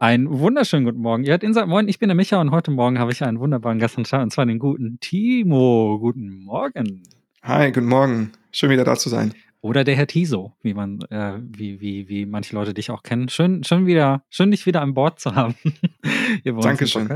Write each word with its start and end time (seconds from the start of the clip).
Einen 0.00 0.30
wunderschönen 0.30 0.86
guten 0.86 1.02
Morgen. 1.02 1.24
Ihr 1.24 1.32
hört 1.32 1.42
Inside 1.42 1.66
Moin, 1.66 1.86
ich 1.86 1.98
bin 1.98 2.08
der 2.08 2.16
Micha 2.16 2.40
und 2.40 2.52
heute 2.52 2.70
Morgen 2.70 2.98
habe 2.98 3.12
ich 3.12 3.22
einen 3.22 3.38
wunderbaren 3.38 3.78
Gast 3.78 3.98
und 3.98 4.06
zwar 4.06 4.46
den 4.46 4.58
guten 4.58 4.98
Timo. 4.98 5.98
Guten 6.00 6.42
Morgen. 6.42 7.02
Hi, 7.42 7.70
guten 7.70 7.88
Morgen. 7.88 8.32
Schön 8.50 8.70
wieder 8.70 8.84
da 8.84 8.96
zu 8.96 9.10
sein. 9.10 9.34
Oder 9.60 9.84
der 9.84 9.96
Herr 9.96 10.06
Tiso, 10.06 10.54
wie 10.62 10.72
man, 10.72 11.02
äh, 11.10 11.34
wie, 11.42 11.82
wie, 11.82 12.08
wie 12.08 12.24
manche 12.24 12.54
Leute 12.54 12.72
dich 12.72 12.90
auch 12.90 13.02
kennen. 13.02 13.28
Schön, 13.28 13.62
schön 13.62 13.84
wieder, 13.84 14.24
schön 14.30 14.50
dich 14.50 14.64
wieder 14.64 14.80
an 14.80 14.94
Bord 14.94 15.20
zu 15.20 15.34
haben. 15.34 15.54
hier 16.44 16.54
bei 16.54 16.62
Dankeschön. 16.62 17.06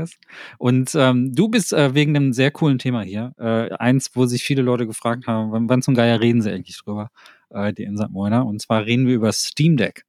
Und 0.59 0.93
ähm, 0.93 1.33
du 1.33 1.47
bist 1.47 1.73
äh, 1.73 1.95
wegen 1.95 2.15
einem 2.15 2.33
sehr 2.33 2.51
coolen 2.51 2.77
Thema 2.77 3.01
hier. 3.01 3.33
Äh, 3.39 3.73
eins, 3.79 4.11
wo 4.13 4.27
sich 4.27 4.43
viele 4.43 4.61
Leute 4.61 4.85
gefragt 4.85 5.25
haben, 5.25 5.51
wann, 5.51 5.67
wann 5.69 5.81
zum 5.81 5.95
Geier 5.95 6.21
reden 6.21 6.43
sie 6.43 6.51
eigentlich 6.51 6.79
drüber, 6.83 7.09
äh, 7.49 7.73
die 7.73 7.81
Inside 7.81 8.11
Moiner. 8.11 8.45
Und 8.45 8.61
zwar 8.61 8.85
reden 8.85 9.07
wir 9.07 9.15
über 9.15 9.31
Steam 9.31 9.75
Deck. 9.75 10.05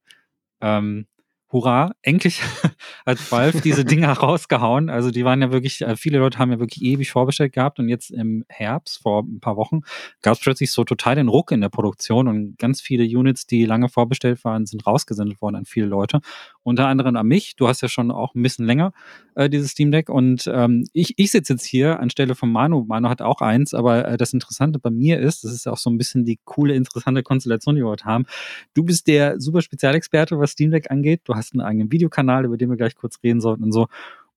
Ähm, 0.61 1.07
hurra, 1.51 1.91
endlich 2.01 2.41
hat 3.05 3.31
Valve 3.31 3.61
diese 3.61 3.85
Dinger 3.85 4.11
rausgehauen. 4.11 4.89
Also 4.89 5.11
die 5.11 5.23
waren 5.23 5.41
ja 5.41 5.51
wirklich, 5.51 5.81
äh, 5.81 5.95
viele 5.95 6.19
Leute 6.19 6.39
haben 6.39 6.51
ja 6.51 6.59
wirklich 6.59 6.83
ewig 6.83 7.11
vorbestellt 7.11 7.53
gehabt 7.53 7.79
und 7.79 7.89
jetzt 7.89 8.11
im 8.11 8.43
Herbst, 8.49 9.01
vor 9.01 9.23
ein 9.23 9.39
paar 9.39 9.55
Wochen, 9.55 9.81
gab 10.21 10.33
es 10.33 10.39
plötzlich 10.41 10.71
so 10.71 10.83
total 10.83 11.15
den 11.15 11.29
Ruck 11.29 11.51
in 11.51 11.61
der 11.61 11.69
Produktion 11.69 12.27
und 12.27 12.57
ganz 12.57 12.81
viele 12.81 13.03
Units, 13.03 13.45
die 13.45 13.65
lange 13.65 13.89
vorbestellt 13.89 14.43
waren, 14.43 14.65
sind 14.65 14.85
rausgesendet 14.85 15.41
worden 15.41 15.55
an 15.55 15.65
viele 15.65 15.85
Leute. 15.85 16.19
Unter 16.67 16.87
anderem 16.87 17.15
an 17.15 17.25
mich. 17.25 17.55
Du 17.55 17.69
hast 17.69 17.79
ja 17.79 17.87
schon 17.87 18.11
auch 18.11 18.35
ein 18.35 18.41
bisschen 18.41 18.65
länger 18.65 18.91
äh, 19.35 19.49
dieses 19.49 19.71
Steam 19.71 19.89
Deck 19.89 20.09
und 20.09 20.51
ähm, 20.53 20.83
ich, 20.91 21.13
ich 21.15 21.31
sitze 21.31 21.53
jetzt 21.53 21.63
hier 21.63 22.01
anstelle 22.01 22.35
von 22.35 22.51
Manu. 22.51 22.83
Manu 22.83 23.07
hat 23.07 23.21
auch 23.21 23.39
eins, 23.39 23.73
aber 23.73 24.05
äh, 24.05 24.17
das 24.17 24.33
Interessante 24.33 24.77
bei 24.77 24.89
mir 24.89 25.17
ist, 25.17 25.45
das 25.45 25.53
ist 25.53 25.65
auch 25.65 25.77
so 25.77 25.89
ein 25.89 25.97
bisschen 25.97 26.25
die 26.25 26.39
coole, 26.43 26.75
interessante 26.75 27.23
Konstellation, 27.23 27.75
die 27.75 27.83
wir 27.83 27.87
heute 27.87 28.03
haben. 28.03 28.25
Du 28.73 28.83
bist 28.83 29.07
der 29.07 29.39
super 29.39 29.61
Spezialexperte, 29.61 30.37
was 30.39 30.51
Steam 30.51 30.69
Deck 30.71 30.91
angeht. 30.91 31.21
Du 31.23 31.35
hast 31.35 31.53
einen 31.53 31.61
eigenen 31.61 31.89
Videokanal, 31.89 32.43
über 32.43 32.57
den 32.57 32.69
wir 32.69 32.75
gleich 32.75 32.95
kurz 32.95 33.17
reden 33.23 33.39
sollten 33.39 33.63
und 33.63 33.71
so. 33.71 33.87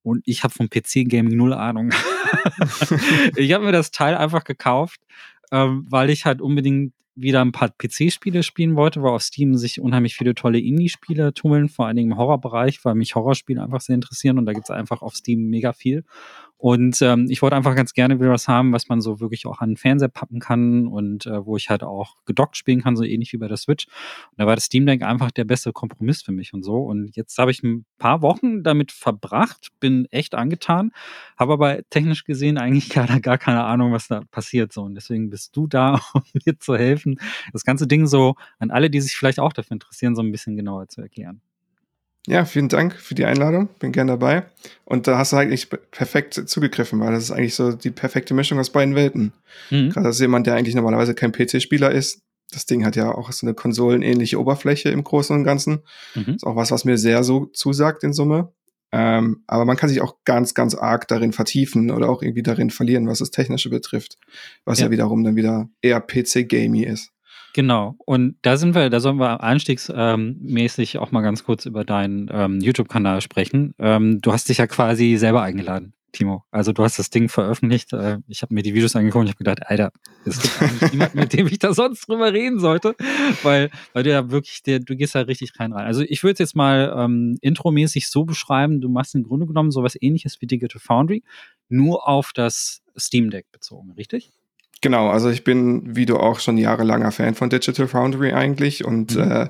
Und 0.05 0.23
ich 0.25 0.45
habe 0.45 0.55
vom 0.55 0.71
PC-Gaming 0.71 1.37
null 1.37 1.53
Ahnung. 1.53 1.91
ich 3.35 3.53
habe 3.53 3.65
mir 3.65 3.73
das 3.73 3.91
Teil 3.91 4.15
einfach 4.15 4.45
gekauft, 4.45 5.01
ähm, 5.51 5.85
weil 5.89 6.11
ich 6.11 6.27
halt 6.27 6.41
unbedingt 6.41 6.93
wieder 7.15 7.41
ein 7.41 7.53
paar 7.53 7.71
PC-Spiele 7.71 8.43
spielen 8.43 8.77
wollte, 8.77 9.03
weil 9.03 9.11
auf 9.11 9.23
Steam 9.23 9.57
sich 9.57 9.81
unheimlich 9.81 10.15
viele 10.17 10.35
tolle 10.35 10.59
Indie-Spiele 10.59 11.35
tummeln, 11.35 11.69
vor 11.69 11.87
allen 11.87 11.97
Dingen 11.97 12.13
im 12.13 12.19
Horrorbereich, 12.19 12.85
weil 12.85 12.95
mich 12.95 13.15
Horrorspiele 13.15 13.63
einfach 13.63 13.81
sehr 13.81 13.95
interessieren 13.95 14.39
und 14.39 14.47
da 14.47 14.53
gibt 14.53 14.67
es 14.67 14.71
einfach 14.71 15.03
auf 15.03 15.15
Steam 15.15 15.49
mega 15.51 15.73
viel. 15.73 16.05
Und 16.61 17.01
ähm, 17.01 17.25
ich 17.31 17.41
wollte 17.41 17.57
einfach 17.57 17.75
ganz 17.75 17.95
gerne 17.95 18.21
wieder 18.21 18.29
was 18.29 18.47
haben, 18.47 18.75
was 18.75 18.87
man 18.91 19.01
so 19.01 19.19
wirklich 19.19 19.47
auch 19.47 19.61
an 19.61 19.71
den 19.71 19.77
Fernseher 19.79 20.09
pappen 20.09 20.41
kann 20.41 20.89
und 20.89 21.25
äh, 21.25 21.47
wo 21.47 21.57
ich 21.57 21.71
halt 21.71 21.83
auch 21.83 22.17
gedockt 22.27 22.55
spielen 22.55 22.83
kann, 22.83 22.97
so 22.97 23.03
ähnlich 23.03 23.33
wie 23.33 23.39
bei 23.39 23.49
der 23.49 23.57
Switch. 23.57 23.87
Und 23.87 24.41
da 24.41 24.47
war 24.47 24.57
das 24.57 24.65
Steam 24.65 24.85
Deck 24.85 25.03
einfach 25.03 25.31
der 25.31 25.45
beste 25.45 25.73
Kompromiss 25.73 26.21
für 26.21 26.33
mich 26.33 26.53
und 26.53 26.63
so. 26.63 26.83
Und 26.83 27.17
jetzt 27.17 27.39
habe 27.39 27.51
ich 27.51 27.63
ein 27.63 27.87
paar 27.97 28.21
Wochen 28.21 28.63
damit 28.63 28.93
verbracht, 28.93 29.69
bin 29.81 30.05
echt 30.11 30.35
angetan, 30.35 30.93
habe 31.39 31.55
aber 31.55 31.81
technisch 31.89 32.25
gesehen 32.25 32.59
eigentlich 32.59 32.91
gar, 32.91 33.07
gar 33.21 33.39
keine 33.39 33.65
Ahnung, 33.65 33.93
was 33.93 34.09
da 34.09 34.21
passiert. 34.31 34.75
So. 34.75 34.83
Und 34.83 34.95
deswegen 34.97 35.31
bist 35.31 35.57
du 35.57 35.67
da, 35.67 35.99
um 36.13 36.23
mir 36.45 36.59
zu 36.59 36.77
helfen, 36.77 37.19
das 37.55 37.65
ganze 37.65 37.87
Ding 37.87 38.07
so 38.07 38.35
an 38.59 38.71
alle, 38.71 38.91
die 38.91 39.01
sich 39.01 39.17
vielleicht 39.17 39.41
auch 39.41 39.55
dafür 39.55 39.73
interessieren, 39.73 40.15
so 40.15 40.21
ein 40.21 40.31
bisschen 40.31 40.57
genauer 40.57 40.89
zu 40.89 41.01
erklären. 41.01 41.41
Ja, 42.27 42.45
vielen 42.45 42.69
Dank 42.69 42.95
für 42.95 43.15
die 43.15 43.25
Einladung. 43.25 43.69
Bin 43.79 43.93
gern 43.93 44.07
dabei. 44.07 44.45
Und 44.85 45.07
da 45.07 45.19
hast 45.19 45.33
du 45.33 45.37
eigentlich 45.37 45.69
perfekt 45.91 46.35
zugegriffen, 46.35 47.01
weil 47.01 47.13
das 47.13 47.25
ist 47.25 47.31
eigentlich 47.31 47.55
so 47.55 47.73
die 47.73 47.91
perfekte 47.91 48.35
Mischung 48.35 48.59
aus 48.59 48.71
beiden 48.71 48.95
Welten. 48.95 49.33
Mhm. 49.71 49.91
Gerade 49.91 50.09
als 50.09 50.21
jemand, 50.21 50.47
der 50.47 50.55
eigentlich 50.55 50.75
normalerweise 50.75 51.15
kein 51.15 51.33
PC-Spieler 51.33 51.91
ist. 51.91 52.21
Das 52.53 52.67
Ding 52.67 52.85
hat 52.85 52.97
ja 52.97 53.13
auch 53.15 53.31
so 53.33 53.47
eine 53.47 53.55
konsolenähnliche 53.55 54.39
Oberfläche 54.39 54.91
im 54.91 55.05
Großen 55.05 55.35
und 55.35 55.45
Ganzen. 55.45 55.81
Mhm. 56.15 56.35
Ist 56.35 56.45
auch 56.45 56.57
was, 56.57 56.71
was 56.71 56.85
mir 56.85 56.99
sehr 56.99 57.25
so 57.25 57.47
zusagt 57.47 58.05
in 58.05 58.13
Summe. 58.13 58.53
Ähm, 58.93 59.45
aber 59.47 59.65
man 59.65 59.77
kann 59.77 59.89
sich 59.89 60.01
auch 60.01 60.17
ganz, 60.25 60.53
ganz 60.55 60.75
arg 60.75 61.07
darin 61.09 61.33
vertiefen 61.33 61.91
oder 61.91 62.09
auch 62.09 62.23
irgendwie 62.23 62.43
darin 62.43 62.71
verlieren, 62.71 63.07
was 63.07 63.21
das 63.21 63.31
Technische 63.31 63.71
betrifft. 63.71 64.19
Was 64.65 64.81
ja, 64.81 64.87
ja 64.87 64.91
wiederum 64.91 65.23
dann 65.23 65.37
wieder 65.37 65.69
eher 65.81 66.01
PC-gamey 66.01 66.85
ist. 66.85 67.13
Genau. 67.53 67.97
Und 68.05 68.37
da 68.43 68.57
sind 68.57 68.75
wir, 68.75 68.91
da 68.91 69.01
sollen 69.01 69.19
wir 69.19 69.43
einstiegsmäßig 69.43 70.95
ähm, 70.95 71.01
auch 71.01 71.11
mal 71.11 71.23
ganz 71.23 71.45
kurz 71.45 71.67
über 71.67 71.85
deinen 71.85 72.31
ähm, 72.33 72.61
YouTube-Kanal 72.61 73.21
sprechen. 73.21 73.75
Ähm, 73.79 74.21
du 74.21 74.33
hast 74.33 74.49
dich 74.49 74.59
ja 74.59 74.67
quasi 74.67 75.17
selber 75.17 75.43
eingeladen, 75.43 75.93
Timo. 76.13 76.45
Also 76.53 76.73
du 76.73 76.85
hast 76.85 76.99
das 77.01 77.11
Ding 77.11 77.29
veröffentlicht. 77.29 77.93
Äh, 77.93 78.19
ich 78.29 78.43
habe 78.43 78.55
mir 78.55 78.63
die 78.63 78.75
Videos 78.75 78.95
angeguckt 78.95 79.23
und 79.23 79.27
ich 79.27 79.33
habe 79.33 79.45
gedacht, 79.45 79.67
Alter, 79.67 79.91
es 80.25 80.41
gibt 80.41 80.63
eigentlich 80.63 80.93
niemanden, 80.93 81.19
mit 81.19 81.33
dem 81.33 81.47
ich 81.49 81.59
da 81.59 81.75
sonst 81.75 82.09
drüber 82.09 82.33
reden 82.33 82.61
sollte. 82.61 82.95
Weil, 83.43 83.71
weil 83.95 84.05
du 84.05 84.11
ja 84.11 84.31
wirklich, 84.31 84.63
der, 84.63 84.79
du 84.79 84.95
gehst 84.95 85.17
da 85.17 85.21
richtig 85.23 85.59
rein 85.59 85.73
rein. 85.73 85.87
Also 85.87 86.03
ich 86.03 86.23
würde 86.23 86.35
es 86.35 86.39
jetzt 86.39 86.57
mal 86.57 86.95
ähm, 86.97 87.37
intromäßig 87.41 88.09
so 88.09 88.25
beschreiben, 88.25 88.81
du 88.81 88.89
machst 88.89 89.17
im 89.17 89.25
Grunde 89.25 89.47
genommen 89.47 89.73
sowas 89.73 89.97
ähnliches 90.01 90.41
wie 90.41 90.47
Digital 90.47 90.81
Foundry, 90.81 91.25
nur 91.69 92.07
auf 92.07 92.31
das 92.33 92.83
Steam 92.97 93.31
Deck 93.31 93.47
bezogen, 93.51 93.93
richtig? 93.93 94.31
Genau, 94.81 95.09
also 95.09 95.29
ich 95.29 95.45
bin, 95.45 95.95
wie 95.97 96.07
du 96.07 96.17
auch 96.17 96.41
schon 96.41 96.57
jahrelanger 96.57 97.13
Fan 97.13 97.35
von 97.35 97.51
Digital 97.51 97.87
Foundry 97.87 98.33
eigentlich 98.33 98.85
und 98.85 99.15
mhm. 99.15 99.23
äh, 99.23 99.49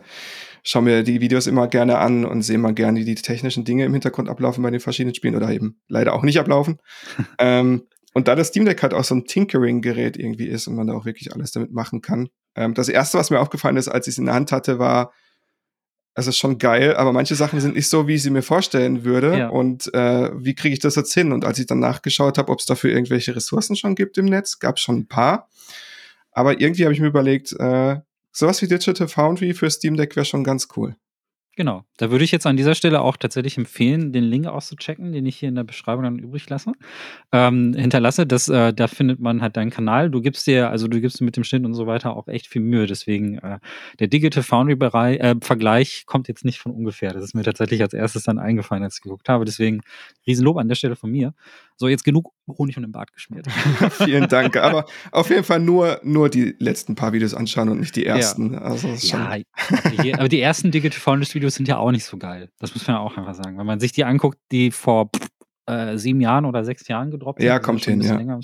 schaue 0.63 0.83
mir 0.83 1.03
die 1.03 1.21
Videos 1.21 1.47
immer 1.47 1.69
gerne 1.69 1.99
an 1.99 2.25
und 2.25 2.43
sehe 2.43 2.59
mal 2.59 2.75
gerne, 2.75 3.01
wie 3.01 3.05
die 3.05 3.15
technischen 3.15 3.65
Dinge 3.65 3.85
im 3.85 3.93
Hintergrund 3.93 4.29
ablaufen 4.29 4.63
bei 4.63 4.71
den 4.71 4.81
verschiedenen 4.81 5.15
Spielen 5.15 5.37
oder 5.37 5.51
eben 5.51 5.81
leider 5.89 6.15
auch 6.15 6.23
nicht 6.23 6.39
ablaufen. 6.39 6.79
ähm, 7.39 7.83
und 8.13 8.27
da 8.27 8.35
das 8.35 8.49
Steam 8.49 8.65
Deck 8.65 8.83
halt 8.83 8.93
auch 8.93 9.05
so 9.05 9.15
ein 9.15 9.25
Tinkering-Gerät 9.25 10.17
irgendwie 10.17 10.49
ist 10.49 10.67
und 10.67 10.75
man 10.75 10.89
da 10.89 10.95
auch 10.95 11.05
wirklich 11.05 11.33
alles 11.33 11.53
damit 11.53 11.73
machen 11.73 12.03
kann. 12.03 12.29
Ähm, 12.57 12.75
das 12.75 12.89
erste, 12.89 13.19
was 13.19 13.31
mir 13.31 13.39
aufgefallen 13.39 13.77
ist, 13.77 13.89
als 13.89 14.09
ich 14.09 14.15
es 14.15 14.19
in 14.19 14.27
der 14.27 14.35
Hand 14.35 14.51
hatte, 14.51 14.81
war, 14.81 15.13
es 16.15 16.27
ist 16.27 16.39
schon 16.39 16.59
geil, 16.59 16.97
aber 16.97 17.13
manche 17.13 17.35
Sachen 17.35 17.61
sind 17.61 17.77
nicht 17.77 17.89
so, 17.89 18.09
wie 18.09 18.15
ich 18.15 18.23
sie 18.23 18.31
mir 18.31 18.43
vorstellen 18.43 19.05
würde. 19.05 19.39
Ja. 19.39 19.49
Und 19.49 19.93
äh, 19.95 20.31
wie 20.35 20.55
kriege 20.55 20.73
ich 20.73 20.81
das 20.81 20.97
jetzt 20.97 21.15
hin? 21.15 21.33
Und 21.33 21.45
als 21.45 21.59
ich 21.59 21.67
dann 21.67 21.79
nachgeschaut 21.79 22.37
habe, 22.37 22.51
ob 22.51 22.59
es 22.59 22.67
dafür 22.67 22.91
irgendwelche 22.91 23.35
Ressourcen 23.35 23.77
schon 23.77 23.95
gibt 23.95 24.19
im 24.19 24.27
Netz, 24.27 24.59
gab 24.59 24.77
es 24.77 24.83
schon 24.83 24.99
ein 24.99 25.07
paar. 25.07 25.49
Aber 26.33 26.61
irgendwie 26.61 26.85
habe 26.85 26.93
ich 26.93 27.01
mir 27.01 27.07
überlegt, 27.07 27.53
äh, 27.59 28.01
sowas 28.33 28.61
wie 28.63 28.69
Digital 28.69 29.09
Foundry 29.09 29.55
für 29.55 29.71
Steam 29.71 29.97
Deck 29.97 30.17
wäre 30.17 30.27
schon 30.27 30.45
ganz 30.45 30.69
cool. 30.77 30.97
Genau. 31.57 31.85
Da 31.97 32.11
würde 32.11 32.25
ich 32.25 32.31
jetzt 32.31 32.47
an 32.47 32.57
dieser 32.57 32.75
Stelle 32.75 33.01
auch 33.03 33.17
tatsächlich 33.17 33.59
empfehlen, 33.59 34.13
den 34.13 34.25
Link 34.25 34.47
auszuchecken, 34.47 35.13
den 35.13 35.27
ich 35.27 35.37
hier 35.37 35.49
in 35.49 35.57
der 35.57 35.65
Beschreibung 35.65 36.05
dann 36.05 36.19
übrig 36.19 36.49
lasse. 36.49 36.73
Ähm, 37.33 37.75
hinterlasse. 37.75 38.25
Das, 38.25 38.49
äh, 38.49 38.73
da 38.73 38.87
findet 38.87 39.19
man 39.21 39.43
halt 39.43 39.57
deinen 39.57 39.71
Kanal. 39.71 40.11
Du 40.11 40.21
gibst 40.23 40.47
dir, 40.47 40.71
also 40.71 40.87
du 40.87 41.01
gibst 41.01 41.21
mit 41.21 41.37
dem 41.37 41.45
Schnitt 41.45 41.65
und 41.65 41.75
so 41.75 41.87
weiter 41.87 42.17
auch 42.17 42.29
echt 42.29 42.47
viel 42.47 42.63
Mühe. 42.63 42.87
Deswegen 42.87 43.39
äh, 43.39 43.59
der 43.99 44.07
Digital 44.07 44.45
Foundry 44.45 44.75
äh, 45.17 45.35
Vergleich 45.43 46.05
kommt 46.07 46.29
jetzt 46.29 46.45
nicht 46.45 46.61
von 46.61 46.73
ungefähr. 46.73 47.13
Das 47.13 47.25
ist 47.25 47.35
mir 47.35 47.43
tatsächlich 47.43 47.83
als 47.83 47.95
erstes 47.95 48.23
dann 48.23 48.39
eingefallen, 48.39 48.85
als 48.85 48.97
ich 48.97 49.03
geguckt 49.03 49.29
habe. 49.29 49.45
Deswegen 49.45 49.81
Riesenlob 50.27 50.57
an 50.57 50.69
der 50.69 50.77
Stelle 50.77 50.97
von 50.97 51.11
mir. 51.11 51.35
So, 51.81 51.89
jetzt 51.89 52.05
genug 52.05 52.35
Honig 52.47 52.77
und 52.77 52.85
im 52.85 52.93
Bart 52.93 53.11
geschmiert. 53.11 53.47
Vielen 53.93 54.29
Dank. 54.29 54.59
Aber 54.59 54.85
auf 55.13 55.31
jeden 55.31 55.45
Fall 55.45 55.61
nur, 55.61 55.99
nur 56.03 56.29
die 56.29 56.55
letzten 56.59 56.95
paar 56.95 57.15
Videos 57.15 57.33
anschauen 57.33 57.71
und 57.71 57.81
nicht 57.81 57.97
die 57.97 58.05
ersten. 58.05 58.53
Ja, 58.53 58.61
also 58.61 58.89
ja 58.89 59.39
aber 60.19 60.29
die 60.29 60.43
ersten 60.43 60.71
Digital 60.71 61.01
Founders 61.01 61.35
Videos 61.35 61.55
sind 61.55 61.69
ja 61.69 61.79
auch 61.79 61.91
nicht 61.91 62.05
so 62.05 62.19
geil. 62.19 62.51
Das 62.59 62.75
muss 62.75 62.87
man 62.87 62.97
ja 62.97 63.01
auch 63.01 63.17
einfach 63.17 63.33
sagen. 63.33 63.57
Wenn 63.57 63.65
man 63.65 63.81
sich 63.81 63.93
die 63.93 64.05
anguckt, 64.05 64.37
die 64.53 64.73
vor 64.73 65.11
äh, 65.65 65.97
sieben 65.97 66.21
Jahren 66.21 66.45
oder 66.45 66.67
sechs 66.67 66.87
Jahren 66.87 67.11
gedroppt 67.11 67.43
Ja, 67.43 67.59
kommt 67.61 67.83
hin, 67.83 68.03
ja. 68.03 68.15
Länger, 68.15 68.39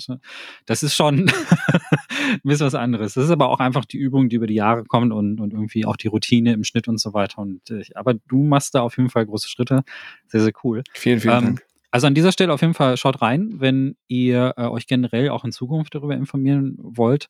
das 0.65 0.81
ist 0.81 0.95
schon 0.95 1.29
ein 1.29 2.39
bisschen 2.41 2.65
was 2.65 2.73
anderes. 2.73 3.13
Das 3.13 3.25
ist 3.25 3.29
aber 3.29 3.49
auch 3.49 3.59
einfach 3.59 3.85
die 3.85 3.97
Übung, 3.97 4.29
die 4.29 4.37
über 4.37 4.47
die 4.47 4.55
Jahre 4.55 4.83
kommt 4.83 5.13
und, 5.13 5.39
und 5.39 5.53
irgendwie 5.53 5.85
auch 5.85 5.97
die 5.97 6.07
Routine 6.07 6.53
im 6.53 6.63
Schnitt 6.63 6.87
und 6.87 6.99
so 6.99 7.13
weiter. 7.13 7.37
Und, 7.37 7.69
äh, 7.69 7.83
aber 7.93 8.15
du 8.15 8.41
machst 8.41 8.73
da 8.73 8.81
auf 8.81 8.97
jeden 8.97 9.11
Fall 9.11 9.27
große 9.27 9.47
Schritte. 9.47 9.83
Sehr, 10.25 10.41
sehr 10.41 10.53
cool. 10.63 10.81
Vielen, 10.93 11.19
vielen 11.19 11.37
ähm, 11.37 11.45
Dank. 11.45 11.66
Also 11.91 12.07
an 12.07 12.15
dieser 12.15 12.31
Stelle 12.31 12.53
auf 12.53 12.61
jeden 12.61 12.73
Fall 12.73 12.97
schaut 12.97 13.21
rein, 13.21 13.55
wenn 13.59 13.95
ihr 14.07 14.53
äh, 14.57 14.63
euch 14.63 14.87
generell 14.87 15.29
auch 15.29 15.45
in 15.45 15.51
Zukunft 15.51 15.95
darüber 15.95 16.15
informieren 16.15 16.75
wollt. 16.79 17.27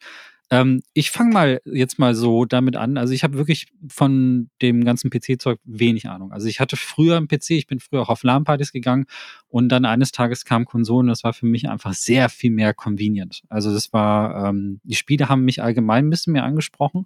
Ähm, 0.49 0.81
ich 0.93 1.11
fange 1.11 1.33
mal 1.33 1.61
jetzt 1.65 1.99
mal 1.99 2.15
so 2.15 2.45
damit 2.45 2.77
an. 2.77 2.97
Also 2.97 3.13
ich 3.13 3.23
habe 3.23 3.37
wirklich 3.37 3.67
von 3.89 4.49
dem 4.61 4.85
ganzen 4.85 5.09
PC-Zeug 5.09 5.59
wenig 5.65 6.07
Ahnung. 6.07 6.31
Also 6.31 6.47
ich 6.47 6.59
hatte 6.59 6.77
früher 6.77 7.17
einen 7.17 7.27
PC, 7.27 7.51
ich 7.51 7.67
bin 7.67 7.79
früher 7.79 8.01
auch 8.01 8.09
auf 8.09 8.23
LAN-Partys 8.23 8.71
gegangen 8.71 9.05
und 9.49 9.69
dann 9.69 9.83
eines 9.83 10.11
Tages 10.11 10.45
kam 10.45 10.65
Konsolen. 10.65 11.07
Das 11.07 11.23
war 11.23 11.33
für 11.33 11.45
mich 11.45 11.67
einfach 11.69 11.93
sehr 11.93 12.29
viel 12.29 12.51
mehr 12.51 12.73
convenient. 12.73 13.43
Also 13.49 13.73
das 13.73 13.91
war, 13.91 14.47
ähm, 14.47 14.79
die 14.83 14.95
Spiele 14.95 15.27
haben 15.27 15.43
mich 15.43 15.61
allgemein 15.61 16.07
ein 16.07 16.09
bisschen 16.09 16.33
mehr 16.33 16.45
angesprochen 16.45 17.03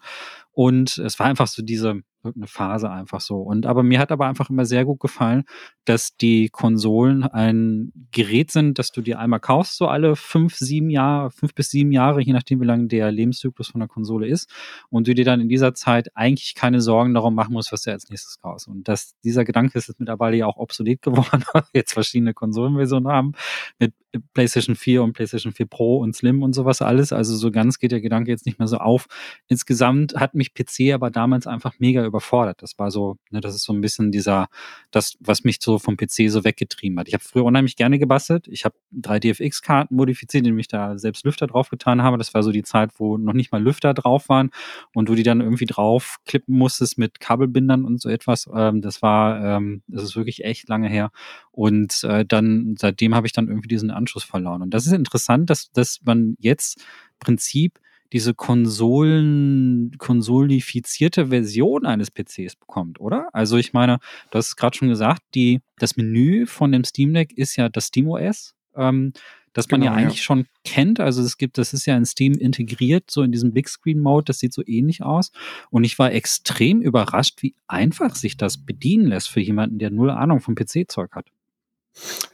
und 0.51 0.99
es 0.99 1.17
war 1.17 1.25
einfach 1.25 1.47
so 1.47 1.63
diese 1.63 2.03
irgendeine 2.23 2.47
Phase 2.47 2.89
einfach 2.89 3.21
so. 3.21 3.37
Und 3.37 3.65
aber 3.65 3.83
mir 3.83 3.99
hat 3.99 4.11
aber 4.11 4.27
einfach 4.27 4.49
immer 4.49 4.65
sehr 4.65 4.85
gut 4.85 4.99
gefallen, 4.99 5.43
dass 5.85 6.15
die 6.15 6.49
Konsolen 6.49 7.23
einen 7.23 8.07
Gerät 8.11 8.51
sind, 8.51 8.79
dass 8.79 8.91
du 8.91 9.01
dir 9.01 9.19
einmal 9.19 9.39
kaufst, 9.39 9.77
so 9.77 9.87
alle 9.87 10.15
fünf, 10.15 10.55
sieben 10.55 10.89
Jahre, 10.89 11.31
fünf 11.31 11.53
bis 11.53 11.69
sieben 11.69 11.91
Jahre, 11.91 12.21
je 12.21 12.33
nachdem, 12.33 12.61
wie 12.61 12.65
lang 12.65 12.87
der 12.87 13.11
Lebenszyklus 13.11 13.69
von 13.69 13.79
der 13.79 13.87
Konsole 13.87 14.27
ist, 14.27 14.49
und 14.89 15.07
du 15.07 15.15
dir 15.15 15.25
dann 15.25 15.41
in 15.41 15.49
dieser 15.49 15.73
Zeit 15.73 16.15
eigentlich 16.15 16.55
keine 16.55 16.81
Sorgen 16.81 17.13
darum 17.13 17.35
machen 17.35 17.53
musst, 17.53 17.71
was 17.71 17.83
du 17.83 17.91
als 17.91 18.09
nächstes 18.09 18.39
kaufst. 18.39 18.67
Und 18.67 18.87
das, 18.87 19.15
dieser 19.23 19.45
Gedanke 19.45 19.77
ist 19.77 19.87
jetzt 19.87 19.99
mittlerweile 19.99 20.37
ja 20.37 20.45
auch 20.45 20.57
obsolet 20.57 21.01
geworden, 21.01 21.43
weil 21.53 21.63
wir 21.63 21.81
jetzt 21.81 21.93
verschiedene 21.93 22.33
Konsolenversionen 22.33 23.11
haben, 23.11 23.33
mit 23.79 23.93
PlayStation 24.33 24.75
4 24.75 25.03
und 25.03 25.13
PlayStation 25.13 25.53
4 25.53 25.65
Pro 25.65 25.97
und 25.97 26.15
Slim 26.15 26.43
und 26.43 26.53
sowas 26.53 26.81
alles. 26.81 27.13
Also 27.13 27.35
so 27.35 27.51
ganz 27.51 27.79
geht 27.79 27.91
der 27.91 28.01
Gedanke 28.01 28.31
jetzt 28.31 28.45
nicht 28.45 28.59
mehr 28.59 28.67
so 28.67 28.77
auf. 28.77 29.07
Insgesamt 29.47 30.15
hat 30.15 30.33
mich 30.33 30.53
PC 30.53 30.93
aber 30.93 31.09
damals 31.09 31.47
einfach 31.47 31.75
mega 31.79 32.05
überfordert. 32.05 32.61
Das 32.61 32.77
war 32.77 32.91
so, 32.91 33.17
ne, 33.29 33.41
das 33.41 33.55
ist 33.55 33.63
so 33.63 33.73
ein 33.73 33.81
bisschen 33.81 34.11
dieser, 34.11 34.47
das, 34.91 35.17
was 35.19 35.43
mich 35.43 35.59
so 35.61 35.79
vom 35.79 35.97
PC 35.97 36.29
so 36.29 36.43
weggetrieben 36.43 36.99
hat. 36.99 37.07
Ich 37.07 37.13
habe 37.13 37.23
früher 37.23 37.45
unheimlich 37.45 37.75
gerne 37.75 37.99
gebastelt. 37.99 38.47
Ich 38.47 38.65
habe 38.65 38.75
drei 38.91 39.19
DFX-Karten 39.19 39.95
modifiziert, 39.95 40.45
indem 40.45 40.59
ich 40.59 40.67
da 40.67 40.97
selbst 40.97 41.25
Lüfter 41.25 41.47
drauf 41.47 41.69
getan 41.69 42.01
habe. 42.01 42.17
Das 42.17 42.33
war 42.33 42.43
so 42.43 42.51
die 42.51 42.63
Zeit, 42.63 42.91
wo 42.97 43.17
noch 43.17 43.33
nicht 43.33 43.51
mal 43.51 43.61
Lüfter 43.61 43.93
drauf 43.93 44.29
waren 44.29 44.51
und 44.93 45.07
du 45.09 45.15
die 45.15 45.23
dann 45.23 45.41
irgendwie 45.41 45.65
drauf 45.65 46.17
klippen 46.25 46.57
musstest 46.57 46.97
mit 46.97 47.19
Kabelbindern 47.19 47.85
und 47.85 48.01
so 48.01 48.09
etwas. 48.09 48.49
Ähm, 48.53 48.81
das 48.81 49.01
war, 49.01 49.43
ähm, 49.43 49.83
das 49.87 50.03
ist 50.03 50.15
wirklich 50.15 50.43
echt 50.43 50.67
lange 50.67 50.89
her. 50.89 51.11
Und 51.51 52.03
äh, 52.03 52.25
dann, 52.25 52.75
seitdem 52.77 53.13
habe 53.13 53.27
ich 53.27 53.33
dann 53.33 53.47
irgendwie 53.47 53.67
diesen 53.67 53.91
Anschluss 54.01 54.23
verloren. 54.23 54.61
Und 54.61 54.73
das 54.73 54.85
ist 54.85 54.93
interessant, 54.93 55.49
dass, 55.49 55.71
dass 55.71 55.99
man 56.03 56.35
jetzt 56.39 56.83
Prinzip 57.19 57.79
diese 58.13 58.33
Konsolen, 58.33 59.95
konsolifizierte 59.97 61.27
Version 61.27 61.85
eines 61.85 62.11
PCs 62.11 62.57
bekommt, 62.57 62.99
oder? 62.99 63.29
Also 63.33 63.57
ich 63.57 63.71
meine, 63.73 63.99
du 64.31 64.37
hast 64.37 64.47
es 64.47 64.55
gerade 64.57 64.77
schon 64.77 64.89
gesagt, 64.89 65.21
die, 65.33 65.61
das 65.77 65.95
Menü 65.95 66.45
von 66.45 66.71
dem 66.71 66.83
Steam 66.83 67.13
Deck 67.13 67.31
ist 67.37 67.55
ja 67.55 67.69
das 67.69 67.87
SteamOS, 67.87 68.55
ähm, 68.75 69.13
das 69.53 69.69
man 69.69 69.81
genau, 69.81 69.93
ja 69.93 69.97
eigentlich 69.97 70.19
ja. 70.19 70.23
schon 70.23 70.45
kennt. 70.63 70.99
Also 70.99 71.21
es 71.21 71.37
gibt, 71.37 71.57
das 71.57 71.73
ist 71.73 71.85
ja 71.85 71.95
in 71.95 72.05
Steam 72.05 72.33
integriert, 72.33 73.11
so 73.11 73.21
in 73.21 73.31
diesem 73.31 73.53
Big 73.53 73.67
Screen 73.67 73.99
Mode, 73.99 74.25
das 74.25 74.39
sieht 74.39 74.53
so 74.53 74.63
ähnlich 74.65 75.03
aus. 75.03 75.31
Und 75.69 75.83
ich 75.83 75.99
war 75.99 76.11
extrem 76.11 76.81
überrascht, 76.81 77.41
wie 77.41 77.55
einfach 77.67 78.15
sich 78.15 78.37
das 78.37 78.65
bedienen 78.65 79.07
lässt 79.07 79.29
für 79.29 79.41
jemanden, 79.41 79.79
der 79.79 79.89
null 79.89 80.09
Ahnung 80.09 80.39
vom 80.39 80.55
PC-Zeug 80.55 81.11
hat. 81.13 81.27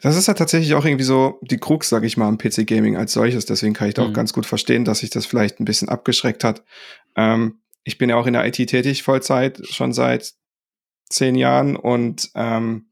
Das 0.01 0.15
ist 0.15 0.27
ja 0.27 0.33
tatsächlich 0.33 0.74
auch 0.75 0.86
irgendwie 0.86 1.04
so 1.04 1.39
die 1.42 1.57
Krux, 1.57 1.89
sag 1.89 2.04
ich 2.04 2.18
mal, 2.18 2.27
am 2.27 2.38
PC-Gaming 2.38 2.95
als 2.95 3.13
solches. 3.13 3.45
Deswegen 3.45 3.74
kann 3.74 3.88
ich 3.88 3.95
da 3.95 4.04
mhm. 4.04 4.09
auch 4.09 4.13
ganz 4.13 4.33
gut 4.33 4.45
verstehen, 4.45 4.86
dass 4.86 5.00
sich 5.00 5.09
das 5.09 5.25
vielleicht 5.25 5.59
ein 5.59 5.65
bisschen 5.65 5.89
abgeschreckt 5.89 6.44
hat. 6.44 6.63
Ähm, 7.15 7.59
ich 7.83 7.98
bin 7.98 8.09
ja 8.09 8.15
auch 8.18 8.27
in 8.27 8.33
der 8.33 8.45
IT 8.45 8.56
tätig, 8.56 9.04
Vollzeit, 9.04 9.65
schon 9.68 9.94
seit 9.94 10.33
zehn 11.09 11.36
Jahren 11.36 11.75
und 11.75 12.30
ähm, 12.36 12.88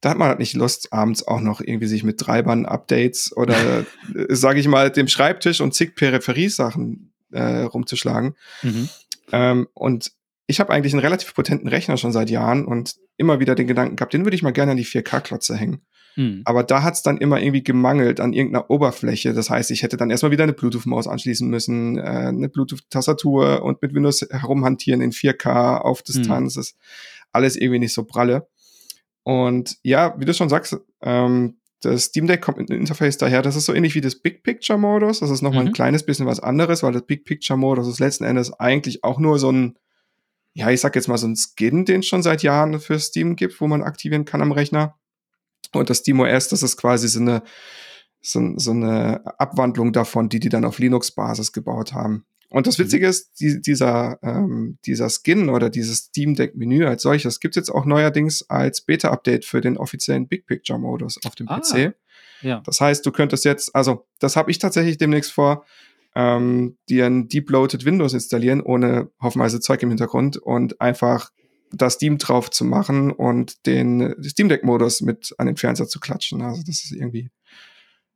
da 0.00 0.10
hat 0.10 0.18
man 0.18 0.28
halt 0.28 0.38
nicht 0.38 0.54
Lust, 0.54 0.92
abends 0.92 1.26
auch 1.26 1.40
noch 1.40 1.60
irgendwie 1.60 1.86
sich 1.86 2.02
mit 2.02 2.18
Treibern, 2.18 2.66
Updates 2.66 3.34
oder, 3.36 3.86
äh, 4.14 4.34
sage 4.34 4.60
ich 4.60 4.68
mal, 4.68 4.90
dem 4.90 5.08
Schreibtisch 5.08 5.60
und 5.60 5.74
zig 5.74 5.94
Peripheriesachen 5.94 7.12
äh, 7.30 7.62
rumzuschlagen. 7.62 8.34
Mhm. 8.62 8.88
Ähm, 9.32 9.68
und 9.74 10.12
ich 10.46 10.60
habe 10.60 10.72
eigentlich 10.72 10.92
einen 10.92 11.00
relativ 11.00 11.34
potenten 11.34 11.68
Rechner 11.68 11.96
schon 11.96 12.12
seit 12.12 12.28
Jahren 12.28 12.66
und 12.66 12.96
immer 13.16 13.40
wieder 13.40 13.54
den 13.54 13.66
Gedanken 13.66 13.96
gehabt, 13.96 14.12
den 14.12 14.24
würde 14.24 14.34
ich 14.34 14.42
mal 14.42 14.52
gerne 14.52 14.72
an 14.72 14.76
die 14.76 14.84
4K-Klotze 14.84 15.56
hängen. 15.56 15.82
Mhm. 16.16 16.42
Aber 16.44 16.62
da 16.62 16.82
hat 16.82 16.94
es 16.94 17.02
dann 17.02 17.18
immer 17.18 17.40
irgendwie 17.40 17.62
gemangelt 17.62 18.20
an 18.20 18.32
irgendeiner 18.32 18.70
Oberfläche. 18.70 19.32
Das 19.32 19.50
heißt, 19.50 19.70
ich 19.70 19.82
hätte 19.82 19.96
dann 19.96 20.10
erstmal 20.10 20.32
wieder 20.32 20.44
eine 20.44 20.52
Bluetooth-Maus 20.52 21.06
anschließen 21.06 21.48
müssen, 21.48 21.98
äh, 21.98 22.02
eine 22.02 22.48
Bluetooth-Tastatur 22.48 23.62
und 23.62 23.80
mit 23.82 23.94
Windows 23.94 24.26
herumhantieren 24.30 25.00
in 25.00 25.12
4K 25.12 25.78
auf 25.78 26.02
Distanz. 26.02 26.56
Mhm. 26.56 26.60
ist 26.60 26.76
alles 27.32 27.56
irgendwie 27.56 27.78
nicht 27.78 27.94
so 27.94 28.04
pralle. 28.04 28.48
Und 29.24 29.76
ja, 29.82 30.14
wie 30.18 30.24
du 30.24 30.34
schon 30.34 30.48
sagst, 30.48 30.76
ähm, 31.02 31.58
das 31.80 32.04
Steam 32.04 32.26
Deck 32.26 32.40
kommt 32.42 32.58
mit 32.58 32.70
einem 32.70 32.80
Interface 32.80 33.18
daher, 33.18 33.42
das 33.42 33.56
ist 33.56 33.66
so 33.66 33.74
ähnlich 33.74 33.94
wie 33.94 34.00
das 34.00 34.16
Big 34.16 34.42
Picture 34.42 34.78
Modus. 34.78 35.20
Das 35.20 35.30
ist 35.30 35.42
nochmal 35.42 35.62
mhm. 35.62 35.68
ein 35.68 35.74
kleines 35.74 36.04
bisschen 36.04 36.26
was 36.26 36.40
anderes, 36.40 36.82
weil 36.82 36.92
das 36.92 37.06
Big 37.06 37.24
Picture 37.24 37.58
Modus 37.58 37.88
ist 37.88 38.00
letzten 38.00 38.24
Endes 38.24 38.52
eigentlich 38.52 39.04
auch 39.04 39.18
nur 39.18 39.38
so 39.38 39.50
ein, 39.50 39.78
ja, 40.54 40.70
ich 40.70 40.80
sag 40.80 40.94
jetzt 40.94 41.08
mal 41.08 41.18
so 41.18 41.26
ein 41.26 41.36
Skin, 41.36 41.84
den 41.84 42.00
es 42.00 42.06
schon 42.06 42.22
seit 42.22 42.42
Jahren 42.42 42.78
für 42.78 42.98
Steam 42.98 43.36
gibt, 43.36 43.60
wo 43.60 43.66
man 43.66 43.82
aktivieren 43.82 44.24
kann 44.24 44.42
am 44.42 44.52
Rechner. 44.52 44.98
Und 45.72 45.90
das 45.90 45.98
SteamOS, 45.98 46.48
das 46.48 46.62
ist 46.62 46.76
quasi 46.76 47.08
so 47.08 47.20
eine, 47.20 47.42
so, 48.20 48.40
so 48.56 48.70
eine 48.70 49.22
Abwandlung 49.38 49.92
davon, 49.92 50.28
die 50.28 50.40
die 50.40 50.48
dann 50.48 50.64
auf 50.64 50.78
Linux-Basis 50.78 51.52
gebaut 51.52 51.92
haben. 51.92 52.24
Und 52.52 52.66
das 52.66 52.78
mhm. 52.78 52.84
Witzige 52.84 53.06
ist, 53.06 53.40
die, 53.40 53.62
dieser, 53.62 54.18
ähm, 54.22 54.78
dieser 54.84 55.08
Skin 55.08 55.48
oder 55.48 55.70
dieses 55.70 55.98
Steam 55.98 56.34
Deck 56.34 56.54
Menü 56.54 56.84
als 56.84 57.02
solches 57.02 57.40
gibt 57.40 57.56
es 57.56 57.62
jetzt 57.62 57.70
auch 57.70 57.86
neuerdings 57.86 58.48
als 58.50 58.82
Beta-Update 58.82 59.46
für 59.46 59.62
den 59.62 59.78
offiziellen 59.78 60.28
Big 60.28 60.46
Picture 60.46 60.78
Modus 60.78 61.18
auf 61.24 61.34
dem 61.34 61.48
ah, 61.48 61.60
PC. 61.60 61.94
Ja. 62.42 62.60
Das 62.66 62.80
heißt, 62.80 63.06
du 63.06 63.10
könntest 63.10 63.46
jetzt, 63.46 63.74
also 63.74 64.06
das 64.18 64.36
habe 64.36 64.50
ich 64.50 64.58
tatsächlich 64.58 64.98
demnächst 64.98 65.32
vor, 65.32 65.64
ähm, 66.14 66.76
dir 66.90 67.06
ein 67.06 67.28
Deep 67.28 67.48
Loaded 67.50 67.86
Windows 67.86 68.12
installieren, 68.12 68.60
ohne 68.60 69.10
hoffenweise 69.20 69.60
Zeug 69.60 69.82
im 69.82 69.88
Hintergrund 69.88 70.36
und 70.36 70.78
einfach 70.80 71.30
das 71.72 71.94
Steam 71.94 72.18
drauf 72.18 72.50
zu 72.50 72.64
machen 72.64 73.10
und 73.10 73.66
den 73.66 74.14
Steam 74.22 74.48
Deck 74.48 74.64
Modus 74.64 75.00
mit 75.00 75.34
an 75.38 75.46
den 75.46 75.56
Fernseher 75.56 75.88
zu 75.88 76.00
klatschen. 76.00 76.42
Also 76.42 76.62
das 76.66 76.84
ist 76.84 76.92
irgendwie, 76.92 77.30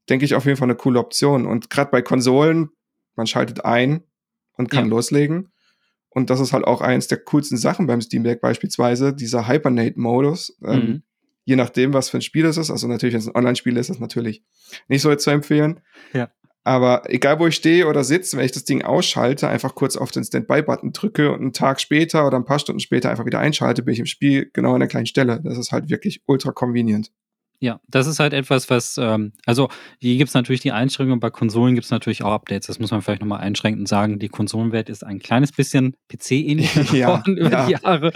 denke 0.08 0.24
ich, 0.24 0.34
auf 0.34 0.44
jeden 0.44 0.56
Fall 0.56 0.66
eine 0.66 0.76
coole 0.76 1.00
Option. 1.00 1.46
Und 1.46 1.70
gerade 1.70 1.90
bei 1.90 2.02
Konsolen, 2.02 2.70
man 3.14 3.26
schaltet 3.26 3.64
ein, 3.64 4.02
und 4.56 4.70
kann 4.70 4.86
ja. 4.86 4.90
loslegen. 4.90 5.52
Und 6.08 6.30
das 6.30 6.40
ist 6.40 6.52
halt 6.52 6.64
auch 6.64 6.80
eins 6.80 7.08
der 7.08 7.18
coolsten 7.18 7.58
Sachen 7.58 7.86
beim 7.86 8.00
Steam 8.00 8.24
Deck 8.24 8.40
beispielsweise, 8.40 9.12
dieser 9.12 9.46
Hibernate-Modus. 9.46 10.56
Ähm, 10.64 10.80
mhm. 10.80 11.02
je 11.44 11.56
nachdem, 11.56 11.92
was 11.92 12.08
für 12.08 12.18
ein 12.18 12.22
Spiel 12.22 12.46
es 12.46 12.56
ist. 12.56 12.70
Also 12.70 12.88
natürlich, 12.88 13.12
wenn 13.12 13.20
es 13.20 13.28
ein 13.28 13.36
Online-Spiel 13.36 13.76
ist, 13.76 13.90
ist 13.90 13.96
das 13.96 14.00
natürlich 14.00 14.42
nicht 14.88 15.02
so 15.02 15.14
zu 15.14 15.30
empfehlen. 15.30 15.80
Ja. 16.12 16.30
Aber 16.66 17.04
egal, 17.06 17.38
wo 17.38 17.46
ich 17.46 17.54
stehe 17.54 17.86
oder 17.86 18.02
sitze, 18.02 18.36
wenn 18.36 18.44
ich 18.44 18.50
das 18.50 18.64
Ding 18.64 18.82
ausschalte, 18.82 19.48
einfach 19.48 19.76
kurz 19.76 19.96
auf 19.96 20.10
den 20.10 20.24
Standby-Button 20.24 20.92
drücke 20.92 21.30
und 21.30 21.40
einen 21.40 21.52
Tag 21.52 21.80
später 21.80 22.26
oder 22.26 22.36
ein 22.36 22.44
paar 22.44 22.58
Stunden 22.58 22.80
später 22.80 23.08
einfach 23.08 23.24
wieder 23.24 23.38
einschalte, 23.38 23.84
bin 23.84 23.92
ich 23.92 24.00
im 24.00 24.06
Spiel 24.06 24.50
genau 24.52 24.74
an 24.74 24.80
der 24.80 24.88
kleinen 24.88 25.06
Stelle. 25.06 25.40
Das 25.40 25.58
ist 25.58 25.70
halt 25.70 25.90
wirklich 25.90 26.22
ultra 26.26 26.50
convenient. 26.50 27.12
Ja, 27.58 27.80
das 27.88 28.06
ist 28.06 28.20
halt 28.20 28.34
etwas, 28.34 28.68
was, 28.68 28.98
ähm, 28.98 29.32
also 29.46 29.68
hier 29.98 30.18
gibt 30.18 30.28
es 30.28 30.34
natürlich 30.34 30.60
die 30.60 30.72
Einschränkung, 30.72 31.20
bei 31.20 31.30
Konsolen 31.30 31.74
gibt 31.74 31.86
es 31.86 31.90
natürlich 31.90 32.22
auch 32.22 32.32
Updates. 32.32 32.66
Das 32.66 32.78
muss 32.78 32.90
man 32.90 33.00
vielleicht 33.00 33.22
nochmal 33.22 33.40
einschränken 33.40 33.80
und 33.80 33.86
sagen, 33.86 34.18
die 34.18 34.28
Konsolenwelt 34.28 34.90
ist 34.90 35.04
ein 35.04 35.20
kleines 35.20 35.52
bisschen 35.52 35.96
PC-ähnlich 36.08 36.74
geworden 36.90 37.36
ja, 37.36 37.46
über 37.46 37.50
ja. 37.50 37.66
die 37.66 37.72
Jahre. 37.72 38.12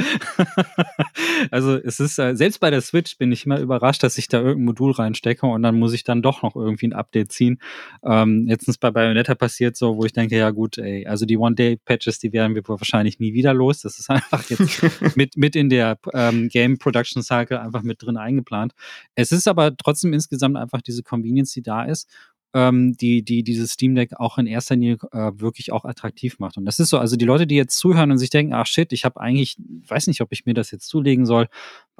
also 1.50 1.76
es 1.76 2.00
ist, 2.00 2.19
äh, 2.19 2.37
selbst 2.37 2.60
bei 2.60 2.70
der 2.70 2.82
Switch 2.82 3.16
bin 3.16 3.32
ich 3.32 3.46
immer 3.46 3.58
überrascht, 3.60 4.02
dass 4.02 4.19
ich 4.19 4.28
da 4.28 4.38
irgendein 4.38 4.66
Modul 4.66 4.92
reinstecke 4.92 5.46
und 5.46 5.62
dann 5.62 5.78
muss 5.78 5.94
ich 5.94 6.04
dann 6.04 6.20
doch 6.20 6.42
noch 6.42 6.54
irgendwie 6.54 6.88
ein 6.88 6.92
Update 6.92 7.32
ziehen. 7.32 7.60
Ähm, 8.04 8.46
letztens 8.46 8.76
bei 8.76 8.90
Bayonetta 8.90 9.34
passiert 9.34 9.75
so, 9.75 9.96
wo 9.96 10.04
ich 10.04 10.12
denke, 10.12 10.37
ja 10.37 10.50
gut, 10.50 10.76
ey, 10.76 11.06
also 11.06 11.25
die 11.25 11.38
One-Day-Patches, 11.38 12.19
die 12.19 12.34
werden 12.34 12.54
wir 12.54 12.62
wahrscheinlich 12.69 13.19
nie 13.20 13.32
wieder 13.32 13.54
los. 13.54 13.81
Das 13.81 13.98
ist 13.98 14.10
einfach 14.10 14.48
jetzt 14.50 15.16
mit, 15.16 15.38
mit 15.38 15.56
in 15.56 15.70
der 15.70 15.98
ähm, 16.12 16.48
Game 16.50 16.78
Production 16.78 17.22
Cycle 17.22 17.58
einfach 17.58 17.82
mit 17.82 18.02
drin 18.02 18.19
eingeplant. 18.19 18.75
Es 19.14 19.29
es 19.32 19.38
ist 19.38 19.48
aber 19.48 19.76
trotzdem 19.76 20.12
insgesamt 20.12 20.56
einfach 20.56 20.82
diese 20.82 21.02
Convenience, 21.02 21.52
die 21.52 21.62
da 21.62 21.84
ist 21.84 22.08
ähm, 22.52 22.96
die, 22.96 23.22
die 23.22 23.42
dieses 23.44 23.72
Steam 23.72 23.94
Deck 23.94 24.18
auch 24.18 24.38
in 24.38 24.46
erster 24.46 24.75
Linie 24.75 24.99
äh, 25.12 25.30
wirklich 25.37 25.72
auch 25.72 25.84
attraktiv 25.84 26.38
macht. 26.38 26.56
Und 26.56 26.64
das 26.64 26.80
ist 26.80 26.88
so, 26.90 26.99
also 26.99 27.16
die 27.16 27.25
Leute, 27.25 27.46
die 27.46 27.54
jetzt 27.54 27.78
zuhören 27.78 28.10
und 28.10 28.18
sich 28.18 28.30
denken, 28.30 28.54
ach 28.54 28.66
shit, 28.66 28.92
ich 28.92 29.04
habe 29.04 29.20
eigentlich, 29.20 29.56
weiß 29.87 30.08
nicht, 30.08 30.20
ob 30.20 30.32
ich 30.32 30.46
mir 30.46 30.54
das 30.54 30.70
jetzt 30.70 30.88
zulegen 30.88 31.26
soll, 31.26 31.49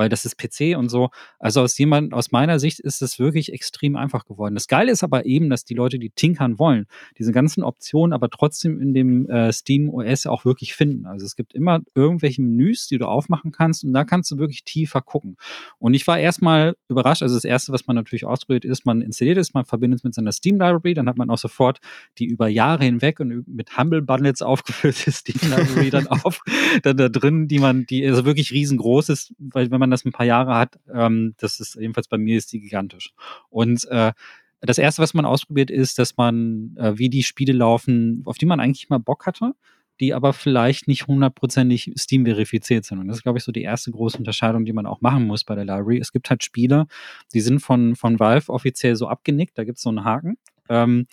weil 0.01 0.09
das 0.09 0.25
ist 0.25 0.39
PC 0.39 0.79
und 0.79 0.89
so. 0.89 1.11
Also 1.39 1.61
aus 1.61 1.77
jemand, 1.77 2.15
aus 2.15 2.33
meiner 2.33 2.59
Sicht 2.59 2.81
ist 2.81 3.03
es 3.03 3.19
wirklich 3.19 3.53
extrem 3.53 3.97
einfach 3.97 4.25
geworden. 4.25 4.55
Das 4.55 4.67
Geile 4.67 4.91
ist 4.91 5.05
aber 5.05 5.27
eben, 5.27 5.51
dass 5.51 5.67
die 5.67 5.75
Leute, 5.75 5.99
die 5.99 6.09
tinkern 6.09 6.59
wollen, 6.59 6.87
diese 7.19 7.33
ganzen 7.33 7.63
Optionen 7.63 8.15
aber 8.15 8.31
trotzdem 8.31 8.81
in 8.81 8.95
dem 8.95 9.29
äh, 9.29 9.53
Steam 9.53 9.91
OS 9.91 10.25
auch 10.25 10.47
wirklich 10.47 10.73
finden. 10.73 11.05
Also 11.05 11.27
es 11.27 11.37
gibt 11.37 11.53
immer 11.53 11.81
irgendwelche 11.95 12.41
Menüs, 12.41 12.89
die 12.89 12.97
du 12.97 13.05
aufmachen 13.05 13.53
kannst 13.53 13.85
und 13.85 13.93
da 13.93 14.05
kannst 14.05 14.31
du 14.31 14.39
wirklich 14.39 14.65
tiefer 14.65 15.03
gucken. 15.03 15.37
Und 15.79 15.93
ich 15.93 16.07
war 16.07 16.19
erstmal 16.19 16.77
überrascht, 16.89 17.23
also 17.23 17.35
das 17.35 17.45
erste, 17.45 17.71
was 17.75 17.87
man 17.87 17.95
natürlich 17.95 18.25
ausprobiert, 18.25 18.65
ist, 18.65 18.87
man 18.87 19.03
installiert 19.03 19.37
es, 19.37 19.53
man 19.53 19.67
verbindet 19.67 20.01
es 20.01 20.05
mit 20.05 20.15
seiner 20.15 20.33
Steam 20.33 20.55
Library, 20.55 20.95
dann 20.95 21.11
hat 21.11 21.19
man 21.19 21.29
auch 21.29 21.37
sofort 21.37 21.79
die 22.17 22.25
über 22.25 22.49
Jahre 22.49 22.85
hinweg 22.85 23.21
und 23.21 23.47
mit 23.47 23.77
Humble 23.77 24.01
Bundles 24.01 24.41
aufgefüllte 24.51 25.13
Steam 25.13 25.51
Library 25.51 25.91
dann 25.91 26.07
auf, 26.07 26.41
dann 26.85 26.97
da 26.97 27.11
drin, 27.11 27.49
die 27.49 27.59
man, 27.59 27.85
die 27.85 28.07
also 28.07 28.25
wirklich 28.25 28.51
riesengroß 28.51 29.11
ist, 29.11 29.35
weil 29.39 29.71
wenn 29.71 29.79
man 29.79 29.90
das 29.91 30.05
ein 30.05 30.13
paar 30.13 30.27
Jahre 30.27 30.55
hat, 30.55 30.79
ähm, 30.93 31.35
das 31.39 31.61
ist 31.61 31.77
jedenfalls 31.77 32.09
bei 32.09 32.19
mir 32.19 32.37
ist 32.37 32.53
die 32.53 32.61
gigantisch. 32.61 33.13
Und 33.49 33.87
äh, 33.89 34.13
das 34.61 34.79
erste, 34.79 35.03
was 35.03 35.15
man 35.15 35.25
ausprobiert, 35.25 35.71
ist, 35.71 35.99
dass 35.99 36.17
man, 36.17 36.77
äh, 36.77 36.99
wie 36.99 37.09
die 37.09 37.23
Spiele 37.23 37.53
laufen, 37.53 38.23
auf 38.27 38.39
die 38.39 38.47
man 38.47 38.61
eigentlich 38.61 38.91
mal 38.91 38.99
Bock 38.99 39.27
hatte, 39.27 39.55
die 40.01 40.15
aber 40.15 40.33
vielleicht 40.33 40.89
nicht 40.89 41.07
hundertprozentig 41.07 41.93
Steam 41.99 42.25
verifiziert 42.25 42.85
sind. 42.85 42.99
Und 42.99 43.09
das 43.09 43.19
ist, 43.19 43.23
glaube 43.23 43.39
ich, 43.39 43.45
so 43.45 43.53
die 43.53 43.63
erste 43.63 43.91
große 43.91 44.19
Unterscheidung, 44.19 44.65
die 44.65 44.73
man 44.73 44.87
auch 44.87 45.01
machen 45.01 45.27
muss 45.27 45.45
bei 45.45 45.55
der 45.55 45.65
Library. 45.65 45.99
Es 45.99 46.13
gibt 46.13 46.31
halt 46.31 46.43
Spiele, 46.43 46.87
die 47.35 47.41
sind 47.41 47.61
von, 47.61 47.97
von 47.97 48.19
Valve 48.19 48.51
offiziell 48.51 48.97
so 48.97 49.09
abgenickt, 49.09 49.57
da 49.57 49.65
gibt 49.65 49.77
es 49.77 49.83
so 49.83 49.91
einen 49.91 50.05
Haken. 50.05 50.39
Ähm, 50.69 51.01
äh, 51.01 51.07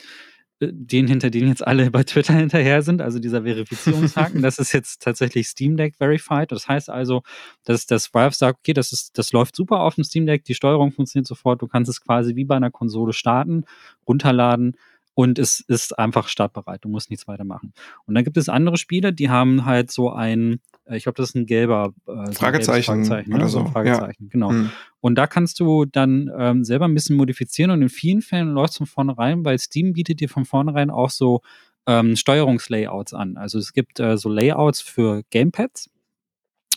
den, 0.59 1.07
hinter 1.07 1.29
denen 1.29 1.49
jetzt 1.49 1.65
alle 1.65 1.91
bei 1.91 2.03
Twitter 2.03 2.33
hinterher 2.33 2.81
sind, 2.81 3.01
also 3.01 3.19
dieser 3.19 3.43
Verifizierungshaken, 3.43 4.41
das 4.41 4.57
ist 4.57 4.71
jetzt 4.71 5.01
tatsächlich 5.01 5.47
Steam 5.47 5.77
Deck 5.77 5.95
verified. 5.95 6.51
Das 6.51 6.67
heißt 6.67 6.89
also, 6.89 7.23
dass 7.63 7.85
das 7.85 8.13
Valve 8.13 8.35
sagt, 8.35 8.59
okay, 8.59 8.73
das 8.73 8.91
ist, 8.91 9.17
das 9.17 9.31
läuft 9.31 9.55
super 9.55 9.81
auf 9.81 9.95
dem 9.95 10.03
Steam 10.03 10.25
Deck, 10.25 10.43
die 10.45 10.55
Steuerung 10.55 10.91
funktioniert 10.91 11.27
sofort, 11.27 11.61
du 11.61 11.67
kannst 11.67 11.89
es 11.89 12.01
quasi 12.01 12.35
wie 12.35 12.45
bei 12.45 12.55
einer 12.55 12.71
Konsole 12.71 13.13
starten, 13.13 13.65
runterladen 14.07 14.75
und 15.13 15.39
es 15.39 15.61
ist 15.61 15.97
einfach 15.97 16.27
startbereit. 16.27 16.85
Du 16.85 16.89
musst 16.89 17.09
nichts 17.09 17.27
weiter 17.27 17.43
machen. 17.43 17.73
Und 18.05 18.13
dann 18.13 18.23
gibt 18.23 18.37
es 18.37 18.49
andere 18.49 18.77
Spiele, 18.77 19.13
die 19.13 19.29
haben 19.29 19.65
halt 19.65 19.89
so 19.91 20.11
ein, 20.11 20.59
ich 20.91 21.03
glaube, 21.03 21.17
das 21.17 21.29
ist 21.29 21.35
ein 21.35 21.45
gelber 21.45 21.93
äh, 22.07 22.27
so 22.27 22.31
Fragezeichen, 22.33 22.91
ein 22.91 23.05
Fragezeichen 23.05 23.33
oder 23.33 23.43
ne? 23.43 23.49
so. 23.49 23.65
Fragezeichen, 23.65 24.23
ja. 24.25 24.29
genau. 24.29 24.49
Hm. 24.51 24.71
Und 24.99 25.15
da 25.15 25.27
kannst 25.27 25.59
du 25.59 25.85
dann 25.85 26.31
ähm, 26.37 26.63
selber 26.63 26.85
ein 26.85 26.93
bisschen 26.93 27.15
modifizieren 27.15 27.71
und 27.71 27.81
in 27.81 27.89
vielen 27.89 28.21
Fällen 28.21 28.49
läuft 28.49 28.71
es 28.71 28.77
von 28.77 28.87
vornherein, 28.87 29.45
weil 29.45 29.59
Steam 29.59 29.93
bietet 29.93 30.19
dir 30.19 30.29
von 30.29 30.45
vornherein 30.45 30.89
auch 30.89 31.09
so 31.09 31.41
ähm, 31.85 32.15
Steuerungslayouts 32.15 33.13
an. 33.13 33.37
Also 33.37 33.59
es 33.59 33.73
gibt 33.73 33.99
äh, 33.99 34.17
so 34.17 34.29
Layouts 34.29 34.81
für 34.81 35.23
Gamepads 35.29 35.89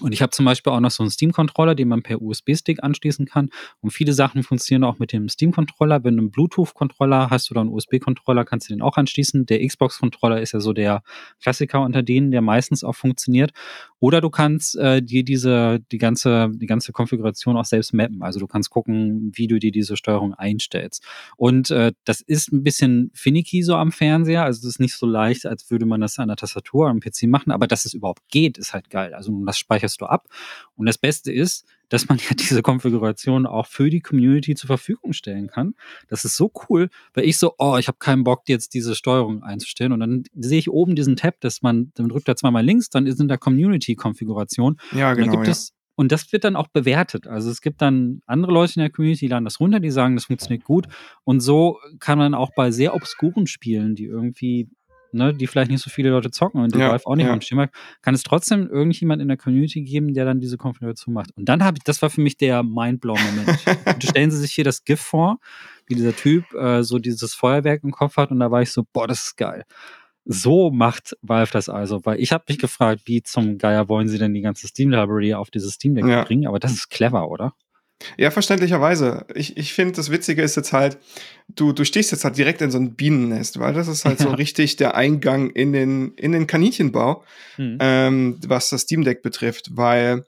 und 0.00 0.12
ich 0.12 0.22
habe 0.22 0.30
zum 0.30 0.44
Beispiel 0.44 0.72
auch 0.72 0.80
noch 0.80 0.90
so 0.90 1.02
einen 1.02 1.10
Steam-Controller, 1.10 1.74
den 1.74 1.88
man 1.88 2.02
per 2.02 2.20
USB-Stick 2.22 2.82
anschließen 2.82 3.26
kann. 3.26 3.50
Und 3.80 3.90
viele 3.90 4.12
Sachen 4.12 4.42
funktionieren 4.42 4.84
auch 4.84 4.98
mit 4.98 5.12
dem 5.12 5.28
Steam-Controller. 5.28 6.04
Wenn 6.04 6.16
du 6.16 6.22
einen 6.22 6.30
Bluetooth-Controller 6.30 7.30
hast 7.30 7.50
oder 7.50 7.60
einen 7.60 7.70
USB-Controller, 7.70 8.44
kannst 8.44 8.68
du 8.68 8.74
den 8.74 8.82
auch 8.82 8.96
anschließen. 8.96 9.46
Der 9.46 9.66
Xbox-Controller 9.66 10.40
ist 10.40 10.52
ja 10.52 10.60
so 10.60 10.72
der 10.72 11.02
Klassiker 11.42 11.80
unter 11.82 12.02
denen, 12.02 12.30
der 12.30 12.40
meistens 12.40 12.84
auch 12.84 12.94
funktioniert. 12.94 13.52
Oder 13.98 14.20
du 14.20 14.30
kannst 14.30 14.76
äh, 14.76 15.02
dir 15.02 15.24
diese, 15.24 15.80
die 15.92 15.98
ganze, 15.98 16.50
die 16.54 16.66
ganze 16.66 16.92
Konfiguration 16.92 17.56
auch 17.56 17.64
selbst 17.66 17.92
mappen. 17.92 18.22
Also 18.22 18.40
du 18.40 18.46
kannst 18.46 18.70
gucken, 18.70 19.30
wie 19.34 19.46
du 19.46 19.58
dir 19.58 19.72
diese 19.72 19.96
Steuerung 19.96 20.34
einstellst. 20.34 21.04
Und 21.36 21.70
äh, 21.70 21.92
das 22.04 22.20
ist 22.20 22.52
ein 22.52 22.62
bisschen 22.62 23.10
finicky 23.14 23.62
so 23.62 23.74
am 23.76 23.92
Fernseher. 23.92 24.44
Also 24.44 24.60
es 24.60 24.74
ist 24.74 24.80
nicht 24.80 24.94
so 24.94 25.06
leicht, 25.06 25.46
als 25.46 25.70
würde 25.70 25.86
man 25.86 26.00
das 26.00 26.18
an 26.18 26.28
der 26.28 26.36
Tastatur 26.36 26.88
am 26.88 27.00
PC 27.00 27.24
machen. 27.24 27.50
Aber 27.50 27.66
dass 27.66 27.84
es 27.84 27.92
überhaupt 27.94 28.22
geht, 28.30 28.56
ist 28.56 28.72
halt 28.72 28.88
geil. 28.88 29.14
Also 29.14 29.32
das 29.44 29.58
speicherst 29.58 29.89
du 29.96 30.06
ab. 30.06 30.28
Und 30.76 30.86
das 30.86 30.98
Beste 30.98 31.32
ist, 31.32 31.66
dass 31.90 32.08
man 32.08 32.18
ja 32.30 32.34
diese 32.34 32.62
Konfiguration 32.62 33.46
auch 33.46 33.66
für 33.66 33.90
die 33.90 34.00
Community 34.00 34.54
zur 34.54 34.68
Verfügung 34.68 35.12
stellen 35.12 35.48
kann. 35.48 35.74
Das 36.08 36.24
ist 36.24 36.36
so 36.36 36.50
cool, 36.68 36.88
weil 37.12 37.24
ich 37.24 37.36
so, 37.36 37.54
oh, 37.58 37.76
ich 37.78 37.88
habe 37.88 37.98
keinen 37.98 38.24
Bock, 38.24 38.42
jetzt 38.46 38.72
diese 38.72 38.94
Steuerung 38.94 39.42
einzustellen. 39.42 39.92
Und 39.92 40.00
dann 40.00 40.24
sehe 40.34 40.58
ich 40.58 40.70
oben 40.70 40.96
diesen 40.96 41.16
Tab, 41.16 41.40
dass 41.40 41.60
man, 41.62 41.92
dann 41.94 42.08
drückt 42.08 42.28
er 42.28 42.36
zweimal 42.36 42.64
links, 42.64 42.88
dann 42.88 43.06
ist 43.06 43.20
in 43.20 43.28
der 43.28 43.38
Community-Konfiguration. 43.38 44.78
Ja, 44.92 45.12
genau. 45.14 45.26
Und, 45.26 45.32
gibt 45.32 45.46
ja. 45.46 45.52
es, 45.52 45.74
und 45.96 46.12
das 46.12 46.32
wird 46.32 46.44
dann 46.44 46.56
auch 46.56 46.68
bewertet. 46.68 47.26
Also 47.26 47.50
es 47.50 47.60
gibt 47.60 47.82
dann 47.82 48.22
andere 48.26 48.52
Leute 48.52 48.74
in 48.76 48.80
der 48.80 48.90
Community, 48.90 49.26
die 49.26 49.30
laden 49.30 49.44
das 49.44 49.60
runter, 49.60 49.80
die 49.80 49.90
sagen, 49.90 50.16
das 50.16 50.26
funktioniert 50.26 50.64
gut. 50.64 50.86
Und 51.24 51.40
so 51.40 51.78
kann 51.98 52.18
man 52.18 52.34
auch 52.34 52.52
bei 52.54 52.70
sehr 52.70 52.94
obskuren 52.94 53.46
Spielen, 53.46 53.96
die 53.96 54.06
irgendwie 54.06 54.68
ne, 55.12 55.34
die 55.34 55.46
vielleicht 55.46 55.70
nicht 55.70 55.82
so 55.82 55.90
viele 55.90 56.10
Leute 56.10 56.30
zocken 56.30 56.62
und 56.62 56.74
die 56.74 56.78
ja, 56.78 56.90
Valve 56.90 57.06
auch 57.06 57.16
nicht 57.16 57.26
ja. 57.26 57.32
am 57.32 57.40
Schirm 57.40 57.60
hat, 57.60 57.70
kann 58.02 58.14
es 58.14 58.22
trotzdem 58.22 58.68
irgendjemand 58.68 59.20
in 59.22 59.28
der 59.28 59.36
Community 59.36 59.82
geben, 59.82 60.14
der 60.14 60.24
dann 60.24 60.40
diese 60.40 60.56
Konfiguration 60.56 61.14
macht. 61.14 61.36
Und 61.36 61.48
dann 61.48 61.64
habe 61.64 61.78
ich, 61.78 61.84
das 61.84 62.02
war 62.02 62.10
für 62.10 62.20
mich 62.20 62.36
der 62.36 62.62
Mindblow-Moment. 62.62 64.02
Stellen 64.02 64.30
Sie 64.30 64.38
sich 64.38 64.52
hier 64.52 64.64
das 64.64 64.84
GIF 64.84 65.00
vor, 65.00 65.38
wie 65.86 65.94
dieser 65.94 66.14
Typ 66.14 66.52
äh, 66.54 66.82
so 66.82 66.98
dieses 66.98 67.34
Feuerwerk 67.34 67.82
im 67.84 67.90
Kopf 67.90 68.16
hat 68.16 68.30
und 68.30 68.40
da 68.40 68.50
war 68.50 68.62
ich 68.62 68.72
so, 68.72 68.84
boah, 68.92 69.06
das 69.06 69.22
ist 69.22 69.36
geil. 69.36 69.64
So 70.24 70.70
macht 70.70 71.16
Valve 71.22 71.50
das 71.52 71.68
also, 71.68 72.04
weil 72.04 72.20
ich 72.20 72.32
habe 72.32 72.44
mich 72.48 72.58
gefragt, 72.58 73.02
wie 73.06 73.22
zum 73.22 73.58
Geier 73.58 73.88
wollen 73.88 74.06
sie 74.06 74.18
denn 74.18 74.34
die 74.34 74.42
ganze 74.42 74.68
Steam 74.68 74.90
Library 74.90 75.34
auf 75.34 75.50
dieses 75.50 75.74
Steam 75.74 75.94
Deck 75.94 76.06
ja. 76.06 76.24
bringen, 76.24 76.46
aber 76.46 76.58
das 76.58 76.72
ist 76.72 76.90
clever, 76.90 77.28
oder? 77.28 77.54
Ja, 78.16 78.30
verständlicherweise. 78.30 79.26
Ich, 79.34 79.56
ich 79.56 79.74
finde, 79.74 79.94
das 79.94 80.10
Witzige 80.10 80.42
ist 80.42 80.56
jetzt 80.56 80.72
halt, 80.72 80.98
du, 81.48 81.72
du 81.72 81.84
stehst 81.84 82.12
jetzt 82.12 82.24
halt 82.24 82.36
direkt 82.36 82.62
in 82.62 82.70
so 82.70 82.78
ein 82.78 82.94
Bienennest, 82.94 83.58
weil 83.58 83.74
das 83.74 83.88
ist 83.88 84.04
halt 84.04 84.20
ja. 84.20 84.26
so 84.26 84.32
richtig 84.32 84.76
der 84.76 84.94
Eingang 84.94 85.50
in 85.50 85.72
den, 85.72 86.14
in 86.14 86.32
den 86.32 86.46
Kaninchenbau, 86.46 87.24
mhm. 87.58 87.78
ähm, 87.80 88.38
was 88.46 88.70
das 88.70 88.82
Steam 88.82 89.04
Deck 89.04 89.22
betrifft, 89.22 89.76
weil, 89.76 90.24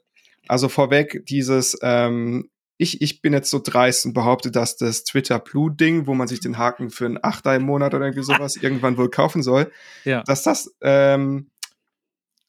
also 0.47 0.69
vorweg, 0.69 1.25
dieses, 1.25 1.77
ähm, 1.81 2.49
ich, 2.77 3.01
ich 3.01 3.21
bin 3.21 3.33
jetzt 3.33 3.49
so 3.49 3.59
dreist 3.63 4.05
und 4.05 4.13
behaupte, 4.13 4.51
dass 4.51 4.77
das 4.77 5.03
Twitter 5.03 5.39
Blue-Ding, 5.39 6.07
wo 6.07 6.13
man 6.13 6.27
sich 6.27 6.39
den 6.39 6.57
Haken 6.57 6.89
für 6.89 7.05
einen 7.05 7.19
Achter 7.21 7.55
im 7.55 7.63
Monat 7.63 7.93
oder 7.93 8.05
irgendwie 8.05 8.23
sowas 8.23 8.55
irgendwann 8.55 8.97
wohl 8.97 9.09
kaufen 9.09 9.43
soll, 9.43 9.71
ja. 10.05 10.23
dass 10.23 10.43
das 10.43 10.75
ähm, 10.81 11.49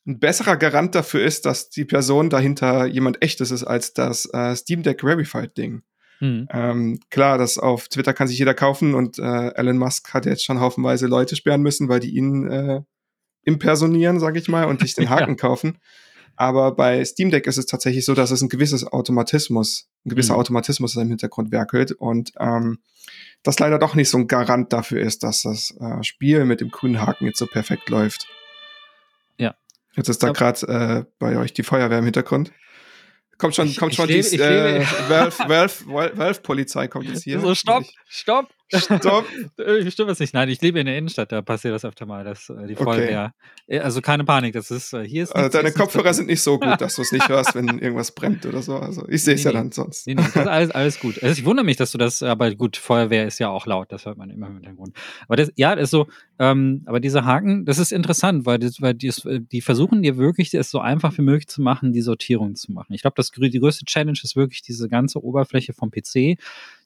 ein 0.06 0.18
besserer 0.18 0.56
Garant 0.56 0.94
dafür 0.94 1.25
ist, 1.25 1.46
dass 1.46 1.70
die 1.70 1.84
Person 1.84 2.28
dahinter 2.28 2.87
jemand 2.87 3.23
echtes 3.23 3.50
ist, 3.50 3.64
als 3.64 3.94
das 3.94 4.26
äh, 4.32 4.54
Steam 4.54 4.82
Deck 4.82 5.00
Verified 5.00 5.56
Ding. 5.56 5.82
Mhm. 6.20 6.49
Ähm, 6.50 7.00
klar, 7.11 7.38
das 7.38 7.58
auf 7.58 7.88
Twitter 7.88 8.12
kann 8.12 8.28
sich 8.28 8.38
jeder 8.38 8.54
kaufen 8.54 8.94
und 8.94 9.18
äh, 9.18 9.54
Elon 9.54 9.78
Musk 9.78 10.12
hat 10.12 10.26
jetzt 10.26 10.44
schon 10.44 10.61
haufenweise 10.61 11.06
Leute 11.06 11.37
sperren 11.37 11.62
müssen, 11.62 11.88
weil 11.88 12.00
die 12.00 12.14
ihn 12.14 12.46
äh, 12.46 12.82
impersonieren, 13.44 14.20
sage 14.20 14.38
ich 14.38 14.49
mal, 14.49 14.64
und 14.64 14.80
sich 14.80 14.94
den 14.94 15.08
Haken 15.11 15.32
ja. 15.32 15.37
kaufen. 15.37 15.78
Aber 16.37 16.75
bei 16.75 17.04
Steam 17.04 17.30
Deck 17.30 17.46
ist 17.46 17.58
es 17.58 17.66
tatsächlich 17.66 18.04
so, 18.04 18.14
dass 18.14 18.30
es 18.30 18.42
ein 18.42 18.49
gewisses 18.49 18.84
Automatismus, 18.84 19.88
ein 20.04 20.11
gewisser 20.11 20.34
mhm. 20.34 20.40
Automatismus 20.40 20.96
im 20.96 21.08
Hintergrund 21.08 21.52
werkelt 21.52 21.92
und 21.92 22.32
ähm, 22.40 22.78
das 23.42 23.58
leider 23.58 23.78
doch 23.78 23.94
nicht 23.94 24.11
so 24.11 24.18
ein 24.18 24.26
Garant 24.26 24.73
dafür 24.73 25.00
ist, 25.00 25.23
dass 25.23 25.42
das 25.42 25.75
äh, 25.78 26.02
Spiel 26.02 26.44
mit 26.44 26.61
dem 26.61 26.70
grünen 26.70 27.00
Haken 27.00 27.26
jetzt 27.26 27.38
so 27.38 27.46
perfekt 27.46 27.88
läuft. 27.88 28.26
Jetzt 29.97 30.09
ist 30.09 30.23
da 30.23 30.31
gerade 30.31 30.67
äh, 30.67 31.05
bei 31.19 31.37
euch 31.39 31.53
die 31.53 31.63
Feuerwehr 31.63 31.99
im 31.99 32.05
Hintergrund. 32.05 32.53
Kommt 33.39 33.57
schon, 33.57 33.67
ich, 33.67 33.79
kommt 33.79 33.95
schon 33.95 34.07
die 34.07 34.19
äh, 34.19 34.85
Valve-Polizei 35.09 36.89
kommt 36.89 37.09
jetzt 37.09 37.23
hier. 37.25 37.41
So, 37.41 37.55
stopp, 37.55 37.85
stopp. 38.09 38.53
Stopp. 38.73 39.26
Stimmt 39.88 40.11
es 40.11 40.21
nicht. 40.21 40.35
Nein, 40.35 40.49
ich 40.49 40.61
lebe 40.61 40.80
in 40.80 40.87
der 40.87 40.97
Innenstadt, 40.97 41.33
da 41.33 41.42
passiert 41.42 41.75
das 41.75 41.85
öfter 41.85 42.06
mal, 42.06 42.25
dass 42.25 42.49
äh, 42.49 42.66
die 42.66 42.75
Feuerwehr. 42.75 43.35
Okay. 43.66 43.76
Äh, 43.76 43.80
also 43.80 44.00
keine 44.00 44.25
Panik, 44.25 44.54
das 44.54 44.71
ist 44.71 44.92
äh, 44.94 45.06
hier 45.06 45.25
ist. 45.25 45.33
Also 45.33 45.50
deine 45.50 45.73
Kopfhörer 45.73 46.14
sind 46.14 46.26
nicht 46.26 46.42
so 46.42 46.59
gut, 46.59 46.75
dass 46.80 46.97
du 46.97 47.02
es 47.02 47.12
nicht 47.12 47.28
hörst, 47.28 47.54
wenn 47.54 47.78
irgendwas 47.78 48.12
brennt 48.12 48.47
oder 48.47 48.62
so. 48.62 48.76
Also 48.76 49.06
ich 49.09 49.23
sehe 49.23 49.35
es 49.35 49.44
nee, 49.44 49.50
ja 49.50 49.52
nee. 49.52 49.59
dann 49.59 49.73
sonst. 49.73 50.06
Nee, 50.06 50.14
nee, 50.14 50.23
das 50.23 50.37
ist 50.37 50.47
alles, 50.47 50.71
alles 50.71 51.00
gut. 51.00 51.23
Also 51.23 51.38
ich 51.38 51.44
wundere 51.44 51.64
mich, 51.64 51.76
dass 51.76 51.92
du 51.92 51.99
das, 51.99 52.23
aber 52.23 52.54
gut, 52.54 52.76
Feuerwehr 52.76 53.26
ist 53.26 53.38
ja 53.38 53.49
auch 53.49 53.66
laut, 53.66 53.92
das 53.92 54.06
hört 54.06 54.16
man 54.16 54.30
immer 54.30 54.47
im 54.47 54.54
Hintergrund. 54.54 54.97
Aber 55.26 55.37
das, 55.37 55.52
ja, 55.56 55.75
das 55.75 55.85
ist 55.85 55.90
so, 55.90 56.09
ähm, 56.38 56.83
aber 56.87 57.00
dieser 57.00 57.25
Haken, 57.25 57.66
das 57.66 57.78
ist 57.78 57.92
interessant, 57.92 58.47
weil, 58.47 58.59
das, 58.59 58.80
weil 58.80 58.94
die, 58.94 59.12
die 59.52 59.61
versuchen 59.61 60.02
dir 60.02 60.16
wirklich, 60.16 60.52
es 60.54 60.71
so 60.71 60.80
einfach 60.80 61.16
wie 61.18 61.23
möglich 61.23 61.49
zu 61.49 61.62
machen, 61.62 61.92
die 61.92 62.02
Sortierung 62.02 62.54
zu 62.54 62.73
machen. 62.73 62.94
Ich 62.94 63.02
glaube, 63.02 63.23
die 63.23 63.61
größte 63.61 63.85
Challenge 63.85 64.18
ist 64.23 64.37
wirklich 64.37 64.62
diese 64.62 64.88
ganze 64.88 65.23
Oberfläche 65.23 65.73
vom 65.75 65.90
PC 65.90 66.38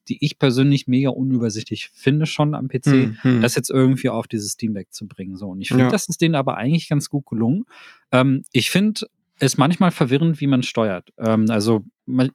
die 0.09 0.19
ich 0.25 0.38
persönlich 0.38 0.87
mega 0.87 1.11
unübersichtlich 1.11 1.91
finde 1.91 2.27
schon 2.27 2.55
am 2.55 2.69
PC, 2.69 2.87
hm, 2.87 3.19
hm. 3.23 3.43
das 3.43 3.55
jetzt 3.55 3.71
irgendwie 3.71 4.09
auf 4.09 4.27
dieses 4.27 4.53
Steam 4.53 4.75
Deck 4.75 4.93
zu 4.93 5.07
bringen. 5.07 5.37
So. 5.37 5.49
Und 5.49 5.61
ich 5.61 5.69
finde, 5.69 5.85
ja. 5.85 5.91
das 5.91 6.09
ist 6.09 6.21
denen 6.21 6.35
aber 6.35 6.57
eigentlich 6.57 6.88
ganz 6.88 7.11
gut 7.11 7.27
gelungen. 7.27 7.65
Ähm, 8.12 8.43
ich 8.53 8.71
finde 8.71 9.03
es 9.38 9.57
manchmal 9.57 9.91
verwirrend, 9.91 10.41
wie 10.41 10.47
man 10.47 10.62
steuert. 10.62 11.12
Ähm, 11.19 11.47
also 11.49 11.85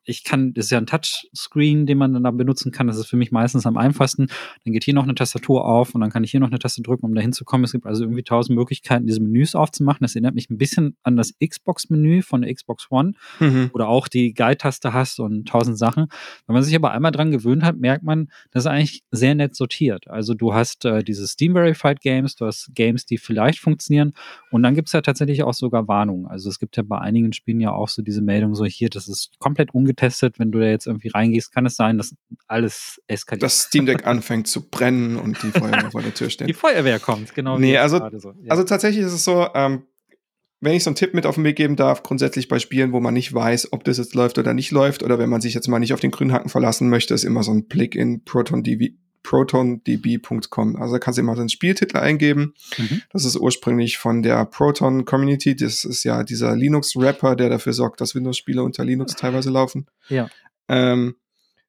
ich 0.04 0.24
kann, 0.24 0.54
das 0.54 0.66
ist 0.66 0.72
ja 0.72 0.78
ein 0.78 0.86
Touchscreen, 0.86 1.86
den 1.86 1.98
man 1.98 2.14
dann 2.14 2.24
da 2.24 2.32
benutzen 2.32 2.72
kann. 2.72 2.88
Das 2.88 2.98
ist 2.98 3.08
für 3.08 3.18
mich 3.18 3.32
meistens 3.32 3.66
am 3.66 3.78
einfachsten. 3.78 4.28
Dann 4.64 4.74
geht 4.74 4.84
hier 4.84 4.94
noch 4.94 5.04
eine 5.04 5.16
Tastatur 5.16 5.66
auf 5.66 5.96
und 5.96 6.02
dann 6.02 6.10
kann 6.10 6.24
ich 6.24 6.32
hier 6.32 6.40
noch 6.40 6.50
eine 6.50 6.60
Taste 6.60 6.82
drücken, 6.82 7.06
um 7.06 7.16
da 7.16 7.22
hinzukommen. 7.22 7.64
Es 7.64 7.72
gibt 7.72 7.86
also 7.86 8.04
irgendwie 8.04 8.24
tausend 8.24 8.58
Möglichkeiten, 8.58 9.06
diese 9.06 9.22
Menüs 9.22 9.56
aufzumachen. 9.56 10.00
Das 10.02 10.16
erinnert 10.16 10.36
mich 10.36 10.50
ein 10.50 10.58
bisschen 10.58 10.96
an 11.04 11.16
das 11.16 11.34
Xbox-Menü 11.44 12.22
von 12.22 12.42
der 12.42 12.54
Xbox 12.54 12.88
One, 12.90 13.14
mhm. 13.40 13.72
oder 13.74 13.88
auch 13.88 14.08
die 14.08 14.34
Guide-Taste 14.34 14.94
hast 14.94 15.20
und 15.20 15.48
tausend 15.48 15.78
Sachen. 15.78 16.08
Wenn 16.48 16.54
man 16.54 16.64
sich 16.64 16.76
aber 16.76 16.92
einmal 16.92 17.12
dran 17.12 17.32
gewöhnt 17.32 17.64
hat, 17.64 17.78
merkt 17.78 18.04
man, 18.04 18.30
das 18.52 18.64
ist 18.64 18.68
eigentlich 18.68 19.04
sehr 19.12 19.36
nett 19.36 19.56
sortiert. 19.56 20.08
Also 20.08 20.34
du 20.34 20.54
hast 20.54 20.86
äh, 20.86 21.04
diese 21.04 21.28
Steam-Verified 21.28 22.02
Games, 22.02 22.36
du 22.36 22.46
hast 22.46 22.72
Games, 22.74 23.06
die 23.06 23.18
vielleicht 23.18 23.60
funktionieren 23.60 24.14
und 24.52 24.64
dann 24.64 24.76
gibt 24.76 24.90
es 24.90 24.94
ja 24.94 25.02
tatsächlich 25.02 25.44
auch 25.44 25.54
sogar 25.54 25.88
Warnungen. 25.88 26.28
Also 26.28 26.50
es 26.50 26.60
gibt 26.60 26.78
ja 26.78 26.84
bei 26.84 27.00
einigen 27.00 27.34
Spielen 27.34 27.60
ja 27.60 27.72
auch 27.72 27.90
so 27.90 28.02
diese 28.02 28.22
Meldung, 28.22 28.56
so 28.56 28.66
hier, 28.66 28.90
das 28.90 29.08
ist 29.08 29.38
komplett 29.40 29.63
komplett 29.64 29.74
ungetestet. 29.74 30.40
Wenn 30.40 30.52
du 30.52 30.60
da 30.60 30.66
jetzt 30.66 30.88
irgendwie 30.88 31.10
reingehst, 31.10 31.54
kann 31.54 31.66
es 31.66 31.76
sein, 31.76 31.98
dass 31.98 32.16
alles 32.48 33.02
eskaliert. 33.08 33.44
Das 33.44 33.64
Steam 33.64 33.86
Deck 33.86 34.06
anfängt 34.06 34.48
zu 34.48 34.70
brennen 34.70 35.18
und 35.18 35.42
die 35.44 35.52
Feuerwehr 35.52 35.92
vor 35.92 36.02
der 36.02 36.14
Tür 36.14 36.30
steht. 36.30 36.50
Die 36.50 36.54
Feuerwehr 36.54 37.00
kommt, 37.00 37.34
genau. 37.34 37.58
Nee, 37.58 37.78
also, 37.78 38.00
so. 38.18 38.34
ja. 38.42 38.52
also 38.52 38.64
tatsächlich 38.64 39.06
ist 39.06 39.14
es 39.14 39.24
so, 39.24 39.48
ähm, 39.54 39.84
wenn 40.62 40.74
ich 40.74 40.84
so 40.84 40.90
einen 40.90 40.96
Tipp 40.96 41.14
mit 41.14 41.26
auf 41.26 41.36
den 41.36 41.44
Weg 41.44 41.58
geben 41.58 41.76
darf, 41.76 42.04
grundsätzlich 42.04 42.48
bei 42.48 42.58
Spielen, 42.58 42.94
wo 42.94 43.00
man 43.00 43.14
nicht 43.14 43.34
weiß, 43.34 43.74
ob 43.74 43.84
das 43.84 43.98
jetzt 43.98 44.16
läuft 44.16 44.38
oder 44.38 44.54
nicht 44.54 44.72
läuft, 44.72 45.04
oder 45.04 45.20
wenn 45.20 45.30
man 45.30 45.42
sich 45.42 45.54
jetzt 45.54 45.68
mal 45.68 45.80
nicht 45.80 45.94
auf 45.94 46.00
den 46.00 46.12
grünen 46.12 46.32
Haken 46.32 46.50
verlassen 46.50 46.90
möchte, 46.90 47.14
ist 47.14 47.26
immer 47.26 47.44
so 47.44 47.52
ein 47.52 47.68
Blick 47.68 47.96
in 47.96 48.24
ProtonDB, 48.24 48.96
protondb.com. 49.24 50.76
Also 50.76 50.94
da 50.94 51.00
kannst 51.00 51.18
du 51.18 51.22
immer 51.22 51.36
den 51.36 51.50
Spieltitel 51.50 51.98
eingeben. 51.98 52.54
Mhm. 52.78 53.02
Das 53.12 53.26
ist 53.26 53.36
ursprünglich 53.38 53.98
von 53.98 54.22
der 54.22 54.46
Proton 54.46 55.06
Community. 55.06 55.56
Das 55.56 55.86
ist 55.86 56.04
ja 56.04 56.24
dieser 56.24 56.56
Linux-Rapper, 56.56 57.36
der 57.36 57.50
dafür 57.50 57.74
sorgt, 57.74 58.02
dass 58.02 58.16
Windows-Spiele 58.16 58.64
unter 58.64 58.84
Linux 58.86 59.16
teilweise 59.16 59.50
laufen. 59.50 59.88
Ja. 60.10 60.30
Ähm, 60.68 61.16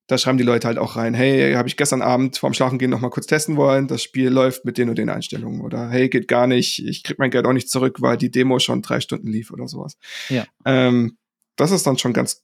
da 0.06 0.18
schreiben 0.18 0.36
die 0.36 0.44
Leute 0.44 0.66
halt 0.66 0.78
auch 0.78 0.96
rein, 0.96 1.14
hey, 1.14 1.54
habe 1.54 1.68
ich 1.68 1.76
gestern 1.76 2.02
Abend 2.02 2.36
vorm 2.36 2.52
Schlafengehen 2.52 2.90
noch 2.90 3.00
mal 3.00 3.08
kurz 3.08 3.26
testen 3.26 3.56
wollen, 3.56 3.88
das 3.88 4.02
Spiel 4.02 4.28
läuft 4.28 4.66
mit 4.66 4.76
den 4.76 4.90
und 4.90 4.98
den 4.98 5.08
Einstellungen 5.08 5.62
oder 5.62 5.88
hey, 5.88 6.10
geht 6.10 6.28
gar 6.28 6.46
nicht, 6.46 6.84
ich 6.84 7.02
krieg 7.04 7.18
mein 7.18 7.30
Geld 7.30 7.46
auch 7.46 7.54
nicht 7.54 7.70
zurück, 7.70 8.02
weil 8.02 8.18
die 8.18 8.30
Demo 8.30 8.58
schon 8.58 8.82
drei 8.82 9.00
Stunden 9.00 9.28
lief 9.28 9.50
oder 9.50 9.66
sowas. 9.66 9.96
Ja. 10.28 10.44
Ähm, 10.66 11.16
das 11.56 11.70
ist 11.70 11.86
dann 11.86 11.96
schon 11.96 12.12
ganz 12.12 12.42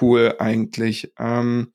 cool 0.00 0.36
eigentlich. 0.38 1.12
Ähm, 1.18 1.72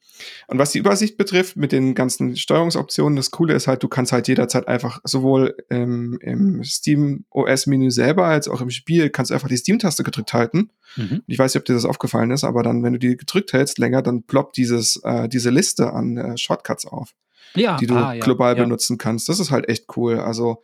und 0.48 0.60
was 0.60 0.72
die 0.72 0.80
Übersicht 0.80 1.18
betrifft, 1.18 1.58
mit 1.58 1.72
den 1.72 1.96
ganzen 1.96 2.36
Steuerungsoptionen, 2.36 3.16
das 3.16 3.32
Coole 3.32 3.54
ist 3.54 3.68
halt, 3.68 3.84
du 3.84 3.88
kannst 3.88 4.12
halt 4.12 4.28
jederzeit 4.28 4.68
einfach 4.68 5.00
sowohl 5.04 5.56
ähm, 5.70 6.18
im 6.22 6.64
Steam 6.64 7.26
OS-Menü 7.32 7.92
selber 7.92 8.26
als 8.26 8.48
auch 8.48 8.62
im 8.62 8.70
Spiel 8.70 9.10
kannst 9.10 9.32
du 9.32 9.34
einfach 9.34 9.48
die 9.48 9.58
Steam-Taste 9.58 10.04
gedrückt 10.04 10.34
halten. 10.34 10.70
Mhm. 10.96 11.24
Ich 11.28 11.40
weiß 11.40 11.54
nicht, 11.54 11.62
ob 11.62 11.66
dir 11.66 11.74
das 11.74 11.86
aufgefallen 11.86 12.32
ist, 12.32 12.44
aber 12.44 12.64
dann, 12.64 12.84
wenn 12.84 12.94
du 12.94 13.00
die 13.00 13.18
gedrückt 13.18 13.54
hältst 13.54 13.78
länger, 13.78 14.02
dann 14.02 14.24
ploppt 14.24 14.58
dieses, 14.58 14.98
äh, 15.04 15.28
diese 15.28 15.50
Liste 15.50 15.94
an 15.94 16.18
äh, 16.18 16.38
Shortcuts 16.38 16.86
auf, 16.86 17.14
ja, 17.56 17.78
die 17.78 17.88
du 17.88 17.96
ah, 17.96 18.14
ja, 18.14 18.24
global 18.24 18.56
ja. 18.58 18.64
benutzen 18.64 18.98
kannst. 18.98 19.30
Das 19.30 19.40
ist 19.40 19.52
halt 19.52 19.70
echt 19.70 19.86
cool. 19.96 20.20
Also 20.20 20.62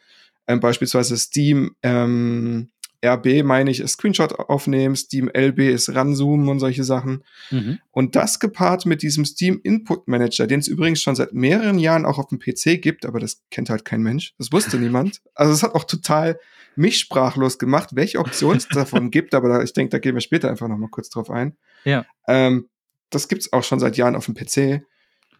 ähm, 0.47 0.59
beispielsweise 0.59 1.17
Steam 1.17 1.75
ähm, 1.83 2.69
RB 3.07 3.43
meine 3.43 3.71
ich, 3.71 3.79
ist 3.79 3.93
Screenshot 3.93 4.33
aufnehmen, 4.33 4.95
Steam 4.95 5.29
LB 5.29 5.59
ist 5.59 5.93
ranzoomen 5.93 6.47
und 6.49 6.59
solche 6.59 6.83
Sachen. 6.83 7.23
Mhm. 7.51 7.79
Und 7.91 8.15
das 8.15 8.39
gepaart 8.39 8.85
mit 8.85 9.01
diesem 9.01 9.25
Steam 9.25 9.59
Input 9.63 10.07
Manager, 10.07 10.47
den 10.47 10.59
es 10.59 10.67
übrigens 10.67 11.01
schon 11.01 11.15
seit 11.15 11.33
mehreren 11.33 11.79
Jahren 11.79 12.05
auch 12.05 12.19
auf 12.19 12.27
dem 12.27 12.39
PC 12.39 12.81
gibt, 12.81 13.05
aber 13.05 13.19
das 13.19 13.41
kennt 13.51 13.69
halt 13.69 13.85
kein 13.85 14.01
Mensch. 14.01 14.33
Das 14.37 14.51
wusste 14.51 14.77
niemand. 14.79 15.21
Also 15.33 15.53
es 15.53 15.63
hat 15.63 15.75
auch 15.75 15.83
total 15.83 16.39
mich 16.75 16.99
sprachlos 16.99 17.57
gemacht, 17.57 17.89
welche 17.93 18.19
Optionen 18.19 18.57
es 18.57 18.67
davon 18.69 19.11
gibt, 19.11 19.33
aber 19.33 19.49
da, 19.49 19.63
ich 19.63 19.73
denke, 19.73 19.89
da 19.89 19.99
gehen 19.99 20.15
wir 20.15 20.21
später 20.21 20.49
einfach 20.49 20.67
noch 20.67 20.77
mal 20.77 20.89
kurz 20.89 21.09
drauf 21.09 21.29
ein. 21.29 21.57
Ja. 21.83 22.05
Ähm, 22.27 22.69
das 23.09 23.27
gibt's 23.27 23.53
auch 23.53 23.63
schon 23.63 23.79
seit 23.79 23.97
Jahren 23.97 24.15
auf 24.15 24.25
dem 24.25 24.35
PC. 24.35 24.83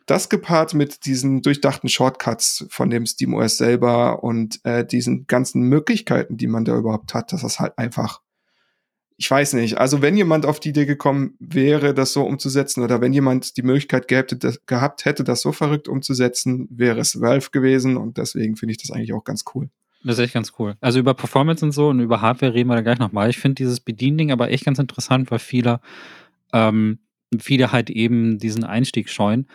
Das 0.08 0.30
gepaart 0.30 0.74
mit 0.74 1.06
diesen 1.06 1.42
durchdachten 1.42 1.90
Shortcuts 1.90 2.66
von 2.70 2.90
dem 2.90 3.06
SteamOS 3.06 3.58
selber 3.58 4.24
und 4.24 4.64
äh, 4.64 4.86
diesen 4.86 5.28
ganzen 5.28 5.64
Möglichkeiten, 5.64 6.38
die 6.38 6.48
man 6.48 6.64
da 6.64 6.78
überhaupt 6.78 7.14
hat, 7.14 7.34
das 7.34 7.44
ist 7.44 7.60
halt 7.60 7.78
einfach, 7.78 8.22
ich 9.18 9.30
weiß 9.30 9.54
nicht. 9.54 9.78
Also 9.78 10.02
wenn 10.02 10.16
jemand 10.16 10.46
auf 10.46 10.62
die 10.62 10.70
Idee 10.70 10.86
gekommen 10.86 11.36
wäre, 11.40 11.94
das 11.94 12.14
so 12.14 12.24
umzusetzen 12.24 12.84
oder 12.84 13.02
wenn 13.02 13.12
jemand 13.12 13.58
die 13.58 13.64
Möglichkeit 13.64 14.08
gehabt, 14.08 14.44
das, 14.44 14.66
gehabt 14.66 15.04
hätte, 15.04 15.26
das 15.26 15.42
so 15.42 15.52
verrückt 15.52 15.90
umzusetzen, 15.90 16.70
wäre 16.72 17.02
es 17.02 17.20
Valve 17.20 17.50
gewesen 17.52 17.98
und 17.98 18.18
deswegen 18.18 18.56
finde 18.56 18.72
ich 18.72 18.78
das 18.78 18.92
eigentlich 18.92 19.12
auch 19.14 19.26
ganz 19.26 19.44
cool. 19.54 19.70
Das 20.06 20.18
ist 20.18 20.24
echt 20.24 20.34
ganz 20.36 20.54
cool. 20.58 20.78
Also 20.80 21.00
über 21.00 21.16
Performance 21.16 21.66
und 21.66 21.74
so 21.74 21.90
und 21.90 22.00
über 22.00 22.22
Hardware 22.22 22.54
reden 22.54 22.70
wir 22.70 22.76
da 22.76 22.82
gleich 22.82 23.00
nochmal. 23.00 23.30
Ich 23.30 23.40
finde 23.40 23.56
dieses 23.56 23.82
Bediending 23.82 24.32
aber 24.32 24.52
echt 24.52 24.64
ganz 24.64 24.80
interessant, 24.80 25.30
weil 25.32 25.40
viele, 25.40 25.82
ähm, 26.54 27.00
viele 27.38 27.74
halt 27.74 27.90
eben 27.90 28.38
diesen 28.38 28.64
Einstieg 28.64 29.10
scheuen. 29.10 29.48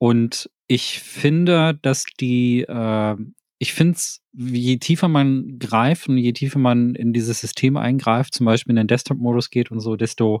Und 0.00 0.50
ich 0.66 1.00
finde, 1.00 1.78
dass 1.82 2.04
die, 2.04 2.62
äh, 2.62 3.16
ich 3.58 3.74
finde 3.74 3.96
es, 3.96 4.22
je 4.32 4.78
tiefer 4.78 5.08
man 5.08 5.58
greift 5.58 6.08
und 6.08 6.16
je 6.16 6.32
tiefer 6.32 6.58
man 6.58 6.94
in 6.94 7.12
dieses 7.12 7.40
System 7.40 7.76
eingreift, 7.76 8.32
zum 8.32 8.46
Beispiel 8.46 8.70
in 8.70 8.76
den 8.76 8.86
Desktop-Modus 8.86 9.50
geht 9.50 9.70
und 9.70 9.80
so, 9.80 9.96
desto 9.96 10.40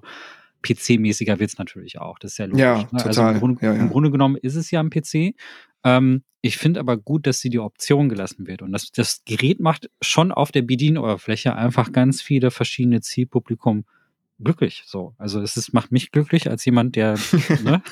PC-mäßiger 0.62 1.38
wird 1.40 1.50
es 1.50 1.58
natürlich 1.58 2.00
auch. 2.00 2.18
Das 2.18 2.32
ist 2.32 2.38
ja 2.38 2.46
logisch. 2.46 2.60
Ja, 2.62 2.78
ne? 2.78 3.04
Also 3.04 3.20
total. 3.20 3.34
im 3.34 3.38
Grunde, 3.40 3.66
Ja, 3.66 3.74
ja. 3.74 3.80
im 3.80 3.90
Grunde 3.90 4.10
genommen 4.10 4.36
ist 4.36 4.54
es 4.54 4.70
ja 4.70 4.80
ein 4.80 4.88
PC. 4.88 5.34
Ähm, 5.84 6.22
ich 6.40 6.56
finde 6.56 6.80
aber 6.80 6.96
gut, 6.96 7.26
dass 7.26 7.40
sie 7.40 7.50
die 7.50 7.58
Option 7.58 8.08
gelassen 8.08 8.46
wird. 8.46 8.62
Und 8.62 8.72
das, 8.72 8.90
das 8.92 9.22
Gerät 9.26 9.60
macht 9.60 9.90
schon 10.00 10.32
auf 10.32 10.52
der 10.52 10.62
Bedienoberfläche 10.62 11.54
einfach 11.54 11.92
ganz 11.92 12.22
viele 12.22 12.50
verschiedene 12.50 13.02
Zielpublikum 13.02 13.84
glücklich. 14.42 14.82
So. 14.86 15.14
Also 15.18 15.40
es 15.40 15.56
ist, 15.56 15.72
macht 15.72 15.92
mich 15.92 16.10
glücklich 16.10 16.50
als 16.50 16.64
jemand, 16.64 16.96
der, 16.96 17.14
ne, 17.64 17.82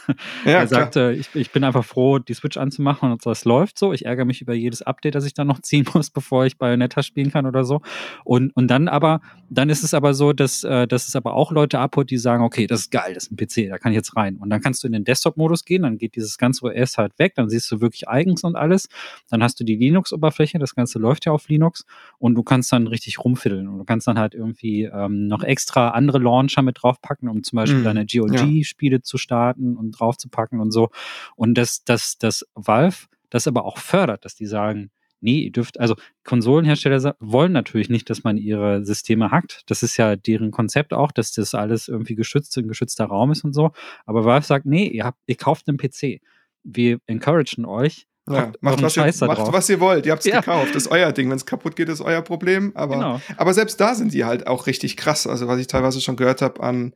Ja, 0.45 0.59
der 0.59 0.69
sagt, 0.69 0.97
äh, 0.97 1.13
ich, 1.13 1.29
ich 1.35 1.51
bin 1.51 1.65
einfach 1.65 1.85
froh, 1.85 2.19
die 2.19 2.35
Switch 2.35 2.57
anzumachen 2.57 3.13
und 3.13 3.25
das 3.25 3.45
läuft 3.45 3.79
so. 3.79 3.93
Ich 3.93 4.07
ärgere 4.07 4.25
mich 4.25 4.41
über 4.41 4.55
jedes 4.55 4.83
Update, 4.83 5.15
das 5.15 5.25
ich 5.25 5.35
dann 5.35 5.47
noch 5.47 5.61
ziehen 5.63 5.87
muss, 5.95 6.11
bevor 6.11 6.47
ich 6.47 6.59
Bayonetta 6.59 7.03
spielen 7.03 7.31
kann 7.31 7.47
oder 7.47 7.65
so. 7.65 7.81
Und, 8.25 8.55
und 8.57 8.69
dann 8.69 8.89
aber, 8.89 9.21
dann 9.51 9.71
ist 9.71 9.85
es 9.85 9.95
aber 9.95 10.15
so, 10.15 10.33
dass, 10.33 10.65
äh, 10.65 10.87
dass 10.87 11.09
es 11.09 11.17
aber 11.17 11.35
auch 11.35 11.53
Leute 11.53 11.79
abholt, 11.79 12.11
die 12.11 12.19
sagen, 12.19 12.43
okay, 12.43 12.67
das 12.67 12.81
ist 12.81 12.91
geil, 12.91 13.15
das 13.15 13.25
ist 13.25 13.33
ein 13.33 13.37
PC, 13.37 13.71
da 13.71 13.79
kann 13.79 13.93
ich 13.93 13.97
jetzt 13.97 14.17
rein. 14.17 14.37
Und 14.37 14.51
dann 14.51 14.61
kannst 14.61 14.83
du 14.83 14.87
in 14.87 14.93
den 14.93 15.05
Desktop-Modus 15.05 15.65
gehen, 15.65 15.83
dann 15.83 15.99
geht 15.99 16.17
dieses 16.17 16.39
ganze 16.39 16.65
OS 16.65 16.99
halt 16.99 17.19
weg, 17.19 17.35
dann 17.37 17.51
siehst 17.51 17.71
du 17.71 17.81
wirklich 17.81 18.09
eigens 18.09 18.43
und 18.45 18.57
alles. 18.57 18.89
Dann 19.29 19.43
hast 19.43 19.61
du 19.61 19.65
die 19.65 19.77
Linux-Oberfläche, 19.77 20.59
das 20.59 20.75
Ganze 20.75 20.99
läuft 20.99 21.27
ja 21.27 21.33
auf 21.33 21.49
Linux 21.49 21.85
und 22.19 22.35
du 22.35 22.43
kannst 22.43 22.73
dann 22.73 22.87
richtig 22.87 23.23
rumfiddeln 23.23 23.69
und 23.69 23.79
du 23.79 23.85
kannst 23.85 24.09
dann 24.09 24.19
halt 24.19 24.35
irgendwie 24.35 24.85
ähm, 24.85 25.27
noch 25.27 25.43
extra 25.43 25.91
andere 25.91 26.19
Launcher 26.19 26.38
mit 26.63 26.79
draufpacken, 26.83 27.29
um 27.29 27.43
zum 27.43 27.57
Beispiel 27.57 27.81
Mhm, 27.81 27.85
deine 27.85 28.07
GOG-Spiele 28.07 29.03
zu 29.03 29.19
starten 29.19 29.77
und 29.77 29.93
draufzupacken 29.93 30.61
und 30.61 30.71
so. 30.71 30.91
Und 31.37 31.55
dass 31.55 31.85
das, 31.85 32.19
das 32.19 32.47
Valve 32.55 33.07
das 33.31 33.47
aber 33.47 33.65
auch 33.65 33.79
fördert, 33.79 34.25
dass 34.25 34.35
die 34.35 34.47
sagen, 34.47 34.91
nee, 35.21 35.41
ihr 35.41 35.53
dürft, 35.53 35.81
also 35.81 35.97
Konsolenhersteller 36.25 37.17
wollen 37.21 37.53
natürlich 37.53 37.89
nicht, 37.91 38.09
dass 38.11 38.25
man 38.25 38.37
ihre 38.37 38.85
Systeme 38.85 39.31
hackt. 39.31 39.63
Das 39.67 39.83
ist 39.83 39.97
ja 39.97 40.17
deren 40.17 40.51
Konzept 40.51 40.93
auch, 40.93 41.13
dass 41.13 41.33
das 41.33 41.55
alles 41.55 41.89
irgendwie 41.89 42.15
geschützt, 42.15 42.57
ein 42.57 42.69
geschützter 42.69 43.07
Raum 43.07 43.33
ist 43.33 43.45
und 43.45 43.53
so. 43.53 43.73
Aber 44.07 44.25
Valve 44.25 44.47
sagt, 44.47 44.67
nee, 44.67 44.87
ihr 44.87 45.05
habt, 45.05 45.19
ihr 45.27 45.37
kauft 45.37 45.69
einen 45.69 45.79
PC. 45.79 46.21
Wir 46.63 46.99
encouragen 47.07 47.65
euch. 47.65 48.07
Ja, 48.31 48.53
macht, 48.61 48.83
was 48.83 48.97
ihr, 48.97 49.05
macht 49.27 49.53
was 49.53 49.69
ihr 49.69 49.81
wollt. 49.81 50.07
Ihr 50.07 50.13
habt 50.13 50.21
es 50.25 50.27
Ja. 50.33 50.41
gekauft. 50.41 50.75
Das 50.75 50.85
ist 50.85 50.91
euer 50.91 51.13
Ding. 51.13 51.29
Wenn 51.31 51.37
es 51.37 51.47
kaputt 51.47 51.77
geht, 51.77 51.89
ist 51.89 52.01
euer 52.01 52.23
Problem. 52.23 52.73
Aber, 52.75 52.95
Genau. 52.97 53.21
aber 53.37 53.55
selbst 53.55 53.81
da 53.81 53.95
sind 53.95 54.13
die 54.13 54.25
halt 54.25 54.47
auch 54.47 54.67
richtig 54.67 54.97
krass. 54.97 55.27
Also 55.27 55.49
was 55.49 55.59
ich 55.61 55.67
teilweise 55.67 56.01
schon 56.01 56.17
gehört 56.17 56.43
habe 56.43 56.63
an 56.63 56.95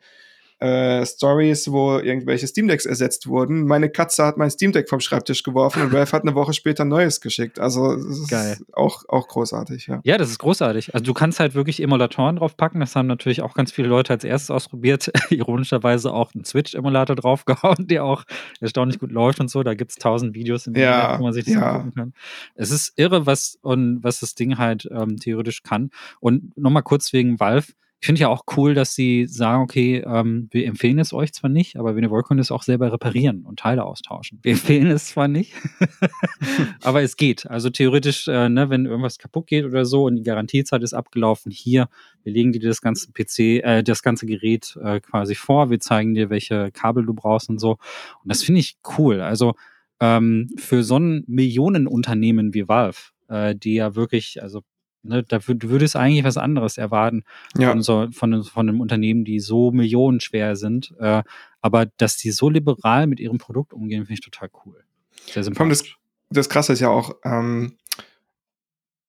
äh, 0.63 1.05
Stories, 1.05 1.73
wo 1.73 1.99
irgendwelche 1.99 2.47
Steam 2.47 2.69
Decks 2.69 2.87
ersetzt 2.87 3.27
wurden. 3.27 3.67
Meine 3.67 3.91
Katze 3.91 4.25
hat 4.25 4.37
mein 4.37 4.51
Steam 4.51 4.71
Deck 4.71 4.89
vom 4.89 5.01
Schreibtisch 5.01 5.43
geworfen 5.43 5.83
und 5.83 5.93
Valve 5.93 6.13
hat 6.13 6.23
eine 6.23 6.37
Woche 6.37 6.53
später 6.53 6.85
ein 6.85 6.89
neues 6.89 7.21
geschickt. 7.21 7.59
Also 7.59 7.97
das 7.97 8.19
ist 8.19 8.31
Geil. 8.31 8.59
auch 8.73 9.03
auch 9.09 9.27
großartig. 9.27 9.89
Ja. 9.89 10.01
Ja, 10.05 10.19
das 10.19 10.31
ist 10.31 10.39
großartig. 10.39 10.95
Also 10.95 11.05
du 11.05 11.15
kannst 11.15 11.41
halt 11.41 11.55
wirklich 11.55 11.83
Emulatoren 11.83 12.37
draufpacken. 12.37 12.79
Das 12.79 12.95
haben 12.95 13.09
natürlich 13.09 13.43
auch 13.43 13.55
ganz 13.55 13.73
viele 13.73 13.89
Leute 13.89 14.13
als 14.13 14.23
erstes 14.23 14.51
ausprobiert. 14.51 15.11
Ironischerweise 15.31 16.13
auch 16.13 16.33
einen 16.33 16.45
Switch-Emulator 16.45 17.17
draufgehauen, 17.17 17.87
der 17.89 18.05
auch 18.05 18.23
erstaunlich 18.61 19.01
gut 19.01 19.11
läuft 19.11 19.41
und 19.41 19.51
so. 19.51 19.65
Da 19.65 19.75
gibt's 19.75 19.97
tausend 19.97 20.35
Videos 20.35 20.69
im 20.69 20.77
Ja, 20.77 21.01
Internet, 21.01 21.19
wo 21.19 21.23
man 21.25 21.33
sich 21.33 21.45
das 21.45 21.55
ja. 21.55 21.73
angucken 21.73 21.95
kann. 21.97 22.13
Es 22.55 22.71
ist 22.71 22.93
irre, 22.97 23.27
was 23.27 23.59
und 23.63 24.05
was 24.05 24.21
das 24.21 24.37
Ding 24.37 24.59
halt 24.59 24.89
ähm, 24.93 25.17
theoretisch 25.17 25.65
kann. 25.65 25.91
Und 26.21 26.57
nochmal 26.57 26.85
kurz 26.85 27.13
wegen 27.13 27.41
Valve. 27.41 27.73
Ich 28.03 28.07
finde 28.07 28.21
ja 28.21 28.29
auch 28.29 28.43
cool, 28.57 28.75
dass 28.75 28.97
sie 28.97 29.27
sagen, 29.29 29.63
okay, 29.63 30.03
ähm, 30.05 30.49
wir 30.51 30.67
empfehlen 30.67 30.99
es 30.99 31.13
euch 31.13 31.33
zwar 31.33 31.49
nicht, 31.49 31.77
aber 31.77 31.95
wenn 31.95 32.03
ihr 32.03 32.11
wollt, 32.11 32.27
könnt 32.27 32.41
ihr 32.41 32.43
es 32.43 32.51
auch 32.51 32.65
selber 32.65 32.93
reparieren 32.93 33.45
und 33.45 33.61
Teile 33.61 33.85
austauschen. 33.85 34.41
Wir 34.43 34.53
empfehlen 34.55 34.89
es 34.89 35.07
zwar 35.07 35.29
nicht, 35.29 35.53
aber 36.83 37.03
es 37.03 37.17
geht. 37.17 37.49
Also 37.49 37.71
theoretisch, 37.71 38.27
äh, 38.27 38.49
ne, 38.49 38.71
wenn 38.71 38.87
irgendwas 38.87 39.19
kaputt 39.19 39.47
geht 39.47 39.65
oder 39.65 39.85
so 39.85 40.07
und 40.07 40.17
die 40.17 40.25
Garantiezeit 40.25 40.83
ist 40.83 40.95
abgelaufen, 40.95 41.53
hier, 41.53 41.89
wir 42.25 42.33
legen 42.33 42.51
dir 42.51 42.61
das 42.61 42.81
ganze 42.81 43.13
PC, 43.13 43.63
äh, 43.63 43.83
das 43.85 44.03
ganze 44.03 44.27
Gerät 44.27 44.77
äh, 44.83 44.99
quasi 44.99 45.37
vor, 45.37 45.71
wir 45.71 45.79
zeigen 45.79 46.15
dir, 46.15 46.29
welche 46.29 46.73
Kabel 46.73 47.07
du 47.07 47.15
brauchst 47.15 47.51
und 47.51 47.61
so. 47.61 47.79
Und 48.25 48.33
das 48.33 48.43
finde 48.43 48.59
ich 48.63 48.79
cool. 48.99 49.21
Also 49.21 49.55
ähm, 50.01 50.49
für 50.57 50.83
so 50.83 50.99
ein 50.99 51.23
Millionenunternehmen 51.29 52.53
wie 52.53 52.67
Valve, 52.67 52.99
äh, 53.29 53.55
die 53.55 53.75
ja 53.75 53.95
wirklich, 53.95 54.43
also 54.43 54.63
ne, 55.03 55.23
da 55.23 55.39
wür- 55.39 55.55
du 55.55 55.69
würdest 55.71 55.97
eigentlich 55.97 56.25
was 56.25 56.37
anderes 56.37 56.79
erwarten 56.79 57.25
Ja. 57.57 57.71
von, 57.71 57.83
so, 57.83 58.09
von, 58.13 58.33
einem- 58.35 58.45
von 58.45 58.69
einem 58.69 58.81
Unternehmen, 58.81 59.25
die 59.25 59.41
so 59.41 59.71
millionenschwer 59.73 60.57
sind. 60.57 60.95
Äh, 60.99 61.23
aber 61.61 61.87
dass 61.97 62.17
die 62.17 62.31
so 62.31 62.49
liberal 62.51 63.07
mit 63.07 63.21
ihrem 63.21 63.39
Produkt 63.39 63.73
umgehen, 63.73 64.03
finde 64.07 64.15
ich 64.15 64.21
total 64.21 64.51
cool. 64.65 64.83
Sehr 65.27 65.43
allem 65.45 65.55
das, 65.69 65.79
sympathisch. 65.79 65.99
das 66.31 66.49
Krasse 66.49 66.73
ist 66.73 66.81
ja 66.81 66.89
auch, 66.89 67.13
ähm, 67.25 67.77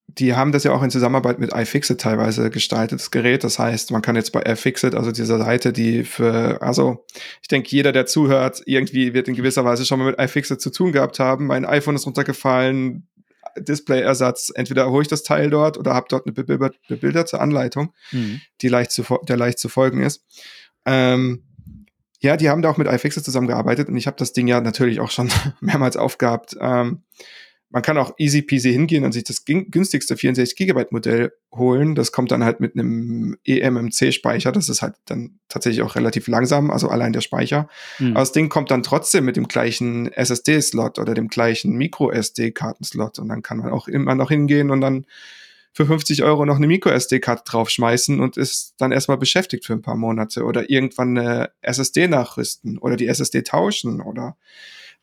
die 0.08 0.36
haben 0.36 0.52
das 0.52 0.64
ja 0.64 0.72
auch 0.74 0.84
in 0.84 0.92
Zusammenarbeit 0.92 1.40
mit 1.40 1.54
iFixit 1.54 2.00
teilweise 2.00 2.52
gestaltet, 2.52 3.00
das 3.00 3.10
Gerät. 3.10 3.44
Das 3.44 3.58
heißt, 3.58 3.90
man 3.90 4.04
kann 4.04 4.16
jetzt 4.16 4.32
bei 4.32 4.44
iFixit, 4.44 4.94
also 4.94 5.12
dieser 5.12 5.40
Seite, 5.40 5.74
die 5.74 6.04
für, 6.04 6.62
also 6.62 7.04
ich 7.42 7.48
denke, 7.48 7.70
jeder, 7.72 7.92
der 7.92 8.06
zuhört, 8.06 8.62
irgendwie 8.68 9.16
wird 9.16 9.28
in 9.28 9.34
gewisser 9.34 9.66
Weise 9.66 9.86
schon 9.86 9.98
mal 9.98 10.06
mit 10.06 10.20
iFixit 10.20 10.62
zu 10.62 10.70
tun 10.72 10.92
gehabt 10.92 11.20
haben. 11.20 11.48
Mein 11.48 11.66
iPhone 11.66 11.96
ist 11.96 12.06
runtergefallen, 12.06 13.08
Displayersatz, 13.58 14.52
entweder 14.54 14.90
hole 14.90 15.02
ich 15.04 15.08
das 15.08 15.24
Teil 15.24 15.50
dort 15.50 15.78
oder 15.78 15.94
habe 15.94 16.08
dort 16.10 16.26
eine 16.26 16.34
bebilder- 16.34 16.72
bebilderte 16.88 17.40
Anleitung 17.40 17.94
Mhm. 18.12 18.42
die 18.62 18.68
leicht 18.70 18.92
zu, 18.92 19.04
der 19.28 19.38
leicht 19.38 19.60
zu 19.60 19.70
folgen 19.70 20.02
ist. 20.02 20.26
Ähm, 20.86 21.44
ja, 22.20 22.38
die 22.38 22.50
haben 22.50 22.62
da 22.62 22.70
auch 22.70 22.78
mit 22.78 22.88
iFixit 22.88 23.26
zusammengearbeitet 23.26 23.90
und 23.90 23.98
ich 23.98 24.08
habe 24.08 24.18
das 24.18 24.32
Ding 24.34 24.48
ja 24.48 24.62
natürlich 24.62 25.00
auch 25.02 25.12
schon 25.12 25.30
mehrmals 25.62 25.98
aufgehabt. 25.98 26.56
Ähm, 26.60 27.04
man 27.74 27.82
kann 27.82 27.98
auch 27.98 28.14
easy 28.20 28.44
peasy 28.44 28.72
hingehen 28.72 29.04
und 29.04 29.14
sich 29.14 29.24
das 29.24 29.46
günstigste 29.46 30.16
64 30.16 30.56
Gigabyte 30.56 30.92
Modell 30.92 31.34
holen. 31.52 31.96
Das 31.96 32.12
kommt 32.12 32.32
dann 32.32 32.44
halt 32.44 32.60
mit 32.60 32.76
einem 32.76 33.36
E 33.44 33.62
eMMC-Speicher. 33.62 34.52
Das 34.52 34.70
ist 34.70 34.84
halt 34.84 34.94
dann 35.06 35.40
tatsächlich 35.50 35.82
auch 35.82 35.96
relativ 35.96 36.28
langsam, 36.28 36.70
also 36.70 36.90
allein 36.90 37.14
der 37.14 37.22
Speicher. 37.22 37.68
Mhm. 37.98 38.12
Aber 38.12 38.20
das 38.20 38.32
Ding 38.32 38.48
kommt 38.48 38.70
dann 38.70 38.84
trotzdem 38.84 39.26
mit 39.26 39.38
dem 39.38 39.48
gleichen 39.48 40.12
SSD-Slot 40.12 41.00
oder 41.00 41.16
dem 41.16 41.30
gleichen 41.30 41.76
Micro-SD-Kartenslot. 41.76 43.18
Und 43.18 43.30
dann 43.30 43.42
kann 43.42 43.58
man 43.58 43.72
auch 43.72 43.88
immer 43.88 44.14
noch 44.14 44.30
hingehen 44.30 44.70
und 44.70 44.82
dann 44.82 45.08
für 45.74 45.88
50 45.88 46.22
Euro 46.22 46.46
noch 46.46 46.58
eine 46.58 46.68
Micro-SD-Karte 46.68 47.42
draufschmeißen 47.44 48.20
und 48.20 48.38
ist 48.38 48.76
dann 48.78 48.92
erstmal 48.92 49.18
beschäftigt 49.18 49.66
für 49.66 49.74
ein 49.74 49.82
paar 49.82 49.98
Monate 49.98 50.44
oder 50.44 50.70
irgendwann 50.70 51.18
eine 51.18 51.50
SSD 51.64 52.08
nachrüsten 52.08 52.78
oder 52.78 52.98
die 52.98 53.08
SSD 53.08 53.42
tauschen 53.42 54.00
oder 54.00 54.38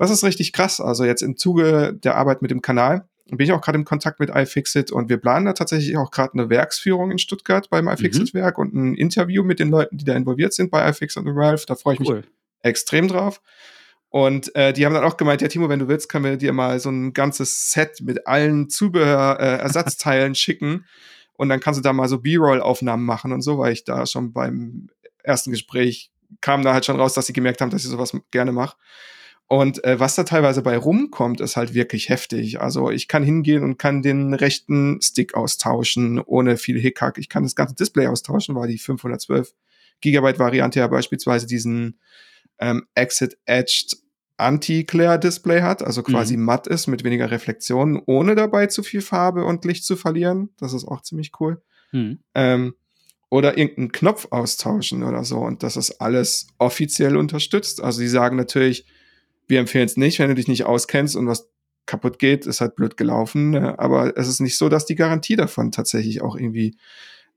das 0.00 0.10
ist 0.10 0.24
richtig 0.24 0.52
krass. 0.52 0.80
Also 0.80 1.04
jetzt 1.04 1.22
im 1.22 1.36
Zuge 1.36 1.92
der 1.92 2.16
Arbeit 2.16 2.42
mit 2.42 2.50
dem 2.50 2.62
Kanal 2.62 3.06
bin 3.26 3.44
ich 3.44 3.52
auch 3.52 3.60
gerade 3.60 3.78
im 3.78 3.84
Kontakt 3.84 4.18
mit 4.18 4.30
iFixit 4.30 4.90
und 4.90 5.08
wir 5.08 5.18
planen 5.18 5.46
da 5.46 5.52
tatsächlich 5.52 5.96
auch 5.96 6.10
gerade 6.10 6.34
eine 6.34 6.50
Werksführung 6.50 7.10
in 7.10 7.18
Stuttgart 7.18 7.70
beim 7.70 7.88
iFixit-Werk 7.88 8.58
und 8.58 8.74
ein 8.74 8.94
Interview 8.94 9.44
mit 9.44 9.60
den 9.60 9.70
Leuten, 9.70 9.98
die 9.98 10.04
da 10.04 10.14
involviert 10.14 10.52
sind 10.52 10.70
bei 10.70 10.88
iFixit 10.88 11.24
und 11.24 11.28
Ralph. 11.36 11.66
Da 11.66 11.76
freue 11.76 11.94
ich 11.94 12.00
mich 12.00 12.08
cool. 12.08 12.24
extrem 12.62 13.08
drauf. 13.08 13.40
Und 14.08 14.54
äh, 14.56 14.72
die 14.72 14.84
haben 14.84 14.94
dann 14.94 15.04
auch 15.04 15.16
gemeint, 15.16 15.40
ja, 15.40 15.48
Timo, 15.48 15.68
wenn 15.68 15.78
du 15.78 15.86
willst, 15.86 16.08
können 16.08 16.24
wir 16.24 16.36
dir 16.36 16.52
mal 16.52 16.80
so 16.80 16.90
ein 16.90 17.12
ganzes 17.12 17.70
Set 17.70 18.00
mit 18.00 18.26
allen 18.26 18.68
Zubehör, 18.68 19.38
äh, 19.38 20.34
schicken. 20.34 20.84
Und 21.34 21.48
dann 21.48 21.60
kannst 21.60 21.78
du 21.78 21.82
da 21.82 21.92
mal 21.92 22.08
so 22.08 22.18
B-Roll-Aufnahmen 22.18 23.04
machen 23.04 23.32
und 23.32 23.42
so, 23.42 23.58
weil 23.58 23.72
ich 23.72 23.84
da 23.84 24.04
schon 24.06 24.32
beim 24.32 24.88
ersten 25.22 25.52
Gespräch 25.52 26.10
kam 26.40 26.62
da 26.62 26.72
halt 26.72 26.84
schon 26.84 26.98
raus, 26.98 27.14
dass 27.14 27.26
sie 27.26 27.32
gemerkt 27.32 27.60
haben, 27.60 27.70
dass 27.70 27.84
ich 27.84 27.90
sowas 27.90 28.16
gerne 28.30 28.52
mache. 28.52 28.76
Und 29.52 29.82
äh, 29.82 29.98
was 29.98 30.14
da 30.14 30.22
teilweise 30.22 30.62
bei 30.62 30.76
rumkommt, 30.76 31.40
ist 31.40 31.56
halt 31.56 31.74
wirklich 31.74 32.08
heftig. 32.08 32.60
Also 32.60 32.88
ich 32.88 33.08
kann 33.08 33.24
hingehen 33.24 33.64
und 33.64 33.78
kann 33.78 34.00
den 34.00 34.32
rechten 34.32 35.02
Stick 35.02 35.34
austauschen, 35.34 36.20
ohne 36.20 36.56
viel 36.56 36.78
Hickhack. 36.78 37.18
Ich 37.18 37.28
kann 37.28 37.42
das 37.42 37.56
ganze 37.56 37.74
Display 37.74 38.06
austauschen, 38.06 38.54
weil 38.54 38.68
die 38.68 38.78
512 38.78 39.52
Gigabyte 40.02 40.38
Variante 40.38 40.78
ja 40.78 40.86
beispielsweise 40.86 41.48
diesen 41.48 41.98
ähm, 42.60 42.86
Exit 42.94 43.38
Edged 43.44 43.96
Anti-Glare-Display 44.36 45.62
hat, 45.62 45.82
also 45.82 46.04
quasi 46.04 46.36
mhm. 46.36 46.44
matt 46.44 46.68
ist 46.68 46.86
mit 46.86 47.02
weniger 47.02 47.32
Reflexionen, 47.32 48.00
ohne 48.06 48.36
dabei 48.36 48.68
zu 48.68 48.84
viel 48.84 49.02
Farbe 49.02 49.44
und 49.44 49.64
Licht 49.64 49.84
zu 49.84 49.96
verlieren. 49.96 50.50
Das 50.58 50.74
ist 50.74 50.86
auch 50.86 51.02
ziemlich 51.02 51.32
cool. 51.40 51.60
Mhm. 51.90 52.20
Ähm, 52.36 52.74
oder 53.30 53.58
irgendeinen 53.58 53.90
Knopf 53.90 54.28
austauschen 54.30 55.02
oder 55.02 55.24
so. 55.24 55.38
Und 55.38 55.64
das 55.64 55.76
ist 55.76 56.00
alles 56.00 56.46
offiziell 56.58 57.16
unterstützt. 57.16 57.82
Also 57.82 57.98
sie 57.98 58.08
sagen 58.08 58.36
natürlich, 58.36 58.86
wir 59.50 59.60
empfehlen 59.60 59.86
es 59.86 59.96
nicht, 59.96 60.18
wenn 60.18 60.28
du 60.28 60.34
dich 60.34 60.48
nicht 60.48 60.64
auskennst 60.64 61.16
und 61.16 61.26
was 61.26 61.50
kaputt 61.86 62.18
geht, 62.18 62.46
ist 62.46 62.60
halt 62.60 62.76
blöd 62.76 62.96
gelaufen. 62.96 63.50
Ne? 63.50 63.78
Aber 63.78 64.16
es 64.16 64.28
ist 64.28 64.40
nicht 64.40 64.56
so, 64.56 64.68
dass 64.68 64.86
die 64.86 64.94
Garantie 64.94 65.36
davon 65.36 65.72
tatsächlich 65.72 66.22
auch 66.22 66.36
irgendwie 66.36 66.76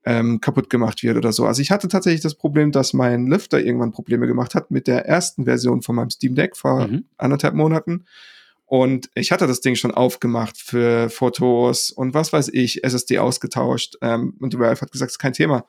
ähm, 0.05 0.41
kaputt 0.41 0.69
gemacht 0.69 1.01
wird 1.03 1.17
oder 1.17 1.31
so. 1.31 1.45
Also 1.45 1.61
ich 1.61 1.71
hatte 1.71 1.87
tatsächlich 1.87 2.21
das 2.21 2.35
Problem, 2.35 2.71
dass 2.71 2.93
mein 2.93 3.25
Lüfter 3.25 3.59
irgendwann 3.59 3.91
Probleme 3.91 4.27
gemacht 4.27 4.53
hat 4.53 4.69
mit 4.69 4.87
der 4.87 5.05
ersten 5.05 5.45
Version 5.45 5.81
von 5.81 5.95
meinem 5.95 6.09
Steam 6.09 6.35
Deck 6.35 6.55
vor 6.55 6.87
mhm. 6.87 7.05
anderthalb 7.17 7.55
Monaten. 7.55 8.05
Und 8.65 9.09
ich 9.15 9.31
hatte 9.31 9.47
das 9.47 9.61
Ding 9.61 9.75
schon 9.75 9.91
aufgemacht 9.91 10.57
für 10.57 11.09
Fotos 11.09 11.91
und 11.91 12.13
was 12.13 12.33
weiß 12.33 12.49
ich, 12.49 12.83
SSD 12.83 13.19
ausgetauscht. 13.19 13.97
Ähm, 14.01 14.35
und 14.39 14.57
Valve 14.57 14.81
hat 14.81 14.91
gesagt, 14.91 15.09
es 15.09 15.15
ist 15.15 15.19
kein 15.19 15.33
Thema. 15.33 15.65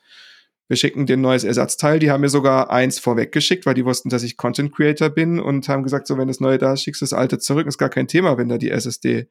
Wir 0.68 0.76
schicken 0.76 1.06
dir 1.06 1.16
ein 1.16 1.20
neues 1.20 1.44
Ersatzteil. 1.44 1.98
Die 1.98 2.10
haben 2.10 2.22
mir 2.22 2.28
sogar 2.28 2.70
eins 2.70 2.98
vorweggeschickt, 2.98 3.66
weil 3.66 3.74
die 3.74 3.84
wussten, 3.84 4.08
dass 4.08 4.22
ich 4.22 4.36
Content 4.36 4.74
Creator 4.74 5.10
bin 5.10 5.38
und 5.38 5.68
haben 5.68 5.82
gesagt, 5.82 6.06
so 6.06 6.16
wenn 6.16 6.28
das 6.28 6.40
neue 6.40 6.58
da 6.58 6.76
schickst 6.76 7.02
das 7.02 7.12
alte 7.12 7.38
zurück. 7.38 7.66
Ist 7.66 7.78
gar 7.78 7.90
kein 7.90 8.08
Thema, 8.08 8.38
wenn 8.38 8.48
da 8.48 8.56
die 8.56 8.70
SSD 8.70 9.28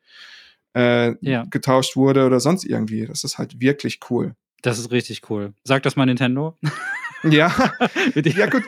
äh, 0.76 1.16
ja. 1.22 1.46
getauscht 1.50 1.96
wurde 1.96 2.26
oder 2.26 2.40
sonst 2.40 2.66
irgendwie. 2.66 3.06
Das 3.06 3.24
ist 3.24 3.38
halt 3.38 3.60
wirklich 3.60 4.00
cool. 4.10 4.36
Das 4.62 4.80
ist 4.80 4.92
richtig 4.92 5.30
cool. 5.30 5.54
Sag 5.64 5.84
das 5.84 5.96
mal 5.96 6.06
Nintendo. 6.06 6.58
Ja, 7.24 7.56
ja 8.16 8.48
gut. 8.48 8.64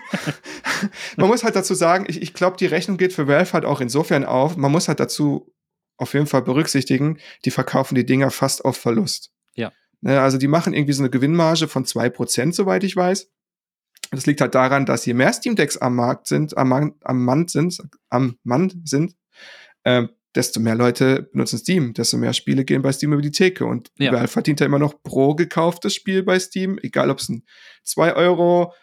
Man 1.17 1.28
muss 1.28 1.43
halt 1.43 1.58
dazu 1.58 1.73
sagen, 1.73 2.06
ich, 2.08 2.21
ich 2.21 2.34
glaube, 2.34 2.58
die 2.58 2.65
Rechnung 2.65 2.95
geht 2.95 3.12
für 3.12 3.28
Valve 3.28 3.51
halt 3.51 3.65
auch 3.65 3.82
insofern 3.82 4.23
auf. 4.23 4.56
Man 4.56 4.71
muss 4.71 4.88
halt 4.88 5.01
dazu 5.01 5.54
auf 5.97 6.13
jeden 6.13 6.28
Fall 6.28 6.41
berücksichtigen, 6.41 7.19
die 7.43 7.51
verkaufen 7.51 7.95
die 7.95 8.06
Dinger 8.06 8.32
fast 8.32 8.65
auf 8.65 8.78
Verlust. 8.78 9.32
Ne, 10.06 10.22
also 10.22 10.38
die 10.38 10.48
machen 10.48 10.76
irgendwie 10.76 10.94
so 10.94 11.02
eine 11.02 11.10
Gewinnmarge 11.10 11.68
von 11.68 11.84
zwei 11.84 12.12
Prozent, 12.12 12.54
soweit 12.54 12.84
ich 12.84 12.96
weiß. 12.96 13.28
Das 14.12 14.28
liegt 14.28 14.39
halt 14.39 14.54
daran, 14.54 14.86
dass 14.86 15.04
je 15.08 15.15
mehr 15.15 15.34
Steam 15.34 15.56
Decks 15.56 15.78
am 15.78 15.96
Markt 15.96 16.28
sind, 16.28 16.56
am, 16.56 16.70
Mann, 16.70 16.94
am 17.02 17.26
Mann 17.26 17.48
sind, 17.48 17.82
am 18.10 18.38
Mann 18.44 18.72
sind, 18.84 19.15
äh, 19.84 20.04
desto 20.36 20.60
mehr 20.60 20.76
Leute 20.76 21.24
benutzen 21.24 21.58
Steam, 21.58 21.96
desto 21.96 22.18
mehr 22.18 22.34
Spiele 22.34 22.65
gehen 22.65 22.84
bei 22.84 22.91
Steam 22.91 23.13
über 23.13 23.22
die 23.24 23.32
Theke. 23.32 23.65
Und 23.65 23.89
ja. 23.98 24.12
Valve 24.12 24.28
verdient 24.28 24.60
ja 24.60 24.68
immer 24.68 24.78
noch 24.78 25.02
pro 25.02 25.34
gekauftes 25.34 25.96
Spiel 25.96 26.22
bei 26.22 26.38
Steam, 26.38 26.78
egal 26.84 27.10
ob 27.10 27.18
es 27.18 27.30
ein 27.30 27.44
2 27.86 28.15
Euro 28.15 28.74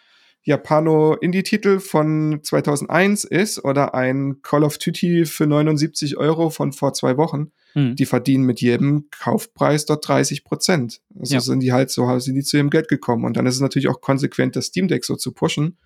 Japano-Indie-Titel 0.42 1.78
von 1.78 2.40
2001 2.42 3.22
ist 3.22 3.64
oder 3.64 3.94
ein 3.94 4.42
Call 4.42 4.64
of 4.64 4.76
Duty 4.76 5.24
für 5.26 5.46
79 5.46 6.16
Euro 6.16 6.50
von 6.50 6.72
vor 6.72 6.94
zwei 6.94 7.16
Wochen. 7.16 7.52
Hm. 7.72 7.96
Die 7.96 8.06
verdienen 8.06 8.44
mit 8.44 8.60
jedem 8.60 9.08
Kaufpreis 9.10 9.86
dort 9.86 10.06
30 10.06 10.44
Prozent. 10.44 11.00
Also 11.18 11.34
ja. 11.34 11.40
sind 11.40 11.60
die 11.60 11.72
halt 11.72 11.90
so, 11.90 12.18
sind 12.18 12.34
die 12.34 12.42
zu 12.42 12.56
ihrem 12.56 12.70
Geld 12.70 12.88
gekommen. 12.88 13.24
Und 13.24 13.36
dann 13.36 13.46
ist 13.46 13.54
es 13.54 13.60
natürlich 13.60 13.88
auch 13.88 14.00
konsequent, 14.00 14.56
das 14.56 14.66
Steam 14.66 14.88
Deck 14.88 15.04
so 15.04 15.16
zu 15.16 15.32
pushen. 15.32 15.78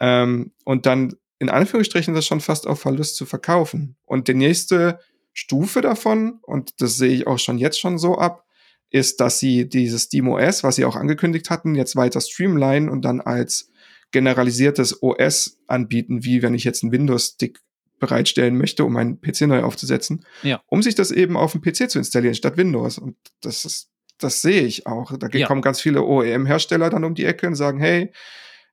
Ähm, 0.00 0.52
und 0.64 0.86
dann 0.86 1.14
in 1.38 1.48
Anführungsstrichen 1.48 2.14
das 2.14 2.26
schon 2.26 2.40
fast 2.40 2.66
auf 2.66 2.80
Verlust 2.80 3.16
zu 3.16 3.26
verkaufen. 3.26 3.96
Und 4.04 4.28
die 4.28 4.34
nächste 4.34 4.98
Stufe 5.32 5.80
davon, 5.80 6.40
und 6.42 6.80
das 6.80 6.96
sehe 6.96 7.12
ich 7.12 7.26
auch 7.26 7.38
schon 7.38 7.58
jetzt 7.58 7.80
schon 7.80 7.98
so 7.98 8.18
ab, 8.18 8.44
ist, 8.90 9.20
dass 9.20 9.38
sie 9.38 9.68
dieses 9.68 10.04
SteamOS, 10.04 10.64
was 10.64 10.76
sie 10.76 10.84
auch 10.84 10.96
angekündigt 10.96 11.48
hatten, 11.48 11.74
jetzt 11.74 11.96
weiter 11.96 12.20
streamline 12.20 12.90
und 12.90 13.04
dann 13.04 13.20
als 13.20 13.70
generalisiertes 14.10 15.02
OS 15.02 15.60
anbieten, 15.66 16.24
wie 16.24 16.42
wenn 16.42 16.54
ich 16.54 16.64
jetzt 16.64 16.82
einen 16.82 16.92
Windows-Stick 16.92 17.60
bereitstellen 18.00 18.58
möchte, 18.58 18.84
um 18.84 18.94
meinen 18.94 19.20
PC 19.20 19.42
neu 19.42 19.62
aufzusetzen, 19.62 20.24
ja. 20.42 20.60
um 20.66 20.82
sich 20.82 20.96
das 20.96 21.12
eben 21.12 21.36
auf 21.36 21.52
dem 21.52 21.60
PC 21.60 21.88
zu 21.88 21.98
installieren 21.98 22.34
statt 22.34 22.56
Windows. 22.56 22.98
Und 22.98 23.16
das 23.42 23.64
ist, 23.64 23.90
das 24.18 24.42
sehe 24.42 24.62
ich 24.62 24.86
auch. 24.86 25.16
Da 25.16 25.28
ja. 25.32 25.46
kommen 25.46 25.62
ganz 25.62 25.80
viele 25.80 26.02
OEM-Hersteller 26.02 26.90
dann 26.90 27.04
um 27.04 27.14
die 27.14 27.26
Ecke 27.26 27.46
und 27.46 27.54
sagen, 27.54 27.78
hey, 27.78 28.12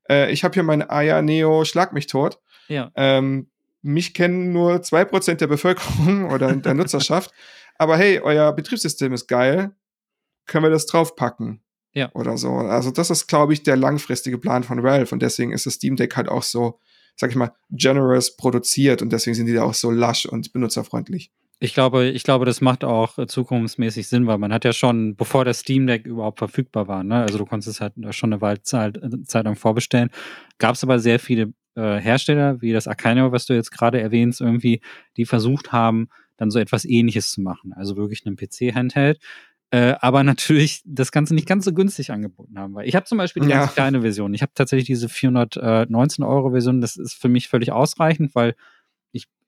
äh, 0.09 0.31
ich 0.31 0.43
habe 0.43 0.55
hier 0.55 0.63
mein 0.63 0.89
Aya 0.89 1.21
Neo, 1.21 1.63
schlag 1.65 1.93
mich 1.93 2.07
tot. 2.07 2.39
Ja. 2.69 2.91
Ähm, 2.95 3.49
mich 3.81 4.13
kennen 4.13 4.51
nur 4.51 4.81
zwei 4.81 5.05
Prozent 5.05 5.41
der 5.41 5.47
Bevölkerung 5.47 6.31
oder 6.31 6.55
der 6.55 6.73
Nutzerschaft. 6.73 7.31
Aber 7.77 7.97
hey, 7.97 8.19
euer 8.19 8.51
Betriebssystem 8.53 9.13
ist 9.13 9.27
geil. 9.27 9.71
Können 10.47 10.63
wir 10.63 10.71
das 10.71 10.87
draufpacken? 10.87 11.61
Ja. 11.93 12.11
Oder 12.13 12.37
so. 12.37 12.53
Also, 12.53 12.91
das 12.91 13.09
ist, 13.09 13.27
glaube 13.27 13.53
ich, 13.53 13.63
der 13.63 13.75
langfristige 13.75 14.37
Plan 14.37 14.63
von 14.63 14.83
Valve. 14.83 15.13
Und 15.13 15.21
deswegen 15.21 15.51
ist 15.51 15.65
das 15.65 15.75
Steam 15.75 15.95
Deck 15.95 16.15
halt 16.15 16.29
auch 16.29 16.43
so, 16.43 16.79
sag 17.17 17.31
ich 17.31 17.35
mal, 17.35 17.51
generous 17.71 18.37
produziert. 18.37 19.01
Und 19.01 19.11
deswegen 19.11 19.35
sind 19.35 19.47
die 19.47 19.53
da 19.53 19.63
auch 19.63 19.73
so 19.73 19.91
lasch 19.91 20.25
und 20.25 20.53
benutzerfreundlich. 20.53 21.31
Ich 21.59 21.73
glaube, 21.73 22.05
ich 22.05 22.23
glaube, 22.23 22.45
das 22.45 22.61
macht 22.61 22.83
auch 22.83 23.25
zukunftsmäßig 23.25 24.07
Sinn, 24.07 24.27
weil 24.27 24.37
man 24.37 24.53
hat 24.53 24.63
ja 24.63 24.73
schon, 24.73 25.15
bevor 25.15 25.43
das 25.43 25.59
Steam 25.59 25.87
Deck 25.87 26.05
überhaupt 26.05 26.37
verfügbar 26.37 26.87
war, 26.87 27.03
ne, 27.03 27.15
also 27.15 27.39
du 27.39 27.45
konntest 27.45 27.67
es 27.67 27.81
halt 27.81 27.93
schon 28.11 28.31
eine 28.31 28.41
Weile 28.41 28.61
Zeit, 28.61 28.99
Zeit 29.25 29.45
lang 29.45 29.55
vorbestellen, 29.55 30.11
gab 30.59 30.75
es 30.75 30.83
aber 30.83 30.99
sehr 30.99 31.19
viele 31.19 31.53
äh, 31.73 31.99
Hersteller, 31.99 32.61
wie 32.61 32.73
das 32.73 32.87
Arcanio, 32.87 33.31
was 33.31 33.47
du 33.47 33.53
jetzt 33.53 33.71
gerade 33.71 33.99
erwähnst, 33.99 34.39
irgendwie, 34.39 34.81
die 35.17 35.25
versucht 35.25 35.71
haben, 35.71 36.09
dann 36.37 36.51
so 36.51 36.59
etwas 36.59 36.85
ähnliches 36.85 37.31
zu 37.31 37.41
machen. 37.41 37.73
Also 37.73 37.97
wirklich 37.97 38.23
einen 38.27 38.35
PC-Handheld. 38.35 39.19
Äh, 39.69 39.95
aber 39.99 40.23
natürlich 40.23 40.81
das 40.85 41.11
Ganze 41.11 41.35
nicht 41.35 41.47
ganz 41.47 41.65
so 41.65 41.73
günstig 41.73 42.11
angeboten 42.11 42.57
haben. 42.57 42.73
Weil 42.73 42.87
ich 42.87 42.95
habe 42.95 43.05
zum 43.05 43.17
Beispiel 43.17 43.43
die 43.43 43.49
ja. 43.49 43.59
ganz 43.59 43.73
kleine 43.73 44.01
Version. 44.01 44.33
Ich 44.33 44.41
habe 44.41 44.53
tatsächlich 44.55 44.87
diese 44.87 45.09
419 45.09 46.23
Euro 46.23 46.51
Version. 46.51 46.79
Das 46.79 46.95
ist 46.95 47.13
für 47.13 47.27
mich 47.27 47.49
völlig 47.49 47.71
ausreichend, 47.71 48.33
weil 48.33 48.55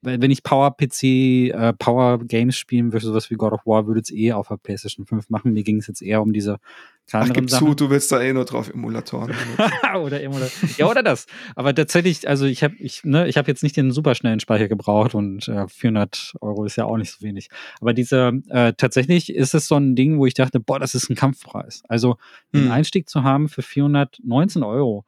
wenn 0.02 0.30
ich 0.30 0.42
Power 0.42 0.74
PC, 0.76 1.02
äh, 1.02 1.72
Power 1.78 2.18
Games 2.24 2.56
spielen 2.56 2.92
würde, 2.92 3.04
sowas 3.04 3.30
wie 3.30 3.34
God 3.34 3.52
of 3.52 3.66
War, 3.66 3.86
würde 3.86 4.00
es 4.00 4.10
eh 4.10 4.32
auf 4.32 4.48
der 4.48 4.56
PlayStation 4.56 5.04
5 5.04 5.28
machen. 5.28 5.52
Mir 5.52 5.62
ging 5.62 5.78
es 5.78 5.86
jetzt 5.88 6.00
eher 6.00 6.22
um 6.22 6.32
diese 6.32 6.58
kleineren 7.06 7.32
Ach, 7.32 7.34
gib 7.34 7.50
Sachen. 7.50 7.68
zu, 7.68 7.74
du 7.74 7.90
willst 7.90 8.10
da 8.10 8.20
eh 8.20 8.32
nur 8.32 8.46
drauf 8.46 8.70
Emulatoren. 8.70 9.34
oder 10.02 10.22
Emulatoren. 10.22 10.74
Ja, 10.78 10.88
oder 10.88 11.02
das. 11.02 11.26
Aber 11.54 11.74
tatsächlich, 11.74 12.26
also 12.28 12.46
ich 12.46 12.64
habe 12.64 12.76
ich, 12.78 13.04
ne, 13.04 13.28
ich 13.28 13.36
hab 13.36 13.46
jetzt 13.46 13.62
nicht 13.62 13.76
den 13.76 13.90
superschnellen 13.90 14.40
Speicher 14.40 14.68
gebraucht 14.68 15.14
und 15.14 15.48
äh, 15.48 15.68
400 15.68 16.34
Euro 16.40 16.64
ist 16.64 16.76
ja 16.76 16.86
auch 16.86 16.96
nicht 16.96 17.12
so 17.12 17.20
wenig. 17.20 17.50
Aber 17.80 17.92
diese, 17.92 18.32
äh, 18.48 18.72
tatsächlich 18.74 19.34
ist 19.34 19.54
es 19.54 19.68
so 19.68 19.76
ein 19.76 19.96
Ding, 19.96 20.18
wo 20.18 20.24
ich 20.24 20.34
dachte, 20.34 20.60
boah, 20.60 20.78
das 20.78 20.94
ist 20.94 21.10
ein 21.10 21.16
Kampfpreis. 21.16 21.82
Also 21.88 22.16
den 22.54 22.64
hm. 22.64 22.72
Einstieg 22.72 23.08
zu 23.08 23.22
haben 23.22 23.50
für 23.50 23.62
419 23.62 24.62
Euro 24.62 25.04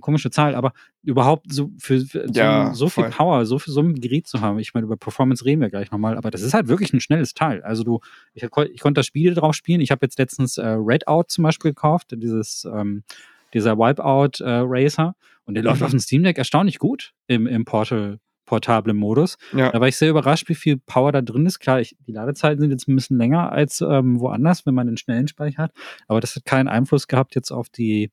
komische 0.00 0.30
Zahl, 0.30 0.54
aber 0.54 0.72
überhaupt 1.02 1.52
so 1.52 1.70
für, 1.78 2.00
für 2.00 2.26
ja, 2.32 2.68
so, 2.74 2.86
so 2.86 2.88
viel 2.88 3.04
Power, 3.10 3.46
so 3.46 3.58
für 3.58 3.70
so 3.70 3.80
ein 3.80 3.94
Gerät 3.94 4.26
zu 4.26 4.40
haben. 4.40 4.58
Ich 4.58 4.74
meine, 4.74 4.86
über 4.86 4.96
Performance 4.96 5.44
reden 5.44 5.60
wir 5.60 5.70
gleich 5.70 5.90
nochmal, 5.90 6.16
aber 6.16 6.30
das 6.30 6.42
ist 6.42 6.54
halt 6.54 6.68
wirklich 6.68 6.92
ein 6.92 7.00
schnelles 7.00 7.34
Teil. 7.34 7.62
Also 7.62 7.82
du, 7.82 8.00
ich, 8.34 8.42
ich 8.42 8.50
konnte 8.80 8.98
das 8.98 9.06
Spiel 9.06 9.34
drauf 9.34 9.54
spielen. 9.54 9.80
Ich 9.80 9.90
habe 9.90 10.04
jetzt 10.04 10.18
letztens 10.18 10.58
äh, 10.58 10.66
Redout 10.66 11.24
zum 11.28 11.44
Beispiel 11.44 11.72
gekauft, 11.72 12.14
dieses 12.14 12.66
ähm, 12.70 13.02
dieser 13.54 13.78
Wipeout 13.78 14.42
äh, 14.44 14.62
Racer 14.64 15.14
und 15.44 15.54
der 15.54 15.62
mhm. 15.62 15.68
läuft 15.68 15.82
auf 15.82 15.90
dem 15.90 16.00
Steam 16.00 16.22
Deck 16.22 16.38
erstaunlich 16.38 16.78
gut 16.78 17.12
im, 17.26 17.46
im 17.46 17.64
Portal 17.64 18.18
portablen 18.46 18.96
Modus. 18.96 19.36
Ja. 19.52 19.70
Da 19.70 19.80
war 19.80 19.88
ich 19.88 19.96
sehr 19.96 20.10
überrascht, 20.10 20.50
wie 20.50 20.54
viel 20.54 20.76
Power 20.76 21.12
da 21.12 21.22
drin 21.22 21.46
ist. 21.46 21.60
Klar, 21.60 21.80
ich, 21.80 21.96
die 22.06 22.12
Ladezeiten 22.12 22.60
sind 22.60 22.70
jetzt 22.70 22.88
ein 22.88 22.94
bisschen 22.94 23.16
länger 23.16 23.50
als 23.52 23.80
ähm, 23.80 24.20
woanders, 24.20 24.66
wenn 24.66 24.74
man 24.74 24.86
den 24.86 24.98
schnellen 24.98 25.28
Speicher 25.28 25.62
hat. 25.62 25.72
Aber 26.08 26.20
das 26.20 26.36
hat 26.36 26.44
keinen 26.44 26.68
Einfluss 26.68 27.08
gehabt 27.08 27.34
jetzt 27.34 27.50
auf 27.50 27.70
die 27.70 28.10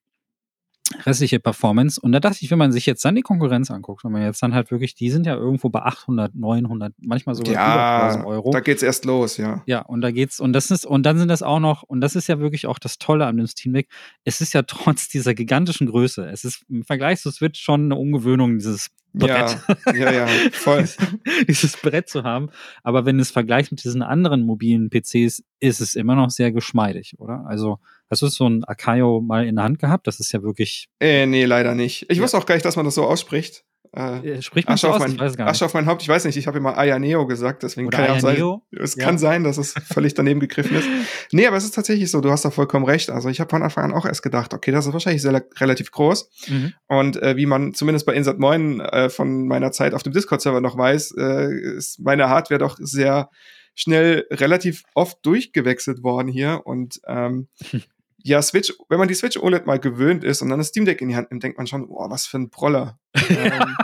restliche 1.05 1.39
Performance. 1.39 1.99
Und 1.99 2.11
da 2.11 2.19
dachte 2.19 2.39
ich, 2.41 2.51
wenn 2.51 2.57
man 2.57 2.71
sich 2.71 2.85
jetzt 2.85 3.03
dann 3.03 3.15
die 3.15 3.21
Konkurrenz 3.21 3.71
anguckt, 3.71 4.03
wenn 4.03 4.11
man 4.11 4.23
jetzt 4.23 4.41
dann 4.41 4.53
halt 4.53 4.71
wirklich, 4.71 4.95
die 4.95 5.09
sind 5.09 5.25
ja 5.25 5.35
irgendwo 5.35 5.69
bei 5.69 5.81
800, 5.81 6.35
900, 6.35 6.93
manchmal 6.99 7.35
sogar 7.35 7.53
ja, 7.53 7.73
über 7.73 8.03
1000 8.03 8.25
Euro. 8.25 8.51
Da 8.51 8.59
geht's 8.59 8.83
erst 8.83 9.05
los, 9.05 9.37
ja. 9.37 9.63
Ja, 9.65 9.81
und 9.81 10.01
da 10.01 10.11
geht's, 10.11 10.39
und 10.39 10.53
das 10.53 10.71
ist, 10.71 10.85
und 10.85 11.05
dann 11.05 11.17
sind 11.17 11.27
das 11.27 11.43
auch 11.43 11.59
noch, 11.59 11.83
und 11.83 12.01
das 12.01 12.15
ist 12.15 12.27
ja 12.27 12.39
wirklich 12.39 12.67
auch 12.67 12.79
das 12.79 12.97
Tolle 12.97 13.25
an 13.25 13.37
dem 13.37 13.47
Steam 13.47 13.73
Deck, 13.73 13.87
es 14.23 14.41
ist 14.41 14.53
ja 14.53 14.61
trotz 14.67 15.07
dieser 15.07 15.33
gigantischen 15.33 15.87
Größe, 15.87 16.27
es 16.27 16.43
ist 16.43 16.63
im 16.69 16.83
Vergleich 16.83 17.21
zu 17.21 17.31
Switch 17.31 17.61
schon 17.61 17.85
eine 17.85 17.95
Ungewöhnung, 17.95 18.57
dieses 18.57 18.89
Brett. 19.13 19.57
Ja, 19.87 19.93
ja, 19.93 20.11
ja 20.11 20.27
voll. 20.51 20.87
dieses 21.47 21.77
Brett 21.77 22.09
zu 22.09 22.23
haben. 22.23 22.49
Aber 22.83 23.05
wenn 23.05 23.19
es 23.19 23.31
vergleicht 23.31 23.71
mit 23.71 23.83
diesen 23.83 24.01
anderen 24.01 24.43
mobilen 24.43 24.89
PCs, 24.89 25.43
ist 25.59 25.81
es 25.81 25.95
immer 25.95 26.15
noch 26.15 26.29
sehr 26.29 26.51
geschmeidig, 26.51 27.15
oder? 27.19 27.45
Also, 27.47 27.79
Hast 28.11 28.21
du 28.21 28.27
so 28.27 28.45
ein 28.45 28.65
Akayo 28.65 29.21
mal 29.21 29.47
in 29.47 29.55
der 29.55 29.63
Hand 29.63 29.79
gehabt? 29.79 30.05
Das 30.05 30.19
ist 30.19 30.33
ja 30.33 30.43
wirklich. 30.43 30.89
Äh, 30.99 31.25
nee, 31.27 31.45
leider 31.45 31.75
nicht. 31.75 32.07
Ich 32.09 32.17
ja. 32.17 32.23
wusste 32.23 32.37
auch 32.37 32.45
gar 32.45 32.55
nicht, 32.55 32.65
dass 32.65 32.75
man 32.75 32.83
das 32.83 32.95
so 32.95 33.05
ausspricht. 33.05 33.63
Äh, 33.93 34.41
Spricht 34.41 34.67
man 34.67 34.75
Asche, 34.75 34.87
so 34.87 34.89
auf 34.89 34.95
aus? 34.95 35.01
mein, 35.01 35.11
Ich 35.13 35.19
weiß 35.19 35.35
gar 35.35 35.45
nicht. 35.45 35.51
Asche 35.51 35.65
auf 35.65 35.73
mein 35.73 35.85
Haupt. 35.85 36.01
Ich 36.01 36.07
weiß 36.07 36.23
nicht, 36.23 36.37
ich 36.37 36.47
habe 36.47 36.57
immer 36.57 36.77
Ayaneo 36.77 37.27
gesagt, 37.27 37.63
deswegen 37.63 37.87
Oder 37.87 37.97
kann 37.97 38.05
ja 38.07 38.13
auch 38.13 38.19
sein, 38.19 38.61
es 38.71 38.95
Ja. 38.95 39.03
kann 39.03 39.17
sein, 39.17 39.43
dass 39.43 39.57
es 39.57 39.73
völlig 39.73 40.13
daneben 40.13 40.39
gegriffen 40.39 40.77
ist. 40.77 40.87
Nee, 41.33 41.45
aber 41.47 41.57
es 41.57 41.65
ist 41.65 41.75
tatsächlich 41.75 42.09
so, 42.09 42.21
du 42.21 42.31
hast 42.31 42.45
da 42.45 42.51
vollkommen 42.51 42.85
recht. 42.85 43.09
Also 43.09 43.27
ich 43.29 43.39
habe 43.39 43.49
von 43.49 43.63
Anfang 43.63 43.85
an 43.85 43.93
auch 43.93 44.05
erst 44.05 44.21
gedacht, 44.23 44.53
okay, 44.53 44.71
das 44.71 44.85
ist 44.85 44.93
wahrscheinlich 44.93 45.21
sehr, 45.21 45.45
relativ 45.59 45.91
groß. 45.91 46.29
Mhm. 46.47 46.73
Und 46.87 47.21
äh, 47.21 47.35
wie 47.35 47.45
man 47.45 47.73
zumindest 47.73 48.05
bei 48.05 48.13
Insert 48.13 48.39
9 48.39 48.79
äh, 48.79 49.09
von 49.09 49.47
meiner 49.47 49.71
Zeit 49.71 49.93
auf 49.93 50.03
dem 50.03 50.13
Discord-Server 50.13 50.61
noch 50.61 50.77
weiß, 50.77 51.13
äh, 51.17 51.53
ist 51.77 51.99
meine 51.99 52.29
Hardware 52.29 52.59
doch 52.59 52.77
sehr 52.79 53.29
schnell 53.75 54.25
relativ 54.31 54.83
oft 54.93 55.17
durchgewechselt 55.25 56.03
worden 56.03 56.27
hier. 56.27 56.61
Und 56.65 57.01
ähm, 57.07 57.47
ja, 58.23 58.41
Switch, 58.41 58.73
wenn 58.89 58.99
man 58.99 59.07
die 59.07 59.13
Switch 59.13 59.37
OLED 59.37 59.65
mal 59.65 59.79
gewöhnt 59.79 60.23
ist 60.23 60.41
und 60.41 60.49
dann 60.49 60.59
das 60.59 60.67
Steam 60.69 60.85
Deck 60.85 61.01
in 61.01 61.09
die 61.09 61.15
Hand 61.15 61.31
nimmt, 61.31 61.43
denkt 61.43 61.57
man 61.57 61.67
schon, 61.67 61.85
oh, 61.87 62.09
was 62.09 62.25
für 62.25 62.37
ein 62.37 62.49
Proller. 62.49 62.99
ähm, 63.29 63.75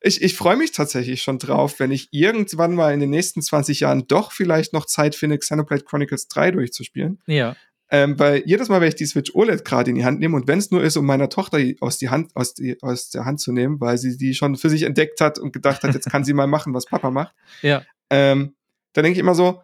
ich 0.00 0.22
ich 0.22 0.36
freue 0.36 0.56
mich 0.56 0.72
tatsächlich 0.72 1.22
schon 1.22 1.38
drauf, 1.38 1.80
wenn 1.80 1.90
ich 1.90 2.08
irgendwann 2.12 2.74
mal 2.74 2.92
in 2.94 3.00
den 3.00 3.10
nächsten 3.10 3.42
20 3.42 3.80
Jahren 3.80 4.06
doch 4.06 4.32
vielleicht 4.32 4.72
noch 4.72 4.86
Zeit 4.86 5.14
finde, 5.14 5.38
Xenoblade 5.38 5.84
Chronicles 5.84 6.28
3 6.28 6.52
durchzuspielen. 6.52 7.20
Ja. 7.26 7.56
Ähm, 7.90 8.18
weil 8.18 8.42
jedes 8.44 8.68
Mal, 8.68 8.80
wenn 8.82 8.88
ich 8.88 8.96
die 8.96 9.06
Switch 9.06 9.34
OLED 9.34 9.64
gerade 9.64 9.90
in 9.90 9.96
die 9.96 10.04
Hand 10.04 10.20
nehme 10.20 10.36
und 10.36 10.46
wenn 10.46 10.58
es 10.58 10.70
nur 10.70 10.82
ist, 10.82 10.96
um 10.98 11.06
meiner 11.06 11.30
Tochter 11.30 11.58
aus, 11.80 11.96
die 11.96 12.10
Hand, 12.10 12.36
aus, 12.36 12.52
die, 12.52 12.76
aus 12.82 13.08
der 13.08 13.24
Hand 13.24 13.40
zu 13.40 13.50
nehmen, 13.50 13.80
weil 13.80 13.96
sie 13.96 14.18
die 14.18 14.34
schon 14.34 14.56
für 14.56 14.68
sich 14.68 14.82
entdeckt 14.82 15.22
hat 15.22 15.38
und 15.38 15.52
gedacht 15.52 15.82
hat, 15.82 15.94
jetzt 15.94 16.10
kann 16.10 16.22
sie 16.22 16.34
mal 16.34 16.46
machen, 16.46 16.74
was 16.74 16.84
Papa 16.84 17.10
macht, 17.10 17.34
Ja. 17.62 17.82
ähm, 18.10 18.54
da 18.92 19.00
denke 19.02 19.16
ich 19.16 19.20
immer 19.20 19.34
so, 19.34 19.62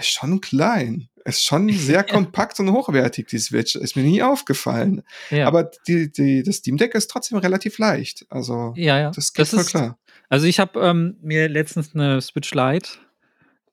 ist 0.00 0.10
schon 0.10 0.40
klein. 0.40 1.08
Ist 1.24 1.44
schon 1.44 1.68
sehr 1.72 2.02
kompakt 2.02 2.58
und 2.60 2.72
hochwertig, 2.72 3.28
die 3.28 3.38
Switch. 3.38 3.76
Ist 3.76 3.94
mir 3.96 4.02
nie 4.02 4.22
aufgefallen. 4.22 5.02
ja. 5.30 5.46
Aber 5.46 5.70
die, 5.86 6.10
die, 6.10 6.42
das 6.42 6.56
Steam 6.56 6.76
Deck 6.76 6.94
ist 6.94 7.10
trotzdem 7.10 7.38
relativ 7.38 7.78
leicht. 7.78 8.26
Also, 8.30 8.72
ja, 8.76 8.98
ja. 8.98 9.10
das 9.10 9.32
geht 9.32 9.42
Das 9.42 9.50
voll 9.50 9.60
ist- 9.60 9.70
klar. 9.70 9.98
Also 10.28 10.46
ich 10.46 10.60
habe 10.60 10.78
ähm, 10.80 11.16
mir 11.22 11.48
letztens 11.48 11.94
eine 11.94 12.20
Switch 12.20 12.54
Lite 12.54 12.88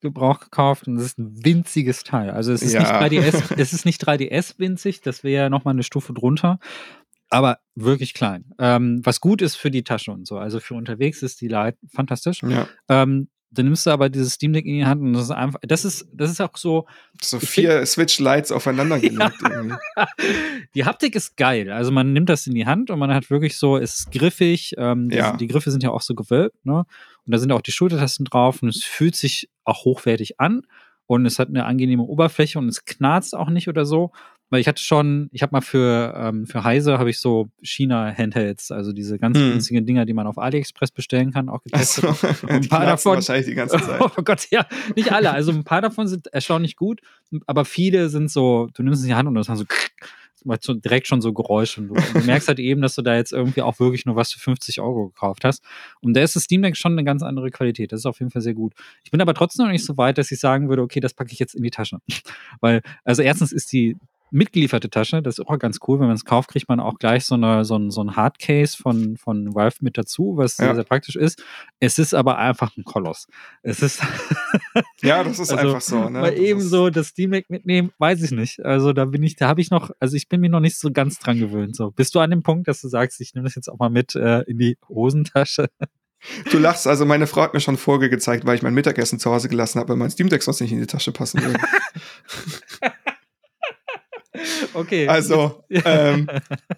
Gebrauch 0.00 0.40
gekauft 0.40 0.86
und 0.86 0.96
das 0.96 1.06
ist 1.06 1.18
ein 1.18 1.44
winziges 1.44 2.04
Teil. 2.04 2.30
Also 2.30 2.52
es 2.52 2.62
ist 2.62 2.72
Ja. 2.72 2.80
nicht 2.80 2.92
3DS, 2.92 3.54
es 3.58 3.72
ist 3.72 3.84
nicht 3.84 4.02
3DS 4.06 4.58
winzig, 4.58 5.00
das 5.00 5.24
wäre 5.24 5.44
ja 5.44 5.50
nochmal 5.50 5.74
eine 5.74 5.82
Stufe 5.82 6.12
drunter, 6.12 6.58
aber 7.30 7.58
wirklich 7.74 8.14
klein. 8.14 8.52
Ähm, 8.60 9.00
was 9.04 9.20
gut 9.20 9.42
ist 9.42 9.56
für 9.56 9.70
die 9.72 9.82
Tasche 9.84 10.12
und 10.12 10.26
so. 10.26 10.38
Also 10.38 10.60
für 10.60 10.74
unterwegs 10.74 11.22
ist 11.22 11.40
die 11.40 11.48
Lite 11.48 11.78
fantastisch. 11.92 12.42
Ja. 12.42 12.68
Ähm, 12.88 13.28
dann 13.50 13.64
nimmst 13.64 13.86
du 13.86 13.90
aber 13.90 14.08
dieses 14.10 14.34
Steam 14.34 14.52
Deck 14.52 14.66
in 14.66 14.74
die 14.74 14.84
Hand 14.84 15.00
und 15.00 15.14
das 15.14 15.24
ist 15.24 15.30
einfach, 15.30 15.58
das 15.62 15.84
ist, 15.84 16.06
das 16.12 16.30
ist 16.30 16.40
auch 16.40 16.56
so, 16.56 16.86
So 17.22 17.40
vier 17.40 17.84
Switch 17.86 18.18
Lights 18.18 18.52
aufeinander 18.52 18.98
gelegt. 19.00 19.34
die 20.74 20.84
Haptik 20.84 21.14
ist 21.14 21.36
geil. 21.36 21.70
Also 21.70 21.90
man 21.90 22.12
nimmt 22.12 22.28
das 22.28 22.46
in 22.46 22.54
die 22.54 22.66
Hand 22.66 22.90
und 22.90 22.98
man 22.98 23.12
hat 23.12 23.30
wirklich 23.30 23.56
so, 23.56 23.76
es 23.76 24.00
ist 24.00 24.12
griffig. 24.12 24.74
Ähm, 24.78 25.08
die, 25.08 25.16
Ja. 25.16 25.36
die 25.36 25.46
Griffe 25.46 25.70
sind 25.70 25.82
ja 25.82 25.90
auch 25.90 26.02
so 26.02 26.14
gewölbt, 26.14 26.64
ne? 26.64 26.84
Und 27.26 27.32
da 27.34 27.38
sind 27.38 27.52
auch 27.52 27.60
die 27.62 27.72
Schultertasten 27.72 28.24
drauf 28.24 28.62
und 28.62 28.68
es 28.70 28.84
fühlt 28.84 29.14
sich 29.16 29.50
auch 29.64 29.84
hochwertig 29.84 30.40
an 30.40 30.62
und 31.06 31.26
es 31.26 31.38
hat 31.38 31.48
eine 31.48 31.64
angenehme 31.66 32.02
Oberfläche 32.02 32.58
und 32.58 32.68
es 32.68 32.84
knarzt 32.84 33.34
auch 33.36 33.50
nicht 33.50 33.68
oder 33.68 33.84
so. 33.84 34.12
Weil 34.50 34.60
ich 34.60 34.68
hatte 34.68 34.82
schon, 34.82 35.28
ich 35.32 35.42
habe 35.42 35.50
mal 35.52 35.60
für, 35.60 36.14
ähm, 36.16 36.46
für 36.46 36.64
Heise 36.64 36.98
habe 36.98 37.10
ich 37.10 37.18
so 37.20 37.48
China-Handhelds, 37.62 38.70
also 38.70 38.92
diese 38.92 39.18
ganz 39.18 39.38
Hm. 39.38 39.50
günstigen 39.52 39.84
Dinger, 39.86 40.04
die 40.06 40.14
man 40.14 40.26
auf 40.26 40.38
AliExpress 40.38 40.90
bestellen 40.90 41.32
kann, 41.32 41.48
auch 41.48 41.62
getestet. 41.62 42.04
Also, 42.04 42.26
die 42.60 42.68
paar 42.68 42.86
davon- 42.86 43.14
wahrscheinlich 43.16 43.46
die 43.46 43.54
ganze 43.54 43.78
Zeit. 43.78 44.00
Oh 44.18 44.22
Gott, 44.22 44.46
ja, 44.50 44.66
nicht 44.96 45.12
alle. 45.12 45.32
Also 45.32 45.52
ein 45.52 45.64
paar 45.64 45.82
davon 45.82 46.06
sind 46.08 46.28
erstaunlich 46.28 46.76
gut, 46.76 47.00
aber 47.46 47.64
viele 47.64 48.08
sind 48.08 48.30
so, 48.30 48.68
du 48.74 48.82
nimmst 48.82 49.00
es 49.00 49.04
in 49.04 49.10
die 49.10 49.14
Hand 49.14 49.28
und 49.28 49.34
das 49.34 49.48
hat 49.48 49.58
so, 49.58 49.64
macht 50.44 50.62
so 50.62 50.72
direkt 50.72 51.08
schon 51.08 51.20
so 51.20 51.32
Geräusche. 51.34 51.80
Und 51.82 51.88
du 51.88 52.20
merkst 52.24 52.48
halt 52.48 52.58
eben, 52.60 52.80
dass 52.80 52.94
du 52.94 53.02
da 53.02 53.16
jetzt 53.16 53.32
irgendwie 53.32 53.60
auch 53.60 53.78
wirklich 53.80 54.06
nur 54.06 54.16
was 54.16 54.32
für 54.32 54.38
50 54.38 54.80
Euro 54.80 55.08
gekauft 55.08 55.44
hast. 55.44 55.62
Und 56.00 56.14
da 56.14 56.22
ist 56.22 56.36
das 56.36 56.44
Steam 56.44 56.62
Deck 56.62 56.76
schon 56.76 56.92
eine 56.92 57.04
ganz 57.04 57.22
andere 57.22 57.50
Qualität. 57.50 57.92
Das 57.92 58.00
ist 58.00 58.06
auf 58.06 58.20
jeden 58.20 58.30
Fall 58.30 58.40
sehr 58.40 58.54
gut. 58.54 58.72
Ich 59.04 59.10
bin 59.10 59.20
aber 59.20 59.34
trotzdem 59.34 59.66
noch 59.66 59.72
nicht 59.72 59.84
so 59.84 59.96
weit, 59.98 60.16
dass 60.16 60.30
ich 60.30 60.38
sagen 60.40 60.68
würde, 60.68 60.82
okay, 60.82 61.00
das 61.00 61.12
packe 61.12 61.32
ich 61.32 61.38
jetzt 61.38 61.54
in 61.54 61.62
die 61.64 61.70
Tasche. 61.70 61.98
Weil, 62.60 62.82
also 63.04 63.20
erstens 63.22 63.52
ist 63.52 63.72
die 63.72 63.96
mitgelieferte 64.30 64.90
Tasche, 64.90 65.22
das 65.22 65.38
ist 65.38 65.46
auch 65.46 65.58
ganz 65.58 65.78
cool. 65.86 66.00
Wenn 66.00 66.06
man 66.06 66.16
es 66.16 66.24
kauft, 66.24 66.50
kriegt 66.50 66.68
man 66.68 66.80
auch 66.80 66.98
gleich 66.98 67.24
so, 67.24 67.34
eine, 67.34 67.64
so 67.64 67.76
ein, 67.76 67.90
so 67.90 68.02
ein 68.02 68.16
Hardcase 68.16 68.76
von, 68.76 69.16
von 69.16 69.54
Valve 69.54 69.76
mit 69.80 69.96
dazu, 69.98 70.34
was 70.36 70.56
sehr, 70.56 70.68
Ja. 70.68 70.74
sehr 70.74 70.84
praktisch 70.84 71.16
ist. 71.16 71.42
Es 71.80 71.98
ist 71.98 72.14
aber 72.14 72.38
einfach 72.38 72.76
ein 72.76 72.84
Koloss. 72.84 73.26
Es 73.62 73.82
ist 73.82 74.00
Ja, 75.02 75.22
das 75.24 75.38
ist 75.38 75.50
Also, 75.52 75.66
einfach 75.68 75.80
so. 75.80 76.04
Ne? 76.08 76.20
mal 76.20 76.30
Das 76.30 76.40
eben 76.40 76.60
so 76.60 76.90
das 76.90 77.08
Steam 77.08 77.30
Deck 77.30 77.48
mitnehmen, 77.50 77.92
weiß 77.98 78.22
ich 78.22 78.30
nicht. 78.30 78.64
Also 78.64 78.92
da 78.92 79.04
bin 79.04 79.22
ich, 79.22 79.36
da 79.36 79.48
habe 79.48 79.60
ich 79.60 79.70
noch, 79.70 79.90
also 80.00 80.16
ich 80.16 80.28
bin 80.28 80.40
mir 80.40 80.50
noch 80.50 80.60
nicht 80.60 80.78
so 80.78 80.90
ganz 80.92 81.18
dran 81.18 81.38
gewöhnt. 81.38 81.76
So, 81.76 81.90
bist 81.90 82.14
du 82.14 82.20
an 82.20 82.30
dem 82.30 82.42
Punkt, 82.42 82.68
dass 82.68 82.80
du 82.80 82.88
sagst, 82.88 83.20
ich 83.20 83.34
nehme 83.34 83.44
das 83.44 83.54
jetzt 83.54 83.68
auch 83.68 83.78
mal 83.78 83.90
mit 83.90 84.14
äh, 84.14 84.40
in 84.42 84.58
die 84.58 84.76
Hosentasche? 84.88 85.68
Du 86.50 86.58
lachst, 86.58 86.88
also 86.88 87.04
meine 87.06 87.28
Frau 87.28 87.42
hat 87.42 87.54
mir 87.54 87.60
schon 87.60 87.76
Folge 87.76 88.10
gezeigt, 88.10 88.44
weil 88.44 88.56
ich 88.56 88.62
mein 88.62 88.74
Mittagessen 88.74 89.20
zu 89.20 89.30
Hause 89.30 89.48
gelassen 89.48 89.78
habe, 89.78 89.90
weil 89.90 89.96
mein 89.96 90.10
Steam 90.10 90.28
Deck 90.28 90.42
sonst 90.42 90.60
nicht 90.60 90.72
in 90.72 90.80
die 90.80 90.86
Tasche 90.88 91.12
passen 91.12 91.40
würde. 91.40 91.60
Okay. 94.78 95.08
Also, 95.08 95.64
ähm, 95.70 96.28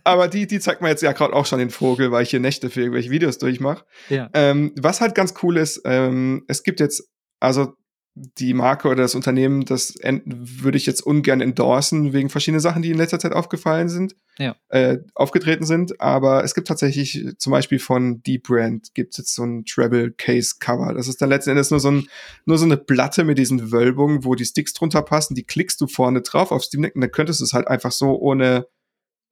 aber 0.04 0.28
die, 0.28 0.46
die 0.46 0.58
zeigt 0.58 0.80
mir 0.80 0.88
jetzt 0.88 1.02
ja 1.02 1.12
gerade 1.12 1.34
auch 1.34 1.44
schon 1.44 1.58
den 1.58 1.70
Vogel, 1.70 2.10
weil 2.10 2.22
ich 2.22 2.30
hier 2.30 2.40
Nächte 2.40 2.70
für 2.70 2.80
irgendwelche 2.80 3.10
Videos 3.10 3.38
durchmache. 3.38 3.84
ja. 4.08 4.30
Ähm, 4.32 4.72
was 4.80 5.00
halt 5.00 5.14
ganz 5.14 5.34
cool 5.42 5.58
ist, 5.58 5.82
ähm, 5.84 6.44
es 6.48 6.62
gibt 6.62 6.80
jetzt, 6.80 7.10
also 7.40 7.74
die 8.14 8.54
Marke 8.54 8.88
oder 8.88 9.02
das 9.02 9.14
Unternehmen, 9.14 9.64
das 9.64 9.94
würde 10.02 10.76
ich 10.76 10.84
jetzt 10.84 11.00
ungern 11.00 11.40
endorsen, 11.40 12.12
wegen 12.12 12.28
verschiedenen 12.28 12.60
Sachen, 12.60 12.82
die 12.82 12.90
in 12.90 12.96
letzter 12.98 13.20
Zeit 13.20 13.32
aufgefallen 13.32 13.88
sind, 13.88 14.16
Ja. 14.36 14.56
äh, 14.68 14.98
aufgetreten 15.14 15.64
sind. 15.64 16.00
Aber 16.00 16.42
es 16.42 16.54
gibt 16.54 16.66
tatsächlich 16.68 17.24
zum 17.38 17.52
Beispiel 17.52 17.78
von 17.78 18.20
Deep 18.22 18.48
Brand 18.48 18.94
gibt 18.94 19.14
es 19.14 19.18
jetzt 19.18 19.34
so 19.36 19.44
ein 19.44 19.64
Treble 19.64 20.10
Case 20.12 20.56
Cover. 20.58 20.92
Das 20.92 21.06
ist 21.06 21.22
dann 21.22 21.28
letzten 21.28 21.50
Endes 21.50 21.70
nur 21.70 21.78
so, 21.80 21.90
ein, 21.92 22.08
nur 22.46 22.58
so 22.58 22.64
eine 22.64 22.76
Platte 22.76 23.22
mit 23.24 23.38
diesen 23.38 23.70
Wölbungen, 23.70 24.24
wo 24.24 24.34
die 24.34 24.44
Sticks 24.44 24.72
drunter 24.72 25.02
passen. 25.02 25.34
Die 25.36 25.44
klickst 25.44 25.80
du 25.80 25.86
vorne 25.86 26.20
drauf 26.22 26.50
auf 26.50 26.64
Steam 26.64 26.82
Deck 26.82 26.96
und 26.96 27.02
dann 27.02 27.12
könntest 27.12 27.40
du 27.40 27.44
es 27.44 27.52
halt 27.52 27.68
einfach 27.68 27.92
so 27.92 28.18
ohne 28.18 28.66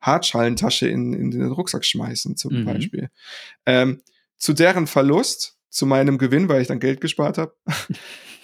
Hartschalentasche 0.00 0.88
in, 0.88 1.12
in 1.12 1.30
den 1.32 1.50
Rucksack 1.50 1.84
schmeißen, 1.84 2.36
zum 2.36 2.60
Mhm. 2.60 2.64
Beispiel. 2.64 3.08
Ähm, 3.66 4.02
zu 4.36 4.52
deren 4.52 4.86
Verlust, 4.86 5.56
zu 5.70 5.84
meinem 5.84 6.16
Gewinn, 6.18 6.48
weil 6.48 6.62
ich 6.62 6.68
dann 6.68 6.78
Geld 6.80 7.00
gespart 7.00 7.38
habe, 7.38 7.54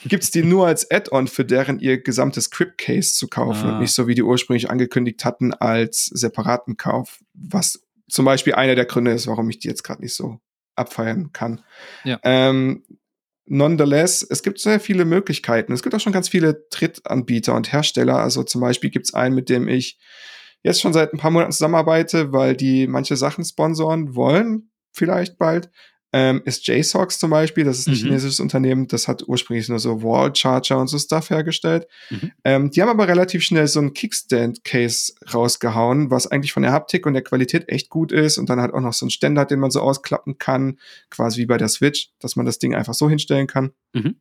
gibt's 0.06 0.30
die 0.30 0.42
nur 0.42 0.66
als 0.66 0.90
Add-on 0.90 1.28
für 1.28 1.44
deren 1.44 1.80
ihr 1.80 2.02
gesamtes 2.02 2.44
Script-Case 2.44 3.14
zu 3.14 3.28
kaufen 3.28 3.68
Ah. 3.68 3.72
und 3.74 3.80
nicht 3.80 3.92
so, 3.92 4.06
wie 4.06 4.14
die 4.14 4.22
ursprünglich 4.22 4.70
angekündigt 4.70 5.24
hatten, 5.24 5.52
als 5.54 6.06
separaten 6.06 6.76
Kauf. 6.76 7.20
Was 7.34 7.82
zum 8.08 8.24
Beispiel 8.24 8.54
einer 8.54 8.74
der 8.74 8.84
Gründe 8.84 9.12
ist, 9.12 9.26
warum 9.26 9.48
ich 9.50 9.58
die 9.58 9.68
jetzt 9.68 9.82
gerade 9.82 10.02
nicht 10.02 10.14
so 10.14 10.38
abfeiern 10.76 11.30
kann. 11.32 11.62
Ja. 12.04 12.18
Ähm, 12.22 12.84
nonetheless, 13.46 14.22
es 14.22 14.42
gibt 14.42 14.58
sehr 14.60 14.80
viele 14.80 15.04
Möglichkeiten. 15.04 15.72
Es 15.72 15.82
gibt 15.82 15.94
auch 15.94 16.00
schon 16.00 16.12
ganz 16.12 16.28
viele 16.28 16.66
Drittanbieter 16.70 17.54
und 17.54 17.72
Hersteller. 17.72 18.18
Also 18.18 18.42
zum 18.42 18.60
Beispiel 18.60 18.90
gibt's 18.90 19.14
einen, 19.14 19.34
mit 19.34 19.48
dem 19.48 19.68
ich 19.68 19.98
jetzt 20.62 20.80
schon 20.80 20.92
seit 20.92 21.12
ein 21.12 21.18
paar 21.18 21.30
Monaten 21.30 21.52
zusammenarbeite, 21.52 22.32
weil 22.32 22.56
die 22.56 22.86
manche 22.86 23.16
Sachen 23.16 23.44
sponsoren 23.44 24.14
wollen, 24.14 24.70
vielleicht 24.92 25.38
bald. 25.38 25.70
Ähm, 26.16 26.42
ist 26.44 26.64
JSOX 26.68 27.18
zum 27.18 27.30
Beispiel, 27.30 27.64
das 27.64 27.80
ist 27.80 27.88
ein 27.88 27.94
Mhm. 27.94 27.98
chinesisches 27.98 28.38
Unternehmen, 28.38 28.86
das 28.86 29.08
hat 29.08 29.24
ursprünglich 29.26 29.68
nur 29.68 29.80
so 29.80 30.00
Wall 30.04 30.32
Charger 30.32 30.78
und 30.78 30.86
so 30.86 30.96
Stuff 30.96 31.28
hergestellt. 31.30 31.88
Mhm. 32.08 32.30
Ähm, 32.44 32.70
die 32.70 32.80
haben 32.80 32.88
aber 32.88 33.08
relativ 33.08 33.42
schnell 33.42 33.66
so 33.66 33.80
ein 33.80 33.94
Kickstand-Case 33.94 35.14
rausgehauen, 35.34 36.12
was 36.12 36.28
eigentlich 36.28 36.52
von 36.52 36.62
der 36.62 36.70
Haptik 36.70 37.04
und 37.06 37.14
der 37.14 37.24
Qualität 37.24 37.68
echt 37.68 37.88
gut 37.88 38.12
ist 38.12 38.38
und 38.38 38.48
dann 38.48 38.60
hat 38.60 38.72
auch 38.72 38.80
noch 38.80 38.92
so 38.92 39.06
einen 39.06 39.10
Ständer, 39.10 39.44
den 39.44 39.58
man 39.58 39.72
so 39.72 39.80
ausklappen 39.80 40.38
kann, 40.38 40.78
quasi 41.10 41.40
wie 41.40 41.46
bei 41.46 41.58
der 41.58 41.68
Switch, 41.68 42.10
dass 42.20 42.36
man 42.36 42.46
das 42.46 42.60
Ding 42.60 42.76
einfach 42.76 42.94
so 42.94 43.10
hinstellen 43.10 43.48
kann. 43.48 43.72
Mhm. 43.92 44.14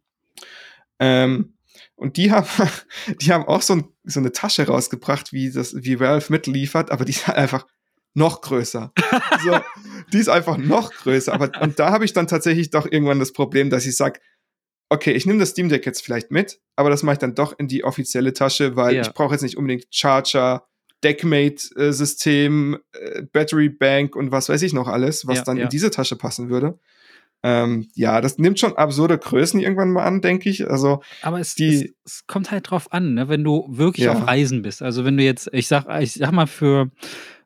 Ähm, 0.97 1.53
und 1.95 2.17
die 2.17 2.31
haben, 2.31 2.47
die 3.21 3.31
haben 3.31 3.45
auch 3.45 3.61
so, 3.61 3.73
ein, 3.75 3.83
so 4.03 4.19
eine 4.19 4.31
Tasche 4.31 4.65
rausgebracht, 4.65 5.31
wie 5.31 5.51
das, 5.51 5.75
wie 5.77 5.99
Valve 5.99 6.31
mitliefert, 6.31 6.89
aber 6.89 7.05
die 7.05 7.11
ist 7.11 7.27
halt 7.27 7.37
einfach 7.37 7.67
noch 8.13 8.41
größer. 8.41 8.91
so, 9.43 9.59
die 10.13 10.17
ist 10.19 10.29
einfach 10.29 10.57
noch 10.57 10.91
größer. 10.91 11.33
Aber 11.33 11.51
und 11.61 11.79
da 11.79 11.91
habe 11.91 12.05
ich 12.05 12.13
dann 12.13 12.27
tatsächlich 12.27 12.69
doch 12.69 12.85
irgendwann 12.89 13.19
das 13.19 13.33
Problem, 13.33 13.69
dass 13.69 13.85
ich 13.85 13.95
sage, 13.97 14.19
okay, 14.89 15.11
ich 15.13 15.25
nehme 15.25 15.39
das 15.39 15.49
Steam 15.49 15.69
Deck 15.69 15.85
jetzt 15.85 16.03
vielleicht 16.03 16.29
mit, 16.29 16.59
aber 16.75 16.89
das 16.91 17.01
mache 17.01 17.13
ich 17.13 17.19
dann 17.19 17.33
doch 17.33 17.57
in 17.57 17.67
die 17.67 17.83
offizielle 17.83 18.33
Tasche, 18.33 18.75
weil 18.75 18.95
Ja. 18.95 19.01
ich 19.01 19.11
brauche 19.13 19.33
jetzt 19.33 19.41
nicht 19.41 19.57
unbedingt 19.57 19.85
Charger, 19.89 20.67
Deckmate-System, 21.03 22.77
äh, 22.93 23.23
Battery 23.31 23.69
Bank 23.69 24.15
und 24.15 24.31
was 24.31 24.49
weiß 24.49 24.61
ich 24.61 24.73
noch 24.73 24.87
alles, 24.87 25.27
was 25.27 25.39
Ja, 25.39 25.43
dann 25.43 25.57
ja. 25.57 25.63
in 25.63 25.69
diese 25.69 25.91
Tasche 25.91 26.15
passen 26.15 26.49
würde. 26.49 26.79
Ähm, 27.45 27.89
ja, 27.93 28.21
das 28.21 28.37
nimmt 28.37 28.57
schon 28.59 28.77
absurde 28.77 29.17
Größen 29.17 29.59
irgendwann 29.59 29.91
mal 29.91 30.05
an, 30.05 30.21
denke 30.21 30.49
ich. 30.49 30.69
Also 30.69 31.01
Aber 31.21 31.39
es, 31.41 31.55
Die- 31.55 31.91
es, 32.05 32.13
es 32.19 32.27
kommt 32.27 32.51
halt 32.51 32.69
drauf 32.71 32.93
an, 32.93 33.15
ne? 33.15 33.27
wenn 33.27 33.43
du 33.43 33.65
wirklich 33.69 34.07
auf 34.07 34.25
Reisen 34.27 34.61
bist. 34.61 34.81
Also 34.81 35.03
wenn 35.03 35.17
du 35.17 35.23
jetzt, 35.23 35.49
ich 35.51 35.67
sag, 35.67 35.85
ich 36.01 36.13
sag 36.13 36.31
mal 36.31 36.47
für 36.47 36.89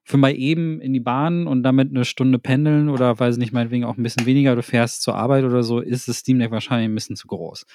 für 0.08 0.16
mal 0.16 0.34
eben 0.34 0.80
in 0.80 0.94
die 0.94 1.02
Bahn 1.02 1.48
und 1.48 1.64
damit 1.64 1.90
eine 1.90 2.06
Stunde 2.06 2.40
pendeln 2.40 2.88
oder 2.88 3.20
weiß 3.20 3.36
nicht, 3.36 3.52
meinetwegen 3.52 3.84
auch 3.84 3.98
ein 3.98 4.04
bisschen 4.04 4.26
weniger, 4.26 4.56
du 4.56 4.64
fährst 4.64 5.02
zur 5.02 5.18
Arbeit 5.18 5.44
oder 5.44 5.64
so, 5.64 5.82
ist 5.82 6.08
das 6.08 6.20
Steam 6.20 6.40
Deck 6.40 6.50
wahrscheinlich 6.50 6.88
ein 6.88 6.96
bisschen 6.96 7.18
zu 7.18 7.28
groß. 7.28 7.66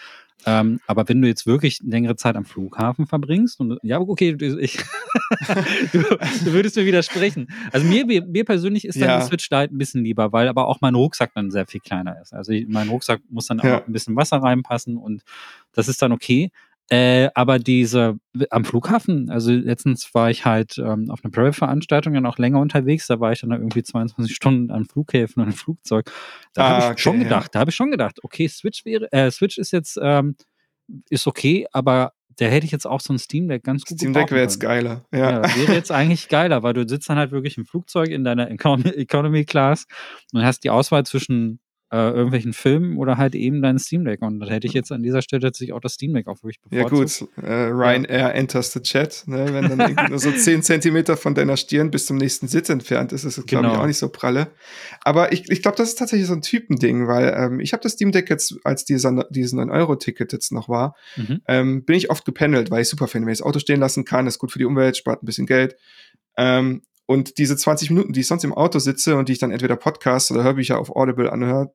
Ähm, 0.47 0.81
aber 0.87 1.07
wenn 1.11 1.21
du 1.21 1.29
jetzt 1.29 1.47
wirklich 1.47 1.81
längere 1.85 2.16
Zeit 2.16 2.37
am 2.37 2.47
Flughafen 2.47 3.07
verbringst 3.07 3.61
und 3.61 3.79
ja, 3.83 4.01
okay, 4.01 4.35
ich, 4.40 4.79
du, 5.92 5.99
du, 5.99 6.53
würdest 6.55 6.77
mir 6.77 6.87
widersprechen. 6.87 7.49
Also 7.71 7.87
mir, 7.87 8.07
mir 8.07 8.45
persönlich 8.47 8.87
ist 8.87 8.99
dann 8.99 9.11
ja. 9.11 9.21
die 9.21 9.27
Switch 9.27 9.51
Lite 9.51 9.75
ein 9.75 9.79
bisschen 9.79 10.03
lieber, 10.03 10.33
weil 10.33 10.49
aber 10.49 10.68
auch 10.68 10.81
mein 10.81 10.95
Rucksack 10.95 11.35
dann 11.35 11.51
sehr 11.51 11.66
viel 11.66 11.81
kleiner 11.81 12.18
ist. 12.23 12.33
Also 12.33 12.53
ich, 12.53 12.66
mein 12.66 12.88
Rucksack 12.88 13.21
muss 13.29 13.47
dann 13.47 13.61
ja. 13.62 13.81
auch 13.81 13.87
ein 13.87 13.92
bisschen 13.92 14.16
Wasser 14.16 14.38
reinpassen 14.38 14.97
und 14.97 15.23
das 15.75 15.87
ist 15.87 16.01
dann 16.01 16.12
okay. 16.12 16.51
Äh, 16.92 17.31
aber 17.35 17.59
diese 17.59 18.18
am 18.50 18.66
Flughafen, 18.66 19.31
also 19.31 19.50
letztens 19.50 20.12
war 20.12 20.31
ich 20.31 20.44
halt 20.44 20.76
ähm, 20.76 21.11
auf 21.11 21.24
einer 21.24 21.31
Private-Veranstaltung 21.31 22.12
dann 22.12 22.26
auch 22.26 22.37
länger 22.37 22.61
unterwegs, 22.61 23.07
da 23.07 23.18
war 23.18 23.33
ich 23.33 23.40
dann 23.40 23.50
irgendwie 23.50 23.83
22 23.83 24.37
Stunden 24.37 24.70
an 24.70 24.85
Flughäfen 24.85 25.42
und 25.42 25.48
im 25.48 25.55
Flugzeug. 25.55 26.12
Da 26.52 26.62
ah, 26.62 26.68
habe 26.68 26.78
ich 26.81 26.90
okay, 26.90 27.00
schon 27.00 27.18
gedacht, 27.20 27.44
ja. 27.44 27.50
da 27.52 27.61
habe 27.61 27.70
ich 27.70 27.76
schon 27.76 27.90
gedacht, 27.92 28.18
okay, 28.22 28.46
Switch 28.46 28.85
wäre, 28.85 29.11
äh, 29.11 29.31
Switch 29.31 29.57
ist 29.57 29.70
jetzt, 29.70 29.98
ähm, 30.02 30.37
ist 31.09 31.26
okay, 31.26 31.66
aber 31.72 32.12
da 32.37 32.44
hätte 32.44 32.66
ich 32.66 32.72
jetzt 32.72 32.87
auch 32.87 33.00
so 33.00 33.14
ein 33.14 33.18
Steam 33.18 33.48
Deck 33.48 33.64
ganz 33.64 33.87
gut 33.87 33.96
Steam 33.96 34.12
Deck 34.12 34.31
wäre 34.31 34.42
jetzt 34.42 34.61
geiler, 34.61 35.07
ja. 35.14 35.40
ja. 35.40 35.57
Wäre 35.57 35.72
jetzt 35.72 35.90
eigentlich 35.92 36.28
geiler, 36.28 36.62
weil 36.62 36.74
du 36.74 36.87
sitzt 36.87 37.09
dann 37.09 37.16
halt 37.16 37.31
wirklich 37.31 37.57
im 37.57 37.64
Flugzeug 37.64 38.11
in 38.11 38.22
deiner 38.22 38.50
Economy 38.50 39.46
Class 39.46 39.87
und 40.35 40.44
hast 40.44 40.62
die 40.62 40.68
Auswahl 40.68 41.07
zwischen 41.07 41.59
äh, 41.92 42.09
irgendwelchen 42.09 42.55
Filmen 42.55 42.96
oder 42.96 43.18
halt 43.18 43.35
eben 43.35 43.61
dein 43.61 43.78
Steam 43.78 44.07
Deck. 44.07 44.22
Und 44.22 44.40
da 44.40 44.46
hätte 44.46 44.66
ich 44.66 44.72
jetzt 44.72 44.90
an 44.90 45.02
dieser 45.02 45.20
Stelle 45.20 45.42
tatsächlich 45.42 45.74
auch 45.74 45.81
das 45.81 45.92
Steam 45.92 46.14
Deck 46.14 46.26
auch 46.26 46.42
wirklich 46.42 46.61
bevorzugt. 46.62 47.37
Ja 47.37 47.42
gut, 47.42 47.46
äh, 47.46 47.64
Ryanair 47.70 48.18
ja. 48.18 48.28
enters 48.31 48.72
the 48.72 48.81
chat, 48.81 49.24
ne? 49.26 49.46
wenn 49.52 49.76
dann 49.76 50.09
nur 50.09 50.18
so 50.18 50.33
10 50.37 50.62
Zentimeter 50.62 51.18
von 51.18 51.35
deiner 51.35 51.59
Stirn 51.59 51.90
bis 51.90 52.07
zum 52.07 52.16
nächsten 52.16 52.48
Sitz 52.48 52.70
entfernt 52.70 53.12
ist, 53.12 53.24
ist 53.24 53.37
es, 53.37 53.44
glaube 53.44 53.64
genau. 53.64 53.74
ich, 53.74 53.81
auch 53.81 53.87
nicht 53.87 53.98
so 53.98 54.09
pralle. 54.09 54.48
Aber 55.02 55.33
ich, 55.33 55.50
ich 55.50 55.61
glaube, 55.61 55.76
das 55.76 55.90
ist 55.90 55.98
tatsächlich 55.98 56.26
so 56.26 56.33
ein 56.33 56.40
Typending, 56.40 57.09
weil 57.09 57.35
ähm, 57.37 57.61
ich 57.61 57.74
habe 57.74 57.83
das 57.83 57.92
Steam 57.92 58.11
Deck 58.11 58.31
jetzt, 58.31 58.57
als 58.64 58.87
dieser, 58.87 59.26
dieses 59.28 59.52
9-Euro-Ticket 59.52 60.33
jetzt 60.33 60.50
noch 60.50 60.70
war, 60.70 60.96
mhm. 61.16 61.42
ähm, 61.46 61.85
bin 61.85 61.96
ich 61.96 62.09
oft 62.09 62.24
gependelt, 62.24 62.70
weil 62.70 62.81
ich 62.81 62.88
super 62.88 63.07
finde, 63.07 63.26
wenn 63.26 63.35
ich 63.35 63.40
das 63.40 63.46
Auto 63.46 63.59
stehen 63.59 63.81
lassen 63.81 64.07
kann, 64.07 64.26
ist 64.26 64.38
gut 64.38 64.50
für 64.50 64.59
die 64.59 64.64
Umwelt, 64.64 64.96
spart 64.96 65.22
ein 65.22 65.26
bisschen 65.26 65.46
Geld. 65.46 65.76
Ähm, 66.38 66.81
und 67.05 67.37
diese 67.37 67.57
20 67.57 67.90
Minuten, 67.90 68.14
die 68.14 68.20
ich 68.20 68.26
sonst 68.26 68.44
im 68.44 68.55
Auto 68.55 68.78
sitze 68.78 69.16
und 69.16 69.28
die 69.28 69.33
ich 69.33 69.38
dann 69.38 69.50
entweder 69.50 69.76
Podcast 69.76 70.31
oder 70.31 70.44
Hörbücher 70.44 70.78
auf 70.78 70.94
Audible 70.96 71.31
anhöre, 71.31 71.74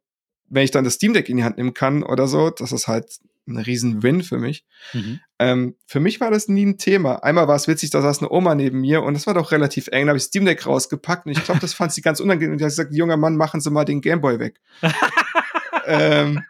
wenn 0.50 0.64
ich 0.64 0.72
dann 0.72 0.84
das 0.84 0.96
Steam 0.96 1.14
Deck 1.14 1.30
in 1.30 1.38
die 1.38 1.44
Hand 1.44 1.58
nehmen 1.58 1.74
kann 1.74 2.04
oder 2.04 2.28
so, 2.28 2.50
das 2.50 2.72
ist 2.72 2.88
halt 2.88 3.20
ein 3.48 3.58
riesen 3.58 4.04
Win 4.04 4.24
für 4.24 4.38
mich. 4.38 4.66
Mhm. 4.94 5.20
Ähm, 5.40 5.76
für 5.86 6.00
mich 6.00 6.20
war 6.20 6.32
das 6.32 6.48
nie 6.48 6.66
ein 6.66 6.78
Thema. 6.78 7.24
Einmal 7.24 7.48
war 7.48 7.56
es 7.56 7.68
witzig, 7.68 7.90
da 7.92 8.02
saß 8.02 8.20
eine 8.20 8.32
Oma 8.32 8.56
neben 8.56 8.82
mir 8.82 9.04
und 9.04 9.14
das 9.14 9.26
war 9.26 9.34
doch 9.34 9.52
relativ 9.52 9.88
eng. 9.88 10.06
Da 10.06 10.10
habe 10.10 10.18
ich 10.18 10.26
Steam 10.26 10.46
Deck 10.46 10.66
rausgepackt 10.66 11.26
und 11.26 11.32
ich 11.32 11.44
glaube, 11.44 11.62
das 11.62 11.74
fand 11.74 11.94
sie 11.94 12.02
ganz 12.02 12.20
unangenehm. 12.20 12.52
Und 12.52 12.58
ich 12.58 12.64
habe 12.64 12.72
gesagt, 12.72 12.94
junger 12.94 13.18
Mann, 13.18 13.38
machen 13.38 13.62
Sie 13.62 13.72
mal 13.72 13.86
den 13.86 14.02
Gameboy 14.02 14.40
weg. 14.40 14.60
ähm, 15.86 16.44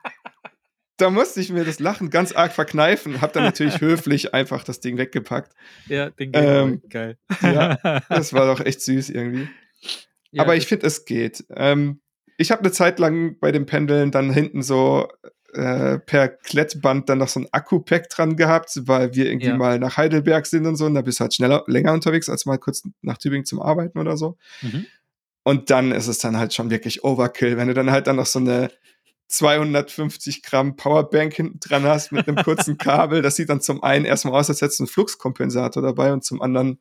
da 0.98 1.12
musste 1.12 1.40
ich 1.40 1.52
mir 1.52 1.64
das 1.64 1.80
Lachen 1.80 2.10
ganz 2.10 2.32
arg 2.32 2.52
verkneifen, 2.52 3.22
habe 3.22 3.34
dann 3.34 3.44
natürlich 3.44 3.80
höflich 3.82 4.34
einfach 4.34 4.64
das 4.64 4.80
Ding 4.80 4.98
weggepackt. 4.98 5.54
Ja, 5.88 6.10
den 6.10 6.32
Gameboy, 6.32 6.72
ähm, 6.72 6.82
geil. 6.90 7.18
Ja, 7.42 7.76
das 8.10 8.34
war 8.34 8.48
doch 8.48 8.60
echt 8.66 8.82
süß 8.82 9.12
irgendwie. 9.12 9.48
Ja, 10.32 10.44
Aber 10.44 10.56
ich 10.56 10.68
finde, 10.68 10.88
es 10.88 11.06
geht. 11.06 11.46
Ähm, 11.56 12.02
ich 12.38 12.52
habe 12.52 12.62
eine 12.62 12.72
Zeit 12.72 13.00
lang 13.00 13.38
bei 13.40 13.52
dem 13.52 13.66
Pendeln 13.66 14.12
dann 14.12 14.32
hinten 14.32 14.62
so 14.62 15.08
äh, 15.54 15.98
per 16.00 16.28
Klettband 16.28 17.10
dann 17.10 17.18
noch 17.18 17.28
so 17.28 17.40
ein 17.40 17.48
Akku-Pack 17.52 18.10
dran 18.10 18.36
gehabt, 18.36 18.80
weil 18.84 19.16
wir 19.16 19.26
irgendwie 19.26 19.48
ja. 19.48 19.58
mal 19.58 19.80
nach 19.80 19.98
Heidelberg 19.98 20.46
sind 20.46 20.66
und 20.66 20.76
so. 20.76 20.86
Und 20.86 20.94
da 20.94 21.02
bist 21.02 21.20
du 21.20 21.24
halt 21.24 21.34
schneller, 21.34 21.64
länger 21.68 21.94
unterwegs 21.94 22.30
als 22.30 22.46
mal 22.46 22.60
kurz 22.60 22.84
nach 23.02 23.18
Tübingen 23.18 23.46
zum 23.46 23.62
Arbeiten 23.62 23.98
oder 23.98 24.18
so. 24.18 24.38
Mhm. 24.62 24.86
Und 25.44 25.70
dann 25.70 25.92
ist 25.92 26.08
es 26.08 26.20
dann 26.20 26.38
halt 26.38 26.54
schon 26.54 26.70
wirklich 26.70 27.04
Overkill, 27.04 27.58
wenn 27.58 27.70
du 27.70 27.74
dann 27.74 27.90
halt 27.90 28.08
dann 28.08 28.18
noch 28.18 28.26
so 28.26 28.40
eine 28.40 28.70
250 29.30 30.44
Gramm 30.44 30.76
Powerbank 30.76 31.34
hinten 31.34 31.60
dran 31.60 31.84
hast 31.84 32.12
mit 32.12 32.28
einem 32.28 32.38
kurzen 32.44 32.78
Kabel. 32.78 33.22
Das 33.22 33.36
sieht 33.36 33.50
dann 33.50 33.62
zum 33.62 33.84
einen 33.84 34.06
erstmal 34.06 34.40
aus, 34.40 34.50
als 34.50 34.62
hättest 34.62 34.80
du 34.80 34.84
einen 34.84 34.90
Fluxkompensator 34.90 35.82
dabei 35.82 36.14
und 36.14 36.24
zum 36.24 36.42
anderen 36.42 36.80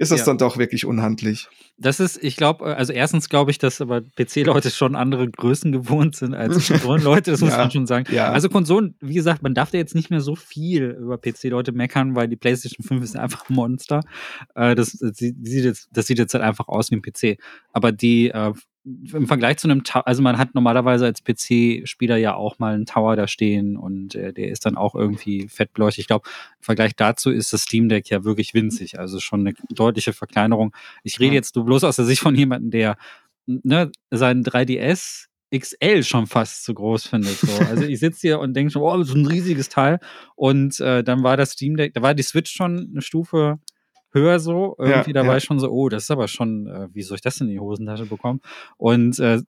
ist 0.00 0.10
das 0.10 0.20
ja. 0.20 0.26
dann 0.26 0.38
doch 0.38 0.56
wirklich 0.56 0.86
unhandlich. 0.86 1.46
Das 1.76 2.00
ist, 2.00 2.24
ich 2.24 2.36
glaube, 2.36 2.64
also 2.64 2.90
erstens 2.90 3.28
glaube 3.28 3.50
ich, 3.50 3.58
dass 3.58 3.82
aber 3.82 4.00
PC-Leute 4.00 4.70
schon 4.70 4.96
andere 4.96 5.28
Größen 5.28 5.72
gewohnt 5.72 6.16
sind 6.16 6.32
als 6.32 6.68
Konsolen-Leute, 6.68 7.30
das 7.30 7.42
muss 7.42 7.50
ja. 7.50 7.58
man 7.58 7.70
schon 7.70 7.86
sagen. 7.86 8.06
Ja. 8.10 8.32
Also 8.32 8.48
Konsolen, 8.48 8.94
wie 9.00 9.12
gesagt, 9.12 9.42
man 9.42 9.52
darf 9.52 9.70
da 9.70 9.76
jetzt 9.76 9.94
nicht 9.94 10.08
mehr 10.08 10.22
so 10.22 10.36
viel 10.36 10.96
über 10.98 11.18
PC-Leute 11.18 11.72
meckern, 11.72 12.16
weil 12.16 12.28
die 12.28 12.36
PlayStation 12.36 12.82
5 12.82 13.04
ist 13.04 13.16
einfach 13.16 13.50
ein 13.50 13.54
Monster. 13.54 14.00
Äh, 14.54 14.74
das, 14.74 14.92
das, 14.92 15.18
sieht 15.18 15.64
jetzt, 15.64 15.90
das 15.92 16.06
sieht 16.06 16.18
jetzt 16.18 16.32
halt 16.32 16.44
einfach 16.44 16.68
aus 16.68 16.90
wie 16.90 16.96
ein 16.96 17.02
PC. 17.02 17.38
Aber 17.74 17.92
die 17.92 18.30
äh, 18.30 18.54
im 18.84 19.26
Vergleich 19.26 19.58
zu 19.58 19.68
einem, 19.68 19.84
Ta 19.84 20.00
also 20.00 20.22
man 20.22 20.38
hat 20.38 20.54
normalerweise 20.54 21.04
als 21.04 21.22
PC-Spieler 21.22 22.16
ja 22.16 22.34
auch 22.34 22.58
mal 22.58 22.74
einen 22.74 22.86
Tower 22.86 23.14
da 23.14 23.28
stehen 23.28 23.76
und 23.76 24.14
äh, 24.14 24.32
der 24.32 24.48
ist 24.48 24.64
dann 24.64 24.76
auch 24.76 24.94
irgendwie 24.94 25.48
fettbeleuchtet. 25.48 26.00
Ich 26.00 26.06
glaube, 26.06 26.28
im 26.58 26.64
Vergleich 26.64 26.96
dazu 26.96 27.30
ist 27.30 27.52
das 27.52 27.62
Steam 27.62 27.88
Deck 27.88 28.08
ja 28.08 28.24
wirklich 28.24 28.54
winzig, 28.54 28.98
also 28.98 29.20
schon 29.20 29.40
eine 29.40 29.54
deutliche 29.68 30.12
Verkleinerung. 30.12 30.74
Ich 31.02 31.20
rede 31.20 31.34
jetzt 31.34 31.52
bloß 31.52 31.84
aus 31.84 31.96
der 31.96 32.06
Sicht 32.06 32.22
von 32.22 32.34
jemandem, 32.34 32.70
der 32.70 32.96
ne, 33.46 33.90
seinen 34.10 34.44
3DS 34.44 35.26
XL 35.54 36.04
schon 36.04 36.26
fast 36.26 36.64
zu 36.64 36.74
groß 36.74 37.06
findet. 37.06 37.38
So. 37.38 37.52
Also 37.68 37.84
ich 37.84 38.00
sitze 38.00 38.20
hier 38.20 38.40
und 38.40 38.54
denke 38.54 38.72
schon, 38.72 38.82
oh, 38.82 39.02
so 39.02 39.14
ein 39.14 39.26
riesiges 39.26 39.68
Teil. 39.68 39.98
Und 40.36 40.80
äh, 40.80 41.02
dann 41.02 41.22
war 41.22 41.36
das 41.36 41.52
Steam 41.52 41.76
Deck, 41.76 41.94
da 41.94 42.02
war 42.02 42.14
die 42.14 42.22
Switch 42.22 42.52
schon 42.52 42.90
eine 42.92 43.02
Stufe 43.02 43.58
höher 44.12 44.38
so. 44.38 44.76
Irgendwie, 44.78 45.10
ja, 45.10 45.22
da 45.22 45.26
war 45.26 45.36
ich 45.36 45.44
schon 45.44 45.58
so, 45.58 45.70
oh, 45.70 45.88
das 45.88 46.04
ist 46.04 46.10
aber 46.10 46.28
schon, 46.28 46.66
äh, 46.66 46.88
wie 46.92 47.02
soll 47.02 47.16
ich 47.16 47.20
das 47.20 47.40
in 47.40 47.48
die 47.48 47.60
Hosentasche 47.60 48.06
bekommen? 48.06 48.40
Und 48.76 49.18
äh, 49.18 49.40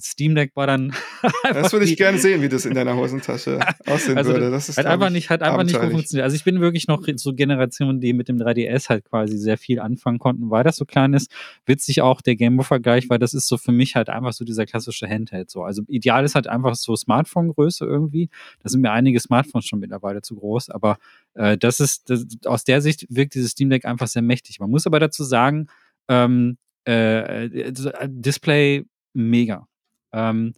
Steam 0.00 0.34
Deck 0.34 0.52
war 0.54 0.66
dann. 0.66 0.92
das 1.42 1.72
würde 1.72 1.84
ich 1.84 1.96
gerne 1.96 2.18
sehen, 2.18 2.42
wie 2.42 2.48
das 2.48 2.64
in 2.64 2.74
deiner 2.74 2.96
Hosentasche 2.96 3.60
aussehen 3.86 4.16
also, 4.16 4.32
würde. 4.32 4.50
Das 4.50 4.68
ist 4.68 4.78
hat 4.78 4.86
einfach 4.86 5.10
nicht, 5.10 5.30
hat 5.30 5.42
einfach 5.42 5.64
nicht 5.64 5.78
gut 5.78 5.90
funktioniert. 5.90 6.24
Also 6.24 6.36
ich 6.36 6.44
bin 6.44 6.60
wirklich 6.60 6.88
noch 6.88 7.02
so 7.16 7.34
Generationen, 7.34 8.00
die 8.00 8.12
mit 8.12 8.28
dem 8.28 8.38
3DS 8.38 8.88
halt 8.88 9.04
quasi 9.04 9.36
sehr 9.36 9.58
viel 9.58 9.80
anfangen 9.80 10.18
konnten, 10.18 10.50
weil 10.50 10.64
das 10.64 10.76
so 10.76 10.84
klein 10.84 11.14
ist. 11.14 11.30
Witzig 11.66 12.02
auch 12.02 12.20
der 12.20 12.36
Gameboy-Vergleich, 12.36 13.08
weil 13.10 13.18
das 13.18 13.34
ist 13.34 13.48
so 13.48 13.56
für 13.56 13.72
mich 13.72 13.96
halt 13.96 14.08
einfach 14.08 14.32
so 14.32 14.44
dieser 14.44 14.66
klassische 14.66 15.08
Handheld 15.08 15.50
so. 15.50 15.62
Also 15.62 15.82
ideal 15.88 16.24
ist 16.24 16.34
halt 16.34 16.46
einfach 16.46 16.74
so 16.74 16.96
Smartphone-Größe 16.96 17.84
irgendwie. 17.84 18.30
Da 18.62 18.68
sind 18.68 18.80
mir 18.80 18.92
einige 18.92 19.20
Smartphones 19.20 19.66
schon 19.66 19.80
mittlerweile 19.80 20.22
zu 20.22 20.36
groß, 20.36 20.70
aber 20.70 20.98
äh, 21.34 21.58
das 21.58 21.80
ist, 21.80 22.08
das, 22.10 22.26
aus 22.46 22.64
der 22.64 22.80
Sicht 22.80 23.06
wirkt 23.08 23.34
dieses 23.34 23.52
Steam 23.52 23.70
Deck 23.70 23.84
einfach 23.84 24.05
sehr 24.12 24.22
mächtig. 24.22 24.60
Man 24.60 24.70
muss 24.70 24.86
aber 24.86 25.00
dazu 25.00 25.24
sagen, 25.24 25.66
ähm, 26.08 26.58
äh, 26.86 27.46
äh 27.46 27.72
Display 28.08 28.84
mega. 29.12 29.66
Ähm, 30.12 30.54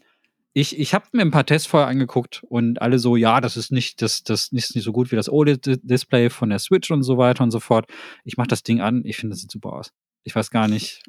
ich, 0.54 0.78
ich 0.78 0.92
habe 0.94 1.06
mir 1.12 1.22
ein 1.22 1.30
paar 1.30 1.46
Tests 1.46 1.68
vorher 1.68 1.88
angeguckt 1.88 2.42
und 2.48 2.82
alle 2.82 2.98
so, 2.98 3.16
ja, 3.16 3.40
das 3.40 3.56
ist 3.56 3.70
nicht, 3.70 4.02
das, 4.02 4.24
das 4.24 4.48
ist 4.50 4.74
nicht 4.74 4.84
so 4.84 4.92
gut 4.92 5.12
wie 5.12 5.16
das 5.16 5.28
OLED-Display 5.28 6.30
von 6.30 6.50
der 6.50 6.58
Switch 6.58 6.90
und 6.90 7.02
so 7.04 7.16
weiter 7.16 7.44
und 7.44 7.50
so 7.50 7.60
fort. 7.60 7.86
Ich 8.24 8.36
mache 8.36 8.48
das 8.48 8.64
Ding 8.64 8.80
an, 8.80 9.02
ich 9.04 9.16
finde, 9.16 9.34
das 9.34 9.40
sieht 9.40 9.52
super 9.52 9.74
aus. 9.74 9.92
Ich 10.24 10.34
weiß 10.34 10.50
gar 10.50 10.66
nicht, 10.66 11.02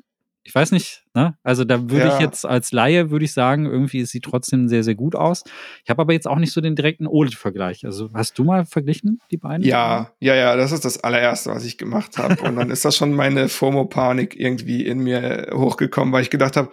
ich 0.50 0.56
weiß 0.56 0.72
nicht, 0.72 1.04
ne? 1.14 1.38
Also 1.44 1.64
da 1.64 1.92
würde 1.92 2.08
ja. 2.08 2.16
ich 2.16 2.20
jetzt 2.20 2.44
als 2.44 2.72
Laie, 2.72 3.12
würde 3.12 3.24
ich 3.24 3.34
sagen, 3.34 3.68
irgendwie 3.68 4.04
sieht 4.06 4.24
trotzdem 4.24 4.68
sehr, 4.68 4.84
sehr 4.84 4.96
gut 4.96 5.14
aus. 5.14 5.44
Ich 5.84 5.92
habe 5.92 6.02
aber 6.02 6.14
jetzt 6.14 6.28
auch 6.28 6.40
nicht 6.40 6.52
so 6.52 6.60
den 6.60 6.76
direkten 6.76 7.06
OLED-Vergleich. 7.06 7.86
Also 7.86 8.10
hast 8.16 8.40
du 8.40 8.44
mal 8.44 8.66
verglichen, 8.66 9.20
die 9.30 9.38
beiden? 9.38 9.64
Ja, 9.64 10.12
ja, 10.20 10.34
ja, 10.34 10.56
das 10.56 10.72
ist 10.72 10.86
das 10.86 11.04
allererste, 11.04 11.52
was 11.52 11.66
ich 11.66 11.78
gemacht 11.78 12.18
habe. 12.18 12.42
Und 12.42 12.56
dann 12.56 12.72
ist 12.72 12.84
das 12.84 12.98
schon 12.98 13.14
meine 13.14 13.48
FOMO-Panik 13.48 14.40
irgendwie 14.40 14.84
in 14.88 15.02
mir 15.02 15.52
hochgekommen, 15.54 16.12
weil 16.12 16.24
ich 16.24 16.32
gedacht 16.32 16.58
habe, 16.58 16.72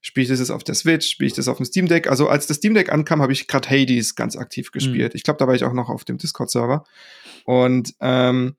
spiele 0.00 0.22
ich 0.22 0.28
das 0.28 0.38
jetzt 0.38 0.50
auf 0.50 0.62
der 0.62 0.76
Switch, 0.76 1.08
spiele 1.08 1.26
ich 1.26 1.34
das 1.34 1.48
auf 1.48 1.56
dem 1.56 1.66
Steam 1.66 1.88
Deck? 1.88 2.08
Also 2.08 2.28
als 2.28 2.46
das 2.46 2.58
Steam 2.58 2.74
Deck 2.74 2.92
ankam, 2.92 3.22
habe 3.22 3.32
ich 3.32 3.48
gerade 3.48 3.68
Hades 3.68 4.14
ganz 4.14 4.36
aktiv 4.36 4.70
gespielt. 4.70 5.14
Mhm. 5.14 5.16
Ich 5.16 5.24
glaube, 5.24 5.38
da 5.38 5.48
war 5.48 5.54
ich 5.56 5.64
auch 5.64 5.72
noch 5.72 5.88
auf 5.88 6.04
dem 6.04 6.16
Discord-Server. 6.16 6.84
Und 7.44 7.92
ähm, 8.00 8.54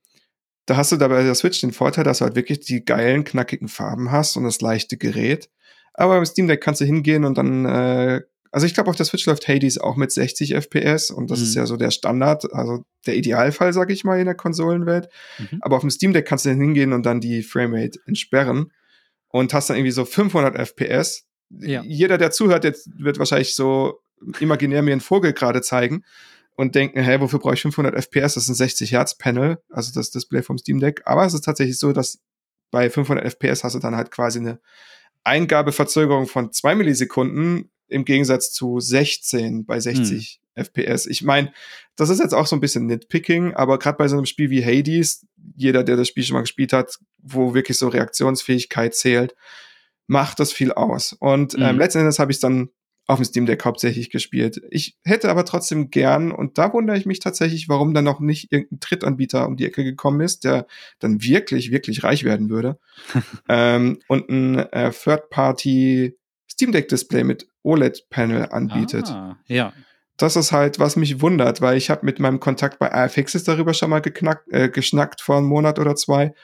da 0.68 0.76
hast 0.76 0.92
du 0.92 0.96
dabei 0.96 1.22
der 1.22 1.34
Switch 1.34 1.62
den 1.62 1.72
Vorteil, 1.72 2.04
dass 2.04 2.18
du 2.18 2.26
halt 2.26 2.36
wirklich 2.36 2.60
die 2.60 2.84
geilen, 2.84 3.24
knackigen 3.24 3.68
Farben 3.68 4.12
hast 4.12 4.36
und 4.36 4.44
das 4.44 4.60
leichte 4.60 4.98
Gerät. 4.98 5.48
Aber 5.94 6.16
beim 6.16 6.26
Steam 6.26 6.46
Deck 6.46 6.60
kannst 6.60 6.82
du 6.82 6.84
hingehen 6.84 7.24
und 7.24 7.38
dann, 7.38 7.64
äh, 7.64 8.20
also 8.52 8.66
ich 8.66 8.74
glaube, 8.74 8.90
auf 8.90 8.96
der 8.96 9.06
Switch 9.06 9.24
läuft 9.24 9.48
Hades 9.48 9.78
auch 9.78 9.96
mit 9.96 10.12
60 10.12 10.54
FPS 10.54 11.10
und 11.10 11.30
das 11.30 11.38
mhm. 11.38 11.44
ist 11.46 11.54
ja 11.54 11.64
so 11.64 11.78
der 11.78 11.90
Standard, 11.90 12.52
also 12.52 12.84
der 13.06 13.16
Idealfall, 13.16 13.72
sag 13.72 13.90
ich 13.90 14.04
mal, 14.04 14.20
in 14.20 14.26
der 14.26 14.34
Konsolenwelt. 14.34 15.08
Mhm. 15.38 15.58
Aber 15.62 15.76
auf 15.76 15.80
dem 15.80 15.90
Steam 15.90 16.12
Deck 16.12 16.26
kannst 16.26 16.44
du 16.44 16.50
dann 16.50 16.60
hingehen 16.60 16.92
und 16.92 17.06
dann 17.06 17.22
die 17.22 17.42
Framerate 17.42 17.98
entsperren 18.04 18.70
und 19.28 19.54
hast 19.54 19.70
dann 19.70 19.78
irgendwie 19.78 19.92
so 19.92 20.04
500 20.04 20.54
FPS. 20.54 21.24
Ja. 21.48 21.82
Jeder, 21.82 22.18
der 22.18 22.30
zuhört, 22.30 22.64
jetzt 22.64 22.90
wird 22.98 23.18
wahrscheinlich 23.18 23.54
so 23.54 24.02
imaginär 24.38 24.82
mir 24.82 24.92
einen 24.92 25.00
Vogel 25.00 25.32
gerade 25.32 25.62
zeigen 25.62 26.04
und 26.58 26.74
denken, 26.74 27.00
hey, 27.00 27.20
wofür 27.20 27.38
brauche 27.38 27.54
ich 27.54 27.62
500 27.62 27.94
FPS? 27.94 28.34
Das 28.34 28.42
ist 28.42 28.48
ein 28.48 28.54
60 28.56 28.90
Hertz 28.90 29.16
Panel, 29.16 29.62
also 29.70 29.92
das 29.94 30.10
Display 30.10 30.42
vom 30.42 30.58
Steam 30.58 30.80
Deck. 30.80 31.02
Aber 31.04 31.24
es 31.24 31.32
ist 31.32 31.44
tatsächlich 31.44 31.78
so, 31.78 31.92
dass 31.92 32.18
bei 32.72 32.90
500 32.90 33.24
FPS 33.24 33.62
hast 33.62 33.76
du 33.76 33.78
dann 33.78 33.94
halt 33.94 34.10
quasi 34.10 34.40
eine 34.40 34.58
Eingabeverzögerung 35.22 36.26
von 36.26 36.50
zwei 36.52 36.74
Millisekunden 36.74 37.70
im 37.86 38.04
Gegensatz 38.04 38.52
zu 38.52 38.80
16 38.80 39.66
bei 39.66 39.78
60 39.78 40.40
hm. 40.56 40.64
FPS. 40.64 41.06
Ich 41.06 41.22
meine, 41.22 41.52
das 41.94 42.08
ist 42.08 42.18
jetzt 42.18 42.34
auch 42.34 42.48
so 42.48 42.56
ein 42.56 42.60
bisschen 42.60 42.86
Nitpicking, 42.86 43.54
aber 43.54 43.78
gerade 43.78 43.96
bei 43.96 44.08
so 44.08 44.16
einem 44.16 44.26
Spiel 44.26 44.50
wie 44.50 44.64
Hades, 44.64 45.28
jeder, 45.54 45.84
der 45.84 45.96
das 45.96 46.08
Spiel 46.08 46.24
schon 46.24 46.34
mal 46.34 46.40
gespielt 46.40 46.72
hat, 46.72 46.98
wo 47.18 47.54
wirklich 47.54 47.78
so 47.78 47.86
Reaktionsfähigkeit 47.86 48.96
zählt, 48.96 49.36
macht 50.08 50.40
das 50.40 50.52
viel 50.52 50.72
aus. 50.72 51.12
Und 51.12 51.54
ähm, 51.54 51.74
mhm. 51.74 51.78
letzten 51.78 52.00
Endes 52.00 52.18
habe 52.18 52.32
ich 52.32 52.40
dann 52.40 52.70
auf 53.08 53.18
dem 53.18 53.24
Steam 53.24 53.46
Deck 53.46 53.64
hauptsächlich 53.64 54.10
gespielt. 54.10 54.60
Ich 54.70 54.98
hätte 55.02 55.30
aber 55.30 55.46
trotzdem 55.46 55.90
gern, 55.90 56.30
und 56.30 56.58
da 56.58 56.72
wundere 56.74 56.98
ich 56.98 57.06
mich 57.06 57.20
tatsächlich, 57.20 57.68
warum 57.68 57.94
dann 57.94 58.04
noch 58.04 58.20
nicht 58.20 58.52
irgendein 58.52 58.80
Drittanbieter 58.80 59.46
um 59.46 59.56
die 59.56 59.64
Ecke 59.64 59.82
gekommen 59.82 60.20
ist, 60.20 60.44
der 60.44 60.66
dann 60.98 61.22
wirklich, 61.22 61.70
wirklich 61.70 62.04
reich 62.04 62.22
werden 62.22 62.50
würde. 62.50 62.78
ähm, 63.48 63.98
und 64.08 64.28
ein 64.28 64.58
äh, 64.58 64.90
Third-Party 64.90 66.16
Steam 66.50 66.70
Deck 66.72 66.88
Display 66.88 67.24
mit 67.24 67.48
OLED-Panel 67.62 68.50
anbietet. 68.50 69.06
Ah, 69.08 69.38
ja. 69.46 69.72
Das 70.18 70.36
ist 70.36 70.52
halt, 70.52 70.78
was 70.78 70.96
mich 70.96 71.22
wundert, 71.22 71.62
weil 71.62 71.78
ich 71.78 71.88
habe 71.88 72.04
mit 72.04 72.18
meinem 72.18 72.40
Kontakt 72.40 72.78
bei 72.78 72.90
iFixes 73.06 73.44
darüber 73.44 73.72
schon 73.72 73.88
mal 73.88 74.00
geknackt, 74.00 74.52
äh, 74.52 74.68
geschnackt 74.68 75.22
vor 75.22 75.38
einem 75.38 75.46
Monat 75.46 75.78
oder 75.78 75.94
zwei. 75.96 76.34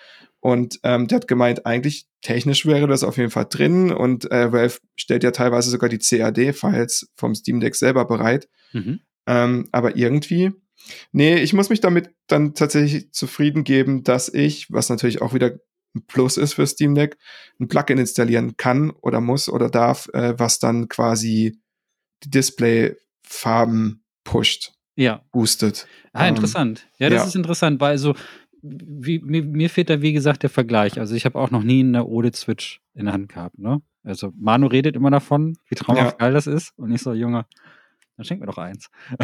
Und 0.44 0.78
ähm, 0.82 1.08
der 1.08 1.16
hat 1.16 1.26
gemeint, 1.26 1.64
eigentlich 1.64 2.04
technisch 2.20 2.66
wäre 2.66 2.86
das 2.86 3.02
auf 3.02 3.16
jeden 3.16 3.30
Fall 3.30 3.46
drin 3.48 3.90
und 3.90 4.30
äh, 4.30 4.52
Valve 4.52 4.76
stellt 4.94 5.24
ja 5.24 5.30
teilweise 5.30 5.70
sogar 5.70 5.88
die 5.88 5.96
CAD-Files 5.96 7.10
vom 7.16 7.34
Steam 7.34 7.60
Deck 7.60 7.74
selber 7.74 8.04
bereit. 8.04 8.46
Mhm. 8.74 9.00
Ähm, 9.26 9.70
aber 9.72 9.96
irgendwie, 9.96 10.52
nee, 11.12 11.36
ich 11.36 11.54
muss 11.54 11.70
mich 11.70 11.80
damit 11.80 12.10
dann 12.26 12.52
tatsächlich 12.52 13.10
zufrieden 13.10 13.64
geben, 13.64 14.04
dass 14.04 14.28
ich, 14.28 14.70
was 14.70 14.90
natürlich 14.90 15.22
auch 15.22 15.32
wieder 15.32 15.52
ein 15.94 16.04
Plus 16.08 16.36
ist 16.36 16.52
für 16.52 16.66
Steam 16.66 16.94
Deck, 16.94 17.16
ein 17.58 17.68
Plugin 17.68 17.96
installieren 17.96 18.58
kann 18.58 18.90
oder 18.90 19.22
muss 19.22 19.48
oder 19.48 19.70
darf, 19.70 20.10
äh, 20.12 20.38
was 20.38 20.58
dann 20.58 20.90
quasi 20.90 21.58
die 22.22 22.28
Display-Farben 22.28 24.04
pusht. 24.24 24.74
Ja. 24.96 25.24
Boostet. 25.32 25.86
Ah, 26.12 26.28
interessant. 26.28 26.86
Ja, 26.98 27.10
das 27.10 27.22
ja. 27.22 27.28
ist 27.28 27.34
interessant, 27.34 27.80
weil 27.80 27.98
so, 27.98 28.14
wie, 28.64 29.18
mir, 29.18 29.42
mir, 29.42 29.68
fehlt 29.68 29.90
da, 29.90 30.00
wie 30.00 30.12
gesagt, 30.12 30.42
der 30.42 30.50
Vergleich. 30.50 30.98
Also 30.98 31.14
ich 31.14 31.26
habe 31.26 31.38
auch 31.38 31.50
noch 31.50 31.62
nie 31.62 31.80
eine 31.80 32.06
OLED-Switch 32.06 32.80
in 32.94 33.04
der 33.04 33.14
Hand 33.14 33.28
gehabt. 33.28 33.58
Ne? 33.58 33.82
Also 34.02 34.32
Manu 34.38 34.66
redet 34.66 34.96
immer 34.96 35.10
davon, 35.10 35.58
wie 35.68 35.74
traumhaft 35.74 36.12
ja. 36.12 36.26
geil 36.26 36.32
das 36.32 36.46
ist. 36.46 36.72
Und 36.76 36.90
ich 36.92 37.02
so, 37.02 37.12
Junge, 37.12 37.44
dann 38.16 38.24
schenk 38.24 38.40
mir 38.40 38.46
doch 38.46 38.56
eins. 38.56 38.88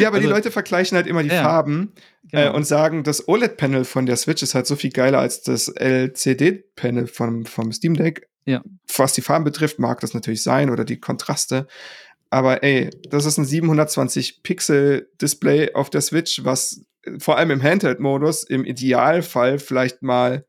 ja, 0.00 0.08
aber 0.08 0.16
also, 0.16 0.20
die 0.20 0.26
Leute 0.26 0.50
vergleichen 0.50 0.96
halt 0.96 1.06
immer 1.06 1.22
die 1.22 1.28
ja, 1.28 1.42
Farben 1.42 1.92
äh, 2.32 2.38
genau. 2.38 2.42
äh, 2.42 2.56
und 2.56 2.66
sagen, 2.66 3.04
das 3.04 3.28
OLED-Panel 3.28 3.84
von 3.84 4.06
der 4.06 4.16
Switch 4.16 4.42
ist 4.42 4.54
halt 4.54 4.66
so 4.66 4.74
viel 4.74 4.90
geiler 4.90 5.20
als 5.20 5.42
das 5.42 5.68
LCD-Panel 5.68 7.06
vom, 7.06 7.44
vom 7.44 7.70
Steam 7.70 7.94
Deck. 7.94 8.28
Ja. 8.46 8.62
Was 8.96 9.12
die 9.12 9.22
Farben 9.22 9.44
betrifft, 9.44 9.78
mag 9.78 10.00
das 10.00 10.12
natürlich 10.12 10.42
sein 10.42 10.70
oder 10.70 10.84
die 10.84 10.98
Kontraste. 10.98 11.68
Aber 12.30 12.64
ey, 12.64 12.90
das 13.08 13.26
ist 13.26 13.38
ein 13.38 13.44
720 13.44 14.42
Pixel 14.42 15.08
Display 15.22 15.72
auf 15.74 15.88
der 15.88 16.00
Switch, 16.00 16.44
was 16.44 16.84
vor 17.18 17.38
allem 17.38 17.50
im 17.50 17.62
Handheld-Modus 17.62 18.44
im 18.44 18.64
Idealfall 18.64 19.58
vielleicht 19.58 20.02
mal 20.02 20.46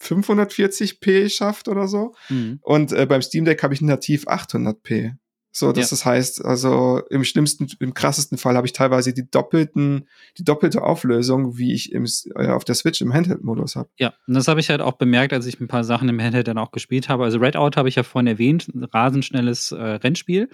540p 0.00 1.28
schafft 1.28 1.68
oder 1.68 1.86
so. 1.86 2.14
Mhm. 2.28 2.58
Und 2.62 2.92
äh, 2.92 3.06
beim 3.06 3.22
Steam 3.22 3.44
Deck 3.44 3.62
habe 3.62 3.74
ich 3.74 3.80
nativ 3.80 4.26
800p. 4.26 5.14
So, 5.52 5.72
dass 5.72 5.86
ja. 5.86 5.90
das 5.90 6.04
heißt, 6.04 6.44
also 6.44 7.02
im 7.10 7.24
schlimmsten, 7.24 7.66
im 7.80 7.92
krassesten 7.92 8.38
Fall 8.38 8.56
habe 8.56 8.68
ich 8.68 8.72
teilweise 8.72 9.12
die 9.12 9.28
doppelten, 9.28 10.08
die 10.38 10.44
doppelte 10.44 10.82
Auflösung, 10.82 11.58
wie 11.58 11.72
ich 11.72 11.90
im, 11.92 12.06
äh, 12.36 12.48
auf 12.48 12.64
der 12.64 12.76
Switch 12.76 13.00
im 13.00 13.12
Handheld-Modus 13.12 13.74
habe. 13.74 13.88
Ja, 13.98 14.14
und 14.28 14.34
das 14.34 14.46
habe 14.46 14.60
ich 14.60 14.70
halt 14.70 14.80
auch 14.80 14.92
bemerkt, 14.92 15.32
als 15.32 15.46
ich 15.46 15.60
ein 15.60 15.66
paar 15.66 15.82
Sachen 15.82 16.08
im 16.08 16.20
Handheld 16.20 16.46
dann 16.46 16.58
auch 16.58 16.70
gespielt 16.70 17.08
habe. 17.08 17.24
Also 17.24 17.38
Redout 17.38 17.72
habe 17.76 17.88
ich 17.88 17.96
ja 17.96 18.04
vorhin 18.04 18.28
erwähnt, 18.28 18.68
ein 18.68 18.84
rasend 18.84 19.24
schnelles 19.24 19.72
äh, 19.72 19.82
Rennspiel. 19.82 20.50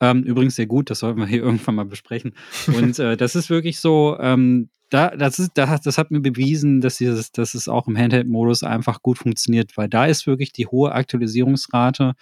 Ähm, 0.00 0.22
übrigens 0.22 0.56
sehr 0.56 0.66
gut, 0.66 0.90
das 0.90 1.00
sollten 1.00 1.20
wir 1.20 1.26
hier 1.26 1.42
irgendwann 1.42 1.74
mal 1.74 1.84
besprechen. 1.84 2.32
Und 2.66 2.98
äh, 2.98 3.16
das 3.16 3.34
ist 3.36 3.50
wirklich 3.50 3.80
so, 3.80 4.16
ähm, 4.20 4.70
da, 4.90 5.10
das, 5.16 5.38
ist, 5.38 5.52
das, 5.54 5.80
das 5.80 5.98
hat 5.98 6.10
mir 6.10 6.20
bewiesen, 6.20 6.80
dass, 6.80 6.96
dieses, 6.96 7.30
dass 7.32 7.54
es 7.54 7.68
auch 7.68 7.86
im 7.86 7.96
Handheld-Modus 7.96 8.64
einfach 8.64 9.02
gut 9.02 9.18
funktioniert, 9.18 9.76
weil 9.76 9.88
da 9.88 10.06
ist 10.06 10.26
wirklich 10.26 10.52
die 10.52 10.66
hohe 10.66 10.92
Aktualisierungsrate 10.92 12.14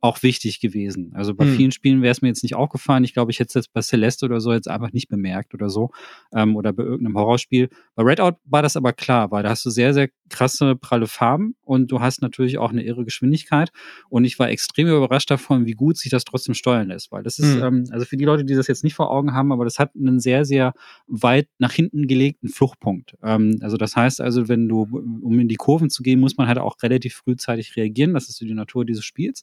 auch 0.00 0.22
wichtig 0.22 0.60
gewesen. 0.60 1.12
Also 1.14 1.34
bei 1.34 1.44
hm. 1.44 1.56
vielen 1.56 1.72
Spielen 1.72 2.02
wäre 2.02 2.12
es 2.12 2.22
mir 2.22 2.28
jetzt 2.28 2.42
nicht 2.42 2.54
aufgefallen. 2.54 3.04
Ich 3.04 3.14
glaube, 3.14 3.32
ich 3.32 3.40
hätte 3.40 3.48
es 3.48 3.54
jetzt 3.54 3.72
bei 3.72 3.82
Celeste 3.82 4.26
oder 4.26 4.40
so 4.40 4.52
jetzt 4.52 4.68
einfach 4.68 4.92
nicht 4.92 5.08
bemerkt 5.08 5.54
oder 5.54 5.68
so. 5.70 5.90
Ähm, 6.32 6.56
oder 6.56 6.72
bei 6.72 6.84
irgendeinem 6.84 7.16
Horrorspiel. 7.16 7.68
Bei 7.96 8.04
Redout 8.04 8.38
war 8.44 8.62
das 8.62 8.76
aber 8.76 8.92
klar, 8.92 9.30
weil 9.30 9.42
da 9.42 9.50
hast 9.50 9.64
du 9.64 9.70
sehr, 9.70 9.94
sehr 9.94 10.08
krasse, 10.28 10.76
pralle 10.76 11.06
Farben 11.06 11.54
und 11.62 11.90
du 11.90 12.00
hast 12.00 12.22
natürlich 12.22 12.58
auch 12.58 12.70
eine 12.70 12.82
irre 12.82 13.04
Geschwindigkeit. 13.04 13.70
Und 14.08 14.24
ich 14.24 14.38
war 14.38 14.48
extrem 14.48 14.88
überrascht 14.88 15.30
davon, 15.30 15.66
wie 15.66 15.72
gut 15.72 15.96
sich 15.96 16.10
das 16.10 16.24
trotzdem 16.24 16.54
steuern 16.54 16.88
lässt. 16.88 17.12
Weil 17.12 17.22
das 17.22 17.38
ist, 17.38 17.54
hm. 17.54 17.62
ähm, 17.62 17.84
also 17.90 18.04
für 18.04 18.16
die 18.16 18.24
Leute, 18.24 18.44
die 18.44 18.54
das 18.54 18.66
jetzt 18.66 18.84
nicht 18.84 18.94
vor 18.94 19.10
Augen 19.10 19.32
haben, 19.34 19.52
aber 19.52 19.64
das 19.64 19.78
hat 19.78 19.92
einen 19.94 20.20
sehr, 20.20 20.44
sehr 20.44 20.72
weit 21.06 21.48
nach 21.58 21.72
hinten 21.72 22.06
gelegten 22.06 22.48
Fluchtpunkt. 22.48 23.16
Ähm, 23.22 23.58
also 23.60 23.76
das 23.76 23.96
heißt 23.96 24.20
also, 24.20 24.48
wenn 24.48 24.68
du, 24.68 24.82
um 25.22 25.38
in 25.38 25.48
die 25.48 25.56
Kurven 25.56 25.90
zu 25.90 26.02
gehen, 26.02 26.20
muss 26.20 26.36
man 26.36 26.48
halt 26.48 26.58
auch 26.58 26.76
relativ 26.82 27.14
frühzeitig 27.14 27.76
reagieren. 27.76 28.14
Das 28.14 28.28
ist 28.28 28.38
so 28.38 28.46
die 28.46 28.54
Natur 28.54 28.84
dieses 28.84 29.04
Spiels. 29.04 29.42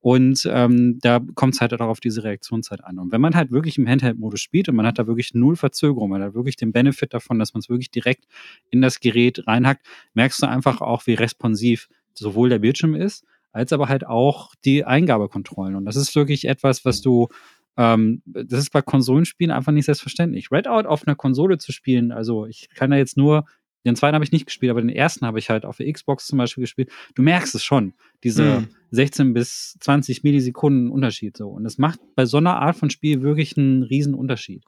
Und 0.00 0.46
ähm, 0.52 0.98
da 1.00 1.20
kommt 1.34 1.54
es 1.54 1.60
halt 1.60 1.72
auch 1.72 1.80
auf 1.88 2.00
diese 2.00 2.24
Reaktionszeit 2.24 2.84
an. 2.84 2.98
Und 2.98 3.10
wenn 3.10 3.20
man 3.20 3.34
halt 3.34 3.50
wirklich 3.50 3.78
im 3.78 3.88
Handheld-Modus 3.88 4.40
spielt 4.40 4.68
und 4.68 4.76
man 4.76 4.86
hat 4.86 4.98
da 4.98 5.06
wirklich 5.06 5.32
null 5.32 5.56
Verzögerung, 5.56 6.10
man 6.10 6.22
hat 6.22 6.34
wirklich 6.34 6.56
den 6.56 6.72
Benefit 6.72 7.14
davon, 7.14 7.38
dass 7.38 7.54
man 7.54 7.60
es 7.60 7.70
wirklich 7.70 7.90
direkt 7.90 8.26
in 8.70 8.82
das 8.82 9.00
Gerät 9.00 9.46
reinhackt, 9.46 9.86
merkst 10.24 10.42
du 10.42 10.48
einfach 10.48 10.80
auch, 10.80 11.06
wie 11.06 11.14
responsiv 11.14 11.88
sowohl 12.14 12.48
der 12.48 12.58
Bildschirm 12.58 12.94
ist, 12.94 13.24
als 13.52 13.74
aber 13.74 13.88
halt 13.88 14.06
auch 14.06 14.54
die 14.64 14.84
Eingabekontrollen. 14.84 15.76
Und 15.76 15.84
das 15.84 15.96
ist 15.96 16.16
wirklich 16.16 16.46
etwas, 16.46 16.84
was 16.86 17.02
du 17.02 17.28
ähm, 17.76 18.22
das 18.24 18.60
ist 18.60 18.70
bei 18.70 18.80
Konsolenspielen 18.82 19.50
einfach 19.50 19.72
nicht 19.72 19.84
selbstverständlich. 19.84 20.50
Redout 20.50 20.88
auf 20.88 21.06
einer 21.06 21.16
Konsole 21.16 21.58
zu 21.58 21.72
spielen, 21.72 22.10
also 22.10 22.46
ich 22.46 22.68
kann 22.70 22.90
da 22.90 22.96
jetzt 22.96 23.16
nur 23.16 23.44
den 23.84 23.96
zweiten 23.96 24.14
habe 24.14 24.24
ich 24.24 24.32
nicht 24.32 24.46
gespielt, 24.46 24.70
aber 24.70 24.80
den 24.80 24.88
ersten 24.88 25.26
habe 25.26 25.38
ich 25.38 25.50
halt 25.50 25.66
auf 25.66 25.76
der 25.76 25.92
Xbox 25.92 26.26
zum 26.26 26.38
Beispiel 26.38 26.62
gespielt. 26.62 26.90
Du 27.14 27.22
merkst 27.22 27.54
es 27.54 27.62
schon, 27.62 27.92
diese 28.22 28.60
mhm. 28.60 28.68
16 28.92 29.34
bis 29.34 29.76
20 29.80 30.22
Millisekunden 30.22 30.90
Unterschied 30.90 31.36
so. 31.36 31.48
Und 31.48 31.64
das 31.64 31.76
macht 31.76 32.00
bei 32.14 32.24
so 32.24 32.38
einer 32.38 32.56
Art 32.56 32.76
von 32.76 32.88
Spiel 32.88 33.22
wirklich 33.22 33.58
einen 33.58 33.82
riesen 33.82 34.14
Unterschied. 34.14 34.64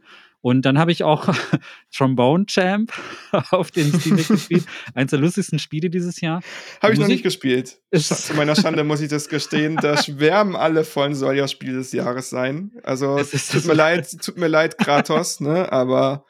Und 0.47 0.63
dann 0.63 0.79
habe 0.79 0.93
ich 0.93 1.03
auch 1.03 1.35
Trombone 1.93 2.47
Champ 2.47 2.93
auf 3.51 3.73
den 3.73 3.93
Steam 3.93 4.17
Deck 4.17 4.29
gespielt. 4.29 4.65
Eins 4.95 5.11
der 5.11 5.19
lustigsten 5.19 5.59
Spiele 5.59 5.91
dieses 5.91 6.21
Jahr. 6.21 6.41
Habe 6.81 6.93
ich 6.93 7.01
noch 7.01 7.09
nicht 7.09 7.25
gespielt. 7.25 7.79
Zu 7.93 8.35
meiner 8.35 8.55
Schande 8.55 8.85
muss 8.85 9.01
ich 9.01 9.09
das 9.09 9.29
gestehen. 9.29 9.77
Da 9.77 10.01
schwärmen 10.01 10.55
alle 10.55 10.85
von, 10.85 11.17
soll 11.17 11.37
ja 11.37 11.49
Spiel 11.49 11.73
des 11.73 11.91
Jahres 11.91 12.31
sein. 12.31 12.71
Also 12.85 13.19
tut 13.19 13.65
mir 13.65 13.75
leid, 13.75 14.09
tut 14.23 14.37
mir 14.37 14.47
leid, 14.47 14.79
Kratos, 14.79 15.41
ne? 15.41 15.73
Aber 15.73 16.27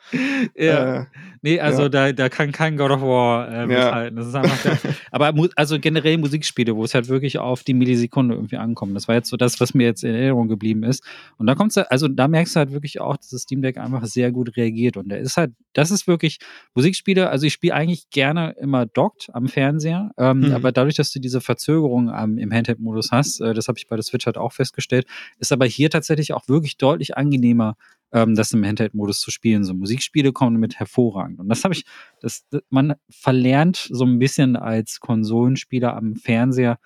ja. 0.55 1.03
Äh, 1.03 1.07
nee, 1.43 1.61
also 1.61 1.83
ja. 1.83 1.89
da, 1.89 2.13
da 2.13 2.29
kann 2.29 2.53
kein 2.53 2.77
God 2.77 2.93
of 2.93 3.03
War 3.03 3.51
äh, 3.51 3.67
mithalten. 3.67 4.17
Das 4.17 4.29
ist 4.29 4.35
einfach 4.35 4.63
der, 4.63 4.79
aber 5.11 5.35
also 5.57 5.79
generell 5.79 6.17
Musikspiele, 6.19 6.75
wo 6.75 6.85
es 6.85 6.95
halt 6.95 7.09
wirklich 7.09 7.39
auf 7.39 7.65
die 7.65 7.75
Millisekunde 7.75 8.35
irgendwie 8.35 8.57
ankommt. 8.57 8.97
Das 8.97 9.09
war 9.09 9.17
jetzt 9.17 9.29
so 9.29 9.37
das, 9.37 9.61
was 9.61 9.75
mir 9.75 9.85
jetzt 9.85 10.05
in 10.05 10.15
Erinnerung 10.15 10.49
geblieben 10.49 10.85
ist. 10.85 11.05
Und 11.37 11.47
da 11.47 11.55
kommt's, 11.55 11.77
also 11.77 12.09
da 12.09 12.29
merkst 12.29 12.55
du 12.55 12.61
halt 12.61 12.73
wirklich 12.73 13.01
auch, 13.01 13.17
dass 13.17 13.31
das 13.31 13.43
Steam 13.43 13.61
Deck 13.61 13.77
einfach 13.77 14.06
sehr 14.07 14.33
gut 14.33 14.57
reagiert. 14.57 14.97
Und 14.97 15.09
der 15.09 15.21
ist 15.21 15.37
halt, 15.37 15.53
das 15.73 15.91
ist 15.91 16.07
wirklich 16.07 16.39
Musikspiele, 16.75 17.29
also 17.29 17.47
ich 17.47 17.53
spiele 17.53 17.75
eigentlich 17.75 18.11
gerne 18.11 18.55
immer 18.61 18.87
dockt 18.87 19.29
am 19.33 19.49
Fernseher, 19.49 20.11
ähm, 20.19 20.41
mhm. 20.41 20.53
aber 20.53 20.73
dadurch, 20.73 20.95
dass 20.95 21.13
du 21.13 21.21
diese 21.21 21.41
Verzögerung 21.41 22.13
ähm, 22.17 22.39
im 22.39 22.53
Handheld-Modus 22.53 23.11
hast, 23.13 23.41
äh, 23.41 23.55
das 23.55 23.69
habe 23.69 23.79
ich 23.79 23.87
bei 23.87 23.97
der 23.97 24.03
Switch 24.03 24.27
halt 24.27 24.39
auch 24.39 24.53
festgestellt, 24.53 25.07
ist 25.39 25.53
aber 25.53 25.67
hier 25.67 25.91
tatsächlich 25.91 26.33
auch 26.33 26.49
wirklich 26.49 26.77
deutlich 26.77 27.17
angenehmer, 27.17 27.77
ähm, 28.13 28.35
das 28.35 28.53
im 28.53 28.65
Handheld-Modus 28.65 29.21
zu 29.21 29.31
spielen. 29.31 29.65
So 29.65 29.75
Musikspiele 29.75 30.33
kommen 30.33 30.55
damit 30.55 30.79
hervorragend. 30.79 31.39
Und 31.39 31.49
das 31.49 31.65
habe 31.65 31.75
ich, 31.75 31.85
das, 32.21 32.47
man 32.71 32.95
verlernt 33.11 33.89
so 33.91 34.05
ein 34.05 34.19
bisschen 34.19 34.57
als 34.57 35.01
Konsolenspieler 35.01 35.97
am 35.97 36.17
Fernseher, 36.17 36.79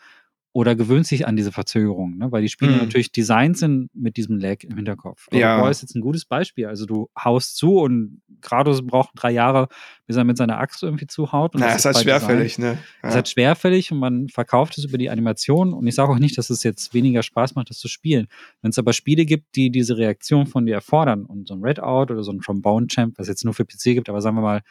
oder 0.52 0.74
gewöhnt 0.74 1.06
sich 1.06 1.28
an 1.28 1.36
diese 1.36 1.52
Verzögerung, 1.52 2.16
ne? 2.16 2.32
weil 2.32 2.42
die 2.42 2.48
Spiele 2.48 2.72
mhm. 2.72 2.78
natürlich 2.78 3.12
designt 3.12 3.56
sind 3.56 3.88
mit 3.94 4.16
diesem 4.16 4.38
Lag 4.38 4.64
im 4.64 4.74
Hinterkopf. 4.74 5.28
God 5.30 5.38
ja. 5.38 5.62
War 5.62 5.70
ist 5.70 5.82
jetzt 5.82 5.94
ein 5.94 6.00
gutes 6.00 6.24
Beispiel. 6.24 6.66
Also 6.66 6.86
du 6.86 7.08
haust 7.16 7.56
zu 7.56 7.78
und 7.78 8.20
Kratos 8.40 8.84
braucht 8.84 9.10
drei 9.14 9.30
Jahre, 9.30 9.68
bis 10.06 10.16
er 10.16 10.24
mit 10.24 10.36
seiner 10.36 10.58
Axt 10.58 10.82
irgendwie 10.82 11.06
zuhaut. 11.06 11.54
Und 11.54 11.60
Na, 11.60 11.72
ist 11.72 11.84
halt 11.84 11.98
schwerfällig, 11.98 12.56
Design. 12.56 12.74
ne? 12.74 12.78
Ja. 13.02 13.08
Ist 13.10 13.14
halt 13.14 13.28
schwerfällig 13.28 13.92
und 13.92 13.98
man 13.98 14.28
verkauft 14.28 14.76
es 14.76 14.84
über 14.84 14.98
die 14.98 15.08
Animation. 15.08 15.72
Und 15.72 15.86
ich 15.86 15.94
sage 15.94 16.10
auch 16.10 16.18
nicht, 16.18 16.36
dass 16.36 16.50
es 16.50 16.64
jetzt 16.64 16.94
weniger 16.94 17.22
Spaß 17.22 17.54
macht, 17.54 17.70
das 17.70 17.78
zu 17.78 17.86
spielen. 17.86 18.26
Wenn 18.60 18.70
es 18.70 18.78
aber 18.78 18.92
Spiele 18.92 19.26
gibt, 19.26 19.54
die 19.54 19.70
diese 19.70 19.98
Reaktion 19.98 20.46
von 20.46 20.66
dir 20.66 20.74
erfordern 20.74 21.26
und 21.26 21.46
so 21.46 21.54
ein 21.54 21.62
Redout 21.62 22.12
oder 22.12 22.24
so 22.24 22.32
ein 22.32 22.40
Trombone 22.40 22.88
Champ, 22.88 23.18
was 23.18 23.28
jetzt 23.28 23.44
nur 23.44 23.54
für 23.54 23.64
PC 23.64 23.94
gibt, 23.94 24.08
aber 24.08 24.20
sagen 24.20 24.36
wir 24.36 24.42
mal 24.42 24.62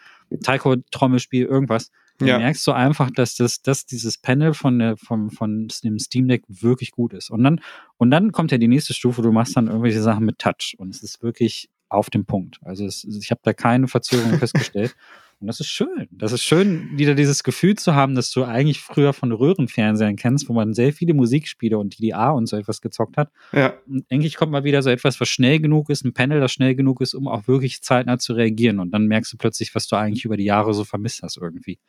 Taiko-Trommelspiel, 0.44 1.46
irgendwas, 1.46 1.90
ja. 2.28 2.38
merkst 2.38 2.66
du 2.66 2.72
einfach, 2.72 3.10
dass 3.12 3.36
das, 3.36 3.62
dass 3.62 3.86
dieses 3.86 4.18
Panel 4.18 4.54
von, 4.54 4.80
der, 4.80 4.98
vom, 4.98 5.30
von 5.30 5.68
dem 5.84 6.00
Steam 6.00 6.28
Deck 6.28 6.44
wirklich 6.48 6.92
gut 6.92 7.14
ist. 7.14 7.30
Und 7.30 7.44
dann, 7.44 7.62
und 7.98 8.12
dann 8.12 8.32
kommt 8.32 8.52
ja 8.52 8.58
die 8.58 8.68
nächste 8.68 8.94
Stufe, 8.94 9.22
du 9.22 9.32
machst 9.32 9.56
dann 9.56 9.68
irgendwelche 9.68 10.02
Sachen 10.02 10.26
mit 10.26 10.40
Touch 10.40 10.76
und 10.78 10.94
es 10.94 11.04
ist 11.04 11.22
wirklich 11.24 11.70
auf 11.90 12.10
dem 12.10 12.26
Punkt. 12.26 12.60
Also 12.64 12.86
es, 12.86 13.04
ich 13.04 13.32
habe 13.32 13.42
da 13.44 13.54
keine 13.54 13.88
Verzögerung 13.88 14.38
festgestellt. 14.38 14.96
Und 15.42 15.48
das 15.48 15.62
ist 15.62 15.70
schön. 15.70 16.08
Das 16.12 16.34
ist 16.34 16.44
schön, 16.44 16.98
wieder 16.98 17.16
dieses 17.16 17.44
Gefühl 17.44 17.76
zu 17.76 17.96
haben, 17.96 18.14
dass 18.14 18.30
du 18.30 18.44
eigentlich 18.44 18.82
früher 18.82 19.14
von 19.14 19.32
Röhrenfernsehern 19.32 20.18
kennst, 20.18 20.50
wo 20.50 20.54
man 20.54 20.74
sehr 20.74 20.92
viele 20.92 21.14
Musikspiele 21.14 21.78
und 21.78 21.98
DDA 21.98 22.32
und 22.32 22.48
so 22.48 22.58
etwas 22.58 22.82
gezockt 22.82 23.16
hat. 23.16 23.32
Ja. 23.54 23.76
Und 23.88 24.06
eigentlich 24.12 24.36
kommt 24.36 24.52
mal 24.52 24.66
wieder 24.66 24.82
so 24.82 24.90
etwas, 24.90 25.22
was 25.22 25.30
schnell 25.30 25.62
genug 25.62 25.90
ist, 25.90 26.04
ein 26.04 26.14
Panel, 26.14 26.42
das 26.42 26.52
schnell 26.52 26.76
genug 26.76 27.00
ist, 27.00 27.14
um 27.14 27.30
auch 27.30 27.48
wirklich 27.48 27.82
zeitnah 27.82 28.20
zu 28.20 28.34
reagieren. 28.34 28.80
Und 28.80 28.92
dann 28.92 29.06
merkst 29.06 29.32
du 29.32 29.38
plötzlich, 29.38 29.74
was 29.76 29.88
du 29.88 29.96
eigentlich 29.96 30.26
über 30.26 30.36
die 30.36 30.44
Jahre 30.44 30.74
so 30.74 30.84
vermisst 30.84 31.24
hast 31.24 31.38
irgendwie. 31.38 31.80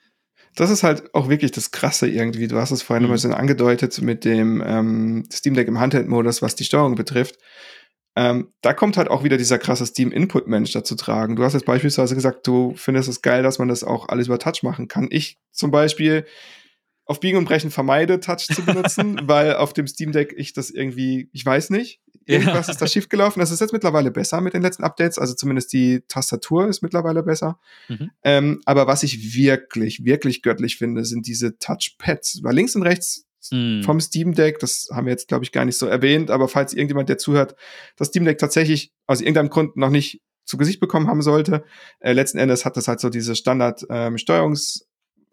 Das 0.54 0.70
ist 0.70 0.82
halt 0.82 1.14
auch 1.14 1.28
wirklich 1.28 1.52
das 1.52 1.70
Krasse 1.70 2.08
irgendwie. 2.08 2.48
Du 2.48 2.56
hast 2.56 2.70
es 2.70 2.82
vorhin 2.82 3.04
mhm. 3.04 3.10
ein 3.10 3.14
bisschen 3.14 3.34
angedeutet 3.34 4.00
mit 4.02 4.24
dem 4.24 4.62
ähm, 4.64 5.28
Steam 5.32 5.54
Deck 5.54 5.68
im 5.68 5.78
Handheld-Modus, 5.78 6.42
was 6.42 6.56
die 6.56 6.64
Steuerung 6.64 6.94
betrifft. 6.94 7.38
Ähm, 8.16 8.52
da 8.60 8.74
kommt 8.74 8.96
halt 8.96 9.08
auch 9.08 9.22
wieder 9.22 9.36
dieser 9.36 9.58
krasse 9.58 9.86
Steam-Input-Mensch 9.86 10.72
dazu 10.72 10.96
tragen. 10.96 11.36
Du 11.36 11.44
hast 11.44 11.54
jetzt 11.54 11.64
beispielsweise 11.66 12.14
gesagt, 12.14 12.46
du 12.46 12.74
findest 12.74 13.08
es 13.08 13.22
geil, 13.22 13.42
dass 13.42 13.58
man 13.58 13.68
das 13.68 13.84
auch 13.84 14.08
alles 14.08 14.26
über 14.26 14.38
Touch 14.38 14.62
machen 14.62 14.88
kann. 14.88 15.08
Ich 15.10 15.38
zum 15.52 15.70
Beispiel 15.70 16.26
auf 17.04 17.20
Biegen 17.20 17.38
und 17.38 17.44
Brechen 17.44 17.70
vermeide, 17.70 18.20
Touch 18.20 18.46
zu 18.52 18.64
benutzen, 18.64 19.20
weil 19.24 19.54
auf 19.54 19.72
dem 19.72 19.86
Steam 19.86 20.12
Deck 20.12 20.34
ich 20.36 20.52
das 20.52 20.70
irgendwie, 20.70 21.28
ich 21.32 21.46
weiß 21.46 21.70
nicht, 21.70 22.00
irgendwas 22.26 22.66
ja. 22.66 22.72
ist 22.72 22.82
da 22.82 22.86
schiefgelaufen. 22.88 23.40
Das 23.40 23.50
ist 23.50 23.60
jetzt 23.60 23.72
mittlerweile 23.72 24.10
besser 24.10 24.40
mit 24.40 24.54
den 24.54 24.62
letzten 24.62 24.84
Updates, 24.84 25.18
also 25.18 25.34
zumindest 25.34 25.72
die 25.72 26.02
Tastatur 26.08 26.68
ist 26.68 26.82
mittlerweile 26.82 27.22
besser. 27.22 27.58
Mhm. 27.88 28.10
Ähm, 28.22 28.60
aber 28.64 28.86
was 28.86 29.02
ich 29.02 29.34
wirklich, 29.34 30.04
wirklich 30.04 30.42
göttlich 30.42 30.76
finde, 30.76 31.04
sind 31.04 31.26
diese 31.26 31.58
Touchpads, 31.58 32.40
weil 32.42 32.54
links 32.54 32.76
und 32.76 32.82
rechts 32.82 33.26
mhm. 33.50 33.82
vom 33.82 34.00
Steam 34.00 34.34
Deck. 34.34 34.58
Das 34.58 34.88
haben 34.92 35.06
wir 35.06 35.12
jetzt, 35.12 35.28
glaube 35.28 35.44
ich, 35.44 35.52
gar 35.52 35.64
nicht 35.64 35.78
so 35.78 35.86
erwähnt. 35.86 36.30
Aber 36.30 36.48
falls 36.48 36.74
irgendjemand, 36.74 37.08
der 37.08 37.18
zuhört, 37.18 37.56
das 37.96 38.08
Steam 38.08 38.24
Deck 38.24 38.38
tatsächlich 38.38 38.92
aus 39.06 39.20
irgendeinem 39.20 39.50
Grund 39.50 39.76
noch 39.76 39.90
nicht 39.90 40.22
zu 40.44 40.56
Gesicht 40.56 40.80
bekommen 40.80 41.06
haben 41.06 41.22
sollte, 41.22 41.64
äh, 42.00 42.12
letzten 42.12 42.38
Endes 42.38 42.64
hat 42.64 42.76
das 42.76 42.88
halt 42.88 43.00
so 43.00 43.08
diese 43.08 43.36
Standard 43.36 43.86
ähm, 43.88 44.18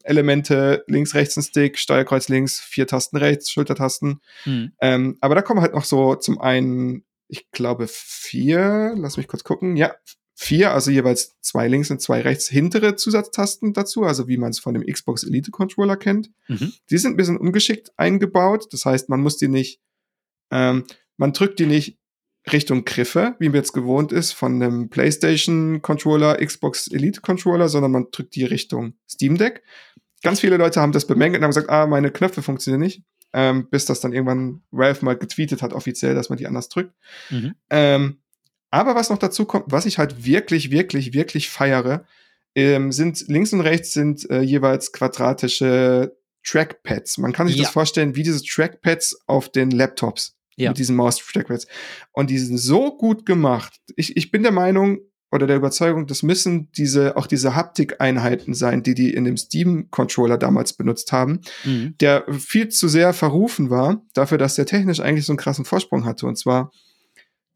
Steuerungselemente, 0.07 0.83
links, 0.87 1.15
rechts 1.15 1.37
ein 1.37 1.43
Stick, 1.43 1.77
Steuerkreuz 1.77 2.29
links, 2.29 2.59
vier 2.59 2.87
Tasten 2.87 3.17
rechts, 3.17 3.51
Schultertasten. 3.51 4.21
Mhm. 4.45 4.71
Ähm, 4.79 5.17
aber 5.21 5.35
da 5.35 5.41
kommen 5.41 5.61
halt 5.61 5.73
noch 5.73 5.83
so 5.83 6.15
zum 6.15 6.39
einen, 6.39 7.03
ich 7.27 7.51
glaube, 7.51 7.87
vier, 7.89 8.93
lass 8.95 9.17
mich 9.17 9.27
kurz 9.27 9.43
gucken, 9.43 9.75
ja, 9.75 9.93
vier, 10.33 10.71
also 10.71 10.91
jeweils 10.91 11.35
zwei 11.41 11.67
links 11.67 11.89
und 11.91 12.01
zwei 12.01 12.21
rechts 12.21 12.47
hintere 12.47 12.95
Zusatztasten 12.95 13.73
dazu, 13.73 14.03
also 14.03 14.27
wie 14.27 14.37
man 14.37 14.51
es 14.51 14.59
von 14.59 14.73
dem 14.73 14.85
Xbox 14.85 15.23
Elite 15.23 15.51
Controller 15.51 15.97
kennt. 15.97 16.29
Mhm. 16.47 16.73
Die 16.89 16.97
sind 16.97 17.13
ein 17.13 17.17
bisschen 17.17 17.37
ungeschickt 17.37 17.91
eingebaut. 17.97 18.67
Das 18.71 18.85
heißt, 18.85 19.09
man 19.09 19.19
muss 19.19 19.37
die 19.37 19.47
nicht, 19.47 19.81
ähm, 20.51 20.85
man 21.17 21.33
drückt 21.33 21.59
die 21.59 21.65
nicht 21.65 21.97
Richtung 22.53 22.85
Griffe, 22.85 23.35
wie 23.39 23.49
man 23.49 23.55
jetzt 23.55 23.73
gewohnt 23.73 24.11
ist 24.11 24.31
von 24.33 24.61
einem 24.61 24.89
PlayStation 24.89 25.81
Controller, 25.81 26.37
Xbox 26.43 26.87
Elite 26.87 27.21
Controller, 27.21 27.69
sondern 27.69 27.91
man 27.91 28.07
drückt 28.11 28.35
die 28.35 28.45
Richtung 28.45 28.93
Steam 29.09 29.37
Deck. 29.37 29.63
Ganz 30.23 30.39
viele 30.39 30.57
Leute 30.57 30.81
haben 30.81 30.91
das 30.91 31.07
bemängelt 31.07 31.39
und 31.39 31.43
haben 31.43 31.51
gesagt, 31.51 31.69
ah, 31.69 31.87
meine 31.87 32.11
Knöpfe 32.11 32.41
funktionieren 32.41 32.81
nicht. 32.81 33.03
Ähm, 33.33 33.69
bis 33.69 33.85
das 33.85 33.99
dann 33.99 34.13
irgendwann 34.13 34.61
Ralph 34.71 35.01
mal 35.01 35.17
getweetet 35.17 35.61
hat, 35.61 35.73
offiziell, 35.73 36.15
dass 36.15 36.29
man 36.29 36.37
die 36.37 36.47
anders 36.47 36.69
drückt. 36.69 36.93
Mhm. 37.29 37.55
Ähm, 37.69 38.21
aber 38.71 38.95
was 38.95 39.09
noch 39.09 39.17
dazu 39.17 39.45
kommt, 39.45 39.65
was 39.67 39.85
ich 39.85 39.97
halt 39.97 40.25
wirklich, 40.25 40.71
wirklich, 40.71 41.13
wirklich 41.13 41.49
feiere, 41.49 42.05
ähm, 42.55 42.91
sind 42.91 43.27
links 43.27 43.53
und 43.53 43.61
rechts 43.61 43.93
sind 43.93 44.29
äh, 44.29 44.41
jeweils 44.41 44.91
quadratische 44.91 46.17
Trackpads. 46.43 47.17
Man 47.17 47.33
kann 47.33 47.47
sich 47.47 47.57
ja. 47.57 47.63
das 47.63 47.71
vorstellen 47.71 48.15
wie 48.15 48.23
diese 48.23 48.43
Trackpads 48.43 49.19
auf 49.27 49.49
den 49.49 49.71
Laptops. 49.71 50.36
Ja. 50.57 50.71
Mit 50.71 50.79
diesen 50.79 50.95
Maus-Trackpads. 50.95 51.67
Und 52.11 52.31
die 52.31 52.39
sind 52.39 52.57
so 52.57 52.97
gut 52.97 53.25
gemacht. 53.25 53.79
Ich, 53.95 54.17
ich 54.17 54.31
bin 54.31 54.41
der 54.41 54.51
Meinung 54.51 54.99
oder 55.31 55.45
der 55.45 55.57
Überzeugung, 55.57 56.07
das 56.07 56.23
müssen 56.23 56.71
diese, 56.71 57.17
auch 57.17 57.27
diese 57.27 57.53
Haptik-Einheiten 57.55 58.53
sein, 58.53 58.81
die 58.81 58.93
die 58.93 59.13
in 59.13 59.25
dem 59.25 59.35
Steam-Controller 59.35 60.37
damals 60.37 60.73
benutzt 60.73 61.11
haben, 61.11 61.41
mhm. 61.65 61.95
der 61.99 62.25
viel 62.31 62.69
zu 62.69 62.87
sehr 62.87 63.13
verrufen 63.13 63.69
war, 63.69 64.01
dafür, 64.13 64.37
dass 64.37 64.55
der 64.55 64.65
technisch 64.65 64.99
eigentlich 64.99 65.25
so 65.25 65.33
einen 65.33 65.37
krassen 65.37 65.65
Vorsprung 65.65 66.05
hatte. 66.05 66.25
Und 66.25 66.37
zwar, 66.37 66.71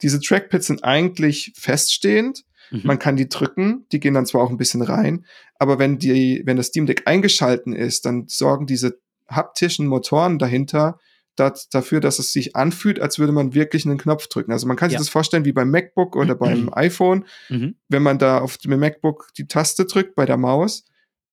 diese 0.02 0.20
Trackpads 0.20 0.68
sind 0.68 0.84
eigentlich 0.84 1.54
feststehend. 1.56 2.44
Mhm. 2.72 2.82
Man 2.84 3.00
kann 3.00 3.16
die 3.16 3.30
drücken, 3.30 3.86
die 3.92 4.02
gehen 4.02 4.14
dann 4.14 4.26
zwar 4.26 4.42
auch 4.42 4.50
ein 4.50 4.58
bisschen 4.58 4.82
rein, 4.82 5.26
aber 5.58 5.80
wenn 5.80 5.98
die, 5.98 6.42
wenn 6.46 6.58
das 6.58 6.68
Steam 6.68 6.88
Deck 6.88 7.04
eingeschalten 7.06 7.74
ist, 7.74 8.06
dann 8.06 8.26
sorgen 8.28 8.66
diese 8.66 9.00
haptischen 9.30 9.88
Motoren 9.88 10.40
dahinter 10.40 11.00
dat, 11.36 11.74
dafür, 11.74 12.00
dass 12.00 12.20
es 12.20 12.34
sich 12.34 12.56
anfühlt, 12.56 13.00
als 13.00 13.20
würde 13.20 13.34
man 13.34 13.54
wirklich 13.54 13.86
einen 13.86 13.98
Knopf 13.98 14.28
drücken. 14.28 14.52
Also 14.52 14.68
man 14.68 14.78
kann 14.78 14.90
sich 14.90 14.96
ja. 14.96 15.00
das 15.00 15.10
vorstellen 15.10 15.46
wie 15.46 15.54
beim 15.54 15.72
MacBook 15.72 16.16
oder 16.16 16.36
beim 16.36 16.70
iPhone. 16.74 17.26
Mhm. 17.50 17.76
Wenn 17.88 18.04
man 18.04 18.20
da 18.20 18.40
auf 18.40 18.58
dem 18.58 18.80
MacBook 18.80 19.30
die 19.38 19.48
Taste 19.48 19.86
drückt 19.86 20.16
bei 20.16 20.26
der 20.26 20.38
Maus, 20.38 20.86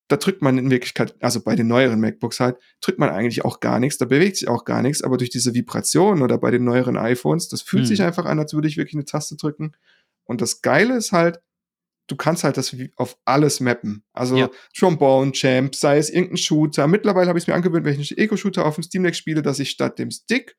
da 0.09 0.16
drückt 0.16 0.40
man 0.40 0.57
in 0.57 0.70
Wirklichkeit, 0.70 1.14
also 1.20 1.40
bei 1.40 1.55
den 1.55 1.68
neueren 1.68 2.01
MacBooks 2.01 2.40
halt, 2.40 2.57
drückt 2.80 2.99
man 2.99 3.11
eigentlich 3.11 3.44
auch 3.44 3.61
gar 3.61 3.78
nichts, 3.78 3.99
da 3.99 4.07
bewegt 4.07 4.36
sich 4.36 4.49
auch 4.49 4.64
gar 4.64 4.80
nichts, 4.80 5.03
aber 5.03 5.18
durch 5.18 5.28
diese 5.30 5.55
Vibration 5.55 6.22
oder 6.22 6.38
bei 6.38 6.51
den 6.51 6.64
neueren 6.64 6.96
iPhones, 6.96 7.49
das 7.49 7.61
fühlt 7.61 7.82
hm. 7.82 7.88
sich 7.88 8.03
einfach 8.03 8.24
an, 8.24 8.38
als 8.38 8.55
würde 8.55 8.68
ich 8.68 8.78
wirklich 8.78 8.94
eine 8.94 9.05
Taste 9.05 9.36
drücken. 9.36 9.72
Und 10.24 10.40
das 10.40 10.62
Geile 10.62 10.96
ist 10.96 11.12
halt, 11.12 11.40
du 12.09 12.16
kannst 12.16 12.42
halt 12.42 12.56
das 12.56 12.74
auf 12.96 13.16
alles 13.24 13.61
mappen. 13.61 14.02
Also 14.12 14.36
ja. 14.36 14.50
Trombone 14.76 15.32
Champ, 15.32 15.74
sei 15.74 15.98
es 15.98 16.11
irgendein 16.11 16.38
Shooter. 16.38 16.88
Mittlerweile 16.88 17.28
habe 17.28 17.38
ich 17.38 17.44
es 17.44 17.48
mir 17.48 17.54
angewöhnt, 17.54 17.84
wenn 17.84 18.00
ich 18.00 18.11
einen 18.11 18.24
Eco-Shooter 18.24 18.66
auf 18.66 18.74
dem 18.74 18.82
Steam 18.82 19.04
Deck 19.04 19.14
spiele, 19.14 19.42
dass 19.42 19.61
ich 19.61 19.70
statt 19.70 19.98
dem 19.98 20.11
Stick 20.11 20.56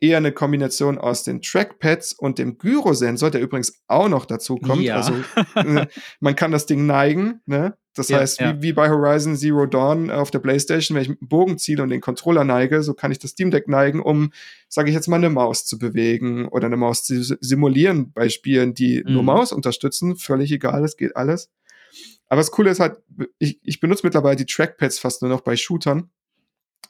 eher 0.00 0.18
eine 0.18 0.32
Kombination 0.32 0.98
aus 0.98 1.22
den 1.22 1.40
Trackpads 1.40 2.12
und 2.12 2.38
dem 2.38 2.58
Gyrosensor, 2.58 3.30
der 3.30 3.40
übrigens 3.40 3.82
auch 3.86 4.08
noch 4.08 4.26
dazu 4.26 4.56
kommt. 4.56 4.82
Ja. 4.82 4.96
Also 4.96 5.14
äh, 5.54 5.86
man 6.20 6.36
kann 6.36 6.50
das 6.50 6.66
Ding 6.66 6.86
neigen, 6.86 7.40
ne? 7.46 7.76
Das 7.94 8.08
ja, 8.08 8.18
heißt, 8.18 8.40
ja. 8.40 8.56
Wie, 8.56 8.62
wie 8.62 8.72
bei 8.72 8.90
Horizon 8.90 9.36
Zero 9.36 9.66
Dawn 9.66 10.10
auf 10.10 10.30
der 10.30 10.40
Playstation, 10.40 10.96
wenn 10.96 11.02
ich 11.02 11.08
mit 11.08 11.20
dem 11.20 11.28
Bogen 11.28 11.58
ziele 11.58 11.82
und 11.82 11.90
den 11.90 12.00
Controller 12.00 12.44
neige, 12.44 12.82
so 12.82 12.92
kann 12.92 13.12
ich 13.12 13.20
das 13.20 13.30
Steam 13.30 13.52
Deck 13.52 13.68
neigen, 13.68 14.00
um, 14.00 14.32
sage 14.68 14.88
ich 14.88 14.94
jetzt 14.94 15.06
mal, 15.06 15.16
eine 15.16 15.30
Maus 15.30 15.64
zu 15.64 15.78
bewegen 15.78 16.48
oder 16.48 16.66
eine 16.66 16.76
Maus 16.76 17.04
zu 17.04 17.22
simulieren 17.22 18.12
bei 18.12 18.28
Spielen, 18.28 18.74
die 18.74 19.02
mhm. 19.04 19.12
nur 19.12 19.22
Maus 19.22 19.52
unterstützen. 19.52 20.16
Völlig 20.16 20.50
egal, 20.50 20.84
es 20.84 20.96
geht 20.96 21.16
alles. 21.16 21.50
Aber 22.28 22.40
das 22.40 22.50
Coole 22.50 22.70
ist 22.70 22.80
halt, 22.80 22.98
ich, 23.38 23.60
ich 23.62 23.78
benutze 23.78 24.04
mittlerweile 24.04 24.36
die 24.36 24.46
Trackpads 24.46 24.98
fast 24.98 25.22
nur 25.22 25.30
noch 25.30 25.42
bei 25.42 25.56
Shootern, 25.56 26.10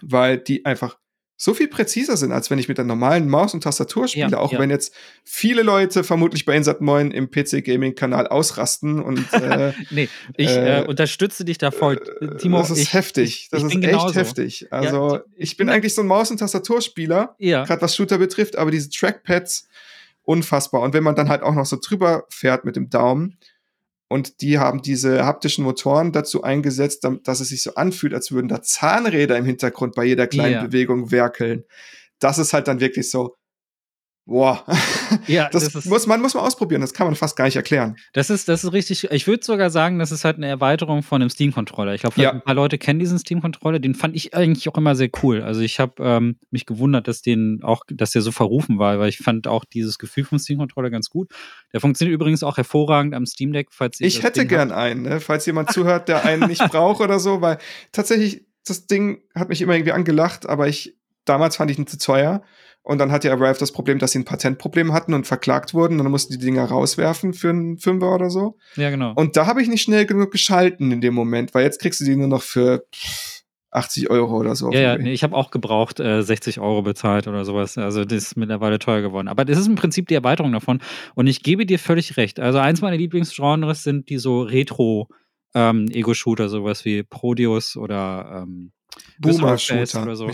weil 0.01 0.39
die 0.39 0.65
einfach 0.65 0.99
so 1.37 1.53
viel 1.53 1.68
präziser 1.68 2.16
sind, 2.16 2.32
als 2.32 2.51
wenn 2.51 2.59
ich 2.59 2.68
mit 2.68 2.78
der 2.78 2.85
normalen 2.85 3.28
Maus 3.28 3.55
und 3.55 3.62
Tastatur 3.62 4.07
spiele, 4.07 4.30
ja, 4.30 4.39
auch 4.39 4.53
ja. 4.53 4.59
wenn 4.61 4.70
jetzt 4.70 4.95
viele 5.24 5.62
Leute 5.62 6.05
vermutlich 6.05 6.45
bei 6.45 6.57
Insat 6.57 6.80
Moin 6.80 7.11
im 7.11 7.30
PC-Gaming-Kanal 7.30 8.28
ausrasten 8.28 9.03
und 9.03 9.26
äh, 9.32 9.72
Nee, 9.91 10.09
ich 10.37 10.51
äh, 10.51 10.82
äh, 10.82 10.87
unterstütze 10.87 11.45
dich 11.45 11.59
da 11.59 11.70
voll. 11.72 12.01
Äh, 12.20 12.37
Timo, 12.37 12.59
das 12.59 12.70
ist 12.70 12.78
ich, 12.78 12.95
heftig. 12.95 13.49
Das 13.51 13.62
ist 13.62 13.72
echt 13.72 13.80
genauso. 13.80 14.14
heftig. 14.14 14.68
Also, 14.70 15.16
ja, 15.16 15.22
ich 15.37 15.57
bin 15.57 15.68
eigentlich 15.68 15.95
so 15.95 16.03
ein 16.03 16.07
Maus- 16.07 16.30
und 16.30 16.39
Tastaturspieler, 16.39 17.35
ja. 17.39 17.64
gerade 17.64 17.82
was 17.82 17.97
Shooter 17.97 18.18
betrifft, 18.18 18.57
aber 18.57 18.70
diese 18.70 18.89
Trackpads 18.91 19.68
unfassbar. 20.22 20.82
Und 20.82 20.95
wenn 20.95 21.05
man 21.05 21.16
dann 21.16 21.28
halt 21.28 21.43
auch 21.43 21.55
noch 21.55 21.66
so 21.66 21.78
drüber 21.80 22.24
fährt 22.28 22.64
mit 22.64 22.76
dem 22.76 22.91
Daumen, 22.91 23.39
und 24.09 24.41
die 24.43 24.59
haben 24.59 24.83
diese 24.83 25.25
haptischen 25.25 25.65
Motoren 25.65 26.13
dazu 26.13 26.43
eingesetzt, 26.43 27.09
dass 27.25 27.41
es 27.41 27.49
sich 27.49 27.63
so 27.63 27.75
anfühlt, 27.75 28.15
als 28.15 28.33
würden 28.33 28.49
da 28.49 28.63
Zahnräder 28.63 29.37
im 29.37 29.45
Hintergrund 29.45 29.95
bei 29.95 30.05
jeder 30.05 30.27
kleinen 30.27 30.55
yeah. 30.55 30.65
Bewegung 30.65 31.11
werkeln. 31.11 31.65
Das 32.21 32.39
ist 32.39 32.53
halt 32.53 32.69
dann 32.69 32.81
wirklich 32.81 33.11
so, 33.11 33.37
Boah, 34.27 34.64
ja, 35.27 35.49
das, 35.53 35.70
das 35.70 35.85
muss 35.85 36.07
man 36.07 36.22
muss 36.22 36.33
man 36.33 36.45
ausprobieren. 36.45 36.81
Das 36.81 36.95
kann 36.95 37.07
man 37.07 37.14
fast 37.14 37.37
gar 37.37 37.45
nicht 37.45 37.57
erklären. 37.57 37.97
Das 38.14 38.31
ist 38.31 38.49
das 38.49 38.64
ist 38.64 38.72
richtig. 38.72 39.11
Ich 39.11 39.27
würde 39.27 39.45
sogar 39.45 39.68
sagen, 39.68 39.99
das 39.99 40.12
ist 40.12 40.25
halt 40.25 40.39
eine 40.39 40.47
Erweiterung 40.47 41.03
von 41.03 41.20
einem 41.20 41.29
Steam 41.29 41.53
Controller. 41.53 41.95
Ich 41.95 42.01
glaube, 42.01 42.22
ja. 42.22 42.33
ein 42.33 42.41
paar 42.41 42.55
Leute 42.55 42.79
kennen 42.79 42.99
diesen 42.99 43.18
Steam 43.18 43.43
Controller. 43.43 43.81
Den 43.81 43.95
fand 43.95 44.16
ich 44.16 44.35
eigentlich 44.35 44.66
auch 44.70 44.79
immer 44.79 44.97
sehr 44.97 45.11
cool. 45.22 45.43
Also 45.43 45.61
ich 45.61 45.79
habe 45.79 46.03
ähm, 46.03 46.39
mich 46.51 46.64
gewundert, 46.64 47.07
dass 47.07 47.20
den 47.20 47.61
auch, 47.62 47.83
dass 47.91 48.12
der 48.12 48.22
so 48.22 48.33
verrufen 48.33 48.79
war, 48.79 48.99
weil 48.99 49.11
ich 49.11 49.18
fand 49.18 49.47
auch 49.47 49.66
dieses 49.66 49.99
Gefühl 49.99 50.25
vom 50.25 50.39
Steam 50.39 50.59
Controller 50.59 50.89
ganz 50.89 51.11
gut. 51.11 51.31
Der 51.75 51.81
funktioniert 51.81 52.14
übrigens 52.14 52.43
auch 52.43 52.57
hervorragend 52.57 53.14
am 53.14 53.27
Steam 53.27 53.53
Deck, 53.53 53.68
falls 53.72 54.01
ich 54.01 54.22
hätte 54.22 54.41
Ding 54.41 54.49
gern 54.49 54.70
habt. 54.70 54.81
einen, 54.81 55.03
ne? 55.03 55.20
falls 55.20 55.45
jemand 55.45 55.70
zuhört, 55.72 56.09
der 56.09 56.25
einen 56.25 56.49
nicht 56.49 56.66
braucht 56.70 57.03
oder 57.03 57.18
so, 57.18 57.43
weil 57.43 57.59
tatsächlich 57.93 58.47
das 58.66 58.87
Ding 58.87 59.20
hat 59.35 59.51
mich 59.51 59.61
immer 59.61 59.75
irgendwie 59.75 59.93
angelacht, 59.93 60.49
aber 60.49 60.66
ich 60.66 60.97
damals 61.25 61.57
fand 61.57 61.70
ich 61.70 61.79
ihn 61.79 61.87
zu 61.87 61.99
teuer. 61.99 62.43
Und 62.83 62.99
dann 62.99 63.11
hatte 63.11 63.33
Arrive 63.33 63.59
das 63.59 63.72
Problem, 63.72 63.99
dass 63.99 64.12
sie 64.12 64.18
ein 64.18 64.27
Patentproblem 64.27 64.93
hatten 64.93 65.14
und 65.14 65.27
verklagt 65.27 65.72
wurden. 65.72 65.95
Und 65.95 66.05
dann 66.05 66.11
mussten 66.11 66.35
die 66.35 66.39
Dinger 66.39 66.66
rauswerfen 66.66 67.33
für 67.33 67.49
einen 67.49 67.79
Fünfer 67.79 68.14
oder 68.14 68.29
so. 68.29 68.59
Ja, 68.77 68.91
genau. 68.91 69.14
Und 69.14 69.39
da 69.39 69.47
habe 69.47 69.62
ich 69.62 69.68
nicht 69.68 69.81
schnell 69.81 70.05
genug 70.05 70.31
geschalten 70.31 70.93
in 70.93 71.01
dem 71.01 71.14
Moment, 71.14 71.55
weil 71.55 71.64
jetzt 71.64 71.81
kriegst 71.81 72.01
du 72.01 72.05
die 72.05 72.14
nur 72.14 72.29
noch 72.29 72.43
für 72.43 72.85
80 73.70 74.11
Euro 74.11 74.37
oder 74.37 74.55
so. 74.55 74.70
Ja, 74.70 74.81
ja 74.81 74.99
nee, 74.99 75.14
ich 75.14 75.22
habe 75.22 75.35
auch 75.35 75.51
gebraucht 75.51 75.99
äh, 75.99 76.22
60 76.22 76.61
Euro 76.61 76.83
bezahlt 76.83 77.27
oder 77.27 77.47
sowas. 77.47 77.79
Also 77.79 78.05
das 78.05 78.22
ist 78.22 78.37
mittlerweile 78.37 78.79
teuer 78.79 79.01
geworden. 79.01 79.29
Aber 79.29 79.47
das 79.47 79.59
ist 79.59 79.66
im 79.66 79.77
Prinzip 79.77 80.07
die 80.09 80.14
Erweiterung 80.14 80.53
davon. 80.53 80.81
Und 81.14 81.27
ich 81.27 81.43
gebe 81.43 81.64
dir 81.64 81.79
völlig 81.79 82.18
recht. 82.18 82.39
Also 82.39 82.59
eins 82.59 82.83
meiner 82.83 82.99
Lieblingsgenres 82.99 83.83
sind 83.83 84.11
die 84.11 84.18
so 84.18 84.43
Retro- 84.43 85.09
ähm, 85.55 85.89
Ego-Shooter, 85.91 86.49
sowas 86.49 86.85
wie 86.85 87.03
Prodeus 87.05 87.77
oder 87.77 88.43
ähm, 88.43 88.72
Boomer-Shooter 89.19 90.03
oder 90.03 90.17
so. 90.17 90.31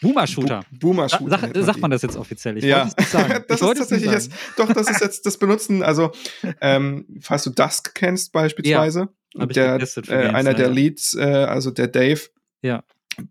Boomer-Shooter. 0.00 0.64
Boomer-Shooter. 0.72 1.38
Sag, 1.38 1.56
sagt 1.56 1.80
man 1.80 1.90
das 1.90 2.02
jetzt 2.02 2.16
offiziell? 2.16 2.58
Ich 2.58 2.64
ja. 2.64 2.86
es 2.86 2.96
nicht 2.96 3.10
sagen. 3.10 3.44
das 3.48 3.60
ist 3.60 3.78
tatsächlich 3.78 4.10
jetzt, 4.10 4.32
doch, 4.56 4.72
das 4.72 4.90
ist 4.90 5.00
jetzt 5.00 5.24
das 5.26 5.38
Benutzen, 5.38 5.82
also, 5.82 6.12
ähm, 6.60 7.06
falls 7.20 7.44
du 7.44 7.50
Dusk 7.50 7.94
kennst 7.94 8.32
beispielsweise, 8.32 9.08
Und 9.34 9.56
der, 9.56 9.80
äh, 10.08 10.28
einer 10.28 10.54
der 10.54 10.68
Leads, 10.68 11.14
äh, 11.14 11.22
also 11.22 11.70
der 11.70 11.88
Dave, 11.88 12.20
ja. 12.62 12.82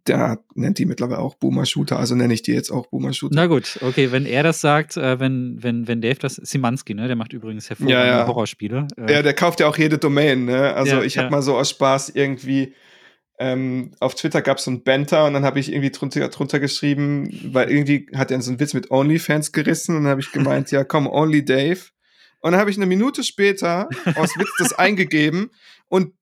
der 0.07 0.39
nennt 0.55 0.80
die 0.80 0.86
mittlerweile 0.86 1.20
auch 1.20 1.36
Boomer 1.36 1.66
Shooter, 1.66 1.99
also 1.99 2.16
nenne 2.16 2.34
ich 2.34 2.41
die 2.41 2.53
jetzt 2.53 2.72
auch 2.72 2.88
Boomer 2.88 3.13
Shooter. 3.13 3.36
Na 3.36 3.45
gut, 3.45 3.78
okay, 3.82 4.11
wenn 4.11 4.26
er 4.26 4.41
das 4.41 4.61
sagt, 4.61 4.97
äh, 4.97 5.20
wenn, 5.20 5.61
wenn, 5.61 5.88
wenn 5.88 6.01
Dave 6.01 6.18
das, 6.20 6.36
Simanski, 6.36 6.95
ne, 6.95 7.07
der 7.07 7.16
macht 7.16 7.34
übrigens 7.34 7.70
hervorragende 7.70 8.07
Ja, 8.07 8.20
ja. 8.22 8.28
Horrorspiele. 8.28 8.88
Äh, 8.97 9.13
Ja, 9.13 9.22
der 9.22 9.34
kauft 9.36 9.59
ja 9.59 9.68
auch 9.68 9.78
jede 9.78 9.99
Domain, 9.99 10.45
ne? 10.45 10.74
Also 10.74 10.97
Ja, 10.97 11.03
ich 11.03 11.18
habe 11.18 11.28
ja. 11.28 11.32
mal 11.32 11.41
so 11.43 11.55
aus 11.55 11.70
Spaß 11.70 12.09
irgendwie 12.09 12.74
ähm, 13.38 13.91
auf 13.99 14.15
Twitter 14.15 14.41
gab 14.41 14.57
es 14.59 14.63
so 14.63 14.71
ein 14.71 14.83
Banter 14.83 15.25
und 15.25 15.33
dann 15.33 15.43
habe 15.43 15.59
ich 15.59 15.71
irgendwie 15.71 15.91
drunter, 15.91 16.27
drunter 16.29 16.59
geschrieben, 16.59 17.51
weil 17.51 17.69
irgendwie 17.69 18.07
hat 18.15 18.31
er 18.31 18.41
so 18.41 18.51
einen 18.51 18.59
Witz 18.59 18.73
mit 18.73 18.91
OnlyFans 18.91 19.51
gerissen 19.51 19.95
und 19.97 20.03
dann 20.03 20.11
habe 20.11 20.21
ich 20.21 20.31
gemeint, 20.31 20.71
ja 20.71 20.83
komm, 20.83 21.07
Only 21.07 21.43
Dave. 21.43 21.79
Und 22.39 22.51
dann 22.51 22.59
habe 22.59 22.69
ich 22.69 22.77
eine 22.77 22.86
Minute 22.86 23.23
später 23.23 23.89
aus 24.15 24.29
Witz 24.38 24.49
das 24.59 24.73
eingegeben 24.77 25.51
und 25.89 26.13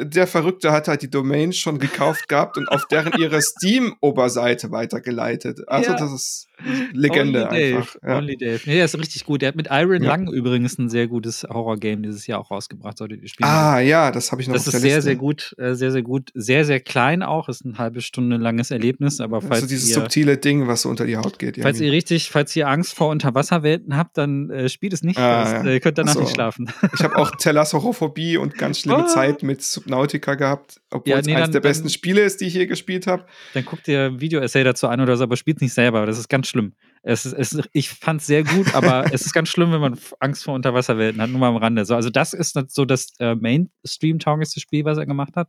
der 0.00 0.26
Verrückte 0.26 0.72
hat 0.72 0.88
halt 0.88 1.02
die 1.02 1.10
Domain 1.10 1.52
schon 1.52 1.78
gekauft 1.78 2.28
gehabt 2.28 2.56
und 2.56 2.68
auf 2.68 2.86
deren 2.86 3.20
ihre 3.20 3.40
Steam-Oberseite 3.42 4.70
weitergeleitet. 4.70 5.68
Also 5.68 5.90
Ja. 5.90 5.96
das 5.96 6.12
ist 6.12 6.47
Legende 6.92 7.46
Only 7.48 7.74
einfach. 7.74 7.94
Dave. 7.94 8.06
Ja. 8.12 8.18
Only 8.18 8.36
Dave. 8.36 8.60
Nee, 8.66 8.74
der 8.76 8.84
ist 8.84 8.98
richtig 8.98 9.24
gut. 9.24 9.42
Der 9.42 9.48
hat 9.48 9.56
mit 9.56 9.68
Iron 9.70 10.02
Ja. 10.02 10.08
Lang 10.10 10.28
übrigens 10.32 10.78
ein 10.78 10.88
sehr 10.88 11.06
gutes 11.06 11.44
Horror-Game 11.48 12.02
dieses 12.02 12.26
Jahr 12.26 12.40
auch 12.40 12.50
rausgebracht. 12.50 12.98
Solltet 12.98 13.22
ihr 13.22 13.28
spielen. 13.28 13.48
Ah 13.48 13.78
ja, 13.80 14.10
das 14.10 14.32
habe 14.32 14.42
ich 14.42 14.48
noch 14.48 14.54
das 14.54 14.66
ist 14.66 14.72
sehr, 14.72 14.80
Liste. 14.82 15.02
sehr 15.02 15.16
gut, 15.16 15.54
äh, 15.58 15.74
sehr, 15.74 15.92
sehr 15.92 16.02
gut, 16.02 16.30
sehr, 16.34 16.64
sehr 16.64 16.80
klein 16.80 17.22
auch, 17.22 17.48
ist 17.48 17.64
ein 17.64 17.78
halbe 17.78 18.00
Stunde 18.00 18.36
langes 18.36 18.70
Erlebnis, 18.70 19.20
aber 19.20 19.40
falls 19.40 19.52
Also 19.62 19.66
dieses 19.68 19.88
ihr, 19.90 19.94
subtile 19.94 20.36
Ding, 20.36 20.66
was 20.66 20.82
so 20.82 20.88
unter 20.88 21.06
die 21.06 21.16
Haut 21.16 21.38
geht. 21.38 21.56
falls 21.60 21.76
irgendwie. 21.76 21.86
ihr 21.86 21.92
richtig, 21.92 22.30
falls 22.30 22.54
ihr 22.56 22.68
Angst 22.68 22.94
vor 22.94 23.08
Unterwasserwelten 23.10 23.96
habt, 23.96 24.18
dann 24.18 24.50
äh, 24.50 24.68
spielt 24.68 24.92
es 24.92 25.02
nicht, 25.02 25.18
Ah, 25.18 25.42
das, 25.42 25.52
ja. 25.52 25.64
äh, 25.70 25.74
ihr 25.74 25.80
könnt 25.80 25.98
danach 25.98 26.10
Ach 26.12 26.14
so. 26.16 26.20
nicht 26.22 26.34
schlafen. 26.34 26.70
Ich 26.94 27.00
habe 27.04 27.16
auch 27.16 27.30
Terrassorophobie 27.36 28.36
und 28.36 28.56
ganz 28.56 28.80
schlimme 28.80 29.04
Ah. 29.04 29.06
Zeit 29.06 29.42
mit 29.42 29.62
Subnautica 29.62 30.34
gehabt, 30.34 30.80
obwohl 30.90 31.12
Ja, 31.12 31.18
es 31.20 31.26
nee, 31.26 31.34
eines 31.34 31.46
dann- 31.46 31.52
der 31.52 31.60
besten 31.60 31.84
dann- 31.84 31.90
Spiele 31.90 32.22
ist, 32.22 32.40
die 32.40 32.46
ich 32.46 32.54
je 32.54 32.66
gespielt 32.66 33.06
habe. 33.06 33.24
Dann 33.54 33.64
guckt 33.64 33.86
ihr 33.88 34.06
ein 34.06 34.20
Video-Essay 34.20 34.64
dazu 34.64 34.88
an 34.88 35.00
oder 35.00 35.16
so, 35.16 35.24
aber 35.24 35.36
spielt 35.36 35.60
nicht 35.60 35.74
selber, 35.74 36.06
das 36.06 36.18
ist 36.18 36.28
ganz 36.28 36.47
schlimm. 36.48 36.74
Es 37.02 37.24
ist, 37.24 37.32
es 37.32 37.52
ist, 37.52 37.68
ich 37.72 37.90
fand 37.90 38.20
es 38.20 38.26
sehr 38.26 38.44
gut, 38.44 38.74
aber 38.74 39.06
es 39.12 39.24
ist 39.24 39.32
ganz 39.32 39.48
schlimm, 39.48 39.72
wenn 39.72 39.80
man 39.80 39.98
Angst 40.20 40.44
vor 40.44 40.54
Unterwasserwelten 40.54 41.20
hat, 41.22 41.30
nur 41.30 41.40
mal 41.40 41.48
am 41.48 41.56
Rande. 41.56 41.84
So, 41.84 41.94
also 41.94 42.10
das 42.10 42.32
ist 42.32 42.58
so 42.70 42.84
das 42.84 43.14
äh, 43.18 43.34
Mainstream-tauglichste 43.34 44.60
Spiel, 44.60 44.84
was 44.84 44.98
er 44.98 45.06
gemacht 45.06 45.36
hat. 45.36 45.48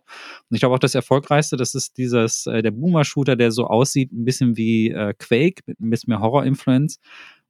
Und 0.49 0.55
ich 0.55 0.61
glaube 0.61 0.75
auch 0.75 0.79
das 0.79 0.95
erfolgreichste, 0.95 1.57
das 1.57 1.75
ist 1.75 1.97
dieses, 1.97 2.45
äh, 2.45 2.61
der 2.61 2.71
Boomer-Shooter, 2.71 3.35
der 3.35 3.51
so 3.51 3.65
aussieht, 3.67 4.11
ein 4.11 4.25
bisschen 4.25 4.57
wie 4.57 4.91
äh, 4.91 5.13
Quake, 5.17 5.63
mit 5.65 5.79
ein 5.79 5.89
bisschen 5.89 6.11
mehr 6.11 6.21
Horror-Influence. 6.21 6.99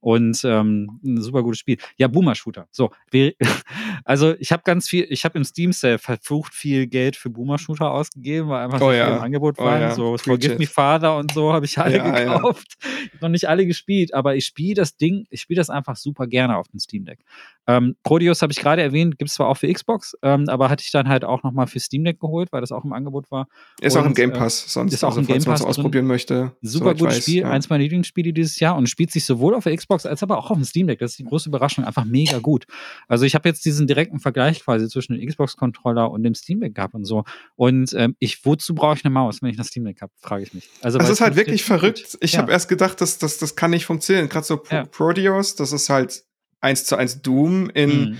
Und 0.00 0.40
ähm, 0.44 0.98
ein 1.04 1.20
super 1.20 1.42
gutes 1.42 1.58
Spiel. 1.58 1.76
Ja, 1.96 2.08
Boomer-Shooter. 2.08 2.66
So, 2.70 2.90
wir, 3.10 3.34
also 4.04 4.34
ich 4.38 4.50
habe 4.50 4.62
ganz 4.64 4.88
viel, 4.88 5.06
ich 5.10 5.24
habe 5.24 5.38
im 5.38 5.44
Steam 5.44 5.72
Sale 5.72 5.98
verflucht 5.98 6.54
viel 6.54 6.86
Geld 6.86 7.16
für 7.16 7.28
Boomer-Shooter 7.30 7.90
ausgegeben, 7.90 8.48
weil 8.48 8.64
einfach 8.64 8.78
so 8.78 8.86
Oh 8.86 8.90
viel 8.90 8.98
ja. 8.98 9.16
im 9.16 9.22
Angebot 9.22 9.56
Oh 9.58 9.64
waren. 9.64 9.80
ja. 9.80 9.94
So 9.94 10.12
Preach 10.12 10.22
Forgive 10.24 10.52
it. 10.54 10.58
Me 10.58 10.66
Father 10.66 11.16
und 11.16 11.32
so 11.32 11.52
habe 11.52 11.66
ich 11.66 11.78
alle 11.78 11.96
Ja, 11.98 12.10
gekauft. 12.34 12.78
Noch 13.20 13.28
nicht 13.28 13.48
alle 13.48 13.66
gespielt, 13.66 14.14
aber 14.14 14.36
ich 14.36 14.46
spiele 14.46 14.74
das 14.74 14.96
Ding, 14.96 15.26
ich 15.30 15.40
spiele 15.42 15.58
das 15.58 15.68
einfach 15.70 15.96
super 15.96 16.26
gerne 16.26 16.56
auf 16.56 16.68
dem 16.68 16.80
Steam 16.80 17.04
Deck. 17.04 17.18
Ähm, 17.66 17.94
Proteus 18.02 18.40
habe 18.42 18.52
ich 18.52 18.58
gerade 18.58 18.82
erwähnt, 18.82 19.18
gibt 19.18 19.28
es 19.28 19.34
zwar 19.34 19.48
auch 19.48 19.56
für 19.56 19.70
Xbox, 19.72 20.16
ähm, 20.22 20.48
aber 20.48 20.70
hatte 20.70 20.82
ich 20.84 20.90
dann 20.90 21.08
halt 21.08 21.24
auch 21.24 21.42
nochmal 21.42 21.66
für 21.66 21.78
Steam 21.78 22.04
Deck 22.04 22.18
geholt, 22.18 22.50
weil 22.52 22.62
das 22.62 22.72
auch 22.72 22.84
im 22.84 22.92
Angebot 22.92 23.30
war. 23.30 23.48
Ist 23.80 23.96
auch 23.96 24.00
im 24.02 24.08
Und, 24.08 24.16
Game 24.16 24.30
äh, 24.32 24.38
Pass, 24.38 24.72
sonst 24.72 24.94
ist 24.94 25.04
auch 25.04 25.08
also, 25.08 25.20
im 25.20 25.26
Game 25.26 25.44
Pass 25.44 25.62
ausprobieren 25.62 26.06
möchte. 26.06 26.52
Super 26.62 26.94
gutes 26.94 27.22
Spiel, 27.22 27.44
eins 27.44 27.68
meiner 27.68 27.82
Lieblingsspiele 27.82 28.32
dieses 28.32 28.58
Jahr 28.60 28.76
und 28.76 28.88
spielt 28.88 29.10
sich 29.12 29.24
sowohl 29.24 29.54
auf 29.54 29.64
der 29.64 29.76
Xbox 29.76 29.89
als 29.90 30.22
aber 30.22 30.38
auch 30.38 30.50
auf 30.50 30.56
dem 30.56 30.64
Steam 30.64 30.86
Deck. 30.86 30.98
Das 31.00 31.12
ist 31.12 31.18
die 31.18 31.24
große 31.24 31.48
Überraschung, 31.48 31.84
einfach 31.84 32.04
mega 32.04 32.38
gut. 32.38 32.66
Also 33.08 33.24
ich 33.24 33.34
habe 33.34 33.48
jetzt 33.48 33.64
diesen 33.64 33.86
direkten 33.86 34.20
Vergleich 34.20 34.62
quasi 34.64 34.88
zwischen 34.88 35.14
dem 35.18 35.26
Xbox-Controller 35.28 36.10
und 36.10 36.22
dem 36.22 36.34
Steam 36.34 36.60
Deck 36.60 36.74
gehabt 36.74 36.94
und 36.94 37.04
so. 37.04 37.24
Und 37.56 37.92
ähm, 37.94 38.16
ich, 38.18 38.44
wozu 38.44 38.74
brauche 38.74 38.96
ich 38.98 39.04
eine 39.04 39.12
Maus, 39.12 39.42
wenn 39.42 39.50
ich 39.50 39.56
das 39.56 39.68
Steam 39.68 39.84
Deck 39.84 40.00
habe, 40.02 40.12
frage 40.20 40.42
ich 40.44 40.54
mich. 40.54 40.68
Also 40.82 40.98
Das 40.98 41.06
weil 41.08 41.12
ist 41.14 41.20
halt 41.20 41.36
wirklich 41.36 41.64
verrückt. 41.64 42.12
gut. 42.12 42.18
Ich 42.22 42.32
Ja. 42.34 42.40
habe 42.40 42.52
erst 42.52 42.68
gedacht, 42.68 43.00
dass 43.00 43.18
das, 43.18 43.38
das 43.38 43.56
kann 43.56 43.70
nicht 43.72 43.86
funktionieren. 43.86 44.28
Gerade 44.28 44.46
so 44.46 44.56
Pro 44.58 44.74
Ja. 44.74 44.84
Proteus, 44.84 45.56
das 45.56 45.72
ist 45.72 45.88
halt 45.90 46.22
eins 46.60 46.84
zu 46.84 46.96
eins 46.96 47.22
Doom 47.22 47.70
in 47.70 48.10
Mhm. 48.10 48.16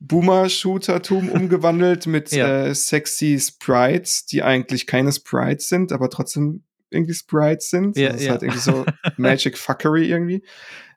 Boomer-Shooter-Tum 0.00 1.28
umgewandelt 1.30 2.06
mit 2.06 2.32
Ja. 2.32 2.66
äh, 2.66 2.74
sexy 2.74 3.38
Sprites, 3.40 4.26
die 4.26 4.42
eigentlich 4.42 4.86
keine 4.86 5.12
Sprites 5.12 5.68
sind, 5.68 5.92
aber 5.92 6.10
trotzdem 6.10 6.62
irgendwie 6.90 7.14
Sprites 7.14 7.70
sind. 7.70 7.96
Ja, 7.96 8.08
das 8.10 8.20
ist 8.20 8.26
ja. 8.26 8.32
halt 8.32 8.42
irgendwie 8.42 8.60
so 8.60 8.84
Magic 9.16 9.58
Fuckery 9.58 10.08
irgendwie. 10.08 10.42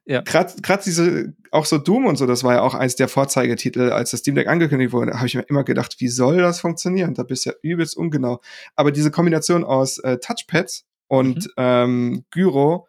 Ja. 0.05 0.21
Gerade 0.21 0.81
diese, 0.83 1.33
auch 1.51 1.65
so 1.65 1.77
Doom 1.77 2.05
und 2.05 2.15
so, 2.17 2.25
das 2.25 2.43
war 2.43 2.55
ja 2.55 2.61
auch 2.61 2.73
eins 2.73 2.95
der 2.95 3.07
Vorzeigetitel, 3.07 3.91
als 3.91 4.11
das 4.11 4.21
Steam 4.21 4.35
Deck 4.35 4.47
angekündigt 4.47 4.93
wurde, 4.93 5.13
habe 5.13 5.27
ich 5.27 5.35
mir 5.35 5.43
immer 5.47 5.63
gedacht, 5.63 5.95
wie 5.99 6.07
soll 6.07 6.37
das 6.37 6.59
funktionieren? 6.59 7.13
Da 7.13 7.23
bist 7.23 7.45
du 7.45 7.51
ja 7.51 7.55
übelst 7.61 7.95
ungenau. 7.95 8.41
Aber 8.75 8.91
diese 8.91 9.11
Kombination 9.11 9.63
aus 9.63 9.99
äh, 9.99 10.17
Touchpads 10.17 10.85
und 11.07 11.45
Mhm. 11.45 11.51
ähm, 11.57 12.25
Gyro 12.31 12.87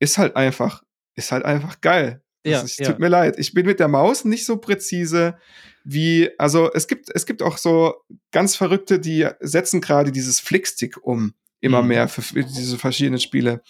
ist 0.00 0.18
halt 0.18 0.36
einfach, 0.36 0.82
ist 1.14 1.32
halt 1.32 1.44
einfach 1.44 1.80
geil. 1.80 2.22
Ja, 2.44 2.60
ist, 2.62 2.78
ja. 2.78 2.88
tut 2.88 2.98
mir 2.98 3.08
leid. 3.08 3.38
Ich 3.38 3.52
bin 3.52 3.66
mit 3.66 3.80
der 3.80 3.88
Maus 3.88 4.24
nicht 4.24 4.46
so 4.46 4.56
präzise 4.56 5.36
wie, 5.84 6.30
also 6.38 6.70
es 6.72 6.88
gibt, 6.88 7.10
es 7.14 7.26
gibt 7.26 7.42
auch 7.42 7.56
so 7.58 7.94
ganz 8.32 8.56
Verrückte, 8.56 8.98
die 8.98 9.26
setzen 9.40 9.80
gerade 9.80 10.10
dieses 10.12 10.40
Flickstick 10.40 10.96
um, 11.02 11.34
immer 11.60 11.82
Mhm. 11.82 11.88
mehr 11.88 12.08
für, 12.08 12.22
für 12.22 12.42
diese 12.44 12.76
verschiedenen 12.78 13.20
Spiele. 13.20 13.62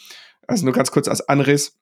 Also 0.46 0.64
nur 0.64 0.74
ganz 0.74 0.90
kurz 0.90 1.08
als 1.08 1.28
Anriss, 1.28 1.78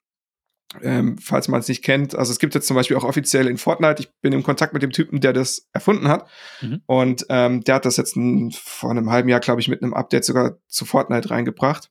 ähm, 0.82 1.16
falls 1.18 1.48
man 1.48 1.60
es 1.60 1.68
nicht 1.68 1.82
kennt. 1.82 2.14
Also 2.14 2.30
es 2.32 2.38
gibt 2.38 2.54
jetzt 2.54 2.66
zum 2.66 2.74
Beispiel 2.76 2.96
auch 2.96 3.04
offiziell 3.04 3.46
in 3.46 3.56
Fortnite, 3.58 4.02
ich 4.02 4.10
bin 4.20 4.32
im 4.32 4.42
Kontakt 4.42 4.72
mit 4.74 4.82
dem 4.82 4.90
Typen, 4.90 5.20
der 5.20 5.32
das 5.32 5.68
erfunden 5.72 6.08
hat. 6.08 6.28
Mhm. 6.60 6.82
Und 6.86 7.26
ähm, 7.30 7.64
der 7.64 7.76
hat 7.76 7.84
das 7.84 7.96
jetzt 7.96 8.16
ein, 8.16 8.50
vor 8.52 8.90
einem 8.90 9.10
halben 9.10 9.28
Jahr, 9.28 9.40
glaube 9.40 9.60
ich, 9.60 9.68
mit 9.68 9.82
einem 9.82 9.94
Update 9.94 10.24
sogar 10.24 10.58
zu 10.66 10.84
Fortnite 10.84 11.30
reingebracht. 11.30 11.90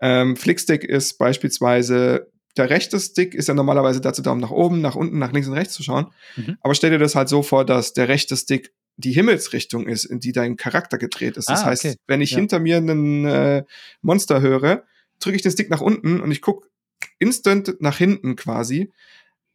Ähm, 0.00 0.36
Flickstick 0.36 0.82
ist 0.84 1.18
beispielsweise, 1.18 2.30
der 2.56 2.70
rechte 2.70 2.98
Stick 2.98 3.34
ist 3.34 3.48
ja 3.48 3.54
normalerweise 3.54 4.00
dazu 4.00 4.22
da, 4.22 4.32
um 4.32 4.40
nach 4.40 4.50
oben, 4.50 4.80
nach 4.80 4.96
unten, 4.96 5.18
nach 5.18 5.32
links 5.32 5.46
und 5.48 5.54
rechts 5.54 5.74
zu 5.74 5.82
schauen. 5.82 6.06
Mhm. 6.36 6.56
Aber 6.62 6.74
stell 6.74 6.90
dir 6.90 6.98
das 6.98 7.14
halt 7.14 7.28
so 7.28 7.42
vor, 7.42 7.64
dass 7.64 7.92
der 7.92 8.08
rechte 8.08 8.36
Stick 8.36 8.72
die 8.96 9.12
Himmelsrichtung 9.12 9.86
ist, 9.86 10.04
in 10.04 10.20
die 10.20 10.32
dein 10.32 10.56
Charakter 10.56 10.98
gedreht 10.98 11.36
ist. 11.36 11.48
Das 11.48 11.62
Ah, 11.62 11.66
heißt, 11.66 11.84
okay. 11.86 11.96
wenn 12.06 12.20
ich 12.20 12.32
Ja. 12.32 12.38
hinter 12.38 12.58
mir 12.58 12.76
einen 12.78 13.24
äh, 13.24 13.64
Monster 14.02 14.40
höre, 14.40 14.82
drücke 15.20 15.36
ich 15.36 15.42
den 15.42 15.52
Stick 15.52 15.70
nach 15.70 15.80
unten 15.80 16.20
und 16.20 16.30
ich 16.32 16.42
gucke 16.42 16.68
instant 17.18 17.80
nach 17.80 17.96
hinten 17.96 18.36
quasi. 18.36 18.92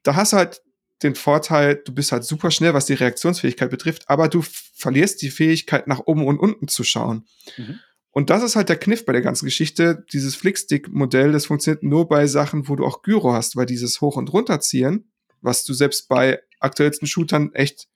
Da 0.04 0.16
hast 0.16 0.34
du 0.34 0.38
halt 0.38 0.62
den 1.04 1.16
Vorteil, 1.16 1.82
du 1.86 1.94
bist 1.94 2.12
halt 2.12 2.24
super 2.24 2.52
schnell, 2.52 2.74
was 2.74 2.86
die 2.86 2.94
Reaktionsfähigkeit 2.94 3.70
betrifft, 3.70 4.10
aber 4.10 4.30
du 4.30 4.42
verlierst 4.42 5.22
die 5.22 5.30
Fähigkeit, 5.30 5.88
nach 5.88 6.02
oben 6.06 6.26
und 6.26 6.40
unten 6.40 6.68
zu 6.68 6.84
schauen. 6.84 7.28
Mhm. 7.58 7.80
Und 8.12 8.30
das 8.30 8.44
ist 8.44 8.56
halt 8.56 8.70
der 8.70 8.78
Kniff 8.78 9.06
bei 9.06 9.12
der 9.12 9.22
ganzen 9.22 9.44
Geschichte. 9.44 10.06
Dieses 10.14 10.38
Flickstick-Modell, 10.38 11.34
das 11.34 11.48
funktioniert 11.48 11.84
nur 11.84 12.08
bei 12.08 12.28
Sachen, 12.28 12.70
wo 12.70 12.78
du 12.78 12.86
auch 12.86 13.02
Gyro 13.02 13.34
hast, 13.34 13.58
weil 13.58 13.66
dieses 13.66 14.00
Hoch- 14.00 14.16
und 14.16 14.32
Runterziehen, 14.32 15.12
was 15.42 15.66
du 15.66 15.74
selbst 15.74 16.08
bei 16.08 16.40
aktuellsten 16.62 17.08
Shootern 17.10 17.54
echt 17.54 17.90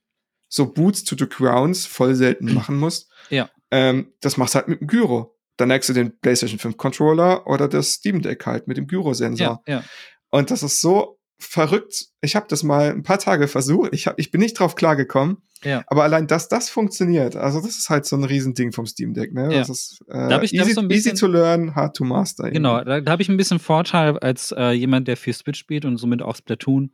so 0.50 0.74
Boots 0.74 1.06
to 1.06 1.16
the 1.18 1.28
Grounds 1.30 1.86
voll 1.86 2.16
selten 2.16 2.54
machen 2.54 2.78
musst. 2.78 3.10
Ja. 3.30 3.50
Ähm, 3.72 4.12
das 4.20 4.36
machst 4.36 4.56
du 4.56 4.60
halt 4.60 4.68
mit 4.68 4.82
dem 4.82 4.88
Gyro. 4.88 5.39
Dann 5.60 5.68
neigst 5.68 5.90
du 5.90 5.94
den 5.94 6.18
PlayStation 6.20 6.58
5 6.58 6.78
Controller 6.78 7.46
oder 7.48 7.68
das 7.68 7.92
Steam 7.94 8.22
Deck 8.22 8.46
halt 8.46 8.68
mit 8.68 8.78
dem 8.78 8.88
Gyro-Sensor. 8.88 9.62
Ja, 9.68 9.74
ja. 9.74 9.84
Und 10.32 10.52
das 10.52 10.64
ist 10.64 10.80
so 10.80 11.18
verrückt. 11.38 12.06
Ich 12.22 12.36
habe 12.36 12.46
das 12.50 12.64
mal 12.64 12.90
ein 12.92 13.04
paar 13.04 13.20
Tage 13.20 13.48
versucht. 13.48 13.90
Ich, 13.94 14.08
hab, 14.08 14.18
ich 14.20 14.32
bin 14.32 14.40
nicht 14.42 14.60
drauf 14.60 14.76
klargekommen. 14.76 15.38
Ja. 15.64 15.84
Aber 15.88 16.04
allein, 16.04 16.28
dass 16.28 16.48
das 16.48 16.70
funktioniert, 16.70 17.36
also 17.36 17.60
das 17.60 17.78
ist 17.78 17.90
halt 17.90 18.06
so 18.06 18.16
ein 18.16 18.24
Riesending 18.24 18.72
vom 18.72 18.86
Steam 18.86 19.14
Deck. 19.14 19.34
Ne? 19.34 19.52
Ja. 19.52 19.60
Das 19.60 19.70
ist 19.70 20.00
äh, 20.08 20.30
Da 20.30 20.42
ich- 20.42 20.54
easy, 20.54 20.72
so 20.72 20.80
ein 20.82 20.90
easy 20.90 21.12
bisschen- 21.12 21.18
to 21.18 21.28
learn, 21.28 21.76
hard 21.76 21.96
to 21.98 22.06
master. 22.06 22.50
Genau, 22.52 22.82
da, 22.84 23.02
da 23.02 23.12
habe 23.12 23.22
ich 23.22 23.28
ein 23.30 23.36
bisschen 23.38 23.60
Vorteil 23.60 24.18
als 24.20 24.54
äh, 24.58 24.72
jemand, 24.72 25.08
der 25.10 25.18
viel 25.18 25.34
Switch 25.34 25.60
spielt 25.60 25.84
und 25.84 25.98
somit 25.98 26.22
auch 26.22 26.36
Splatoon. 26.38 26.94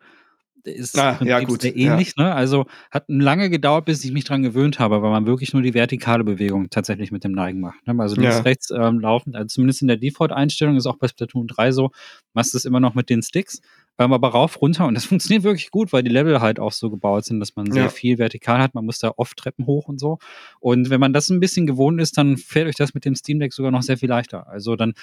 Ist 0.65 0.97
Ah, 0.97 1.19
ja, 1.23 1.39
gut, 1.41 1.61
sehr 1.61 1.77
ja. 1.77 1.91
ähnlich, 1.91 2.15
ne? 2.15 2.33
Also 2.33 2.65
hat 2.89 3.05
lange 3.07 3.49
gedauert, 3.51 3.85
bis 3.85 4.03
ich 4.03 4.11
mich 4.11 4.23
dran 4.23 4.41
gewöhnt 4.41 4.79
habe, 4.79 5.01
weil 5.03 5.11
man 5.11 5.27
wirklich 5.27 5.53
nur 5.53 5.61
die 5.61 5.73
vertikale 5.75 6.23
Bewegung 6.23 6.69
tatsächlich 6.71 7.11
mit 7.11 7.23
dem 7.23 7.33
Neigen 7.33 7.59
macht. 7.59 7.85
Ne? 7.85 7.95
Also 7.99 8.15
links, 8.15 8.37
Ja. 8.37 8.41
rechts 8.41 8.71
ähm, 8.71 8.99
laufend, 8.99 9.35
also 9.35 9.47
zumindest 9.47 9.81
in 9.83 9.87
der 9.87 9.97
Default-Einstellung 9.97 10.75
ist 10.75 10.87
auch 10.87 10.97
bei 10.97 11.07
Splatoon 11.07 11.47
3 11.47 11.71
so, 11.71 11.91
machst 12.33 12.53
du 12.53 12.57
es 12.57 12.65
immer 12.65 12.79
noch 12.79 12.95
mit 12.95 13.09
den 13.11 13.21
Sticks, 13.21 13.61
ähm, 13.97 14.11
aber 14.13 14.29
rauf, 14.29 14.61
runter 14.61 14.85
und 14.87 14.93
das 14.95 15.05
funktioniert 15.05 15.43
wirklich 15.43 15.71
gut, 15.71 15.93
weil 15.93 16.03
die 16.03 16.09
Level 16.11 16.41
halt 16.41 16.59
auch 16.59 16.71
so 16.71 16.89
gebaut 16.89 17.25
sind, 17.25 17.39
dass 17.39 17.55
man 17.55 17.71
sehr 17.71 17.83
Ja. 17.83 17.89
viel 17.89 18.17
vertikal 18.17 18.59
hat, 18.59 18.73
man 18.75 18.85
muss 18.85 18.99
da 18.99 19.11
oft 19.17 19.37
Treppen 19.37 19.65
hoch 19.65 19.87
und 19.87 19.99
so. 19.99 20.17
Und 20.59 20.89
wenn 20.89 20.99
man 20.99 21.13
das 21.13 21.29
ein 21.29 21.39
bisschen 21.39 21.65
gewohnt 21.67 21.99
ist, 22.01 22.17
dann 22.17 22.37
fällt 22.37 22.67
euch 22.67 22.75
das 22.75 22.93
mit 22.93 23.05
dem 23.05 23.15
Steam 23.15 23.39
Deck 23.39 23.53
sogar 23.53 23.71
noch 23.71 23.81
sehr 23.83 23.97
viel 23.97 24.09
leichter. 24.09 24.47
Also 24.47 24.75
dann, 24.75 24.93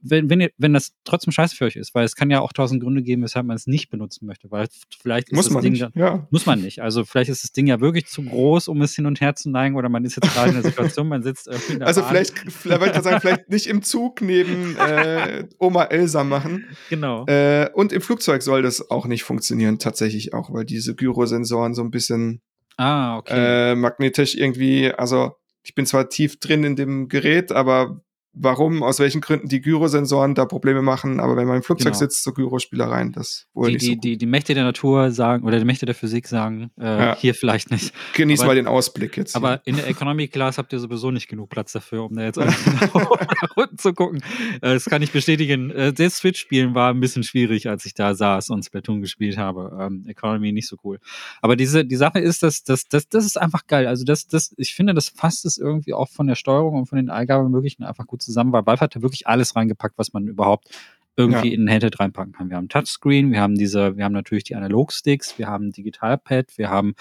wenn, 0.00 0.28
wenn, 0.30 0.40
ihr, 0.40 0.50
wenn 0.58 0.72
das 0.72 0.92
trotzdem 1.04 1.32
scheiße 1.32 1.54
für 1.56 1.64
euch 1.66 1.76
ist, 1.76 1.94
weil 1.94 2.04
es 2.04 2.16
kann 2.16 2.30
ja 2.30 2.40
auch 2.40 2.52
tausend 2.52 2.82
Gründe 2.82 3.02
geben, 3.02 3.22
weshalb 3.22 3.46
man 3.46 3.56
es 3.56 3.66
nicht 3.66 3.90
benutzen 3.90 4.26
möchte, 4.26 4.50
weil 4.50 4.66
vielleicht 5.00 5.28
ist 5.30 5.36
Muss 5.36 5.44
das 5.46 5.54
man 5.54 5.62
Ding 5.62 5.72
nicht. 5.72 5.88
Ja. 5.94 6.26
muss 6.30 6.46
man 6.46 6.60
nicht. 6.60 6.80
Also 6.82 7.04
vielleicht 7.04 7.30
ist 7.30 7.44
das 7.44 7.52
Ding 7.52 7.66
ja 7.66 7.80
wirklich 7.80 8.06
zu 8.06 8.22
groß, 8.22 8.68
um 8.68 8.80
es 8.82 8.94
hin 8.94 9.06
und 9.06 9.20
her 9.20 9.34
zu 9.34 9.50
neigen, 9.50 9.76
oder 9.76 9.88
man 9.88 10.04
ist 10.04 10.16
jetzt 10.16 10.32
gerade 10.32 10.48
in 10.48 10.54
der 10.54 10.64
Situation, 10.64 11.08
man 11.08 11.22
sitzt 11.22 11.46
irgendwie 11.48 11.72
in 11.74 11.78
der 11.80 11.88
Also 11.88 12.00
Bahn. 12.00 12.10
vielleicht, 12.10 12.38
vielleicht 12.52 13.02
sagen, 13.02 13.20
vielleicht 13.20 13.48
nicht 13.50 13.66
im 13.66 13.82
Zug 13.82 14.20
neben 14.20 14.76
äh, 14.78 15.44
Oma 15.58 15.84
Elsa 15.84 16.24
machen. 16.24 16.64
Genau. 16.90 17.26
Äh, 17.26 17.68
und 17.74 17.92
im 17.92 18.00
Flugzeug 18.00 18.31
soll 18.40 18.62
das 18.62 18.90
auch 18.90 19.06
nicht 19.06 19.24
funktionieren, 19.24 19.78
tatsächlich 19.78 20.32
auch, 20.32 20.52
weil 20.52 20.64
diese 20.64 20.94
Gyrosensoren 20.94 21.74
so 21.74 21.82
ein 21.82 21.90
bisschen 21.90 22.40
Ah, 22.76 23.18
okay. 23.18 23.72
Äh, 23.72 23.74
magnetisch 23.74 24.34
irgendwie, 24.34 24.90
also 24.92 25.36
ich 25.62 25.74
bin 25.74 25.86
zwar 25.86 26.08
tief 26.08 26.40
drin 26.40 26.64
in 26.64 26.76
dem 26.76 27.08
Gerät, 27.08 27.52
aber 27.52 28.00
warum, 28.34 28.82
aus 28.82 28.98
welchen 28.98 29.20
Gründen 29.20 29.48
die 29.48 29.60
Gyrosensoren 29.60 30.34
da 30.34 30.44
Probleme 30.46 30.82
machen, 30.82 31.20
aber 31.20 31.36
wenn 31.36 31.46
man 31.46 31.56
im 31.56 31.62
Flugzeug 31.62 31.92
Genau. 31.92 31.98
sitzt, 31.98 32.22
so 32.24 32.32
Gyrospielereien, 32.32 33.12
das 33.12 33.46
wohl 33.54 33.68
Die, 33.68 33.74
nicht 33.74 33.82
die, 33.82 33.86
so 33.88 33.92
gut. 33.94 34.04
die, 34.04 34.16
die 34.16 34.26
Mächte 34.26 34.54
der 34.54 34.64
Natur 34.64 35.10
sagen, 35.10 35.44
oder 35.44 35.58
die 35.58 35.64
Mächte 35.64 35.84
der 35.86 35.94
Physik 35.94 36.26
sagen, 36.28 36.70
äh, 36.80 36.84
Ja. 36.84 37.16
hier 37.16 37.34
vielleicht 37.34 37.70
nicht. 37.70 37.92
Genieß 38.14 38.40
aber- 38.40 38.48
mal 38.48 38.54
den 38.54 38.66
Ausblick 38.66 39.16
jetzt. 39.16 39.36
Aber 39.36 39.50
hier. 39.52 39.60
in 39.66 39.76
der 39.76 39.88
Economy 39.88 40.28
Class 40.28 40.58
habt 40.58 40.72
ihr 40.72 40.78
sowieso 40.78 41.10
nicht 41.10 41.28
genug 41.28 41.50
Platz 41.50 41.72
dafür, 41.72 42.04
um 42.04 42.14
da 42.16 42.22
jetzt 42.22 42.36
nach 42.36 43.56
unten 43.56 43.78
zu 43.78 43.92
gucken. 43.92 44.22
Äh, 44.62 44.74
Das 44.74 44.84
kann 44.86 45.02
ich 45.02 45.12
bestätigen. 45.12 45.70
Äh, 45.70 45.92
Selbst 45.96 46.18
Switch-Spielen 46.18 46.74
war 46.74 46.90
ein 46.92 47.00
bisschen 47.00 47.22
schwierig, 47.22 47.68
als 47.68 47.84
ich 47.84 47.94
da 47.94 48.14
saß 48.14 48.50
und 48.50 48.64
Splatoon 48.64 49.00
gespielt 49.00 49.36
habe. 49.38 49.76
Ähm, 49.80 50.04
Economy 50.08 50.52
nicht 50.52 50.68
so 50.68 50.76
cool. 50.84 50.98
Aber 51.40 51.56
diese, 51.56 51.84
die 51.84 51.96
Sache 51.96 52.18
ist, 52.18 52.42
dass 52.42 52.64
das, 52.64 52.84
das, 52.88 53.08
das 53.08 53.24
ist 53.26 53.38
einfach 53.40 53.66
geil. 53.66 53.86
Also 53.86 54.04
das, 54.04 54.26
das, 54.26 54.54
ich 54.56 54.74
finde, 54.74 54.94
das 54.94 55.08
fasst 55.08 55.44
es 55.44 55.58
irgendwie 55.58 55.92
auch 55.94 56.08
von 56.08 56.26
der 56.26 56.34
Steuerung 56.34 56.74
und 56.78 56.86
von 56.86 56.96
den 56.96 57.10
Eingabemöglichen 57.10 57.84
einfach 57.84 58.06
gut 58.06 58.21
zusammen, 58.24 58.52
weil 58.52 58.66
Valve 58.66 58.80
hat 58.80 58.96
da 58.96 59.02
wirklich 59.02 59.26
alles 59.26 59.54
reingepackt, 59.56 59.98
was 59.98 60.12
man 60.12 60.26
überhaupt 60.28 60.68
irgendwie 61.16 61.48
Ja. 61.48 61.54
in 61.54 61.64
ein 61.64 61.68
Headset 61.68 61.90
reinpacken 61.98 62.32
kann. 62.32 62.48
Wir 62.48 62.56
haben 62.56 62.68
Touchscreen, 62.70 63.32
wir 63.32 63.40
haben 63.40 63.56
diese, 63.56 63.96
wir 63.96 64.04
haben 64.04 64.12
natürlich 64.14 64.44
die 64.44 64.54
Analogsticks, 64.54 65.38
wir 65.38 65.46
haben 65.46 65.70
Digitalpad, 65.72 66.56
wir 66.56 66.70
haben 66.70 66.94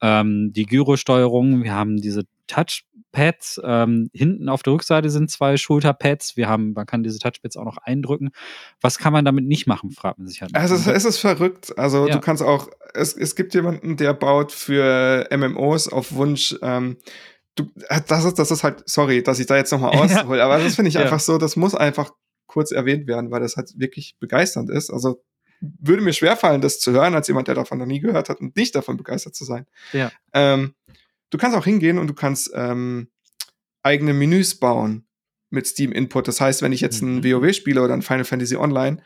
ähm, 0.00 0.52
die 0.52 0.66
Gyrosteuerung, 0.66 1.62
wir 1.62 1.72
haben 1.72 1.96
diese 1.98 2.24
Touchpads, 2.48 3.60
ähm, 3.64 4.10
hinten 4.12 4.48
auf 4.48 4.62
der 4.64 4.72
Rückseite 4.72 5.10
sind 5.10 5.30
zwei 5.30 5.56
Schulterpads, 5.56 6.36
wir 6.36 6.48
haben, 6.48 6.72
man 6.72 6.86
kann 6.86 7.02
diese 7.04 7.18
Touchpads 7.20 7.56
auch 7.56 7.64
noch 7.64 7.76
eindrücken. 7.78 8.30
Was 8.80 8.98
kann 8.98 9.12
man 9.12 9.24
damit 9.24 9.44
nicht 9.46 9.66
machen, 9.66 9.90
fragt 9.92 10.18
man 10.18 10.26
sich 10.26 10.42
halt. 10.42 10.54
Also 10.54 10.74
es, 10.74 10.86
es 10.88 11.04
ist 11.04 11.18
verrückt. 11.18 11.76
Also 11.78 12.08
Ja. 12.08 12.14
du 12.14 12.20
kannst 12.20 12.42
auch, 12.42 12.68
es, 12.94 13.14
es 13.14 13.36
gibt 13.36 13.54
jemanden, 13.54 13.96
der 13.96 14.12
baut 14.12 14.50
für 14.52 15.28
MMOs 15.30 15.88
auf 15.88 16.12
Wunsch, 16.14 16.56
ähm, 16.62 16.96
du, 17.56 17.64
äh, 17.88 18.00
das 18.06 18.24
ist, 18.24 18.38
das 18.38 18.50
ist 18.50 18.64
halt, 18.64 18.82
sorry, 18.86 19.22
dass 19.22 19.38
ich 19.38 19.46
da 19.46 19.56
jetzt 19.56 19.72
nochmal 19.72 19.92
Ja. 20.10 20.20
aushole, 20.20 20.42
aber 20.42 20.58
das 20.58 20.74
finde 20.74 20.88
ich 20.88 20.94
Ja. 20.94 21.02
einfach 21.02 21.20
so, 21.20 21.38
das 21.38 21.56
muss 21.56 21.74
einfach 21.74 22.10
kurz 22.46 22.70
erwähnt 22.70 23.06
werden, 23.06 23.30
weil 23.30 23.40
das 23.40 23.56
halt 23.56 23.72
wirklich 23.78 24.16
begeisternd 24.20 24.70
ist. 24.70 24.90
Also 24.90 25.22
würde 25.60 26.02
mir 26.02 26.12
schwerfallen, 26.12 26.60
das 26.60 26.80
zu 26.80 26.92
hören, 26.92 27.14
als 27.14 27.28
jemand, 27.28 27.48
der 27.48 27.54
davon 27.54 27.78
noch 27.78 27.86
nie 27.86 28.00
gehört 28.00 28.28
hat 28.28 28.40
und 28.40 28.56
nicht 28.56 28.74
davon 28.74 28.96
begeistert 28.96 29.34
zu 29.34 29.44
sein. 29.44 29.66
Ja. 29.92 30.10
Ähm, 30.34 30.74
du 31.30 31.38
kannst 31.38 31.56
auch 31.56 31.64
hingehen 31.64 31.98
und 31.98 32.08
du 32.08 32.14
kannst 32.14 32.50
ähm, 32.54 33.08
eigene 33.82 34.12
Menüs 34.12 34.58
bauen 34.58 35.06
mit 35.50 35.66
Steam 35.66 35.92
Input. 35.92 36.26
Das 36.28 36.40
heißt, 36.40 36.62
wenn 36.62 36.72
ich 36.72 36.80
jetzt 36.80 37.00
ein 37.02 37.16
Mhm. 37.18 37.24
WoW 37.24 37.54
spiele 37.54 37.80
oder 37.82 37.94
ein 37.94 38.02
Final 38.02 38.24
Fantasy 38.24 38.56
Online, 38.56 39.02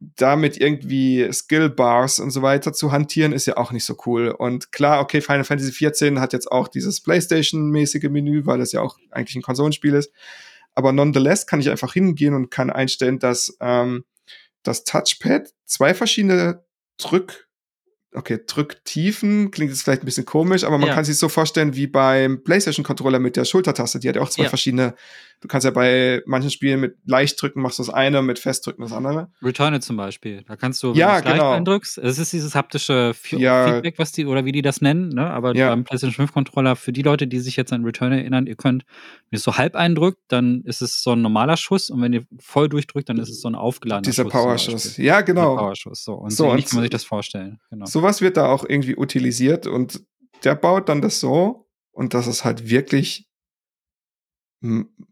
damit 0.00 0.58
irgendwie 0.58 1.30
Skill 1.30 1.68
Bars 1.68 2.20
und 2.20 2.30
so 2.30 2.40
weiter 2.40 2.72
zu 2.72 2.90
hantieren, 2.90 3.32
ist 3.32 3.46
ja 3.46 3.58
auch 3.58 3.70
nicht 3.70 3.84
so 3.84 3.96
cool. 4.06 4.28
Und 4.30 4.72
klar, 4.72 5.00
okay, 5.00 5.20
Final 5.20 5.44
Fantasy 5.44 5.72
14 5.72 6.20
hat 6.20 6.32
jetzt 6.32 6.50
auch 6.50 6.68
dieses 6.68 7.02
PlayStation-mäßige 7.02 8.08
Menü, 8.08 8.46
weil 8.46 8.62
es 8.62 8.72
ja 8.72 8.80
auch 8.80 8.98
eigentlich 9.10 9.36
ein 9.36 9.42
Konsolenspiel 9.42 9.94
ist. 9.94 10.10
Aber 10.74 10.92
nonetheless 10.92 11.46
kann 11.46 11.60
ich 11.60 11.68
einfach 11.68 11.92
hingehen 11.92 12.32
und 12.32 12.50
kann 12.50 12.70
einstellen, 12.70 13.18
dass 13.18 13.56
ähm, 13.60 14.04
das 14.62 14.84
Touchpad 14.84 15.52
zwei 15.66 15.92
verschiedene 15.92 16.64
Drück 16.96 17.49
okay, 18.14 18.40
Drücktiefen 18.46 19.50
klingt 19.50 19.70
jetzt 19.70 19.82
vielleicht 19.82 20.02
ein 20.02 20.06
bisschen 20.06 20.24
komisch, 20.26 20.64
aber 20.64 20.78
man 20.78 20.88
Ja. 20.88 20.94
kann 20.94 21.04
sich 21.04 21.16
so 21.18 21.28
vorstellen 21.28 21.76
wie 21.76 21.86
beim 21.86 22.42
PlayStation-Controller 22.42 23.18
mit 23.18 23.36
der 23.36 23.44
Schultertaste. 23.44 24.00
Die 24.00 24.08
hat 24.08 24.16
ja 24.16 24.22
auch 24.22 24.28
zwei 24.28 24.44
Ja. 24.44 24.48
verschiedene. 24.48 24.94
Du 25.40 25.48
kannst 25.48 25.64
ja 25.64 25.70
bei 25.70 26.20
manchen 26.26 26.50
Spielen 26.50 26.80
mit 26.80 26.96
leicht 27.06 27.40
drücken 27.40 27.62
machst 27.62 27.78
du 27.78 27.82
das 27.82 27.88
eine, 27.94 28.20
mit 28.20 28.38
festdrücken 28.38 28.82
das 28.82 28.92
andere. 28.92 29.30
Return 29.42 29.80
zum 29.80 29.96
Beispiel. 29.96 30.42
Da 30.46 30.56
kannst 30.56 30.82
du, 30.82 30.88
wenn 30.90 30.96
Ja, 30.96 31.12
du 31.12 31.18
es 31.20 31.24
leicht 31.24 31.36
genau. 31.36 31.52
eindrückst, 31.52 31.96
es 31.98 32.18
ist 32.18 32.32
dieses 32.34 32.54
haptische 32.54 33.14
Fe- 33.14 33.38
Ja. 33.38 33.72
Feedback, 33.72 33.98
was 33.98 34.12
die, 34.12 34.26
oder 34.26 34.44
wie 34.44 34.52
die 34.52 34.60
das 34.60 34.82
nennen, 34.82 35.08
ne? 35.08 35.30
Aber 35.30 35.54
beim 35.54 35.84
PlayStation 35.84 36.14
5 36.14 36.32
Controller, 36.34 36.76
für 36.76 36.92
die 36.92 37.00
Leute, 37.02 37.26
die 37.26 37.38
sich 37.40 37.56
jetzt 37.56 37.72
an 37.72 37.84
Return 37.84 38.12
erinnern, 38.12 38.46
ihr 38.46 38.56
könnt, 38.56 38.84
wenn 38.84 39.36
ihr 39.36 39.38
es 39.38 39.42
so 39.44 39.56
halb 39.56 39.76
eindrückt, 39.76 40.18
dann 40.28 40.62
ist 40.64 40.82
es 40.82 41.02
so 41.02 41.12
ein 41.12 41.22
normaler 41.22 41.56
Schuss 41.56 41.88
und 41.88 42.02
wenn 42.02 42.12
ihr 42.12 42.24
voll 42.38 42.68
durchdrückt, 42.68 43.08
dann 43.08 43.18
ist 43.18 43.30
es 43.30 43.40
so 43.40 43.48
ein 43.48 43.54
aufgeladener 43.54 44.02
Dieser 44.02 44.24
Schuss. 44.24 44.32
zum 44.32 44.40
Powerschuss. 44.42 44.96
Ja, 44.98 45.22
genau. 45.22 45.56
Powerschuss, 45.56 46.04
so. 46.04 46.14
Und 46.14 46.30
So, 46.32 46.44
so, 46.44 46.50
kann 46.50 46.58
man 46.74 46.82
sich 46.82 46.90
das 46.90 47.04
vorstellen. 47.04 47.58
Genau. 47.70 47.86
Sowas 48.00 48.22
wird 48.22 48.38
da 48.38 48.46
auch 48.46 48.64
irgendwie 48.66 48.96
utilisiert 48.96 49.66
und 49.66 50.02
der 50.44 50.54
baut 50.54 50.88
dann 50.88 51.02
das 51.02 51.20
so 51.20 51.68
und 51.92 52.14
das 52.14 52.26
ist 52.26 52.44
halt 52.46 52.70
wirklich 52.70 53.28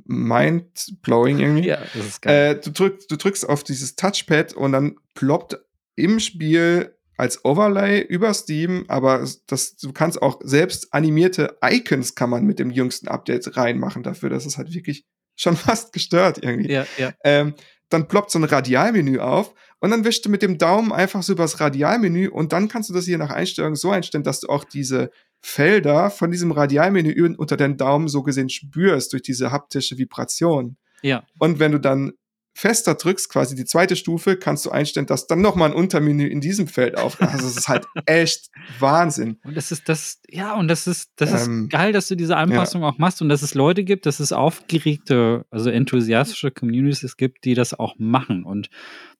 mind-blowing 0.04 1.38
irgendwie. 1.38 1.68
ja, 1.68 1.78
das 1.94 2.06
ist 2.06 2.22
geil. 2.22 2.56
Äh, 2.56 2.60
du, 2.60 2.70
drückst, 2.70 3.10
du 3.10 3.16
drückst 3.16 3.48
auf 3.48 3.62
dieses 3.64 3.94
Touchpad 3.96 4.54
und 4.54 4.72
dann 4.72 4.96
ploppt 5.14 5.58
im 5.96 6.20
Spiel 6.20 6.94
als 7.16 7.44
Overlay 7.44 8.00
über 8.02 8.32
Steam, 8.34 8.84
aber 8.88 9.20
es- 9.22 9.44
das, 9.46 9.76
du 9.76 9.92
kannst 9.92 10.22
auch 10.22 10.40
selbst 10.44 10.92
animierte 10.94 11.58
Icons 11.64 12.14
kann 12.14 12.30
man 12.30 12.44
mit 12.44 12.58
dem 12.58 12.70
jüngsten 12.70 13.08
Update 13.08 13.56
reinmachen 13.56 14.02
dafür. 14.02 14.30
Das 14.30 14.46
ist 14.46 14.56
halt 14.58 14.72
wirklich 14.72 15.04
schon 15.36 15.56
fast 15.56 15.92
gestört 15.92 16.38
irgendwie. 16.42 16.70
ja, 16.72 16.86
ja. 16.96 17.12
Ähm, 17.24 17.54
dann 17.90 18.06
ploppt 18.06 18.30
so 18.30 18.38
ein 18.38 18.44
Radialmenü 18.44 19.18
auf 19.18 19.54
und 19.80 19.90
dann 19.90 20.04
wischst 20.04 20.24
du 20.26 20.30
mit 20.30 20.42
dem 20.42 20.58
Daumen 20.58 20.92
einfach 20.92 21.22
so 21.22 21.32
übers 21.32 21.60
Radialmenü 21.60 22.28
und 22.28 22.52
dann 22.52 22.68
kannst 22.68 22.90
du 22.90 22.94
das 22.94 23.04
hier 23.04 23.18
nach 23.18 23.30
Einstellung 23.30 23.76
so 23.76 23.90
einstellen, 23.90 24.24
dass 24.24 24.40
du 24.40 24.48
auch 24.48 24.64
diese 24.64 25.10
Felder 25.40 26.10
von 26.10 26.30
diesem 26.30 26.50
Radialmenü 26.50 27.34
unter 27.36 27.56
den 27.56 27.76
Daumen 27.76 28.08
so 28.08 28.22
gesehen 28.22 28.48
spürst 28.48 29.12
durch 29.12 29.22
diese 29.22 29.52
haptische 29.52 29.96
Vibration. 29.98 30.76
ja. 31.02 31.24
Und 31.38 31.60
wenn 31.60 31.72
du 31.72 31.78
dann 31.78 32.12
fester 32.58 32.96
drückst, 32.96 33.28
quasi 33.30 33.54
die 33.54 33.64
zweite 33.64 33.94
Stufe, 33.94 34.36
kannst 34.36 34.66
du 34.66 34.70
einstellen, 34.70 35.06
dass 35.06 35.28
dann 35.28 35.40
nochmal 35.40 35.70
ein 35.70 35.76
Untermenü 35.76 36.26
in 36.26 36.40
diesem 36.40 36.66
Feld 36.66 36.98
auf. 36.98 37.22
Also 37.22 37.46
es 37.46 37.56
ist 37.56 37.68
halt 37.68 37.86
echt 38.06 38.50
Wahnsinn. 38.80 39.38
Und 39.44 39.56
das 39.56 39.70
ist 39.70 39.88
das, 39.88 40.20
ja, 40.28 40.56
und 40.56 40.66
das 40.66 40.88
ist, 40.88 41.12
das 41.14 41.46
Ähm, 41.46 41.64
ist 41.64 41.70
geil, 41.70 41.92
dass 41.92 42.08
du 42.08 42.16
diese 42.16 42.36
Anpassung 42.36 42.82
auch 42.82 42.98
machst 42.98 43.22
und 43.22 43.28
dass 43.28 43.42
es 43.42 43.54
Leute 43.54 43.84
gibt, 43.84 44.06
dass 44.06 44.18
es 44.18 44.32
aufgeregte, 44.32 45.46
also 45.50 45.70
enthusiastische 45.70 46.50
Communities 46.50 47.16
gibt, 47.16 47.44
die 47.44 47.54
das 47.54 47.78
auch 47.78 47.94
machen. 47.96 48.42
Und 48.42 48.70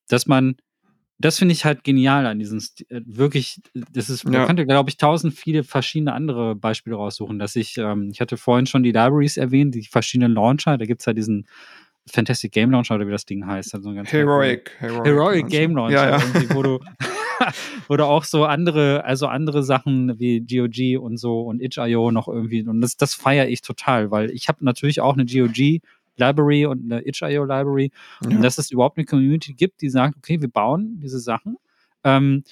dass 0.09 0.26
man, 0.26 0.56
das 1.18 1.38
finde 1.38 1.52
ich 1.52 1.64
halt 1.64 1.84
genial 1.84 2.26
an 2.26 2.38
diesen, 2.38 2.61
St- 2.61 2.88
äh, 2.90 3.02
wirklich, 3.06 3.61
das 3.92 4.09
ist, 4.11 4.24
Ja. 4.24 4.30
man 4.30 4.46
könnte, 4.46 4.66
glaube 4.66 4.90
ich, 4.90 4.96
tausend 4.96 5.34
viele 5.34 5.64
verschiedene 5.64 6.12
andere 6.12 6.54
Beispiele 6.54 6.96
raussuchen, 6.96 7.38
dass 7.38 7.56
ich, 7.56 7.76
ähm, 7.78 8.11
ich 8.12 8.20
hatte 8.20 8.36
vorhin 8.36 8.66
schon 8.66 8.82
die 8.82 8.92
Libraries 8.92 9.36
erwähnt, 9.36 9.74
die 9.74 9.82
verschiedenen 9.84 10.32
Launcher, 10.34 10.78
da 10.78 10.84
gibt 10.86 11.00
es 11.00 11.06
ja 11.06 11.12
diesen 11.12 11.46
Fantastic 12.11 12.52
Game 12.52 12.70
Launcher 12.70 12.94
oder 12.94 13.06
wie 13.06 13.11
das 13.11 13.26
Ding 13.26 13.46
heißt. 13.46 13.74
Also 13.74 13.84
so 13.84 13.88
ein 13.90 13.96
ganz 13.96 14.11
Heroic. 14.12 14.70
Heroic, 14.78 15.04
Heroic 15.06 15.46
Game 15.48 15.74
Launcher, 15.76 16.11
Ja, 16.11 16.18
ja. 16.18 16.54
wo 16.54 16.62
du 16.62 16.78
du 17.88 18.04
auch 18.04 18.24
so 18.24 18.44
andere, 18.44 19.04
also 19.04 19.26
andere 19.26 19.62
Sachen 19.62 20.18
wie 20.18 20.40
GOG 20.40 21.00
und 21.02 21.18
so 21.18 21.42
und 21.42 21.61
itch.io 21.61 22.11
noch 22.11 22.28
irgendwie 22.28 22.62
und 22.66 22.80
das, 22.80 22.96
das 22.96 23.14
feiere 23.14 23.48
ich 23.48 23.62
total, 23.62 24.11
weil 24.11 24.30
ich 24.30 24.48
habe 24.48 24.64
natürlich 24.64 25.00
auch 25.00 25.14
eine 25.14 25.24
GOG 25.24 25.80
Library 26.19 26.66
und 26.66 26.85
eine 26.93 27.07
itch.io 27.07 27.45
Library 27.45 27.91
Ja. 28.23 28.29
und 28.37 28.43
dass 28.43 28.59
es 28.59 28.71
überhaupt 28.71 28.99
eine 28.99 29.05
Community 29.07 29.55
gibt, 29.55 29.81
die 29.83 29.91
sagt, 29.91 30.16
okay, 30.16 30.41
wir 30.41 30.49
bauen 30.51 30.99
diese 31.01 31.19
Sachen 31.21 31.57
ähm, 32.05 32.43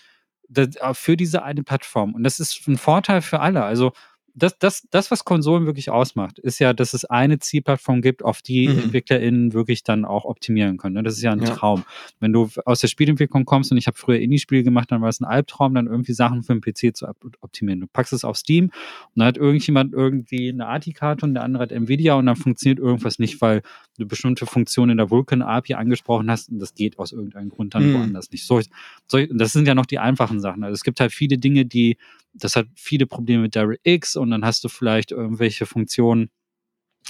das, 0.48 0.76
äh, 0.76 0.94
für 0.94 1.16
diese 1.16 1.42
eine 1.42 1.62
Plattform 1.62 2.14
und 2.14 2.22
das 2.24 2.38
ist 2.40 2.66
ein 2.68 2.78
Vorteil 2.78 3.20
für 3.22 3.40
alle. 3.40 3.64
Also 3.64 3.92
das, 4.38 4.58
das, 4.58 4.86
das, 4.90 5.10
was 5.10 5.24
Konsolen 5.24 5.64
wirklich 5.64 5.88
ausmacht, 5.90 6.38
ist 6.38 6.58
ja, 6.58 6.74
dass 6.74 6.92
es 6.92 7.06
eine 7.06 7.38
Zielplattform 7.38 8.02
gibt, 8.02 8.22
auf 8.22 8.42
die 8.42 8.68
Mhm. 8.68 8.78
EntwicklerInnen 8.80 9.52
wirklich 9.54 9.82
dann 9.82 10.04
auch 10.04 10.26
optimieren 10.26 10.76
können. 10.76 10.94
ne? 10.94 11.02
Das 11.02 11.14
ist 11.14 11.22
ja 11.22 11.32
ein 11.32 11.40
Ja. 11.40 11.54
Traum. 11.54 11.84
Wenn 12.20 12.32
du 12.34 12.48
aus 12.66 12.80
der 12.80 12.88
Spielentwicklung 12.88 13.46
kommst 13.46 13.72
und 13.72 13.78
ich 13.78 13.86
habe 13.86 13.96
früher 13.96 14.18
Indie-Spiele 14.18 14.62
gemacht, 14.62 14.92
dann 14.92 15.00
war 15.00 15.08
es 15.08 15.20
ein 15.20 15.24
Albtraum, 15.24 15.74
dann 15.74 15.86
irgendwie 15.86 16.12
Sachen 16.12 16.42
für 16.42 16.52
den 16.54 16.60
PC 16.60 16.94
zu 16.94 17.08
op- 17.08 17.16
optimieren. 17.40 17.80
Du 17.80 17.86
packst 17.86 18.12
es 18.12 18.24
auf 18.24 18.36
Steam 18.36 18.66
und 18.66 18.72
dann 19.16 19.26
hat 19.26 19.38
irgendjemand 19.38 19.94
irgendwie 19.94 20.50
eine 20.50 20.66
ATI-Karte 20.68 21.24
und 21.24 21.32
der 21.34 21.42
andere 21.42 21.62
hat 21.62 21.72
Nvidia 21.72 22.14
und 22.14 22.26
dann 22.26 22.36
funktioniert 22.36 22.78
irgendwas 22.78 23.18
nicht, 23.18 23.40
weil 23.40 23.62
du 23.98 24.06
bestimmte 24.06 24.44
Funktionen 24.44 24.90
in 24.92 24.96
der 24.98 25.10
Vulkan 25.10 25.40
API 25.40 25.74
angesprochen 25.74 26.30
hast 26.30 26.50
und 26.50 26.58
das 26.58 26.74
geht 26.74 26.98
aus 26.98 27.12
irgendeinem 27.12 27.48
Grund 27.48 27.74
dann 27.74 27.88
Mhm. 27.90 27.94
woanders 27.94 28.30
nicht. 28.30 28.44
So, 28.46 28.60
so, 29.06 29.18
das 29.30 29.52
sind 29.54 29.66
ja 29.66 29.74
noch 29.74 29.86
die 29.86 29.98
einfachen 29.98 30.40
Sachen. 30.40 30.62
Also 30.62 30.74
es 30.74 30.82
gibt 30.84 31.00
halt 31.00 31.12
viele 31.12 31.38
Dinge, 31.38 31.64
die, 31.64 31.96
das 32.34 32.54
hat 32.54 32.66
viele 32.74 33.06
Probleme 33.06 33.42
mit 33.44 33.54
DirectX 33.54 34.16
und 34.16 34.25
dann 34.30 34.44
hast 34.44 34.64
du 34.64 34.68
vielleicht 34.68 35.12
irgendwelche 35.12 35.66
Funktionen, 35.66 36.30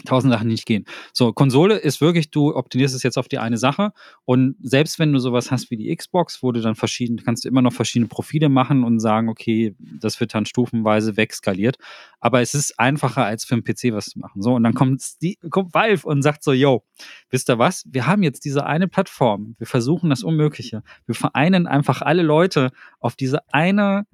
tausend 0.04 0.32
Sachen 0.32 0.48
die 0.48 0.54
nicht 0.54 0.66
gehen. 0.66 0.84
So, 1.12 1.32
Konsole 1.32 1.76
ist 1.76 2.00
wirklich, 2.00 2.30
du 2.30 2.54
optimierst 2.54 2.94
es 2.94 3.02
jetzt 3.02 3.16
auf 3.16 3.28
die 3.28 3.38
eine 3.38 3.56
Sache 3.56 3.92
und 4.24 4.56
selbst 4.60 4.98
wenn 4.98 5.12
du 5.12 5.18
sowas 5.18 5.50
hast 5.50 5.70
wie 5.70 5.76
die 5.76 5.94
Xbox, 5.94 6.42
wo 6.42 6.52
du 6.52 6.60
dann 6.60 6.74
verschiedene, 6.74 7.22
kannst 7.22 7.44
du 7.44 7.48
immer 7.48 7.62
noch 7.62 7.72
verschiedene 7.72 8.08
Profile 8.08 8.48
machen 8.48 8.84
und 8.84 9.00
sagen, 9.00 9.28
okay, 9.28 9.74
das 9.78 10.20
wird 10.20 10.34
dann 10.34 10.44
stufenweise 10.44 11.16
wegskaliert, 11.16 11.78
aber 12.20 12.42
es 12.42 12.54
ist 12.54 12.78
einfacher 12.78 13.24
als 13.24 13.44
für 13.44 13.54
einen 13.54 13.64
PC 13.64 13.94
was 13.94 14.06
zu 14.06 14.18
machen. 14.18 14.42
So, 14.42 14.54
und 14.54 14.64
dann 14.64 14.74
kommt, 14.74 15.02
die, 15.22 15.38
kommt 15.50 15.72
Valve 15.72 16.06
und 16.06 16.22
sagt 16.22 16.44
so, 16.44 16.52
yo, 16.52 16.84
wisst 17.30 17.48
ihr 17.48 17.58
was? 17.58 17.84
Wir 17.90 18.06
haben 18.06 18.22
jetzt 18.22 18.44
diese 18.44 18.66
eine 18.66 18.88
Plattform, 18.88 19.54
wir 19.58 19.66
versuchen 19.66 20.10
das 20.10 20.22
Unmögliche. 20.22 20.82
Wir 21.06 21.14
vereinen 21.14 21.66
einfach 21.66 22.02
alle 22.02 22.22
Leute 22.22 22.70
auf 23.00 23.16
diese 23.16 23.40
eine 23.52 24.06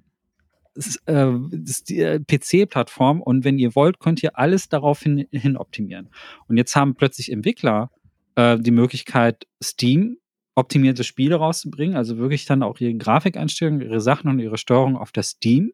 äh, 1.06 1.32
das 1.50 1.70
ist 1.70 1.88
die, 1.88 2.00
äh, 2.00 2.20
PC-Plattform 2.20 3.20
und 3.20 3.44
wenn 3.44 3.58
ihr 3.58 3.74
wollt, 3.74 3.98
könnt 4.00 4.22
ihr 4.22 4.38
alles 4.38 4.68
darauf 4.68 5.00
hin, 5.00 5.56
optimieren. 5.56 6.08
Und 6.48 6.56
jetzt 6.56 6.74
haben 6.76 6.94
plötzlich 6.94 7.30
Entwickler 7.30 7.90
äh, 8.36 8.58
die 8.58 8.70
Möglichkeit, 8.70 9.46
Steam 9.62 10.18
optimierte 10.54 11.04
Spiele 11.04 11.36
rauszubringen, 11.36 11.96
also 11.96 12.18
wirklich 12.18 12.44
dann 12.44 12.62
auch 12.62 12.78
ihre 12.78 12.94
Grafikeinstellungen, 12.94 13.80
ihre 13.80 14.00
Sachen 14.00 14.30
und 14.30 14.38
ihre 14.38 14.58
Steuerung 14.58 14.96
auf 14.96 15.10
der 15.12 15.22
Steam 15.22 15.72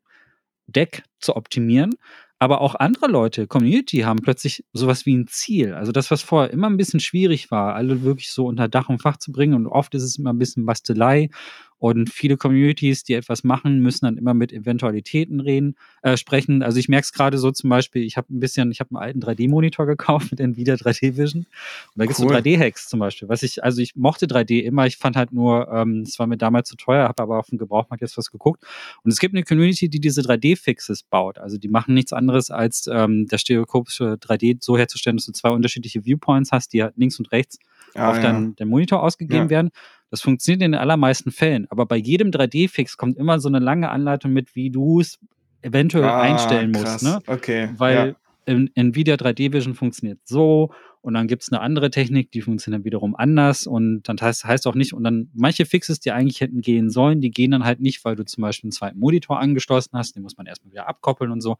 Deck 0.68 1.02
zu 1.18 1.34
optimieren. 1.34 1.94
Aber 2.40 2.60
auch 2.60 2.76
andere 2.76 3.08
Leute, 3.08 3.48
Community, 3.48 3.98
haben 3.98 4.20
plötzlich 4.20 4.64
sowas 4.72 5.06
wie 5.06 5.16
ein 5.16 5.26
Ziel. 5.26 5.74
Also 5.74 5.90
das, 5.90 6.12
was 6.12 6.22
vorher 6.22 6.52
immer 6.52 6.70
ein 6.70 6.76
bisschen 6.76 7.00
schwierig 7.00 7.50
war, 7.50 7.74
alle 7.74 8.02
wirklich 8.02 8.30
so 8.30 8.46
unter 8.46 8.68
Dach 8.68 8.88
und 8.88 9.02
Fach 9.02 9.16
zu 9.16 9.32
bringen. 9.32 9.54
Und 9.54 9.66
oft 9.66 9.92
ist 9.96 10.04
es 10.04 10.18
immer 10.18 10.32
ein 10.32 10.38
bisschen 10.38 10.64
Bastelei 10.64 11.30
und 11.78 12.10
viele 12.10 12.36
Communities, 12.36 13.04
die 13.04 13.14
etwas 13.14 13.44
machen, 13.44 13.80
müssen 13.80 14.04
dann 14.04 14.18
immer 14.18 14.34
mit 14.34 14.52
Eventualitäten 14.52 15.40
reden, 15.40 15.76
äh, 16.02 16.16
sprechen. 16.16 16.62
Also 16.62 16.78
ich 16.78 16.88
merke 16.88 17.04
es 17.04 17.12
gerade 17.12 17.38
so 17.38 17.50
zum 17.52 17.70
Beispiel, 17.70 18.02
ich 18.02 18.16
habe 18.16 18.34
ein 18.34 18.40
bisschen, 18.40 18.72
ich 18.72 18.80
habe 18.80 18.90
einen 18.90 18.98
alten 18.98 19.20
3D-Monitor 19.20 19.86
gekauft 19.86 20.30
mit 20.32 20.40
Nvidia 20.40 20.74
3D 20.74 21.16
Vision. 21.16 21.42
Und 21.42 21.48
da 21.94 22.04
gibt 22.04 22.18
es 22.18 22.24
cool. 22.24 22.30
so 22.30 22.34
3D-Hacks 22.34 22.88
zum 22.88 22.98
Beispiel. 23.00 23.28
Was 23.28 23.42
ich, 23.42 23.62
also 23.62 23.80
ich 23.80 23.94
mochte 23.94 24.26
3D 24.26 24.62
immer, 24.62 24.86
ich 24.86 24.96
fand 24.96 25.16
halt 25.16 25.32
nur, 25.32 25.68
ähm, 25.72 26.02
es 26.02 26.18
war 26.18 26.26
mir 26.26 26.36
damals 26.36 26.68
zu 26.68 26.76
teuer, 26.76 27.08
habe 27.08 27.22
aber 27.22 27.38
auf 27.38 27.46
dem 27.46 27.58
Gebrauchmarkt 27.58 28.02
jetzt 28.02 28.18
was 28.18 28.30
geguckt. 28.30 28.64
Und 29.04 29.12
es 29.12 29.18
gibt 29.18 29.34
eine 29.34 29.44
Community, 29.44 29.88
die 29.88 30.00
diese 30.00 30.22
3D-Fixes 30.22 31.04
baut. 31.04 31.38
Also 31.38 31.58
die 31.58 31.68
machen 31.68 31.94
nichts 31.94 32.12
anderes, 32.12 32.50
als 32.50 32.88
ähm, 32.92 33.26
das 33.28 33.42
stereoskopische 33.42 34.14
3D 34.14 34.58
so 34.60 34.76
herzustellen, 34.76 35.16
dass 35.16 35.26
du 35.26 35.32
zwei 35.32 35.50
unterschiedliche 35.50 36.04
Viewpoints 36.04 36.50
hast, 36.50 36.72
die 36.72 36.82
halt 36.82 36.96
links 36.96 37.18
und 37.20 37.30
rechts 37.30 37.58
ah, 37.94 38.10
auf 38.10 38.16
ja. 38.16 38.22
deinen, 38.22 38.56
deinen 38.56 38.70
Monitor 38.70 39.02
ausgegeben 39.02 39.44
ja. 39.44 39.50
werden. 39.50 39.70
Das 40.10 40.20
funktioniert 40.20 40.62
in 40.62 40.72
den 40.72 40.80
allermeisten 40.80 41.30
Fällen. 41.30 41.66
Aber 41.70 41.86
bei 41.86 41.96
jedem 41.96 42.30
3D-Fix 42.30 42.96
kommt 42.96 43.16
immer 43.18 43.40
so 43.40 43.48
eine 43.48 43.58
lange 43.58 43.90
Anleitung 43.90 44.32
mit, 44.32 44.54
wie 44.54 44.70
du 44.70 45.00
es 45.00 45.18
eventuell 45.62 46.04
ah, 46.04 46.20
einstellen 46.20 46.72
krass. 46.72 47.02
musst. 47.02 47.04
Ne? 47.04 47.18
Okay. 47.26 47.70
Weil 47.76 48.16
ja. 48.46 48.54
Nvidia 48.74 49.16
3D 49.16 49.52
Vision 49.52 49.74
funktioniert 49.74 50.20
so 50.24 50.70
und 51.00 51.14
dann 51.14 51.28
gibt 51.28 51.42
es 51.42 51.52
eine 51.52 51.60
andere 51.60 51.90
Technik, 51.90 52.32
die 52.32 52.42
funktioniert 52.42 52.84
wiederum 52.84 53.14
anders 53.14 53.66
und 53.66 54.02
dann 54.02 54.16
heißt, 54.20 54.44
heißt 54.44 54.66
auch 54.66 54.74
nicht, 54.74 54.92
und 54.92 55.04
dann 55.04 55.30
manche 55.32 55.64
Fixes, 55.64 56.00
die 56.00 56.10
eigentlich 56.10 56.40
hätten 56.40 56.60
gehen 56.60 56.90
sollen, 56.90 57.20
die 57.20 57.30
gehen 57.30 57.52
dann 57.52 57.64
halt 57.64 57.80
nicht, 57.80 58.04
weil 58.04 58.16
du 58.16 58.24
zum 58.24 58.42
Beispiel 58.42 58.68
einen 58.68 58.72
zweiten 58.72 58.98
Monitor 58.98 59.38
angeschlossen 59.38 59.90
hast, 59.94 60.16
den 60.16 60.22
muss 60.22 60.36
man 60.36 60.46
erstmal 60.46 60.72
wieder 60.72 60.88
abkoppeln 60.88 61.30
und 61.30 61.40
so. 61.40 61.56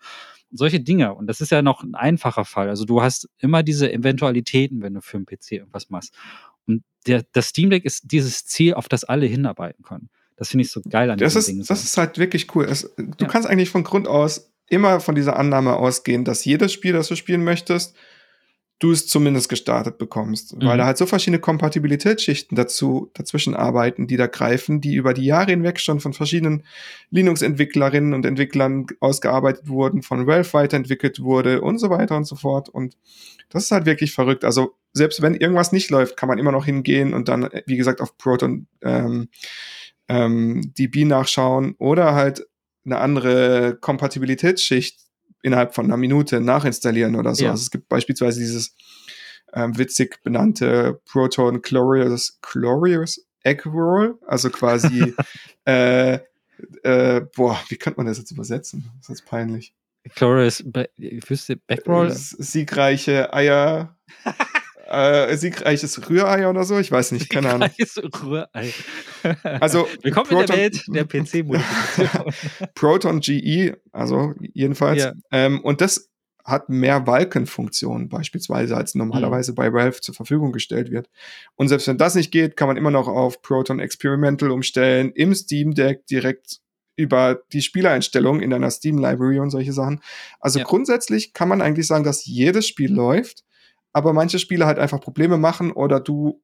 Solche 0.50 0.80
Dinge. 0.80 1.14
Und 1.14 1.26
das 1.28 1.40
ist 1.40 1.50
ja 1.50 1.62
noch 1.62 1.82
ein 1.82 1.94
einfacher 1.94 2.44
Fall. 2.44 2.68
Also 2.68 2.84
du 2.84 3.00
hast 3.02 3.28
immer 3.38 3.62
diese 3.62 3.92
Eventualitäten, 3.92 4.82
wenn 4.82 4.94
du 4.94 5.00
für 5.00 5.18
einen 5.18 5.26
PC 5.26 5.52
irgendwas 5.52 5.88
machst. 5.90 6.14
Und 6.66 6.82
der, 7.06 7.24
das 7.32 7.48
Steam 7.48 7.70
Deck 7.70 7.84
ist 7.84 8.10
dieses 8.10 8.44
Ziel, 8.44 8.74
auf 8.74 8.88
das 8.88 9.04
alle 9.04 9.26
hinarbeiten 9.26 9.84
können. 9.84 10.10
Das 10.36 10.50
finde 10.50 10.62
ich 10.64 10.70
so 10.70 10.80
geil 10.82 11.10
an 11.10 11.18
das 11.18 11.34
ist, 11.34 11.48
Ding. 11.48 11.64
Das 11.66 11.82
ist 11.82 11.96
halt 11.96 12.18
wirklich 12.18 12.54
cool. 12.54 12.64
Es, 12.64 12.94
du 12.96 13.04
ja. 13.20 13.26
kannst 13.26 13.48
eigentlich 13.48 13.70
von 13.70 13.82
Grund 13.82 14.06
aus 14.06 14.52
immer 14.68 15.00
von 15.00 15.14
dieser 15.14 15.36
Annahme 15.36 15.74
ausgehen, 15.76 16.24
dass 16.24 16.44
jedes 16.44 16.72
Spiel, 16.72 16.92
das 16.92 17.08
du 17.08 17.16
spielen 17.16 17.42
möchtest, 17.42 17.96
du 18.78 18.92
es 18.92 19.08
zumindest 19.08 19.48
gestartet 19.48 19.98
bekommst. 19.98 20.56
Mhm. 20.56 20.66
Weil 20.66 20.78
da 20.78 20.86
halt 20.86 20.98
so 20.98 21.06
verschiedene 21.06 21.40
Kompatibilitätsschichten 21.40 22.56
dazu, 22.56 23.10
dazwischen 23.14 23.54
arbeiten, 23.54 24.06
die 24.06 24.16
da 24.16 24.26
greifen, 24.26 24.80
die 24.80 24.94
über 24.94 25.14
die 25.14 25.24
Jahre 25.24 25.50
hinweg 25.50 25.80
schon 25.80 26.00
von 26.00 26.12
verschiedenen 26.12 26.64
Linux-Entwicklerinnen 27.10 28.14
und 28.14 28.24
Entwicklern 28.24 28.86
ausgearbeitet 29.00 29.68
wurden, 29.68 30.02
von 30.02 30.26
Valve 30.26 30.52
weiterentwickelt 30.52 31.20
wurde 31.20 31.60
und 31.60 31.78
so 31.78 31.90
weiter 31.90 32.16
und 32.16 32.24
so 32.24 32.36
fort. 32.36 32.68
Und 32.68 32.96
das 33.48 33.64
ist 33.64 33.70
halt 33.72 33.86
wirklich 33.86 34.12
verrückt. 34.12 34.44
Also 34.44 34.74
selbst 34.92 35.22
wenn 35.22 35.34
irgendwas 35.34 35.72
nicht 35.72 35.90
läuft, 35.90 36.16
kann 36.16 36.28
man 36.28 36.38
immer 36.38 36.52
noch 36.52 36.64
hingehen 36.64 37.14
und 37.14 37.28
dann, 37.28 37.48
wie 37.66 37.76
gesagt, 37.76 38.00
auf 38.00 38.16
Proton 38.16 38.66
ähm, 38.82 39.28
ähm, 40.08 40.72
DB 40.78 41.04
nachschauen 41.04 41.74
oder 41.78 42.14
halt 42.14 42.46
eine 42.84 42.98
andere 42.98 43.76
Kompatibilitätsschicht 43.80 45.07
innerhalb 45.42 45.74
von 45.74 45.86
einer 45.86 45.96
Minute 45.96 46.40
nachinstallieren 46.40 47.16
oder 47.16 47.34
so. 47.34 47.44
Ja. 47.44 47.50
Also 47.50 47.62
es 47.62 47.70
gibt 47.70 47.88
beispielsweise 47.88 48.40
dieses 48.40 48.74
ähm, 49.54 49.76
witzig 49.78 50.22
benannte 50.22 51.00
Proton 51.10 51.62
Glorious, 51.62 52.38
Glorious 52.42 53.24
Egg 53.44 53.68
Roll, 53.68 54.18
also 54.26 54.50
quasi, 54.50 55.14
äh, 55.64 56.18
äh, 56.82 57.20
boah, 57.34 57.58
wie 57.68 57.76
könnte 57.76 57.98
man 57.98 58.06
das 58.06 58.18
jetzt 58.18 58.30
übersetzen? 58.30 58.90
Das 58.98 59.08
ist 59.08 59.20
jetzt 59.20 59.28
peinlich. 59.28 59.74
Glorious, 60.14 60.64
ich 60.96 61.30
wüsste, 61.30 61.56
Backroll? 61.56 62.10
Siegreiche 62.10 63.32
Eier. 63.32 63.96
äh, 64.88 65.36
siegreiches 65.36 66.08
Rührei 66.08 66.48
oder 66.48 66.64
so, 66.64 66.78
ich 66.78 66.90
weiß 66.90 67.12
nicht, 67.12 67.30
keine 67.30 67.50
Ahnung. 67.50 67.68
Siegreiches 67.76 68.22
Rührei. 68.22 68.72
Also, 69.60 69.88
Willkommen 70.02 70.28
Proton, 70.28 70.40
in 70.40 70.46
der 70.46 70.56
Welt 70.56 70.84
der 70.88 71.04
PC-Modifikation. 71.04 72.32
Proton 72.74 73.20
GE, 73.20 73.76
also 73.92 74.34
jedenfalls. 74.54 75.02
Ja. 75.02 75.12
Ähm, 75.32 75.60
und 75.60 75.80
das 75.80 76.08
hat 76.44 76.70
mehr 76.70 77.00
Balkenfunktionen 77.00 78.08
beispielsweise, 78.08 78.76
als 78.76 78.94
normalerweise 78.94 79.52
mhm. 79.52 79.56
bei 79.56 79.72
Valve 79.72 80.00
zur 80.00 80.14
Verfügung 80.14 80.52
gestellt 80.52 80.90
wird. 80.90 81.10
Und 81.56 81.68
selbst 81.68 81.88
wenn 81.88 81.98
das 81.98 82.14
nicht 82.14 82.30
geht, 82.30 82.56
kann 82.56 82.68
man 82.68 82.78
immer 82.78 82.90
noch 82.90 83.06
auf 83.06 83.42
Proton 83.42 83.80
Experimental 83.80 84.50
umstellen, 84.50 85.12
im 85.14 85.34
Steam 85.34 85.74
Deck 85.74 86.06
direkt 86.06 86.60
über 86.96 87.40
die 87.52 87.62
Spieleinstellungen 87.62 88.42
in 88.42 88.50
deiner 88.50 88.70
Steam 88.70 88.98
Library 88.98 89.38
und 89.38 89.50
solche 89.50 89.72
Sachen. 89.72 90.00
Also 90.40 90.58
ja. 90.58 90.64
grundsätzlich 90.64 91.32
kann 91.32 91.48
man 91.48 91.60
eigentlich 91.60 91.86
sagen, 91.86 92.02
dass 92.02 92.24
jedes 92.24 92.66
Spiel 92.66 92.92
läuft 92.92 93.44
aber 93.92 94.12
manche 94.12 94.38
Spiele 94.38 94.66
halt 94.66 94.78
einfach 94.78 95.00
Probleme 95.00 95.38
machen 95.38 95.72
oder 95.72 96.00
du 96.00 96.42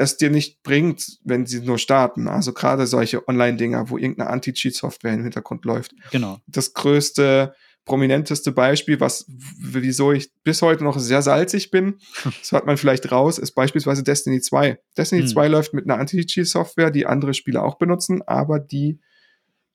es 0.00 0.16
dir 0.16 0.30
nicht 0.30 0.62
bringt, 0.62 1.18
wenn 1.24 1.44
sie 1.44 1.60
nur 1.60 1.78
starten. 1.78 2.26
Also 2.26 2.54
gerade 2.54 2.86
solche 2.86 3.28
Online-Dinger, 3.28 3.90
wo 3.90 3.98
irgendeine 3.98 4.30
Anti-Cheat-Software 4.30 5.12
im 5.12 5.22
Hintergrund 5.24 5.66
läuft. 5.66 5.94
Genau. 6.10 6.38
Das 6.46 6.72
größte, 6.72 7.54
prominenteste 7.84 8.52
Beispiel, 8.52 8.98
was, 8.98 9.26
wieso 9.28 10.12
ich 10.12 10.30
bis 10.42 10.62
heute 10.62 10.84
noch 10.84 10.98
sehr 10.98 11.20
salzig 11.20 11.70
bin, 11.70 11.98
das 12.24 12.52
hat 12.52 12.64
man 12.64 12.78
vielleicht 12.78 13.12
raus, 13.12 13.38
ist 13.38 13.52
beispielsweise 13.52 14.02
Destiny 14.02 14.40
2. 14.40 14.78
Destiny 14.96 15.22
hm. 15.22 15.28
2 15.28 15.48
läuft 15.48 15.74
mit 15.74 15.84
einer 15.84 15.98
Anti-Cheat-Software, 15.98 16.90
die 16.90 17.04
andere 17.04 17.34
Spiele 17.34 17.62
auch 17.62 17.76
benutzen, 17.76 18.22
aber 18.22 18.58
die 18.58 19.00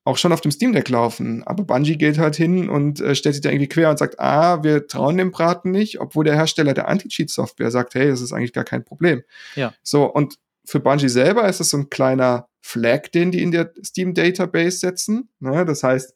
auch 0.06 0.18
schon 0.18 0.32
auf 0.32 0.42
dem 0.42 0.52
Steam 0.52 0.72
Deck 0.72 0.88
laufen. 0.88 1.44
Aber 1.44 1.64
Bungie 1.64 1.98
geht 1.98 2.20
halt 2.20 2.36
hin 2.36 2.70
und 2.70 3.02
äh, 3.02 3.16
stellt 3.16 3.34
sich 3.36 3.42
da 3.42 3.50
irgendwie 3.50 3.68
quer 3.68 3.90
und 3.90 3.98
sagt, 3.98 4.20
ah, 4.20 4.64
wir 4.64 4.88
trauen 4.88 5.18
dem 5.18 5.32
Braten 5.32 5.72
nicht, 5.72 6.00
obwohl 6.00 6.24
der 6.24 6.36
Hersteller 6.36 6.76
der 6.76 6.88
Anti-Cheat-Software 6.88 7.72
sagt, 7.72 7.96
hey, 7.96 8.08
das 8.08 8.22
ist 8.22 8.32
eigentlich 8.32 8.54
gar 8.54 8.64
kein 8.64 8.86
Problem. 8.86 9.24
Ja. 9.56 9.74
So, 9.82 10.06
und 10.06 10.38
für 10.64 10.80
Bungie 10.80 11.10
selber 11.10 11.50
ist 11.50 11.60
es 11.60 11.72
so 11.72 11.78
ein 11.78 11.90
kleiner 11.90 12.48
Flag, 12.62 13.10
den 13.14 13.32
die 13.32 13.42
in 13.42 13.52
der 13.52 13.74
Steam 13.84 14.14
Database 14.14 14.78
setzen. 14.78 15.30
Ne? 15.40 15.66
Das 15.66 15.84
heißt, 15.84 16.16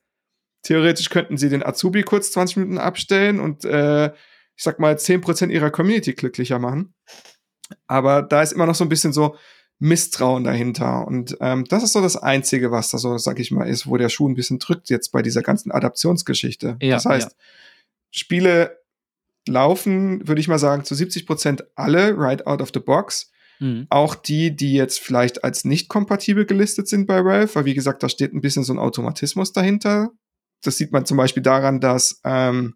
theoretisch 0.62 1.10
könnten 1.10 1.38
sie 1.38 1.50
den 1.50 1.66
Azubi 1.66 2.04
kurz 2.04 2.32
20 2.32 2.58
Minuten 2.58 2.78
abstellen 2.78 3.40
und 3.40 3.66
äh, 3.66 4.08
ich 4.08 4.64
sag 4.64 4.80
mal 4.80 4.96
10% 4.96 5.50
ihrer 5.50 5.72
Community 5.72 6.14
glücklicher 6.14 6.60
machen. 6.60 6.94
Aber 7.88 8.22
da 8.22 8.44
ist 8.44 8.52
immer 8.52 8.66
noch 8.66 8.76
so 8.76 8.84
ein 8.84 8.90
bisschen 8.90 9.14
so, 9.14 9.36
Misstrauen 9.80 10.44
dahinter. 10.44 11.08
Und 11.08 11.38
ähm, 11.40 11.66
das 11.66 11.84
ist 11.84 11.94
so 11.94 12.02
das 12.02 12.18
Einzige, 12.18 12.72
was 12.72 12.92
da 12.92 12.98
so, 12.98 13.18
sag 13.18 13.40
ich 13.40 13.52
mal, 13.52 13.68
ist, 13.68 13.88
wo 13.88 13.96
der 13.98 14.10
Schuh 14.10 14.28
ein 14.28 14.36
bisschen 14.36 14.60
drückt 14.60 14.90
jetzt 14.90 15.12
bei 15.12 15.22
dieser 15.22 15.42
ganzen 15.42 15.72
Adaptionsgeschichte. 15.72 16.78
Ja, 16.82 16.96
das 16.96 17.06
heißt, 17.06 17.32
ja. 17.32 17.38
Spiele 18.12 18.78
laufen, 19.48 20.28
würde 20.28 20.42
ich 20.42 20.50
mal 20.50 20.60
sagen, 20.60 20.84
zu 20.84 20.96
70 20.96 21.26
Prozent 21.26 21.64
alle 21.76 22.18
right 22.18 22.46
out 22.46 22.62
of 22.62 22.72
the 22.74 22.82
box. 22.82 23.32
Mhm. 23.60 23.88
Auch 23.90 24.16
die, 24.16 24.56
die 24.56 24.74
jetzt 24.74 25.00
vielleicht 25.00 25.44
als 25.44 25.64
nicht 25.64 25.88
kompatibel 25.88 26.46
gelistet 26.46 26.88
sind 26.88 27.08
bei 27.08 27.24
Valve, 27.24 27.56
weil 27.56 27.66
wie 27.66 27.74
gesagt, 27.74 28.04
da 28.04 28.10
steht 28.10 28.34
ein 28.34 28.42
bisschen 28.42 28.64
so 28.64 28.74
ein 28.74 28.80
Automatismus 28.80 29.54
dahinter. 29.54 30.12
Das 30.62 30.78
sieht 30.78 30.92
man 30.92 31.06
zum 31.06 31.16
Beispiel 31.16 31.44
daran, 31.44 31.80
dass 31.80 32.20
ähm, 32.26 32.76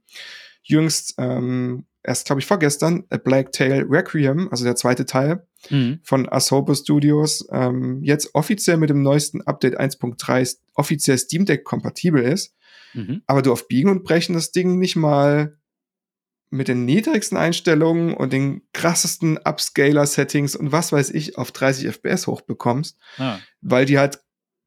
jüngst 0.61 1.15
ähm, 1.17 1.85
erst, 2.01 2.25
glaube 2.25 2.39
ich, 2.39 2.45
vorgestern, 2.45 3.03
A 3.09 3.17
Black 3.17 3.51
Tail 3.51 3.85
Requiem, 3.89 4.47
also 4.51 4.63
der 4.63 4.75
zweite 4.77 5.05
Teil 5.05 5.45
mhm. 5.69 5.99
von 6.03 6.29
Asobo 6.29 6.73
Studios, 6.75 7.47
ähm, 7.51 8.01
jetzt 8.03 8.33
offiziell 8.35 8.77
mit 8.77 8.89
dem 8.89 9.01
neuesten 9.01 9.41
Update 9.41 9.79
1.3 9.79 10.57
offiziell 10.73 11.17
Steam 11.17 11.45
Deck 11.45 11.63
kompatibel 11.63 12.23
ist. 12.23 12.55
Mhm. 12.93 13.21
Aber 13.25 13.41
du 13.41 13.51
auf 13.51 13.67
Biegen 13.67 13.89
und 13.89 14.03
Brechen 14.03 14.35
das 14.35 14.51
Ding 14.51 14.79
nicht 14.79 14.95
mal 14.95 15.57
mit 16.49 16.67
den 16.67 16.85
niedrigsten 16.85 17.35
Einstellungen 17.35 18.13
und 18.13 18.31
den 18.31 18.61
krassesten 18.73 19.39
Upscaler-Settings 19.39 20.55
und 20.55 20.71
was 20.71 20.91
weiß 20.91 21.09
ich 21.09 21.37
auf 21.37 21.51
30 21.51 21.87
FPS 21.87 22.27
hochbekommst, 22.27 22.99
ah. 23.17 23.39
weil 23.61 23.85
die 23.85 23.97
halt 23.97 24.19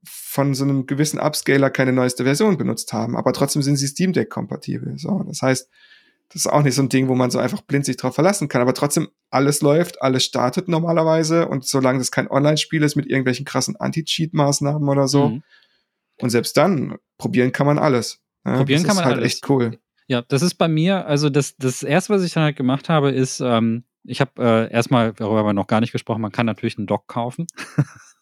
von 0.03 0.55
so 0.55 0.65
einem 0.65 0.87
gewissen 0.87 1.21
Upscaler 1.21 1.71
keine 1.71 1.93
neueste 1.93 2.25
Version 2.25 2.59
benutzt 2.59 2.93
haben. 2.93 3.17
Aber 3.17 3.33
trotzdem 3.33 3.63
sind 3.63 3.77
sie 3.77 3.87
Steam 3.87 4.13
Deck 4.13 4.31
kompatibel. 4.31 4.99
So, 4.99 5.23
das 5.23 5.43
heißt, 5.43 5.69
das 6.29 6.43
ist 6.45 6.47
auch 6.47 6.63
nicht 6.63 6.75
so 6.75 6.83
ein 6.83 6.89
Ding, 6.89 7.09
wo 7.09 7.15
man 7.15 7.31
so 7.31 7.39
einfach 7.39 7.63
blind 7.63 7.85
sich 7.85 7.97
drauf 7.97 8.15
verlassen 8.15 8.49
kann. 8.49 8.61
Aber 8.61 8.75
trotzdem, 8.75 9.09
alles 9.31 9.61
läuft, 9.61 10.03
alles 10.03 10.25
startet 10.25 10.69
normalerweise. 10.69 11.49
Und 11.49 11.65
solange 11.65 11.99
das 11.99 12.11
kein 12.11 12.29
Online-Spiel 12.29 12.83
ist 12.83 12.97
mit 12.97 13.07
irgendwelchen 13.07 13.45
krassen 13.45 13.77
Anti-Cheat-Maßnahmen 13.77 14.89
oder 14.89 15.07
so. 15.09 15.29
Mhm. 15.29 15.43
Und 16.21 16.31
selbst 16.31 16.57
dann, 16.57 16.97
probieren 17.19 17.53
kann 17.53 17.67
man 17.67 17.79
alles. 17.79 18.21
Ja, 18.45 18.57
probieren 18.57 18.83
kann 18.83 18.97
man 18.97 19.05
halt 19.05 19.17
alles. 19.19 19.35
echt 19.35 19.49
cool. 19.49 19.79
Ja, 20.09 20.23
das 20.23 20.43
ist 20.43 20.55
bei 20.55 20.69
mir, 20.69 21.07
also 21.07 21.31
das, 21.31 21.57
das 21.57 21.83
erste, 21.83 22.15
was 22.15 22.23
ich 22.23 22.33
dann 22.33 22.45
halt 22.45 22.57
gemacht 22.57 22.89
habe, 22.89 23.11
ist, 23.11 23.41
ähm, 23.41 23.85
ich 24.05 24.21
habe 24.21 24.31
äh, 24.39 24.73
erstmal, 24.73 25.13
darüber 25.13 25.39
haben 25.39 25.47
wir 25.47 25.53
noch 25.53 25.67
gar 25.67 25.81
nicht 25.81 25.93
gesprochen, 25.93 26.23
man 26.23 26.33
kann 26.33 26.47
natürlich 26.47 26.79
einen 26.79 26.87
Dock 26.87 27.07
kaufen. 27.09 27.47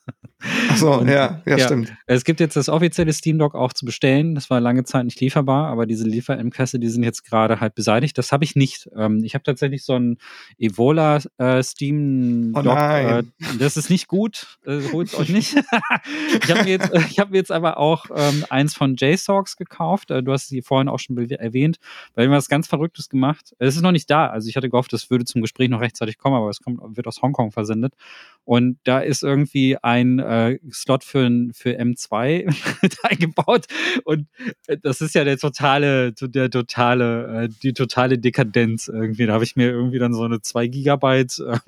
Ach 0.69 0.77
so, 0.77 0.93
und, 0.93 1.09
ja, 1.09 1.43
ja, 1.47 1.57
ja, 1.57 1.65
stimmt. 1.65 1.93
Es 2.07 2.25
gibt 2.25 2.41
jetzt 2.41 2.57
das 2.57 2.69
offizielle 2.69 3.13
Steam 3.13 3.39
Dock 3.39 3.55
auch 3.55 3.73
zu 3.73 3.87
bestellen. 3.87 4.35
Das 4.35 4.51
war 4.51 4.61
lange 4.61 4.85
Zeit 4.85 5.05
nicht 5.05 5.21
lieferbar, 5.21 5.69
aber 5.69 5.87
diese 5.87 6.07
Lieferengpässe, 6.07 6.79
die 6.79 6.89
sind 6.89 7.03
jetzt 7.03 7.25
gerade 7.25 7.61
halt 7.61 7.75
beseitigt. 7.75 8.19
Das 8.19 8.31
habe 8.31 8.45
ich 8.45 8.55
nicht. 8.55 8.91
Ähm, 8.95 9.25
ich 9.25 9.35
habe 9.35 9.43
tatsächlich 9.43 9.85
so 9.85 9.95
ein 9.95 10.19
Evola 10.59 11.21
äh, 11.39 11.63
Steam 11.63 12.53
Dock. 12.53 12.67
Oh 12.67 12.71
äh, 12.71 13.23
das 13.59 13.77
ist 13.77 13.89
nicht 13.89 14.07
gut. 14.09 14.59
Äh, 14.67 14.81
Holt 14.93 15.09
es 15.09 15.15
euch 15.19 15.31
nicht. 15.31 15.57
ich 16.43 16.51
habe 16.51 16.65
mir, 16.65 16.71
jetzt, 16.71 17.19
hab 17.19 17.31
mir 17.31 17.39
jetzt 17.39 17.53
aber 17.53 17.79
auch 17.79 18.07
ähm, 18.15 18.45
eins 18.51 18.75
von 18.75 18.97
JSOX 18.97 19.57
gekauft. 19.57 20.11
Äh, 20.11 20.23
du 20.23 20.33
hast 20.33 20.49
sie 20.49 20.61
vorhin 20.61 20.89
auch 20.89 20.99
schon 20.99 21.17
erwähnt, 21.17 21.79
weil 22.15 22.29
wir 22.29 22.37
was 22.37 22.49
ganz 22.49 22.67
Verrücktes 22.67 23.09
gemacht. 23.09 23.55
Es 23.59 23.77
ist 23.77 23.83
noch 23.83 23.93
nicht 23.93 24.11
da. 24.11 24.27
Also 24.27 24.49
ich 24.49 24.57
hatte 24.57 24.69
gehofft, 24.69 24.93
das 24.93 25.09
würde 25.09 25.25
zum 25.25 25.41
Gespräch 25.41 25.71
noch 25.71 25.81
rechtzeitig 25.81 26.19
kommen, 26.19 26.37
aber 26.37 26.51
es 26.51 26.61
kommt, 26.61 26.81
wird 26.97 27.07
aus 27.07 27.23
Hongkong 27.23 27.51
versendet. 27.51 27.95
Und 28.45 28.79
da 28.85 28.99
ist 28.99 29.23
irgendwie 29.23 29.79
ein 29.83 29.94
äh, 30.01 30.59
Slot 30.73 31.05
für, 31.05 31.29
für 31.53 31.71
M2 31.71 32.55
eingebaut. 33.03 33.67
Und 34.05 34.27
äh, 34.67 34.77
das 34.83 35.01
ist 35.01 35.15
ja 35.15 35.25
der 35.25 35.39
totale, 35.39 36.13
der 36.13 36.51
totale, 36.51 37.45
äh, 37.45 37.49
die 37.63 37.73
totale 37.73 38.19
Dekadenz 38.19 38.89
irgendwie. 38.89 39.27
Da 39.27 39.35
habe 39.35 39.45
ich 39.45 39.57
mir 39.57 39.71
irgendwie 39.71 39.99
dann 39.99 40.13
so 40.13 40.25
eine 40.25 40.41
2 40.41 40.67
Gigabyte 40.67 41.39
äh, 41.41 41.59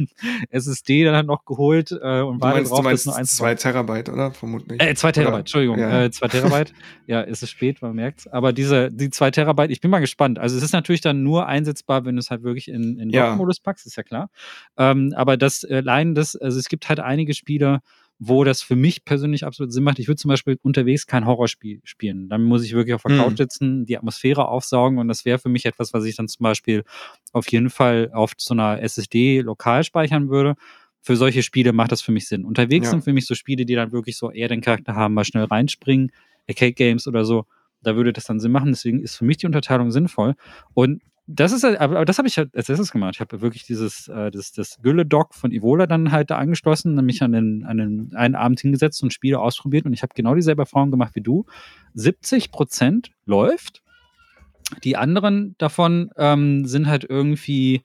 SSD 0.50 1.04
dann 1.04 1.14
halt 1.14 1.26
noch 1.26 1.44
geholt 1.44 1.92
äh, 1.92 2.20
und 2.20 2.40
war 2.40 2.54
meinst, 2.54 2.70
drauf, 2.70 2.80
du 2.80 2.84
meinst 2.84 3.06
nur 3.06 3.22
2 3.22 3.54
Terabyte, 3.54 4.08
oder? 4.08 4.32
Vermutlich. 4.32 4.82
Äh, 4.82 4.94
2 4.94 5.12
Terabyte, 5.12 5.32
oder? 5.32 5.38
Entschuldigung. 5.40 5.78
Ja. 5.78 6.04
Äh, 6.04 6.10
2 6.10 6.28
Terabyte. 6.28 6.72
ja, 7.06 7.20
ist 7.20 7.42
es 7.42 7.50
spät, 7.50 7.80
man 7.82 7.94
merkt's. 7.94 8.26
Aber 8.26 8.52
diese, 8.52 8.90
die 8.90 9.10
2 9.10 9.30
Terabyte, 9.30 9.70
ich 9.70 9.80
bin 9.80 9.90
mal 9.90 10.00
gespannt. 10.00 10.38
Also 10.38 10.56
es 10.56 10.62
ist 10.62 10.72
natürlich 10.72 11.00
dann 11.00 11.22
nur 11.22 11.46
einsetzbar, 11.46 12.04
wenn 12.04 12.16
du 12.16 12.20
es 12.20 12.30
halt 12.30 12.42
wirklich 12.42 12.68
in, 12.68 12.98
in 12.98 13.10
Dock-Modus 13.10 13.60
packst, 13.60 13.86
ist 13.86 13.96
ja 13.96 14.02
klar. 14.02 14.30
Ähm, 14.76 15.14
aber 15.16 15.36
das 15.36 15.64
allein 15.64 16.14
das, 16.14 16.36
also 16.36 16.58
es 16.58 16.68
gibt 16.68 16.88
halt 16.88 17.00
einige 17.00 17.34
Spiele, 17.34 17.80
wo 18.18 18.44
das 18.44 18.62
für 18.62 18.76
mich 18.76 19.04
persönlich 19.04 19.44
absolut 19.44 19.72
Sinn 19.72 19.84
macht. 19.84 19.98
Ich 19.98 20.08
würde 20.08 20.16
zum 20.16 20.30
Beispiel 20.30 20.58
unterwegs 20.62 21.06
kein 21.06 21.26
Horrorspiel 21.26 21.80
spielen. 21.84 22.28
Dann 22.28 22.42
muss 22.44 22.64
ich 22.64 22.72
wirklich 22.72 22.94
auf 22.94 23.02
der 23.02 23.12
mhm. 23.12 23.18
Couch 23.18 23.36
sitzen, 23.36 23.84
die 23.84 23.98
Atmosphäre 23.98 24.48
aufsaugen 24.48 24.98
und 24.98 25.08
das 25.08 25.24
wäre 25.24 25.38
für 25.38 25.50
mich 25.50 25.66
etwas, 25.66 25.92
was 25.92 26.04
ich 26.04 26.16
dann 26.16 26.28
zum 26.28 26.42
Beispiel 26.42 26.84
auf 27.32 27.50
jeden 27.50 27.68
Fall 27.68 28.10
auf 28.12 28.32
so 28.38 28.54
einer 28.54 28.80
SSD 28.82 29.40
lokal 29.40 29.84
speichern 29.84 30.30
würde. 30.30 30.54
Für 31.02 31.16
solche 31.16 31.42
Spiele 31.42 31.72
macht 31.72 31.92
das 31.92 32.02
für 32.02 32.10
mich 32.10 32.26
Sinn. 32.26 32.44
Unterwegs 32.44 32.86
ja. 32.86 32.90
sind 32.92 33.04
für 33.04 33.12
mich 33.12 33.26
so 33.26 33.34
Spiele, 33.34 33.64
die 33.64 33.74
dann 33.74 33.92
wirklich 33.92 34.16
so 34.16 34.30
eher 34.30 34.48
den 34.48 34.60
Charakter 34.60 34.96
haben, 34.96 35.14
mal 35.14 35.24
schnell 35.24 35.44
reinspringen, 35.44 36.10
Arcade 36.48 36.72
Games 36.72 37.06
oder 37.06 37.24
so. 37.24 37.44
Da 37.82 37.94
würde 37.94 38.12
das 38.12 38.24
dann 38.24 38.40
Sinn 38.40 38.50
machen. 38.50 38.72
Deswegen 38.72 39.02
ist 39.02 39.16
für 39.16 39.24
mich 39.24 39.36
die 39.36 39.46
Unterteilung 39.46 39.92
sinnvoll. 39.92 40.34
Und 40.74 41.02
das 41.26 41.52
ist 41.52 41.64
halt, 41.64 41.80
aber, 41.80 42.04
das 42.04 42.18
habe 42.18 42.28
ich 42.28 42.38
halt 42.38 42.54
als 42.54 42.68
erstes 42.68 42.92
gemacht. 42.92 43.16
Ich 43.16 43.20
habe 43.20 43.40
wirklich 43.40 43.64
dieses, 43.64 44.06
äh, 44.08 44.30
das, 44.30 44.52
das 44.52 44.78
Gülle-Dock 44.80 45.34
von 45.34 45.50
Evola 45.50 45.86
dann 45.86 46.12
halt 46.12 46.30
da 46.30 46.38
angeschlossen, 46.38 46.94
mich 47.04 47.22
an 47.22 47.32
den, 47.32 47.64
an 47.64 47.78
den 47.78 48.14
einen 48.14 48.36
Abend 48.36 48.60
hingesetzt 48.60 49.02
und 49.02 49.12
Spiele 49.12 49.40
ausprobiert 49.40 49.86
und 49.86 49.92
ich 49.92 50.02
habe 50.02 50.12
genau 50.14 50.34
dieselbe 50.34 50.62
Erfahrung 50.62 50.90
gemacht 50.90 51.14
wie 51.14 51.22
du. 51.22 51.44
70 51.94 52.52
Prozent 52.52 53.10
läuft. 53.24 53.82
Die 54.84 54.96
anderen 54.96 55.56
davon 55.58 56.10
ähm, 56.16 56.64
sind 56.64 56.86
halt 56.86 57.04
irgendwie 57.08 57.82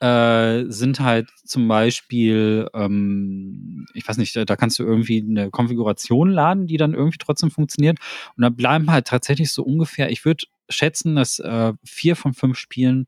äh, 0.00 0.64
sind 0.68 1.00
halt 1.00 1.30
zum 1.44 1.66
Beispiel, 1.66 2.68
ähm, 2.74 3.86
ich 3.94 4.06
weiß 4.06 4.16
nicht, 4.16 4.36
da 4.36 4.56
kannst 4.56 4.78
du 4.78 4.84
irgendwie 4.84 5.24
eine 5.28 5.50
Konfiguration 5.50 6.30
laden, 6.30 6.66
die 6.66 6.76
dann 6.76 6.94
irgendwie 6.94 7.18
trotzdem 7.18 7.50
funktioniert. 7.50 7.98
Und 8.36 8.42
da 8.42 8.48
bleiben 8.48 8.90
halt 8.90 9.06
tatsächlich 9.06 9.52
so 9.52 9.62
ungefähr, 9.62 10.10
ich 10.10 10.24
würde 10.24 10.44
schätzen, 10.68 11.16
dass 11.16 11.38
äh, 11.40 11.72
vier 11.84 12.14
von 12.14 12.34
fünf 12.34 12.58
Spielen 12.58 13.06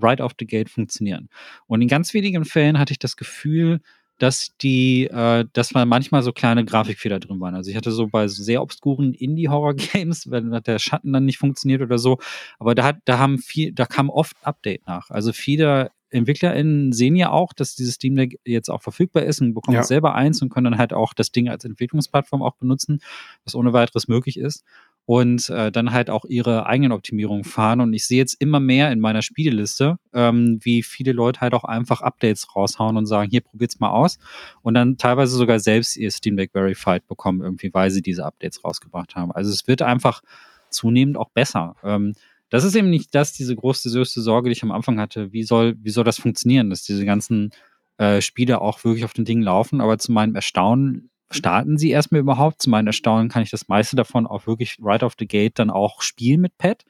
right 0.00 0.20
off 0.20 0.32
the 0.38 0.46
gate 0.46 0.68
funktionieren. 0.68 1.28
Und 1.66 1.80
in 1.80 1.88
ganz 1.88 2.12
wenigen 2.12 2.44
Fällen 2.44 2.78
hatte 2.78 2.92
ich 2.92 2.98
das 2.98 3.16
Gefühl, 3.16 3.80
dass 4.18 4.56
die, 4.62 5.06
äh, 5.06 5.44
dass 5.52 5.74
mal 5.74 5.84
manchmal 5.86 6.22
so 6.22 6.32
kleine 6.32 6.64
Grafikfehler 6.64 7.20
drin 7.20 7.40
waren. 7.40 7.54
Also 7.54 7.70
ich 7.70 7.76
hatte 7.76 7.92
so 7.92 8.06
bei 8.08 8.28
sehr 8.28 8.62
obskuren 8.62 9.12
Indie-Horror-Games, 9.12 10.30
wenn 10.30 10.50
der 10.50 10.78
Schatten 10.78 11.12
dann 11.12 11.26
nicht 11.26 11.38
funktioniert 11.38 11.82
oder 11.82 11.98
so, 11.98 12.18
aber 12.58 12.74
da 12.74 12.84
hat, 12.84 12.96
da 13.04 13.18
haben 13.18 13.38
viel, 13.38 13.72
da 13.72 13.84
kam 13.84 14.08
oft 14.08 14.36
Update 14.42 14.86
nach. 14.86 15.10
Also 15.10 15.32
viele 15.32 15.90
EntwicklerInnen 16.10 16.92
sehen 16.92 17.16
ja 17.16 17.30
auch, 17.30 17.52
dass 17.52 17.74
dieses 17.74 17.94
Steam 17.94 18.14
Deck 18.14 18.38
jetzt 18.44 18.70
auch 18.70 18.82
verfügbar 18.82 19.24
ist 19.24 19.40
und 19.40 19.54
bekommen 19.54 19.76
ja. 19.76 19.82
selber 19.82 20.14
eins 20.14 20.40
und 20.42 20.50
können 20.50 20.64
dann 20.64 20.78
halt 20.78 20.92
auch 20.92 21.14
das 21.14 21.32
Ding 21.32 21.48
als 21.48 21.64
Entwicklungsplattform 21.64 22.42
auch 22.42 22.54
benutzen, 22.54 23.00
was 23.44 23.54
ohne 23.54 23.72
weiteres 23.72 24.08
möglich 24.08 24.38
ist. 24.38 24.64
Und 25.04 25.50
äh, 25.50 25.70
dann 25.70 25.92
halt 25.92 26.10
auch 26.10 26.24
ihre 26.24 26.66
eigenen 26.66 26.90
Optimierungen 26.90 27.44
fahren. 27.44 27.80
Und 27.80 27.92
ich 27.92 28.06
sehe 28.06 28.18
jetzt 28.18 28.34
immer 28.40 28.58
mehr 28.58 28.90
in 28.90 28.98
meiner 28.98 29.22
Spieleliste, 29.22 29.98
ähm, 30.12 30.58
wie 30.62 30.82
viele 30.82 31.12
Leute 31.12 31.42
halt 31.42 31.54
auch 31.54 31.62
einfach 31.62 32.00
Updates 32.00 32.56
raushauen 32.56 32.96
und 32.96 33.06
sagen, 33.06 33.30
hier 33.30 33.40
probiert's 33.40 33.78
mal 33.78 33.90
aus. 33.90 34.18
Und 34.62 34.74
dann 34.74 34.96
teilweise 34.96 35.36
sogar 35.36 35.60
selbst 35.60 35.96
ihr 35.96 36.10
Steam 36.10 36.36
Deck 36.36 36.50
Verified 36.52 37.06
bekommen, 37.06 37.40
irgendwie, 37.40 37.72
weil 37.72 37.92
sie 37.92 38.02
diese 38.02 38.24
Updates 38.24 38.64
rausgebracht 38.64 39.14
haben. 39.14 39.30
Also 39.30 39.52
es 39.52 39.68
wird 39.68 39.80
einfach 39.80 40.22
zunehmend 40.70 41.16
auch 41.16 41.30
besser. 41.30 41.76
Ähm, 41.84 42.14
das 42.50 42.64
ist 42.64 42.74
eben 42.76 42.90
nicht 42.90 43.14
das, 43.14 43.32
diese 43.32 43.56
große, 43.56 43.90
größte 43.90 44.20
Sorge, 44.20 44.48
die 44.48 44.52
ich 44.52 44.62
am 44.62 44.72
Anfang 44.72 45.00
hatte. 45.00 45.32
Wie 45.32 45.42
soll, 45.42 45.76
wie 45.80 45.90
soll 45.90 46.04
das 46.04 46.18
funktionieren, 46.18 46.70
dass 46.70 46.82
diese 46.82 47.04
ganzen 47.04 47.50
äh, 47.98 48.20
Spiele 48.20 48.60
auch 48.60 48.84
wirklich 48.84 49.04
auf 49.04 49.12
den 49.12 49.24
Dingen 49.24 49.42
laufen? 49.42 49.80
Aber 49.80 49.98
zu 49.98 50.12
meinem 50.12 50.34
Erstaunen 50.34 51.10
starten 51.30 51.76
sie 51.76 51.90
erstmal 51.90 52.20
überhaupt. 52.20 52.62
Zu 52.62 52.70
meinem 52.70 52.86
Erstaunen 52.86 53.28
kann 53.28 53.42
ich 53.42 53.50
das 53.50 53.68
meiste 53.68 53.96
davon 53.96 54.26
auch 54.26 54.46
wirklich 54.46 54.78
right 54.80 55.02
off 55.02 55.14
the 55.18 55.26
gate 55.26 55.58
dann 55.58 55.70
auch 55.70 56.02
spielen 56.02 56.40
mit 56.40 56.56
Pad. 56.56 56.84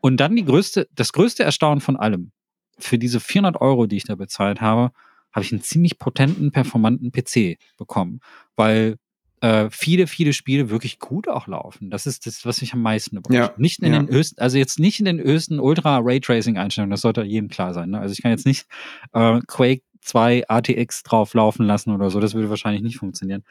Und 0.00 0.18
dann 0.18 0.36
die 0.36 0.44
größte, 0.44 0.88
das 0.94 1.12
größte 1.12 1.42
Erstaunen 1.42 1.80
von 1.80 1.96
allem. 1.96 2.30
Für 2.78 2.98
diese 2.98 3.18
400 3.18 3.60
Euro, 3.60 3.86
die 3.86 3.96
ich 3.96 4.04
da 4.04 4.14
bezahlt 4.14 4.60
habe, 4.60 4.92
habe 5.32 5.44
ich 5.44 5.52
einen 5.52 5.62
ziemlich 5.62 5.98
potenten, 5.98 6.52
performanten 6.52 7.10
PC 7.10 7.58
bekommen. 7.76 8.20
Weil 8.54 8.96
äh, 9.40 9.68
viele, 9.70 10.06
viele 10.06 10.32
Spiele 10.32 10.70
wirklich 10.70 10.98
gut 10.98 11.28
auch 11.28 11.46
laufen. 11.46 11.90
Das 11.90 12.06
ist 12.06 12.26
das, 12.26 12.44
was 12.44 12.60
mich 12.60 12.72
am 12.72 12.82
meisten 12.82 13.16
überrascht. 13.16 13.50
Ja, 13.50 13.54
nicht 13.56 13.80
in 13.80 13.92
ja. 13.92 14.00
den 14.00 14.08
höchsten, 14.08 14.40
also 14.40 14.58
jetzt 14.58 14.78
nicht 14.78 14.98
in 14.98 15.04
den 15.04 15.18
höchsten 15.20 15.60
Ultra 15.60 15.98
Raytracing 16.02 16.58
Einstellungen, 16.58 16.90
das 16.90 17.02
sollte 17.02 17.22
jedem 17.22 17.48
klar 17.48 17.74
sein. 17.74 17.90
Ne? 17.90 18.00
Also 18.00 18.12
ich 18.12 18.22
kann 18.22 18.30
jetzt 18.30 18.46
nicht 18.46 18.66
äh, 19.12 19.40
Quake 19.46 19.82
2 20.00 20.48
ATX 20.48 21.02
drauf 21.02 21.34
laufen 21.34 21.66
lassen 21.66 21.92
oder 21.92 22.10
so, 22.10 22.20
das 22.20 22.34
würde 22.34 22.50
wahrscheinlich 22.50 22.82
nicht 22.82 22.98
funktionieren. 22.98 23.44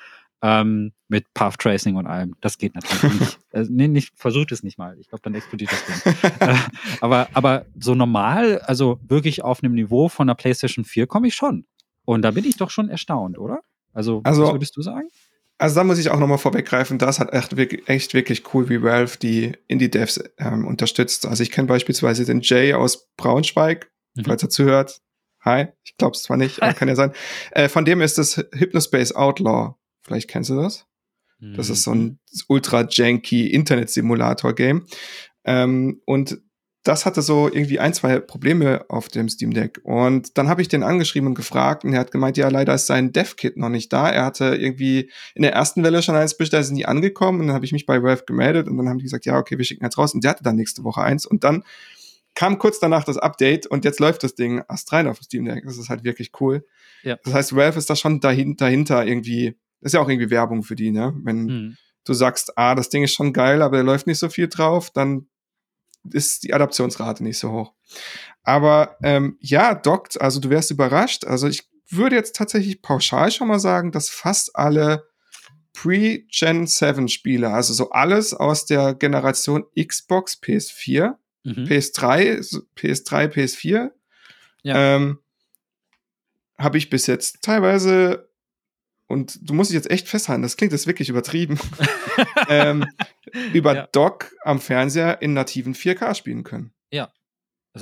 Ähm, 0.44 0.92
mit 1.08 1.34
Path 1.34 1.58
Tracing 1.58 1.96
und 1.96 2.06
allem. 2.06 2.36
Das 2.42 2.60
geht 2.60 2.76
natürlich 2.76 3.20
nicht. 3.20 3.40
Also, 3.52 3.72
nee, 3.74 3.88
nicht, 3.88 4.14
versucht 4.16 4.52
es 4.52 4.62
nicht 4.62 4.78
mal. 4.78 4.96
Ich 5.00 5.08
glaube, 5.10 5.24
dann 5.24 5.34
explodiert 5.34 5.72
das 5.72 6.04
Ding. 6.04 6.32
äh, 6.40 6.56
aber, 7.02 7.28
aber 7.34 7.66
so 7.80 7.96
normal, 7.96 8.60
also 8.60 9.00
wirklich 9.08 9.44
auf 9.44 9.64
einem 9.64 9.74
Niveau 9.74 10.10
von 10.10 10.30
einer 10.30 10.36
PlayStation 10.36 10.86
4 10.86 11.08
komme 11.08 11.28
ich 11.28 11.34
schon. 11.34 11.66
Und 12.06 12.22
da 12.22 12.30
bin 12.30 12.46
ich 12.46 12.56
doch 12.56 12.70
schon 12.70 12.88
erstaunt, 12.88 13.40
oder? 13.40 13.62
Also, 13.94 14.22
also 14.26 14.44
was 14.44 14.52
würdest 14.54 14.78
du 14.78 14.84
sagen? 14.84 15.08
Also 15.60 15.76
da 15.76 15.84
muss 15.84 15.98
ich 15.98 16.10
auch 16.12 16.20
nochmal 16.20 16.38
vorweggreifen, 16.38 17.00
das 17.00 17.20
hat 17.20 17.34
echt, 17.34 17.58
wirklich, 17.58 17.88
echt 17.90 18.14
wirklich 18.14 18.54
cool, 18.54 18.70
wie 18.70 18.84
Valve 18.84 19.18
die 19.18 19.54
Indie-Devs 19.68 20.24
ähm, 20.38 20.68
unterstützt. 20.68 21.26
Also 21.26 21.42
ich 21.42 21.52
kenne 21.52 21.68
beispielsweise 21.68 22.26
den 22.26 22.42
Jay 22.42 22.74
aus 22.74 23.10
Braunschweig, 23.18 23.90
mhm. 24.16 24.26
falls 24.26 24.44
er 24.44 24.50
zuhört. 24.50 25.02
Hi, 25.42 25.68
ich 25.84 25.98
glaube 25.98 26.16
es 26.16 26.24
zwar 26.24 26.38
nicht, 26.38 26.62
aber 26.62 26.74
kann 26.76 26.88
ja 26.88 26.96
sein. 26.96 27.12
Äh, 27.52 27.70
von 27.70 27.86
dem 27.86 28.02
ist 28.02 28.20
das 28.20 28.38
Hypnospace 28.54 29.16
Outlaw. 29.16 29.76
Vielleicht 30.04 30.30
kennst 30.30 30.52
du 30.52 30.56
das? 30.56 30.86
Mhm. 31.40 31.56
Das 31.56 31.70
ist 31.70 31.84
so 31.84 31.92
ein 31.92 32.02
mhm. 32.02 32.20
ultra 32.50 32.88
janky 32.88 33.48
Internet-Simulator-Game. 33.48 34.86
Ähm, 35.44 36.02
und 36.06 36.40
das 36.88 37.06
hatte 37.06 37.22
so 37.22 37.48
irgendwie 37.52 37.80
ein, 37.80 37.94
zwei 37.94 38.20
Probleme 38.20 38.86
auf 38.88 39.10
dem 39.10 39.28
Steam 39.28 39.54
Deck. 39.54 39.82
Und 39.84 40.38
dann 40.38 40.48
habe 40.48 40.62
ich 40.62 40.70
den 40.70 40.84
angeschrieben 40.84 41.28
und 41.28 41.36
gefragt 41.36 41.84
und 41.84 41.94
er 41.94 42.00
hat 42.00 42.12
gemeint, 42.12 42.38
ja, 42.38 42.48
leider 42.48 42.74
ist 42.74 42.88
sein 42.88 43.12
Dev-Kit 43.12 43.58
noch 43.58 43.68
nicht 43.68 43.92
da. 43.92 44.10
Er 44.10 44.24
hatte 44.24 44.56
irgendwie 44.56 45.12
in 45.36 45.42
der 45.42 45.52
ersten 45.52 45.84
Welle 45.84 46.02
schon 46.02 46.16
eins 46.16 46.38
bestellt, 46.38 46.64
ist 46.64 46.72
nie 46.72 46.86
angekommen. 46.86 47.42
Und 47.42 47.48
dann 47.48 47.56
habe 47.56 47.66
ich 47.66 47.74
mich 47.74 47.86
bei 47.86 48.02
Valve 48.02 48.24
gemeldet 48.26 48.70
und 48.70 48.78
dann 48.78 48.88
haben 48.88 49.00
die 49.00 49.04
gesagt, 49.04 49.26
ja, 49.26 49.38
okay, 49.38 49.58
wir 49.58 49.66
schicken 49.66 49.84
jetzt 49.84 49.98
raus. 49.98 50.14
Und 50.14 50.24
der 50.24 50.32
hatte 50.32 50.44
dann 50.44 50.56
nächste 50.56 50.86
Woche 50.86 51.02
eins. 51.02 51.26
Und 51.26 51.44
dann 51.44 51.64
kam 52.36 52.58
kurz 52.58 52.80
danach 52.80 53.04
das 53.04 53.18
Update 53.18 53.68
und 53.68 53.84
jetzt 53.84 54.00
läuft 54.00 54.24
das 54.24 54.36
Ding 54.36 54.64
astrein 54.70 55.08
auf 55.08 55.20
dem 55.20 55.24
Steam 55.24 55.46
Deck. 55.46 55.66
Das 55.66 55.78
ist 55.78 55.90
halt 55.90 56.06
wirklich 56.06 56.32
cool. 56.40 56.66
Ja. 57.04 57.18
Das 57.26 57.34
heißt, 57.34 57.56
Valve 57.56 57.78
ist 57.80 57.90
da 57.90 57.98
schon 57.98 58.22
dahinter 58.22 59.06
irgendwie, 59.06 59.58
das 59.82 59.90
ist 59.90 59.94
ja 59.94 60.00
auch 60.00 60.08
irgendwie 60.08 60.30
Werbung 60.30 60.64
für 60.64 60.76
die, 60.76 60.92
ne? 60.92 61.14
Wenn 61.24 61.48
hm. 61.50 61.78
du 62.06 62.14
sagst, 62.14 62.58
ah, 62.58 62.76
das 62.76 62.90
Ding 62.90 63.04
ist 63.04 63.14
schon 63.14 63.34
geil, 63.34 63.62
aber 63.62 63.78
da 63.78 63.84
läuft 63.84 64.08
nicht 64.08 64.20
so 64.20 64.30
viel 64.30 64.48
drauf, 64.48 64.90
dann 64.92 65.28
ist 66.10 66.44
die 66.44 66.54
Adaptionsrate 66.54 67.24
nicht 67.24 67.40
so 67.40 67.52
hoch. 67.52 67.74
Aber 68.44 68.98
ähm, 69.04 69.38
ja, 69.42 69.76
dockt, 69.76 70.20
also 70.20 70.40
du 70.40 70.50
wärst 70.50 70.72
überrascht. 70.72 71.26
Also 71.26 71.48
ich 71.48 71.70
würde 71.90 72.16
jetzt 72.16 72.36
tatsächlich 72.36 72.82
pauschal 72.82 73.32
schon 73.32 73.48
mal 73.48 73.60
sagen, 73.60 73.92
dass 73.92 74.10
fast 74.10 74.56
alle 74.56 75.08
Pre-Gen 75.74 76.66
7 76.66 77.08
Spiele, 77.08 77.52
also 77.52 77.74
so 77.74 77.92
alles 77.92 78.34
aus 78.34 78.66
der 78.66 78.96
Generation 78.96 79.66
Xbox, 79.80 80.42
PS4, 80.42 81.16
mhm. 81.44 81.54
PS3, 81.66 82.64
PS3, 82.76 83.28
PS4, 83.28 83.92
ja. 84.64 84.96
ähm, 84.96 85.20
habe 86.58 86.80
ich 86.80 86.90
bis 86.90 87.06
jetzt 87.06 87.44
teilweise 87.44 88.27
und 89.08 89.40
du 89.42 89.54
musst 89.54 89.72
dich 89.72 89.76
jetzt 89.76 89.90
echt 89.90 90.08
festhalten, 90.08 90.42
das 90.42 90.58
klingt 90.58 90.74
jetzt 90.74 90.88
wirklich 90.88 91.10
übertrieben, 91.10 91.60
ähm, 92.50 92.86
über 93.54 93.76
ja. 93.76 93.88
Dock 93.92 94.32
am 94.44 94.60
Fernseher 94.60 95.22
in 95.22 95.34
nativen 95.34 95.74
4K 95.74 96.14
spielen 96.14 96.44
können. 96.44 96.74
Ja. 96.92 97.12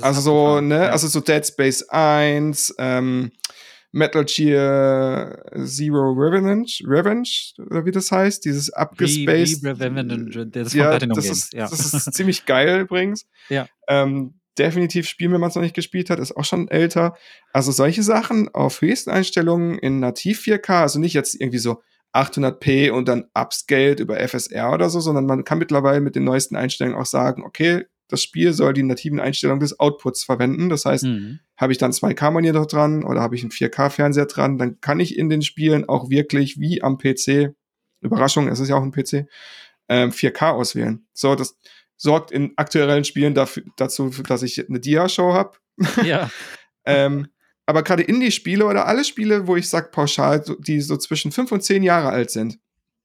Also 0.00 0.20
so, 0.20 0.60
ne, 0.60 0.74
ja. 0.74 0.90
also 0.90 1.08
so 1.08 1.20
Dead 1.20 1.44
Space 1.46 1.82
1, 1.88 2.74
ähm, 2.78 3.32
Metal 3.92 4.24
Gear 4.26 5.42
Zero 5.64 6.12
Revenge, 6.12 6.66
Revenge, 6.84 7.28
oder 7.58 7.86
wie 7.86 7.92
das 7.92 8.12
heißt, 8.12 8.44
dieses 8.44 8.70
abgespaced. 8.70 9.62
Wie, 9.62 9.78
wie 9.78 10.50
das, 10.50 10.74
ja, 10.74 10.98
das, 10.98 11.24
ist, 11.24 11.54
ja. 11.54 11.66
das 11.66 11.94
ist 11.94 12.12
ziemlich 12.12 12.44
geil 12.44 12.80
übrigens. 12.80 13.26
Ja. 13.48 13.68
Ähm, 13.86 14.35
definitiv 14.58 15.08
spielen, 15.08 15.32
wenn 15.32 15.40
man 15.40 15.50
es 15.50 15.54
noch 15.54 15.62
nicht 15.62 15.74
gespielt 15.74 16.10
hat, 16.10 16.18
ist 16.18 16.36
auch 16.36 16.44
schon 16.44 16.68
älter. 16.68 17.16
Also 17.52 17.72
solche 17.72 18.02
Sachen 18.02 18.48
auf 18.54 18.80
höchsten 18.80 19.10
Einstellungen 19.10 19.78
in 19.78 20.00
nativ 20.00 20.42
4K, 20.42 20.82
also 20.82 20.98
nicht 20.98 21.14
jetzt 21.14 21.40
irgendwie 21.40 21.58
so 21.58 21.82
800p 22.12 22.90
und 22.90 23.08
dann 23.08 23.26
upscaled 23.34 24.00
über 24.00 24.16
FSR 24.26 24.72
oder 24.72 24.88
so, 24.88 25.00
sondern 25.00 25.26
man 25.26 25.44
kann 25.44 25.58
mittlerweile 25.58 26.00
mit 26.00 26.16
den 26.16 26.24
neuesten 26.24 26.56
Einstellungen 26.56 26.98
auch 26.98 27.06
sagen, 27.06 27.44
okay, 27.44 27.84
das 28.08 28.22
Spiel 28.22 28.52
soll 28.52 28.72
die 28.72 28.82
nativen 28.82 29.20
Einstellungen 29.20 29.60
des 29.60 29.78
Outputs 29.80 30.24
verwenden. 30.24 30.68
Das 30.68 30.84
heißt, 30.84 31.04
mhm. 31.04 31.40
habe 31.56 31.72
ich 31.72 31.78
dann 31.78 31.90
2K-Monitor 31.90 32.66
dran 32.66 33.04
oder 33.04 33.20
habe 33.20 33.34
ich 33.34 33.42
einen 33.42 33.50
4K-Fernseher 33.50 34.26
dran, 34.26 34.58
dann 34.58 34.80
kann 34.80 35.00
ich 35.00 35.18
in 35.18 35.28
den 35.28 35.42
Spielen 35.42 35.88
auch 35.88 36.08
wirklich 36.08 36.60
wie 36.60 36.82
am 36.82 36.98
PC, 36.98 37.54
Überraschung, 38.00 38.48
es 38.48 38.60
ist 38.60 38.68
ja 38.68 38.76
auch 38.76 38.82
ein 38.82 38.92
PC, 38.92 39.26
ähm, 39.88 40.10
4K 40.10 40.50
auswählen. 40.52 41.06
So, 41.12 41.34
das 41.34 41.56
sorgt 41.96 42.30
in 42.30 42.52
aktuellen 42.56 43.04
Spielen 43.04 43.34
dafür, 43.34 43.64
dazu, 43.76 44.10
dass 44.10 44.42
ich 44.42 44.68
eine 44.68 44.80
Dia-Show 44.80 45.32
habe. 45.32 45.56
Ja. 46.04 46.30
ähm, 46.84 47.28
aber 47.66 47.82
gerade 47.82 48.02
Indie-Spiele 48.02 48.64
oder 48.64 48.86
alle 48.86 49.04
Spiele, 49.04 49.46
wo 49.46 49.56
ich 49.56 49.68
sage 49.68 49.88
pauschal, 49.90 50.44
die 50.60 50.80
so 50.80 50.96
zwischen 50.96 51.32
fünf 51.32 51.50
und 51.52 51.62
zehn 51.62 51.82
Jahre 51.82 52.10
alt 52.10 52.30
sind, 52.30 52.58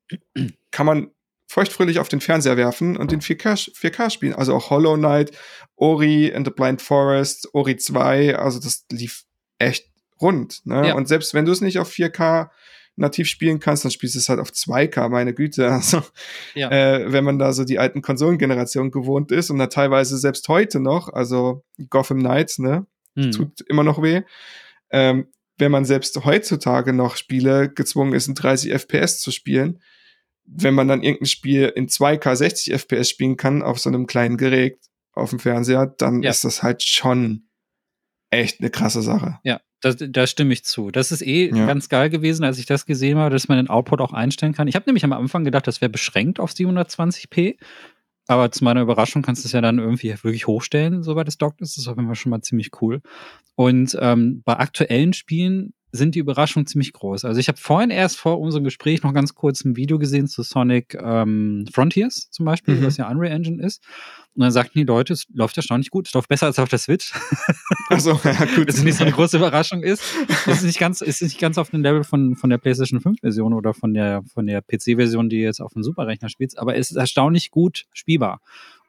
kann 0.72 0.86
man 0.86 1.12
feuchtfröhlich 1.48 2.00
auf 2.00 2.08
den 2.08 2.22
Fernseher 2.22 2.56
werfen 2.56 2.96
und 2.96 3.12
den 3.12 3.22
4K, 3.22 3.76
4K 3.76 4.10
spielen. 4.10 4.34
Also 4.34 4.56
auch 4.56 4.70
Hollow 4.70 4.96
Knight, 4.96 5.32
Ori 5.76 6.34
and 6.34 6.48
the 6.48 6.54
Blind 6.54 6.82
Forest, 6.82 7.50
Ori 7.54 7.76
2, 7.76 8.38
also 8.38 8.60
das 8.60 8.86
lief 8.90 9.24
echt 9.58 9.90
rund. 10.22 10.66
Ne? 10.66 10.90
Ja. 10.90 10.94
Und 10.96 11.08
selbst 11.08 11.34
wenn 11.34 11.46
du 11.46 11.52
es 11.52 11.60
nicht 11.60 11.80
auf 11.80 11.92
4K 11.92 12.50
nativ 12.96 13.28
spielen 13.28 13.60
kannst, 13.60 13.84
dann 13.84 13.92
spielst 13.92 14.16
du 14.16 14.20
es 14.20 14.30
halt 14.30 14.40
auf 14.40 14.50
2K, 14.50 15.10
meine 15.10 15.34
Güte. 15.34 15.70
Also, 15.72 16.04
ja. 16.54 16.70
äh, 16.70 17.12
wenn 17.12 17.24
man 17.24 17.40
da 17.40 17.54
so 17.54 17.64
die 17.64 17.80
alten 17.80 18.02
Konsolengenerationen 18.02 18.92
gewohnt 18.92 19.32
ist 19.32 19.50
und 19.50 19.58
da 19.58 19.68
teilweise 19.68 20.18
selbst 20.18 20.48
heute 20.48 20.80
noch, 20.80 21.12
also 21.12 21.64
Gotham 21.90 22.20
Knights, 22.20 22.60
ne, 22.60 22.86
hm. 23.16 23.32
tut 23.32 23.62
immer 23.62 23.84
noch 23.84 24.02
weh. 24.02 24.22
Ähm, 24.92 25.28
wenn 25.58 25.72
man 25.72 25.86
selbst 25.86 26.24
heutzutage 26.26 26.92
noch 26.92 27.16
Spiele 27.16 27.70
gezwungen 27.70 28.14
ist, 28.14 28.28
in 28.28 28.36
30 28.36 28.72
FPS 28.72 29.20
zu 29.20 29.32
spielen, 29.32 29.80
wenn 30.46 30.74
man 30.74 30.88
dann 30.88 31.04
irgendein 31.04 31.28
Spiel 31.28 31.72
in 31.76 31.88
2K 31.88 32.36
60 32.36 32.74
FPS 32.74 33.10
spielen 33.10 33.38
kann 33.38 33.62
auf 33.62 33.80
so 33.80 33.90
einem 33.90 34.08
kleinen 34.08 34.38
Gerät 34.38 34.80
auf 35.14 35.30
dem 35.30 35.40
Fernseher, 35.40 35.86
dann 35.86 36.24
ja. 36.24 36.30
ist 36.30 36.44
das 36.44 36.64
halt 36.64 36.84
schon 36.84 37.48
echt 38.32 38.60
eine 38.60 38.70
krasse 38.70 39.02
Sache. 39.02 39.40
Ja, 39.44 39.62
da, 39.82 39.94
da 39.94 40.28
stimme 40.28 40.54
ich 40.54 40.64
zu. 40.64 40.92
Das 40.92 41.12
ist 41.12 41.22
eh 41.22 41.50
ja. 41.50 41.66
ganz 41.66 41.90
geil 41.90 42.10
gewesen, 42.10 42.44
als 42.44 42.60
ich 42.60 42.66
das 42.66 42.86
gesehen 42.86 43.18
habe, 43.18 43.32
dass 43.32 43.48
man 43.48 43.58
den 43.58 43.70
Output 43.70 44.00
auch 44.02 44.14
einstellen 44.14 44.54
kann. 44.54 44.68
Ich 44.68 44.76
habe 44.76 44.86
nämlich 44.88 45.04
am 45.04 45.14
Anfang 45.14 45.44
gedacht, 45.44 45.68
das 45.68 45.82
wäre 45.82 45.90
beschränkt 45.90 46.40
auf 46.40 46.52
720p. 46.52 47.58
Aber 48.28 48.52
zu 48.52 48.64
meiner 48.64 48.82
Überraschung 48.82 49.24
kannst 49.24 49.44
du 49.44 49.48
es 49.48 49.52
ja 49.52 49.62
dann 49.62 49.80
irgendwie 49.80 50.14
wirklich 50.24 50.48
hochstellen, 50.48 51.04
soweit 51.04 51.28
es 51.28 51.38
dockt 51.38 51.62
ist. 51.62 51.76
Das 51.76 51.84
ist 51.84 51.88
auf 51.88 51.98
jeden 51.98 52.08
Fall 52.08 52.16
schon 52.16 52.30
mal 52.30 52.42
ziemlich 52.42 52.70
cool. 52.82 53.02
Und 53.56 53.98
ähm, 54.00 54.42
bei 54.46 54.58
aktuellen 54.58 55.14
Spielen 55.14 55.74
sind 55.92 56.16
die 56.16 56.20
Überraschungen 56.20 56.66
ziemlich 56.66 56.94
groß. 56.94 57.26
Also 57.26 57.40
ich 57.40 57.48
habe 57.48 57.58
vorhin 57.58 57.90
erst 57.90 58.18
vor 58.18 58.40
unserem 58.40 58.64
Gespräch 58.64 59.04
noch 59.04 59.14
ganz 59.14 59.36
kurz 59.36 59.64
ein 59.66 59.76
Video 59.76 60.00
gesehen 60.00 60.28
zu 60.28 60.44
Sonic 60.44 60.98
ähm, 61.02 61.66
Frontiers 61.72 62.30
zum 62.32 62.46
Beispiel, 62.46 62.76
mhm. 62.76 62.86
was 62.86 62.98
ja 62.98 63.10
Unreal 63.10 63.34
Engine 63.34 63.62
ist. 63.62 63.84
Und 64.34 64.44
dann 64.44 64.52
sagten 64.52 64.80
die 64.80 64.86
Leute, 64.86 65.12
es 65.12 65.26
läuft 65.34 65.58
erstaunlich 65.58 65.90
gut, 65.90 66.08
es 66.08 66.14
läuft 66.14 66.30
besser 66.30 66.46
als 66.46 66.58
auf 66.60 66.70
der 66.70 66.80
Switch. 66.80 67.14
Also 67.90 68.18
ja, 68.24 68.46
gut. 68.56 68.70
Was 68.70 68.82
nicht 68.82 68.98
so 68.98 69.04
eine 69.04 69.12
große 69.12 69.36
Überraschung 69.36 69.84
ist. 69.84 70.02
Es 70.48 70.60
ist 70.60 70.64
nicht 70.64 70.80
ganz, 70.80 71.02
ist 71.02 71.22
nicht 71.22 71.40
ganz 71.40 71.58
auf 71.58 71.72
dem 71.72 71.82
Level 71.82 72.06
von, 72.06 72.38
von 72.38 72.50
der 72.50 72.58
PlayStation 72.58 73.02
5 73.02 73.20
Version 73.20 73.54
oder 73.54 73.74
von 73.74 73.94
der, 73.94 74.24
von 74.34 74.46
der 74.46 74.62
PC-Version, 74.62 75.28
die 75.28 75.40
jetzt 75.40 75.60
auf 75.60 75.74
dem 75.74 75.84
Superrechner 75.84 76.30
spielt, 76.30 76.58
aber 76.58 76.78
es 76.78 76.92
ist 76.92 76.98
erstaunlich 76.98 77.52
gut 77.52 77.86
spielbar. 77.92 78.40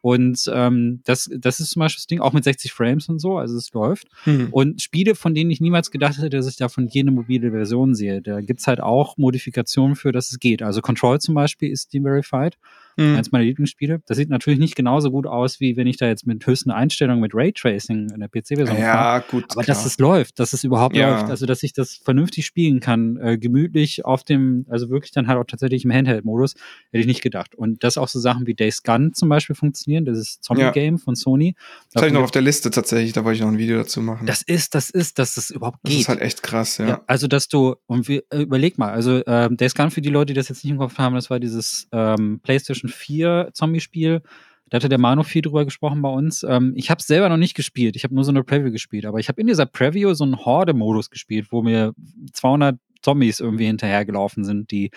Und 0.02 0.50
ähm, 0.52 1.00
das, 1.04 1.30
das 1.32 1.60
ist 1.60 1.70
zum 1.70 1.80
Beispiel 1.80 2.00
das 2.00 2.06
Ding, 2.08 2.20
auch 2.20 2.32
mit 2.32 2.42
60 2.42 2.72
Frames 2.72 3.08
und 3.08 3.20
so, 3.20 3.38
also 3.38 3.56
es 3.56 3.72
läuft. 3.72 4.08
Mhm. 4.26 4.48
Und 4.50 4.82
Spiele, 4.82 5.14
von 5.14 5.32
denen 5.32 5.50
ich 5.52 5.60
niemals 5.60 5.92
gedacht 5.92 6.18
hätte, 6.18 6.30
dass 6.30 6.48
ich 6.48 6.56
davon 6.56 6.88
jede 6.88 7.12
mobile 7.12 7.52
Version 7.52 7.94
sehe, 7.94 8.20
da 8.20 8.40
gibt's 8.40 8.66
halt 8.66 8.80
auch 8.80 9.16
Modifikationen 9.16 9.94
für, 9.94 10.10
dass 10.10 10.30
es 10.30 10.40
geht. 10.40 10.60
Also 10.60 10.82
Control 10.82 11.20
zum 11.20 11.36
Beispiel 11.36 11.70
ist 11.70 11.92
Verified. 11.92 12.58
Mhm. 12.96 13.16
Eins 13.16 13.32
meiner 13.32 13.44
Lieblingsspiele. 13.44 14.02
Das 14.06 14.16
sieht 14.16 14.28
natürlich 14.28 14.60
nicht 14.60 14.76
genauso 14.76 15.10
gut 15.10 15.26
aus, 15.26 15.60
wie 15.60 15.76
wenn 15.76 15.86
ich 15.86 15.96
da 15.96 16.06
jetzt 16.06 16.26
mit 16.26 16.46
höchsten 16.46 16.70
Einstellungen 16.70 17.20
mit 17.20 17.34
Raytracing 17.34 18.10
in 18.10 18.20
der 18.20 18.28
PC-Version 18.28 18.78
Ja, 18.78 18.92
fahre. 18.92 19.24
gut. 19.30 19.44
Aber 19.50 19.62
klar. 19.62 19.76
dass 19.76 19.86
es 19.86 19.98
läuft, 19.98 20.38
dass 20.38 20.52
es 20.52 20.64
überhaupt 20.64 20.96
ja. 20.96 21.10
läuft. 21.10 21.30
Also, 21.30 21.46
dass 21.46 21.62
ich 21.62 21.72
das 21.72 21.94
vernünftig 21.94 22.46
spielen 22.46 22.80
kann, 22.80 23.16
äh, 23.16 23.38
gemütlich 23.38 24.04
auf 24.04 24.24
dem, 24.24 24.66
also 24.68 24.90
wirklich 24.90 25.12
dann 25.12 25.26
halt 25.26 25.38
auch 25.38 25.46
tatsächlich 25.46 25.84
im 25.84 25.92
Handheld-Modus, 25.92 26.54
hätte 26.90 27.00
ich 27.00 27.06
nicht 27.06 27.22
gedacht. 27.22 27.54
Und 27.54 27.82
dass 27.84 27.98
auch 27.98 28.08
so 28.08 28.20
Sachen 28.20 28.46
wie 28.46 28.54
Days 28.54 28.82
Gun 28.82 29.14
zum 29.14 29.28
Beispiel 29.28 29.56
funktionieren, 29.56 30.04
das 30.04 30.18
ist 30.18 30.44
Zombie-Game 30.44 30.96
ja. 30.96 31.02
von 31.02 31.14
Sony. 31.14 31.54
Das 31.92 32.02
habe 32.02 32.08
ich 32.08 32.12
noch 32.12 32.22
auf 32.22 32.30
der 32.30 32.42
Liste 32.42 32.70
tatsächlich, 32.70 33.12
da 33.12 33.24
wollte 33.24 33.36
ich 33.36 33.42
noch 33.42 33.48
ein 33.48 33.58
Video 33.58 33.78
dazu 33.78 34.00
machen. 34.00 34.26
Das 34.26 34.42
ist, 34.42 34.74
das 34.74 34.90
ist, 34.90 35.18
dass 35.18 35.34
das 35.34 35.50
überhaupt 35.50 35.78
geht. 35.84 35.94
Das 35.94 36.00
ist 36.02 36.08
halt 36.08 36.20
echt 36.20 36.42
krass, 36.42 36.78
ja. 36.78 36.86
ja 36.86 37.00
also, 37.06 37.26
dass 37.26 37.48
du, 37.48 37.76
und 37.86 38.08
wir, 38.08 38.22
äh, 38.30 38.42
überleg 38.42 38.78
mal, 38.78 38.92
also 38.92 39.18
äh, 39.18 39.48
Days 39.54 39.74
Gun 39.74 39.90
für 39.90 40.00
die 40.00 40.10
Leute, 40.10 40.32
die 40.32 40.34
das 40.34 40.48
jetzt 40.48 40.64
nicht 40.64 40.72
im 40.72 40.78
Kopf 40.78 40.98
haben, 40.98 41.14
das 41.14 41.30
war 41.30 41.40
dieses 41.40 41.88
ähm, 41.92 42.40
PlayStation 42.42 42.81
4 42.88 43.50
Zombie-Spiel. 43.52 44.22
Da 44.70 44.76
hatte 44.76 44.88
der 44.88 44.98
Manu 44.98 45.22
viel 45.22 45.42
drüber 45.42 45.64
gesprochen 45.64 46.00
bei 46.00 46.08
uns. 46.08 46.44
Ähm, 46.44 46.72
ich 46.76 46.90
habe 46.90 47.00
es 47.00 47.06
selber 47.06 47.28
noch 47.28 47.36
nicht 47.36 47.54
gespielt. 47.54 47.94
Ich 47.94 48.04
habe 48.04 48.14
nur 48.14 48.24
so 48.24 48.30
eine 48.30 48.42
Preview 48.42 48.70
gespielt. 48.70 49.04
Aber 49.04 49.18
ich 49.18 49.28
habe 49.28 49.40
in 49.40 49.46
dieser 49.46 49.66
Preview 49.66 50.14
so 50.14 50.24
einen 50.24 50.44
Horde-Modus 50.44 51.10
gespielt, 51.10 51.48
wo 51.50 51.62
mir 51.62 51.92
200 52.32 52.78
Zombies 53.02 53.40
irgendwie 53.40 53.66
hinterhergelaufen 53.66 54.44
sind, 54.44 54.70
die 54.70 54.90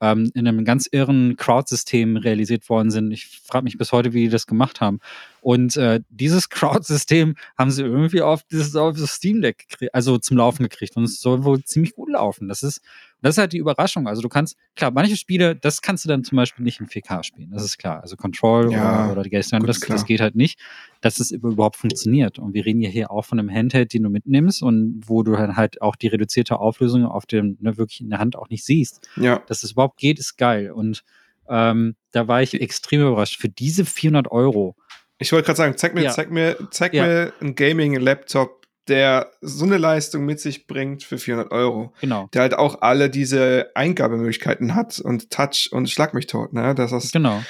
ähm, 0.00 0.30
in 0.34 0.46
einem 0.48 0.64
ganz 0.64 0.88
irren 0.90 1.36
Crowd-System 1.36 2.16
realisiert 2.16 2.68
worden 2.68 2.90
sind. 2.90 3.10
Ich 3.10 3.26
frage 3.26 3.64
mich 3.64 3.78
bis 3.78 3.92
heute, 3.92 4.12
wie 4.12 4.24
die 4.24 4.30
das 4.30 4.46
gemacht 4.46 4.80
haben. 4.80 5.00
Und 5.40 5.76
äh, 5.76 6.00
dieses 6.08 6.48
Crowd-System 6.50 7.34
haben 7.56 7.70
sie 7.70 7.82
irgendwie 7.82 8.22
auf 8.22 8.42
dieses, 8.44 8.74
auf 8.76 8.96
das 8.96 9.14
Steam 9.14 9.42
Deck 9.42 9.66
also 9.92 10.18
zum 10.18 10.36
Laufen 10.36 10.62
gekriegt. 10.62 10.96
Und 10.96 11.04
es 11.04 11.20
soll 11.20 11.44
wohl 11.44 11.62
ziemlich 11.64 11.94
gut 11.94 12.10
laufen. 12.10 12.48
Das 12.48 12.62
ist 12.62 12.80
das 13.22 13.34
ist 13.34 13.38
halt 13.38 13.52
die 13.52 13.58
Überraschung. 13.58 14.06
Also 14.06 14.22
du 14.22 14.28
kannst, 14.28 14.56
klar, 14.76 14.90
manche 14.90 15.16
Spiele, 15.16 15.54
das 15.54 15.82
kannst 15.82 16.04
du 16.04 16.08
dann 16.08 16.24
zum 16.24 16.36
Beispiel 16.36 16.64
nicht 16.64 16.80
in 16.80 16.86
4K 16.86 17.22
spielen. 17.22 17.50
Das 17.50 17.64
ist 17.64 17.78
klar. 17.78 18.00
Also 18.02 18.16
Control 18.16 18.72
ja, 18.72 19.04
oder, 19.04 19.12
oder 19.12 19.22
die 19.22 19.30
Geistern, 19.30 19.64
das, 19.64 19.80
das 19.80 20.04
geht 20.06 20.20
halt 20.20 20.34
nicht, 20.34 20.58
dass 21.00 21.20
es 21.20 21.30
überhaupt 21.30 21.76
funktioniert. 21.76 22.38
Und 22.38 22.54
wir 22.54 22.64
reden 22.64 22.80
ja 22.80 22.88
hier 22.88 23.10
auch 23.10 23.24
von 23.24 23.38
einem 23.38 23.50
Handheld, 23.50 23.92
den 23.92 24.04
du 24.04 24.10
mitnimmst 24.10 24.62
und 24.62 25.02
wo 25.06 25.22
du 25.22 25.32
dann 25.32 25.56
halt 25.56 25.82
auch 25.82 25.96
die 25.96 26.08
reduzierte 26.08 26.58
Auflösung 26.58 27.04
auf 27.04 27.26
dem, 27.26 27.56
ne, 27.60 27.76
wirklich 27.76 28.00
in 28.00 28.10
der 28.10 28.18
Hand 28.18 28.36
auch 28.36 28.48
nicht 28.48 28.64
siehst. 28.64 29.08
Ja. 29.16 29.42
Dass 29.46 29.62
es 29.62 29.72
überhaupt 29.72 29.89
geht, 29.96 30.18
ist 30.18 30.36
geil. 30.36 30.70
Und 30.70 31.04
ähm, 31.48 31.96
da 32.12 32.28
war 32.28 32.42
ich 32.42 32.60
extrem 32.60 33.00
überrascht. 33.00 33.40
Für 33.40 33.48
diese 33.48 33.84
400 33.84 34.30
Euro. 34.30 34.76
Ich 35.18 35.32
wollte 35.32 35.46
gerade 35.46 35.56
sagen, 35.56 35.76
zeig 35.76 35.94
mir, 35.94 36.04
ja. 36.04 36.10
zeig 36.10 36.30
mir, 36.30 36.56
zeig 36.70 36.94
ja. 36.94 37.06
mir 37.06 37.32
einen 37.40 37.54
Gaming-Laptop, 37.54 38.66
der 38.88 39.30
so 39.40 39.64
eine 39.64 39.78
Leistung 39.78 40.24
mit 40.24 40.40
sich 40.40 40.66
bringt 40.66 41.02
für 41.02 41.18
400 41.18 41.52
Euro. 41.52 41.92
Genau. 42.00 42.28
Der 42.32 42.42
halt 42.42 42.54
auch 42.54 42.80
alle 42.80 43.10
diese 43.10 43.70
Eingabemöglichkeiten 43.74 44.74
hat 44.74 44.98
und 44.98 45.30
Touch 45.30 45.68
und 45.72 45.90
Schlag 45.90 46.14
mich 46.14 46.26
tot, 46.26 46.52
ne? 46.52 46.74
Das 46.74 46.92
ist, 46.92 47.12
genau. 47.12 47.42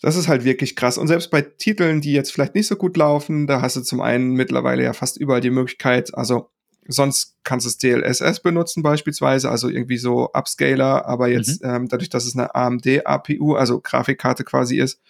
Das 0.00 0.16
ist 0.16 0.28
halt 0.28 0.44
wirklich 0.44 0.76
krass. 0.76 0.98
Und 0.98 1.08
selbst 1.08 1.30
bei 1.30 1.42
Titeln, 1.42 2.00
die 2.00 2.12
jetzt 2.12 2.32
vielleicht 2.32 2.54
nicht 2.54 2.66
so 2.66 2.76
gut 2.76 2.96
laufen, 2.96 3.46
da 3.46 3.62
hast 3.62 3.76
du 3.76 3.82
zum 3.82 4.00
einen 4.00 4.32
mittlerweile 4.32 4.82
ja 4.82 4.92
fast 4.92 5.16
überall 5.16 5.40
die 5.40 5.50
Möglichkeit, 5.50 6.14
also 6.14 6.50
sonst 6.86 7.36
kannst 7.44 7.66
du 7.66 7.68
das 7.68 7.78
DLSS 7.78 8.40
benutzen 8.40 8.82
beispielsweise, 8.82 9.50
also 9.50 9.68
irgendwie 9.68 9.98
so 9.98 10.30
Upscaler, 10.32 11.06
aber 11.06 11.28
jetzt 11.28 11.62
mhm. 11.62 11.70
ähm, 11.70 11.88
dadurch, 11.88 12.10
dass 12.10 12.24
es 12.24 12.36
eine 12.36 12.54
AMD 12.54 13.06
APU, 13.06 13.54
also 13.54 13.80
Grafikkarte 13.80 14.44
quasi 14.44 14.78
ist, 14.78 15.00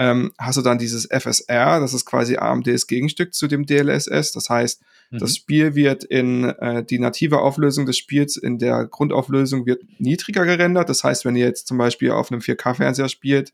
ähm, 0.00 0.32
hast 0.38 0.56
du 0.56 0.62
dann 0.62 0.78
dieses 0.78 1.06
FSR, 1.06 1.80
das 1.80 1.92
ist 1.92 2.06
quasi 2.06 2.36
AMDs 2.36 2.86
Gegenstück 2.86 3.34
zu 3.34 3.48
dem 3.48 3.66
DLSS. 3.66 4.30
Das 4.30 4.48
heißt, 4.48 4.80
mhm. 5.10 5.18
das 5.18 5.34
Spiel 5.34 5.74
wird 5.74 6.04
in 6.04 6.44
äh, 6.44 6.84
die 6.84 7.00
native 7.00 7.40
Auflösung 7.40 7.84
des 7.84 7.98
Spiels 7.98 8.36
in 8.36 8.58
der 8.58 8.86
Grundauflösung 8.86 9.66
wird 9.66 9.82
niedriger 9.98 10.44
gerendert. 10.44 10.88
Das 10.88 11.02
heißt, 11.02 11.24
wenn 11.24 11.34
ihr 11.34 11.46
jetzt 11.46 11.66
zum 11.66 11.78
Beispiel 11.78 12.12
auf 12.12 12.30
einem 12.30 12.40
4K-Fernseher 12.40 13.08
spielt, 13.08 13.52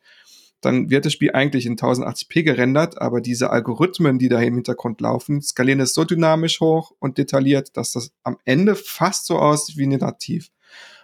dann 0.65 0.91
wird 0.91 1.05
das 1.05 1.13
Spiel 1.13 1.33
eigentlich 1.33 1.67
in 1.67 1.77
1080p 1.77 2.43
gerendert, 2.43 3.01
aber 3.01 3.21
diese 3.21 3.51
Algorithmen, 3.51 4.19
die 4.19 4.29
da 4.29 4.41
im 4.41 4.55
Hintergrund 4.55 5.01
laufen, 5.01 5.43
skalieren 5.43 5.81
es 5.81 5.95
so 5.95 6.05
dynamisch 6.05 6.61
hoch 6.61 6.93
und 6.99 7.19
detailliert, 7.19 7.77
dass 7.77 7.93
das 7.93 8.13
am 8.23 8.39
Ende 8.45 8.75
fast 8.75 9.27
so 9.27 9.39
aussieht 9.39 9.77
wie 9.77 9.87
ein 9.87 9.99
Nativ. 9.99 10.51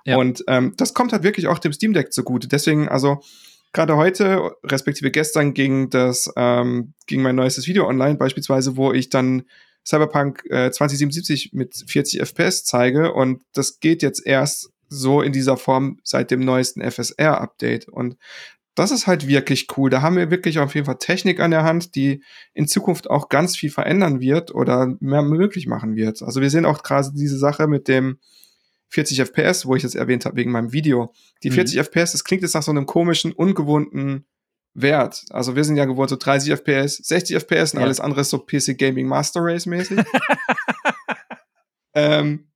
Ja. 0.04 0.16
Und 0.16 0.44
ähm, 0.48 0.74
das 0.76 0.94
kommt 0.94 1.12
halt 1.12 1.22
wirklich 1.22 1.46
auch 1.46 1.58
dem 1.58 1.72
Steam 1.72 1.92
Deck 1.92 2.12
zugute. 2.12 2.48
Deswegen, 2.48 2.88
also 2.88 3.20
gerade 3.72 3.96
heute, 3.96 4.52
respektive 4.64 5.10
gestern, 5.10 5.54
ging 5.54 5.90
das, 5.90 6.32
ähm, 6.36 6.94
ging 7.06 7.22
mein 7.22 7.36
neuestes 7.36 7.66
Video 7.66 7.86
online, 7.86 8.16
beispielsweise, 8.16 8.76
wo 8.76 8.92
ich 8.92 9.10
dann 9.10 9.44
Cyberpunk 9.86 10.44
äh, 10.50 10.70
2077 10.70 11.52
mit 11.52 11.84
40 11.86 12.20
FPS 12.20 12.64
zeige 12.64 13.12
und 13.12 13.42
das 13.52 13.80
geht 13.80 14.02
jetzt 14.02 14.26
erst 14.26 14.70
so 14.90 15.22
in 15.22 15.32
dieser 15.32 15.56
Form 15.56 15.98
seit 16.02 16.30
dem 16.30 16.40
neuesten 16.40 16.82
FSR-Update. 16.82 17.88
Und 17.88 18.16
das 18.80 18.92
ist 18.92 19.06
halt 19.06 19.26
wirklich 19.26 19.68
cool. 19.76 19.90
Da 19.90 20.00
haben 20.00 20.16
wir 20.16 20.30
wirklich 20.30 20.58
auf 20.58 20.74
jeden 20.74 20.86
Fall 20.86 20.96
Technik 20.98 21.38
an 21.38 21.50
der 21.50 21.64
Hand, 21.64 21.94
die 21.94 22.22
in 22.54 22.66
Zukunft 22.66 23.10
auch 23.10 23.28
ganz 23.28 23.54
viel 23.54 23.70
verändern 23.70 24.20
wird 24.20 24.54
oder 24.54 24.96
mehr 25.00 25.20
möglich 25.20 25.66
machen 25.66 25.96
wird. 25.96 26.22
Also 26.22 26.40
wir 26.40 26.48
sehen 26.48 26.64
auch 26.64 26.82
gerade 26.82 27.10
diese 27.14 27.36
Sache 27.36 27.66
mit 27.66 27.88
dem 27.88 28.18
40 28.88 29.20
FPS, 29.20 29.66
wo 29.66 29.76
ich 29.76 29.84
es 29.84 29.94
erwähnt 29.94 30.24
habe 30.24 30.36
wegen 30.36 30.50
meinem 30.50 30.72
Video. 30.72 31.12
Die 31.42 31.50
40 31.50 31.76
mhm. 31.76 31.84
FPS, 31.84 32.12
das 32.12 32.24
klingt 32.24 32.42
jetzt 32.42 32.54
nach 32.54 32.62
so 32.62 32.70
einem 32.70 32.86
komischen, 32.86 33.32
ungewohnten 33.32 34.24
Wert. 34.72 35.26
Also 35.28 35.56
wir 35.56 35.64
sind 35.64 35.76
ja 35.76 35.84
gewohnt 35.84 36.08
so 36.08 36.16
30 36.16 36.50
FPS, 36.50 36.96
60 36.96 37.36
FPS 37.36 37.74
und 37.74 37.80
ja. 37.80 37.84
alles 37.84 38.00
andere 38.00 38.22
ist 38.22 38.30
so 38.30 38.38
PC 38.38 38.78
Gaming 38.78 39.06
Master 39.06 39.42
Race 39.42 39.66
mäßig. 39.66 40.00
ähm, 41.94 42.49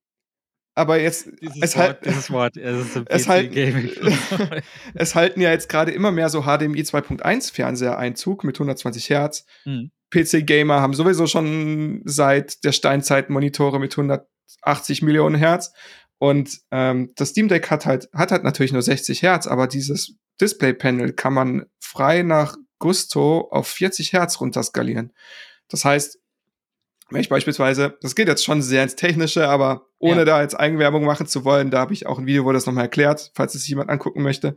aber 0.74 1.01
jetzt 1.01 1.30
dieses 1.40 1.62
es 1.62 1.76
Wort, 1.76 1.86
halt, 1.86 2.05
dieses 2.05 2.30
Wort, 2.30 2.56
es, 2.56 3.01
es, 3.06 3.28
halt, 3.28 3.55
es 4.94 5.14
halten 5.14 5.40
ja 5.40 5.51
jetzt 5.51 5.68
gerade 5.68 5.92
immer 5.92 6.10
mehr 6.10 6.28
so 6.28 6.42
HDMI 6.42 6.82
2.1 6.82 7.52
Fernseher 7.52 7.98
Einzug 7.98 8.44
mit 8.44 8.56
120 8.56 9.10
Hertz. 9.10 9.46
Hm. 9.64 9.90
PC 10.10 10.46
Gamer 10.46 10.80
haben 10.80 10.94
sowieso 10.94 11.26
schon 11.26 12.02
seit 12.05 12.64
der 12.64 12.72
Steinzeit 12.72 13.30
Monitore 13.30 13.80
mit 13.80 13.92
180 13.92 15.02
Millionen 15.02 15.36
Hertz 15.36 15.72
und 16.18 16.60
ähm, 16.70 17.12
das 17.16 17.30
Steam 17.30 17.48
Deck 17.48 17.70
hat 17.70 17.86
halt 17.86 18.09
hat 18.12 18.30
halt 18.30 18.44
natürlich 18.44 18.72
nur 18.72 18.82
60 18.82 19.22
Hertz, 19.22 19.46
aber 19.46 19.66
dieses 19.66 20.16
Display 20.40 20.72
Panel 20.72 21.12
kann 21.12 21.34
man 21.34 21.66
frei 21.80 22.22
nach 22.22 22.56
Gusto 22.78 23.48
auf 23.51 23.68
40 23.68 24.12
Hertz 24.12 24.40
runterskalieren. 24.40 25.12
Das 25.68 25.84
heißt, 25.84 26.18
wenn 27.10 27.20
ich 27.20 27.28
beispielsweise, 27.28 27.97
das 28.01 28.14
geht 28.14 28.28
jetzt 28.28 28.44
schon 28.44 28.62
sehr 28.62 28.82
ins 28.82 28.97
Technische, 28.97 29.48
aber 29.48 29.86
ohne 29.98 30.20
ja. 30.20 30.24
da 30.24 30.43
jetzt 30.43 30.59
Eigenwerbung 30.59 31.05
machen 31.05 31.26
zu 31.26 31.44
wollen, 31.44 31.70
da 31.70 31.81
habe 31.81 31.93
ich 31.93 32.06
auch 32.06 32.18
ein 32.18 32.26
Video, 32.26 32.44
wo 32.44 32.52
das 32.52 32.66
nochmal 32.66 32.85
erklärt, 32.85 33.31
falls 33.35 33.55
es 33.55 33.62
sich 33.62 33.70
jemand 33.70 33.90
angucken 33.90 34.22
möchte. 34.22 34.56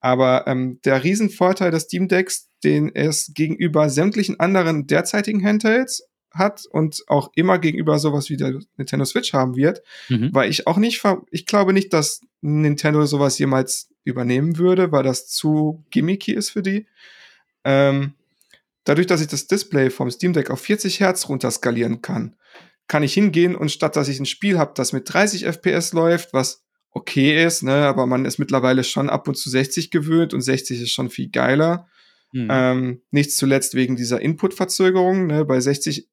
Aber 0.00 0.46
ähm, 0.46 0.80
der 0.84 1.02
Riesenvorteil 1.02 1.70
des 1.70 1.84
Steam 1.84 2.06
Decks, 2.06 2.48
den 2.62 2.94
es 2.94 3.32
gegenüber 3.34 3.90
sämtlichen 3.90 4.38
anderen 4.38 4.86
derzeitigen 4.86 5.44
Handhelds 5.44 6.08
hat 6.32 6.66
und 6.70 7.02
auch 7.08 7.30
immer 7.34 7.58
gegenüber 7.58 7.98
sowas 7.98 8.30
wie 8.30 8.36
der 8.36 8.60
Nintendo 8.76 9.04
Switch 9.04 9.32
haben 9.32 9.56
wird, 9.56 9.82
mhm. 10.08 10.30
weil 10.32 10.50
ich 10.50 10.66
auch 10.66 10.76
nicht, 10.76 11.02
ich 11.30 11.46
glaube 11.46 11.72
nicht, 11.72 11.92
dass 11.92 12.20
Nintendo 12.40 13.06
sowas 13.06 13.38
jemals 13.38 13.90
übernehmen 14.04 14.56
würde, 14.58 14.92
weil 14.92 15.02
das 15.02 15.26
zu 15.26 15.84
gimmicky 15.90 16.32
ist 16.32 16.50
für 16.50 16.62
die. 16.62 16.86
Ähm, 17.64 18.14
Dadurch, 18.84 19.06
dass 19.06 19.20
ich 19.20 19.26
das 19.26 19.46
Display 19.46 19.90
vom 19.90 20.10
Steam 20.10 20.32
Deck 20.32 20.50
auf 20.50 20.60
40 20.60 21.00
Hertz 21.00 21.28
runterskalieren 21.28 22.00
kann, 22.02 22.36
kann 22.86 23.02
ich 23.02 23.12
hingehen 23.12 23.54
und 23.54 23.70
statt 23.70 23.96
dass 23.96 24.08
ich 24.08 24.18
ein 24.18 24.26
Spiel 24.26 24.58
habe, 24.58 24.72
das 24.74 24.92
mit 24.92 25.12
30 25.12 25.44
FPS 25.44 25.92
läuft, 25.92 26.32
was 26.32 26.64
okay 26.90 27.44
ist, 27.44 27.62
ne, 27.62 27.86
aber 27.86 28.06
man 28.06 28.24
ist 28.24 28.38
mittlerweile 28.38 28.82
schon 28.82 29.10
ab 29.10 29.28
und 29.28 29.36
zu 29.36 29.50
60 29.50 29.90
gewöhnt 29.90 30.32
und 30.32 30.40
60 30.40 30.80
ist 30.82 30.90
schon 30.90 31.10
viel 31.10 31.28
geiler. 31.28 31.86
Mhm. 32.32 32.48
Ähm, 32.50 33.02
nicht 33.10 33.32
zuletzt 33.32 33.74
wegen 33.74 33.96
dieser 33.96 34.20
Input-Verzögerung. 34.20 35.26
Ne, 35.26 35.44
bei 35.44 35.60
60 35.60 36.08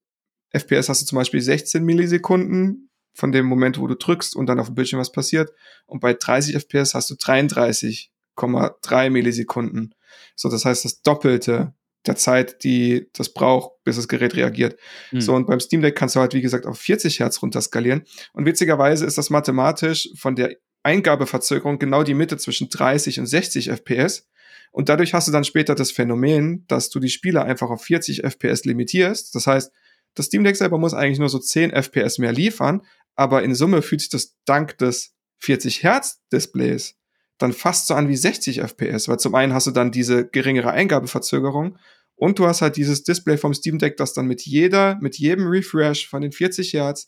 FPS 0.51 0.89
hast 0.89 1.01
du 1.01 1.05
zum 1.05 1.17
Beispiel 1.17 1.41
16 1.41 1.83
Millisekunden 1.83 2.89
von 3.13 3.31
dem 3.31 3.45
Moment, 3.45 3.79
wo 3.79 3.87
du 3.87 3.95
drückst 3.95 4.35
und 4.35 4.47
dann 4.47 4.59
auf 4.59 4.67
dem 4.67 4.75
Bildschirm 4.75 4.99
was 4.99 5.11
passiert. 5.11 5.51
Und 5.85 6.01
bei 6.01 6.13
30 6.13 6.55
FPS 6.55 6.93
hast 6.93 7.09
du 7.09 7.15
33,3 7.15 9.09
Millisekunden. 9.09 9.95
So, 10.35 10.49
das 10.49 10.65
heißt 10.65 10.85
das 10.85 11.01
Doppelte 11.01 11.73
der 12.07 12.15
Zeit, 12.15 12.63
die 12.63 13.09
das 13.13 13.33
braucht, 13.33 13.83
bis 13.83 13.95
das 13.95 14.07
Gerät 14.07 14.35
reagiert. 14.35 14.77
Mhm. 15.11 15.21
So, 15.21 15.33
und 15.33 15.47
beim 15.47 15.59
Steam 15.59 15.81
Deck 15.81 15.95
kannst 15.95 16.15
du 16.15 16.19
halt, 16.19 16.33
wie 16.33 16.41
gesagt, 16.41 16.65
auf 16.65 16.77
40 16.79 17.19
Hertz 17.19 17.41
runterskalieren. 17.41 18.03
Und 18.33 18.45
witzigerweise 18.45 19.05
ist 19.05 19.17
das 19.17 19.29
mathematisch 19.29 20.09
von 20.15 20.35
der 20.35 20.55
Eingabeverzögerung 20.83 21.79
genau 21.79 22.03
die 22.03 22.13
Mitte 22.13 22.37
zwischen 22.37 22.69
30 22.69 23.19
und 23.19 23.25
60 23.25 23.69
FPS. 23.71 24.27
Und 24.71 24.89
dadurch 24.89 25.13
hast 25.13 25.27
du 25.27 25.31
dann 25.31 25.43
später 25.43 25.73
das 25.73 25.91
Phänomen, 25.91 26.65
dass 26.67 26.89
du 26.89 26.99
die 26.99 27.09
Spiele 27.09 27.43
einfach 27.43 27.69
auf 27.69 27.83
40 27.83 28.23
FPS 28.23 28.65
limitierst. 28.65 29.33
Das 29.33 29.47
heißt, 29.47 29.71
das 30.13 30.27
Steam 30.27 30.43
Deck 30.43 30.55
selber 30.55 30.77
muss 30.77 30.93
eigentlich 30.93 31.19
nur 31.19 31.29
so 31.29 31.39
10 31.39 31.71
FPS 31.71 32.19
mehr 32.19 32.31
liefern, 32.31 32.81
aber 33.15 33.43
in 33.43 33.55
Summe 33.55 33.81
fühlt 33.81 34.01
sich 34.01 34.09
das 34.09 34.35
dank 34.45 34.77
des 34.77 35.15
40 35.39 35.83
Hertz 35.83 36.21
Displays 36.31 36.95
dann 37.37 37.53
fast 37.53 37.87
so 37.87 37.93
an 37.95 38.07
wie 38.07 38.15
60 38.15 38.61
FPS, 38.61 39.07
weil 39.07 39.19
zum 39.19 39.35
einen 39.35 39.53
hast 39.53 39.67
du 39.67 39.71
dann 39.71 39.91
diese 39.91 40.27
geringere 40.27 40.71
Eingabeverzögerung 40.71 41.77
und 42.15 42.39
du 42.39 42.47
hast 42.47 42.61
halt 42.61 42.77
dieses 42.77 43.03
Display 43.03 43.37
vom 43.37 43.53
Steam 43.53 43.77
Deck, 43.77 43.97
das 43.97 44.13
dann 44.13 44.27
mit 44.27 44.41
jeder, 44.43 44.97
mit 45.01 45.17
jedem 45.17 45.47
Refresh 45.47 46.07
von 46.07 46.21
den 46.21 46.31
40 46.31 46.73
Hertz 46.73 47.07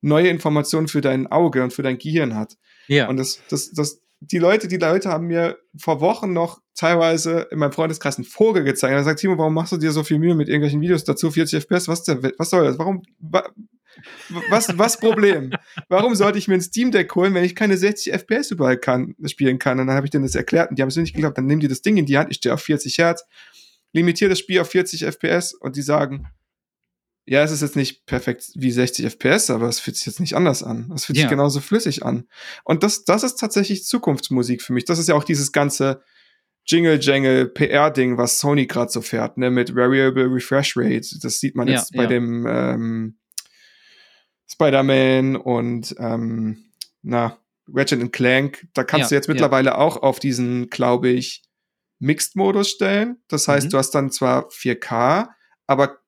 neue 0.00 0.28
Informationen 0.28 0.88
für 0.88 1.00
dein 1.00 1.26
Auge 1.26 1.62
und 1.62 1.72
für 1.72 1.82
dein 1.82 1.98
Gehirn 1.98 2.34
hat. 2.34 2.56
Ja. 2.86 3.08
Und 3.08 3.16
das, 3.16 3.40
das, 3.48 3.72
das, 3.72 4.00
die 4.20 4.38
Leute, 4.38 4.68
die 4.68 4.76
Leute 4.76 5.10
haben 5.10 5.26
mir 5.26 5.58
vor 5.78 6.00
Wochen 6.00 6.32
noch 6.32 6.60
teilweise 6.74 7.48
in 7.50 7.58
meinem 7.58 7.72
Freundeskreis 7.72 8.16
einen 8.16 8.24
Vogel 8.24 8.64
gezeigt. 8.64 8.92
Er 8.92 9.04
sagt, 9.04 9.20
Timo, 9.20 9.36
warum 9.38 9.54
machst 9.54 9.72
du 9.72 9.76
dir 9.76 9.92
so 9.92 10.04
viel 10.04 10.18
Mühe 10.18 10.34
mit 10.34 10.48
irgendwelchen 10.48 10.80
Videos 10.80 11.04
dazu? 11.04 11.30
40 11.30 11.62
FPS, 11.64 11.88
was, 11.88 12.04
der, 12.04 12.22
was 12.38 12.50
soll 12.50 12.64
das? 12.64 12.78
Warum, 12.78 13.02
was, 14.50 14.76
was 14.78 15.00
Problem? 15.00 15.52
Warum 15.88 16.14
sollte 16.14 16.38
ich 16.38 16.48
mir 16.48 16.54
ein 16.54 16.62
Steam 16.62 16.90
Deck 16.90 17.14
holen, 17.14 17.34
wenn 17.34 17.44
ich 17.44 17.54
keine 17.54 17.76
60 17.76 18.12
FPS 18.12 18.50
überall 18.50 18.76
kann, 18.76 19.14
spielen 19.24 19.58
kann? 19.58 19.80
Und 19.80 19.86
dann 19.86 19.96
habe 19.96 20.06
ich 20.06 20.10
denen 20.10 20.24
das 20.24 20.34
erklärt 20.34 20.70
und 20.70 20.78
die 20.78 20.82
haben 20.82 20.88
es 20.88 20.96
nicht 20.96 21.14
geglaubt. 21.14 21.38
Dann 21.38 21.46
nehmen 21.46 21.60
die 21.60 21.68
das 21.68 21.82
Ding 21.82 21.96
in 21.96 22.06
die 22.06 22.18
Hand, 22.18 22.30
ich 22.30 22.36
stehe 22.36 22.54
auf 22.54 22.60
40 22.60 22.98
Hertz, 22.98 23.24
limitiere 23.92 24.30
das 24.30 24.38
Spiel 24.38 24.60
auf 24.60 24.70
40 24.70 25.04
FPS 25.04 25.54
und 25.54 25.76
die 25.76 25.82
sagen, 25.82 26.28
ja, 27.26 27.42
es 27.42 27.50
ist 27.50 27.62
jetzt 27.62 27.76
nicht 27.76 28.06
perfekt 28.06 28.52
wie 28.54 28.70
60 28.70 29.04
FPS, 29.06 29.50
aber 29.50 29.68
es 29.68 29.80
fühlt 29.80 29.96
sich 29.96 30.06
jetzt 30.06 30.20
nicht 30.20 30.34
anders 30.34 30.62
an. 30.62 30.92
Es 30.94 31.06
fühlt 31.06 31.18
ja. 31.18 31.22
sich 31.22 31.30
genauso 31.30 31.60
flüssig 31.60 32.04
an. 32.04 32.28
Und 32.62 32.84
das, 32.84 33.04
das 33.04 33.24
ist 33.24 33.36
tatsächlich 33.36 33.84
Zukunftsmusik 33.84 34.62
für 34.62 34.72
mich. 34.72 34.84
Das 34.84 35.00
ist 35.00 35.08
ja 35.08 35.16
auch 35.16 35.24
dieses 35.24 35.50
ganze 35.50 36.02
Jingle-Jangle 36.66 37.46
PR-Ding, 37.46 38.16
was 38.16 38.38
Sony 38.38 38.66
gerade 38.66 38.92
so 38.92 39.00
fährt, 39.00 39.38
ne, 39.38 39.50
mit 39.50 39.74
Variable 39.74 40.32
Refresh 40.32 40.76
Rate. 40.76 41.18
Das 41.20 41.40
sieht 41.40 41.56
man 41.56 41.66
jetzt 41.66 41.94
ja, 41.94 41.98
bei 41.98 42.02
ja. 42.04 42.08
dem 42.08 42.46
ähm, 42.48 43.18
Spider-Man 44.48 45.36
und 45.36 45.96
ähm, 45.98 46.58
na, 47.02 47.38
Ratchet 47.68 48.12
Clank. 48.12 48.68
Da 48.74 48.84
kannst 48.84 49.10
du 49.10 49.16
jetzt 49.16 49.28
mittlerweile 49.28 49.78
auch 49.78 49.96
auf 49.96 50.20
diesen, 50.20 50.70
glaube 50.70 51.08
ich, 51.08 51.42
Mixed-Modus 51.98 52.70
stellen. 52.70 53.22
Das 53.28 53.48
heißt, 53.48 53.66
mhm. 53.66 53.70
du 53.70 53.78
hast 53.78 53.90
dann 53.90 54.10
zwar 54.10 54.48
4K, 54.48 55.28
aber 55.66 55.98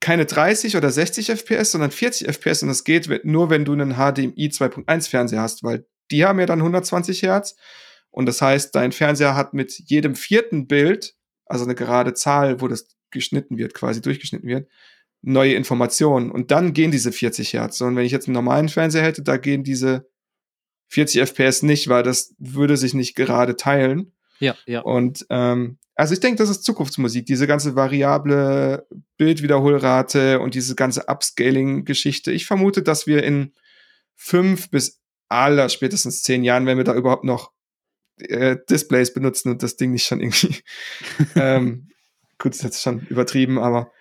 keine 0.00 0.26
30 0.26 0.76
oder 0.76 0.90
60 0.90 1.30
FPS, 1.30 1.72
sondern 1.72 1.90
40 1.90 2.28
FPS 2.28 2.62
und 2.62 2.68
das 2.68 2.84
geht 2.84 3.08
nur, 3.24 3.48
wenn 3.48 3.64
du 3.64 3.72
einen 3.72 3.94
HDMI 3.94 4.48
2.1 4.48 5.08
Fernseher 5.08 5.40
hast, 5.40 5.62
weil 5.62 5.86
die 6.10 6.24
haben 6.24 6.38
ja 6.38 6.46
dann 6.46 6.58
120 6.58 7.22
Hertz 7.22 7.56
und 8.10 8.26
das 8.26 8.40
heißt, 8.40 8.74
dein 8.74 8.92
Fernseher 8.92 9.34
hat 9.34 9.54
mit 9.54 9.72
jedem 9.86 10.14
vierten 10.14 10.68
Bild, 10.68 11.16
also 11.46 11.64
eine 11.64 11.74
gerade 11.74 12.14
Zahl, 12.14 12.60
wo 12.60 12.68
das 12.68 12.86
geschnitten 13.10 13.58
wird, 13.58 13.74
quasi 13.74 14.00
durchgeschnitten 14.00 14.48
wird, 14.48 14.68
neue 15.22 15.54
Informationen. 15.54 16.30
Und 16.30 16.52
dann 16.52 16.74
gehen 16.74 16.92
diese 16.92 17.10
40 17.10 17.54
Hertz. 17.54 17.80
Und 17.80 17.96
wenn 17.96 18.04
ich 18.04 18.12
jetzt 18.12 18.28
einen 18.28 18.34
normalen 18.34 18.68
Fernseher 18.68 19.02
hätte, 19.02 19.22
da 19.22 19.36
gehen 19.36 19.64
diese 19.64 20.08
40 20.90 21.22
FPS 21.22 21.62
nicht, 21.62 21.88
weil 21.88 22.04
das 22.04 22.36
würde 22.38 22.76
sich 22.76 22.94
nicht 22.94 23.16
gerade 23.16 23.56
teilen. 23.56 24.12
Ja, 24.38 24.56
ja. 24.66 24.80
Und 24.80 25.26
ähm, 25.30 25.78
also 25.94 26.14
ich 26.14 26.20
denke, 26.20 26.38
das 26.38 26.50
ist 26.50 26.64
Zukunftsmusik, 26.64 27.26
diese 27.26 27.46
ganze 27.46 27.76
variable 27.76 28.86
Bildwiederholrate 29.16 30.40
und 30.40 30.54
diese 30.54 30.74
ganze 30.74 31.08
Upscaling-Geschichte. 31.08 32.32
Ich 32.32 32.46
vermute, 32.46 32.82
dass 32.82 33.06
wir 33.06 33.22
in 33.22 33.52
fünf 34.16 34.70
bis 34.70 35.00
aller 35.28 35.68
spätestens 35.68 36.22
zehn 36.22 36.42
Jahren, 36.42 36.66
wenn 36.66 36.78
wir 36.78 36.84
da 36.84 36.94
überhaupt 36.94 37.24
noch 37.24 37.52
äh, 38.18 38.56
Displays 38.68 39.12
benutzen 39.12 39.50
und 39.50 39.62
das 39.62 39.76
Ding 39.76 39.92
nicht 39.92 40.06
schon 40.06 40.20
irgendwie 40.20 40.56
ähm, 41.36 41.88
gut, 42.38 42.54
ist 42.54 42.64
jetzt 42.64 42.82
schon 42.82 43.06
übertrieben, 43.08 43.58
aber 43.58 43.92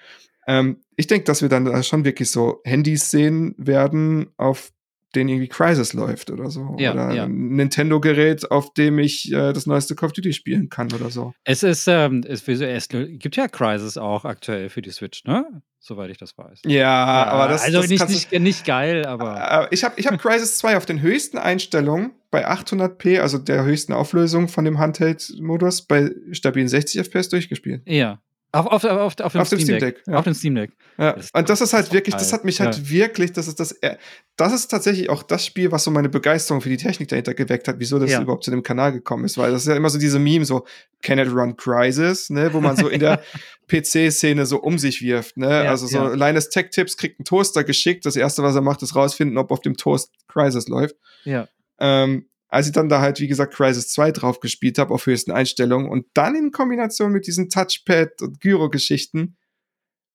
ähm, 0.48 0.84
ich 0.96 1.08
denke, 1.08 1.26
dass 1.26 1.42
wir 1.42 1.50
dann 1.50 1.84
schon 1.84 2.06
wirklich 2.06 2.30
so 2.30 2.62
Handys 2.64 3.10
sehen 3.10 3.56
werden, 3.58 4.32
auf 4.38 4.73
denen 5.16 5.30
irgendwie 5.30 5.48
Crisis 5.48 5.94
läuft 5.94 6.32
oder 6.32 6.50
so. 6.50 6.76
Ja, 6.80 6.94
oder 6.94 7.14
ja. 7.14 7.24
ein 7.26 7.56
Nintendo-Gerät, 7.56 8.50
auf 8.52 8.74
dem 8.74 9.00
ich 9.00 9.32
äh, 9.32 9.54
das 9.54 9.66
neueste 9.66 9.96
Call 9.96 10.08
of 10.08 10.14
Duty 10.14 10.34
spielen 10.34 10.70
kann 10.70 10.92
oder 10.94 11.10
so. 11.10 11.34
Es 11.44 11.64
ist, 11.64 11.88
ähm, 11.88 12.24
es, 12.28 12.48
es 12.48 12.88
gibt 12.90 13.36
ja 13.36 13.48
Crisis 13.48 13.98
auch 13.98 14.26
aktuell 14.26 14.70
für 14.70 14.82
die 14.82 14.92
Switch, 14.92 15.24
ne? 15.26 15.62
Soweit 15.80 16.12
ich 16.12 16.18
das 16.18 16.38
weiß. 16.38 16.62
Ja, 16.66 16.72
ja 16.72 17.26
aber 17.26 17.52
das, 17.52 17.64
also 17.64 17.82
das 17.82 17.90
nicht, 17.90 18.10
nicht, 18.10 18.32
nicht 18.32 18.66
geil, 18.66 19.06
aber. 19.06 19.68
Äh, 19.70 19.74
ich 19.74 19.84
habe 19.84 19.96
ich 19.98 20.08
hab 20.08 20.18
Crisis 20.18 20.58
2 20.60 20.78
auf 20.78 20.86
den 20.86 21.02
höchsten 21.02 21.38
Einstellungen 21.38 22.14
bei 22.32 22.48
800p, 22.48 23.20
also 23.20 23.38
der 23.38 23.66
höchsten 23.66 23.92
Auflösung 23.92 24.48
von 24.48 24.64
dem 24.64 24.80
Handheld-Modus, 24.80 25.82
bei 25.84 26.12
stabilen 26.32 26.70
60 26.70 27.02
FPS 27.02 27.30
durchgespielt. 27.30 27.82
Ja, 27.86 28.22
auf, 28.54 28.68
auf, 28.68 28.84
auf, 28.84 29.20
auf, 29.20 29.32
dem, 29.32 29.42
auf 29.42 29.48
Steam 29.48 29.60
dem 29.60 29.66
Steam 29.66 29.80
Deck. 29.80 29.96
Deck 29.96 30.04
ja. 30.06 30.14
Auf 30.14 30.26
dem 30.26 30.34
Steam 30.36 30.54
Deck. 30.54 30.72
Ja. 31.00 31.16
Und 31.34 31.50
das 31.50 31.60
ist 31.60 31.74
halt 31.74 31.92
wirklich, 31.92 32.14
das 32.14 32.32
hat 32.32 32.46
mich 32.46 32.60
halt 32.62 32.78
ja. 32.78 32.90
wirklich, 32.90 33.34
das 33.34 33.48
ist 33.48 33.60
das, 33.60 33.72
äh, 33.82 33.98
das 34.36 34.54
ist 34.54 34.68
tatsächlich 34.68 35.10
auch 35.10 35.24
das 35.24 35.44
Spiel, 35.44 35.72
was 35.72 35.84
so 35.84 35.90
meine 35.90 36.08
Begeisterung 36.08 36.62
für 36.62 36.70
die 36.70 36.78
Technik 36.78 37.08
dahinter 37.08 37.34
geweckt 37.34 37.68
hat, 37.68 37.78
wieso 37.80 37.98
das 37.98 38.12
ja. 38.12 38.22
überhaupt 38.22 38.44
zu 38.44 38.52
dem 38.52 38.62
Kanal 38.62 38.92
gekommen 38.92 39.26
ist, 39.26 39.40
weil 39.40 39.52
das 39.52 39.64
ist 39.64 39.70
ja 39.70 39.76
immer 39.76 39.90
so 39.90 39.98
diese 39.98 40.20
Meme, 40.20 40.46
so 40.46 40.66
Can 41.02 41.18
it 41.18 41.34
run 41.34 41.58
Crisis, 41.58 42.30
ne, 42.30 42.54
wo 42.54 42.62
man 42.62 42.78
so 42.78 42.90
in 42.90 43.00
der 43.00 43.24
PC-Szene 43.68 44.46
so 44.46 44.58
um 44.62 44.78
sich 44.78 45.02
wirft, 45.02 45.36
ne, 45.36 45.68
also 45.68 45.88
so 45.88 46.14
Linus 46.14 46.50
Tech 46.50 46.70
Tips 46.70 46.96
kriegt 46.96 47.20
einen 47.20 47.26
Toaster 47.26 47.64
geschickt, 47.64 48.06
das 48.06 48.16
erste, 48.16 48.44
was 48.44 48.54
er 48.54 48.62
macht, 48.62 48.84
ist 48.84 48.96
rausfinden, 48.96 49.40
ob 49.40 49.50
auf 49.50 49.62
dem 49.62 49.78
Toast 49.78 50.12
Crisis 50.28 50.68
läuft. 50.68 50.96
Ja. 51.24 51.48
Ähm, 51.80 52.28
als 52.54 52.68
ich 52.68 52.74
dann 52.74 52.88
da 52.88 53.02
halt, 53.02 53.20
wie 53.20 53.28
gesagt, 53.28 53.56
Crisis 53.56 53.90
2 53.90 54.12
drauf 54.12 54.40
gespielt 54.40 54.78
habe, 54.78 54.94
auf 54.94 55.08
höchsten 55.08 55.32
Einstellungen 55.32 55.90
und 55.90 56.06
dann 56.14 56.36
in 56.36 56.52
Kombination 56.52 57.12
mit 57.12 57.26
diesen 57.26 57.50
Touchpad 57.50 58.22
und 58.22 58.40
Gyro-Geschichten, 58.40 59.38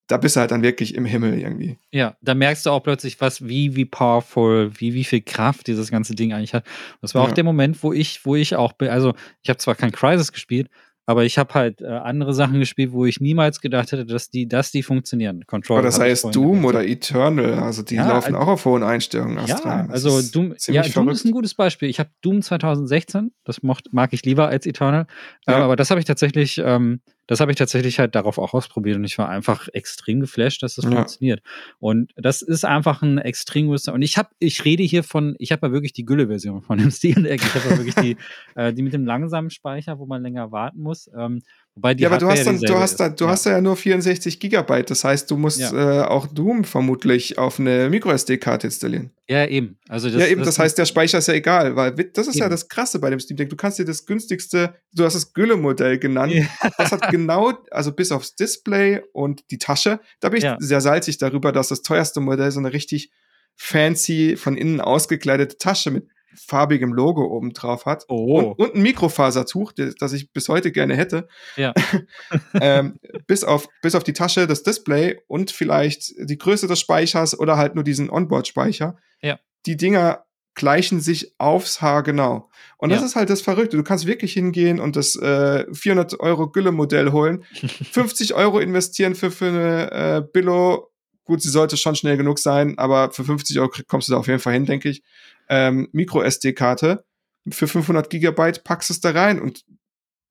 da 0.07 0.19
bist 0.19 0.37
du 0.37 0.41
halt 0.41 0.53
dann 0.53 0.63
wirklich 0.63 0.95
im 0.95 1.05
Himmel 1.05 1.37
irgendwie. 1.39 1.79
Ja, 1.91 2.17
da 2.23 2.35
merkst 2.35 2.65
du 2.65 2.71
auch 2.71 2.81
plötzlich, 2.81 3.21
was, 3.21 3.49
wie, 3.49 3.75
wie 3.75 3.85
powerful, 3.85 4.71
wie, 4.79 4.95
wie 4.95 5.03
viel 5.03 5.21
Kraft 5.21 5.67
dieses 5.67 5.91
ganze 5.91 6.15
Ding 6.15 6.33
eigentlich 6.33 6.55
hat. 6.55 6.65
Das 7.03 7.13
war 7.15 7.25
ja. 7.25 7.29
auch 7.29 7.35
der 7.35 7.43
Moment, 7.43 7.83
wo 7.83 7.93
ich, 7.93 8.25
wo 8.25 8.37
ich 8.37 8.55
auch, 8.55 8.73
also 8.79 9.15
ich 9.43 9.51
habe 9.51 9.59
zwar 9.59 9.75
kein 9.75 9.91
Crisis 9.91 10.33
gespielt, 10.33 10.71
aber 11.09 11.25
ich 11.25 11.39
habe 11.39 11.55
halt 11.55 11.81
äh, 11.81 11.87
andere 11.87 12.35
Sachen 12.35 12.59
gespielt, 12.59 12.93
wo 12.93 13.07
ich 13.07 13.19
niemals 13.19 13.63
gedacht 13.63 13.93
hätte, 13.93 14.05
dass 14.05 14.29
die, 14.29 14.47
dass 14.47 14.73
die 14.73 14.83
funktionieren. 14.83 15.47
Control. 15.47 15.79
Oder 15.79 15.91
sei 15.91 16.11
es 16.11 16.21
Doom 16.21 16.67
oder 16.67 16.87
Eternal, 16.87 17.55
also 17.55 17.83
die 17.83 17.95
ja, 17.95 18.07
laufen 18.07 18.35
also, 18.35 18.47
auch 18.47 18.49
auf 18.49 18.65
hohen 18.67 18.83
Einstellungen. 18.83 19.39
Ja, 19.47 19.87
also 19.89 20.21
Doom, 20.21 20.55
ja, 20.67 20.83
Doom 20.83 21.09
ist 21.09 21.25
ein 21.25 21.33
gutes 21.33 21.55
Beispiel. 21.55 21.89
Ich 21.89 21.99
habe 21.99 22.11
Doom 22.21 22.43
2016, 22.43 23.33
das 23.45 23.63
mocht, 23.63 23.91
mag 23.91 24.13
ich 24.13 24.23
lieber 24.27 24.49
als 24.49 24.67
Eternal, 24.67 25.07
ja. 25.47 25.59
äh, 25.59 25.63
aber 25.63 25.77
das 25.77 25.91
habe 25.91 25.99
ich 25.99 26.05
tatsächlich 26.05 26.61
ähm, 26.63 27.01
das 27.29 27.41
habe 27.41 27.53
ich 27.53 27.59
tatsächlich 27.59 27.99
halt 27.99 28.15
darauf 28.15 28.39
auch 28.39 28.55
ausprobiert 28.55 28.97
und 28.97 29.05
ich 29.05 29.19
war 29.19 29.29
einfach 29.29 29.69
extrem 29.75 30.21
geflasht, 30.21 30.63
dass 30.63 30.75
das 30.75 30.87
ja. 30.87 30.91
funktioniert. 30.91 31.43
Und 31.79 32.13
das 32.17 32.41
ist 32.41 32.65
einfach 32.65 33.03
ein 33.03 33.19
extrem 33.19 33.69
größer. 33.69 33.93
Und 33.93 34.01
ich 34.01 34.17
habe, 34.17 34.31
ich 34.39 34.65
rede 34.65 34.83
hier 34.83 35.05
von, 35.05 35.37
ich 35.39 35.53
habe 35.53 35.67
ja 35.67 35.73
wirklich 35.73 35.93
die 35.93 36.07
Gülle-Version 36.07 36.63
von 36.63 36.79
dem 36.79 36.91
Steam 36.91 37.23
Deck. 37.23 37.43
Ich 37.43 37.55
habe 37.55 37.69
ja 37.69 37.77
wirklich 37.79 37.95
die, 37.97 38.17
äh, 38.57 38.73
die 38.73 38.83
mit 38.83 38.95
dem 38.95 39.05
langsamen 39.05 39.51
Speicher, 39.51 39.99
wo 39.99 40.07
man 40.07 40.23
länger 40.23 40.51
warten 40.53 40.81
muss. 40.81 41.11
Ähm, 41.15 41.43
Wobei 41.79 41.95
die 41.95 42.03
ja, 42.03 42.09
aber 42.09 42.19
du 42.19 42.27
hast, 42.27 42.45
dann, 42.45 42.59
du 42.59 42.75
hast, 42.75 42.97
da, 42.97 43.09
du 43.09 43.25
ja. 43.25 43.31
hast 43.31 43.47
ja 43.47 43.61
nur 43.61 43.77
64 43.77 44.41
Gigabyte. 44.41 44.91
Das 44.91 45.05
heißt, 45.05 45.31
du 45.31 45.37
musst 45.37 45.61
ja. 45.61 46.03
äh, 46.03 46.05
auch 46.05 46.27
Doom 46.27 46.65
vermutlich 46.65 47.39
auf 47.39 47.61
eine 47.61 47.89
MicroSD-Karte 47.89 48.67
installieren. 48.67 49.13
Ja, 49.29 49.47
eben. 49.47 49.79
Also 49.89 50.11
das, 50.11 50.21
ja, 50.21 50.27
eben. 50.27 50.41
Das, 50.41 50.57
das 50.57 50.59
heißt, 50.59 50.79
der 50.79 50.87
Speicher 50.87 51.19
ist 51.19 51.29
ja 51.29 51.35
egal, 51.35 51.77
weil 51.77 51.93
das 51.93 52.27
ist 52.27 52.35
eben. 52.35 52.43
ja 52.43 52.49
das 52.49 52.69
Krasse 52.69 52.99
bei 52.99 53.11
dem 53.11 53.21
Steam 53.21 53.37
Deck. 53.37 53.49
Du 53.49 53.55
kannst 53.55 53.79
dir 53.79 53.85
das 53.85 54.07
günstigste, 54.07 54.75
du 54.93 55.05
hast 55.05 55.15
das 55.15 55.33
Gülle-Modell 55.35 56.01
genannt. 56.01 56.33
Ja. 56.33 56.47
Das 56.79 56.91
hat 56.91 57.11
genau, 57.13 57.53
also 57.71 57.93
bis 57.93 58.11
aufs 58.11 58.35
Display 58.35 59.01
und 59.13 59.45
die 59.53 59.59
Tasche, 59.59 60.01
da 60.19 60.31
bin 60.31 60.43
ich 60.43 60.51
sehr 60.59 60.81
salzig 60.81 61.19
darüber, 61.19 61.53
dass 61.53 61.69
das 61.69 61.83
teuerste 61.83 62.19
Modell 62.19 62.51
so 62.51 62.59
eine 62.59 62.73
richtig 62.73 63.13
fancy, 63.55 64.37
von 64.37 64.57
innen 64.57 64.81
ausgekleidete 64.81 65.59
Tasche 65.59 65.93
mit 65.93 66.09
farbigem 66.35 66.93
Logo 66.93 67.25
oben 67.25 67.53
drauf 67.53 67.87
hat. 67.87 68.05
Oh. 68.09 68.41
Und, 68.41 68.59
und 68.59 68.75
ein 68.75 68.83
Mikrofasertuch, 68.83 69.73
das 69.99 70.13
ich 70.13 70.33
bis 70.33 70.49
heute 70.49 70.73
gerne 70.73 70.97
hätte. 70.97 71.29
Ja. 71.57 71.75
ähm, 72.61 72.99
bis, 73.27 73.45
auf, 73.45 73.69
bis 73.83 73.95
auf 73.95 74.05
die 74.05 74.13
Tasche, 74.13 74.47
das 74.47 74.63
Display 74.63 75.21
und 75.27 75.51
vielleicht 75.51 76.13
die 76.19 76.39
Größe 76.39 76.67
des 76.67 76.81
Speichers 76.81 77.39
oder 77.39 77.57
halt 77.57 77.75
nur 77.75 77.85
diesen 77.85 78.11
Onboard-Speicher. 78.11 78.97
Ja. 79.23 79.39
Die 79.67 79.77
Dinger 79.77 80.25
gleichen 80.55 81.01
sich 81.01 81.35
aufs 81.39 81.81
Haar 81.81 82.03
genau. 82.03 82.51
Und 82.79 82.91
das 82.91 83.01
ja. 83.01 83.07
ist 83.07 83.17
halt 83.17 83.31
das 83.31 83.41
Verrückte. 83.41 83.77
Du 83.77 83.85
kannst 83.85 84.07
wirklich 84.07 84.33
hingehen 84.33 84.81
und 84.81 84.97
das 84.97 85.17
äh, 85.17 85.65
400 85.73 86.21
Euro 86.21 86.51
Gülle-Modell 86.51 87.13
holen, 87.13 87.45
50 87.93 88.35
Euro 88.35 88.59
investieren 88.59 89.15
für, 89.15 89.31
für 89.31 89.47
eine 89.47 89.91
äh, 89.91 90.23
Billo. 90.33 90.91
Gut, 91.25 91.43
sie 91.43 91.51
sollte 91.51 91.77
schon 91.77 91.95
schnell 91.95 92.17
genug 92.17 92.39
sein, 92.39 92.79
aber 92.79 93.13
für 93.13 93.23
50 93.23 93.61
Euro 93.61 93.71
kommst 93.87 94.09
du 94.09 94.13
da 94.13 94.19
auf 94.19 94.27
jeden 94.27 94.41
Fall 94.41 94.55
hin, 94.55 94.65
denke 94.65 94.89
ich 94.89 95.03
ähm, 95.49 95.89
Micro-SD-Karte 95.93 97.05
für 97.51 97.69
500 97.69 98.11
Gigabyte, 98.11 98.65
packst 98.65 98.91
es 98.91 99.01
da 99.01 99.11
rein 99.11 99.41
und 99.41 99.65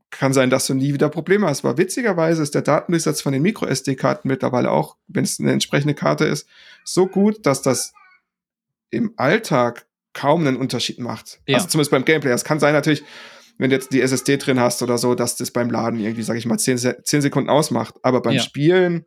kann 0.10 0.34
sein, 0.34 0.50
dass 0.50 0.68
du 0.68 0.74
nie 0.74 0.94
wieder 0.94 1.10
Probleme 1.10 1.48
hast. 1.48 1.66
Aber 1.66 1.78
witzigerweise 1.78 2.42
ist 2.42 2.56
der 2.56 2.62
Datendurchsatz 2.62 3.22
von 3.22 3.34
den 3.34 3.42
Micro-SD-Karten 3.42 4.28
mittlerweile 4.28 4.72
auch, 4.72 4.96
wenn 5.08 5.24
es 5.24 5.40
eine 5.40 5.52
entsprechende 5.52 5.94
Karte 5.94 6.26
ist, 6.26 6.48
so 6.86 7.08
gut, 7.08 7.46
dass 7.46 7.62
das 7.62 7.94
im 8.90 9.14
Alltag 9.18 9.86
kaum 10.14 10.48
einen 10.48 10.58
Unterschied 10.58 11.00
macht. 11.00 11.40
Ja. 11.46 11.58
Also 11.58 11.68
zumindest 11.68 11.92
beim 11.92 12.06
Gameplay. 12.06 12.32
Es 12.32 12.46
kann 12.46 12.60
sein 12.60 12.74
natürlich, 12.74 13.04
wenn 13.58 13.70
du 13.70 13.76
jetzt 13.76 13.92
die 13.92 14.02
SSD 14.02 14.38
drin 14.38 14.60
hast 14.60 14.82
oder 14.82 14.98
so, 14.98 15.14
dass 15.14 15.36
das 15.36 15.52
beim 15.52 15.70
Laden 15.70 16.00
irgendwie, 16.00 16.24
sag 16.24 16.38
ich 16.38 16.46
mal, 16.46 16.58
10, 16.58 16.78
10 17.04 17.22
Sekunden 17.22 17.50
ausmacht. 17.50 17.96
Aber 18.04 18.22
beim 18.22 18.36
ja. 18.36 18.42
Spielen 18.42 19.06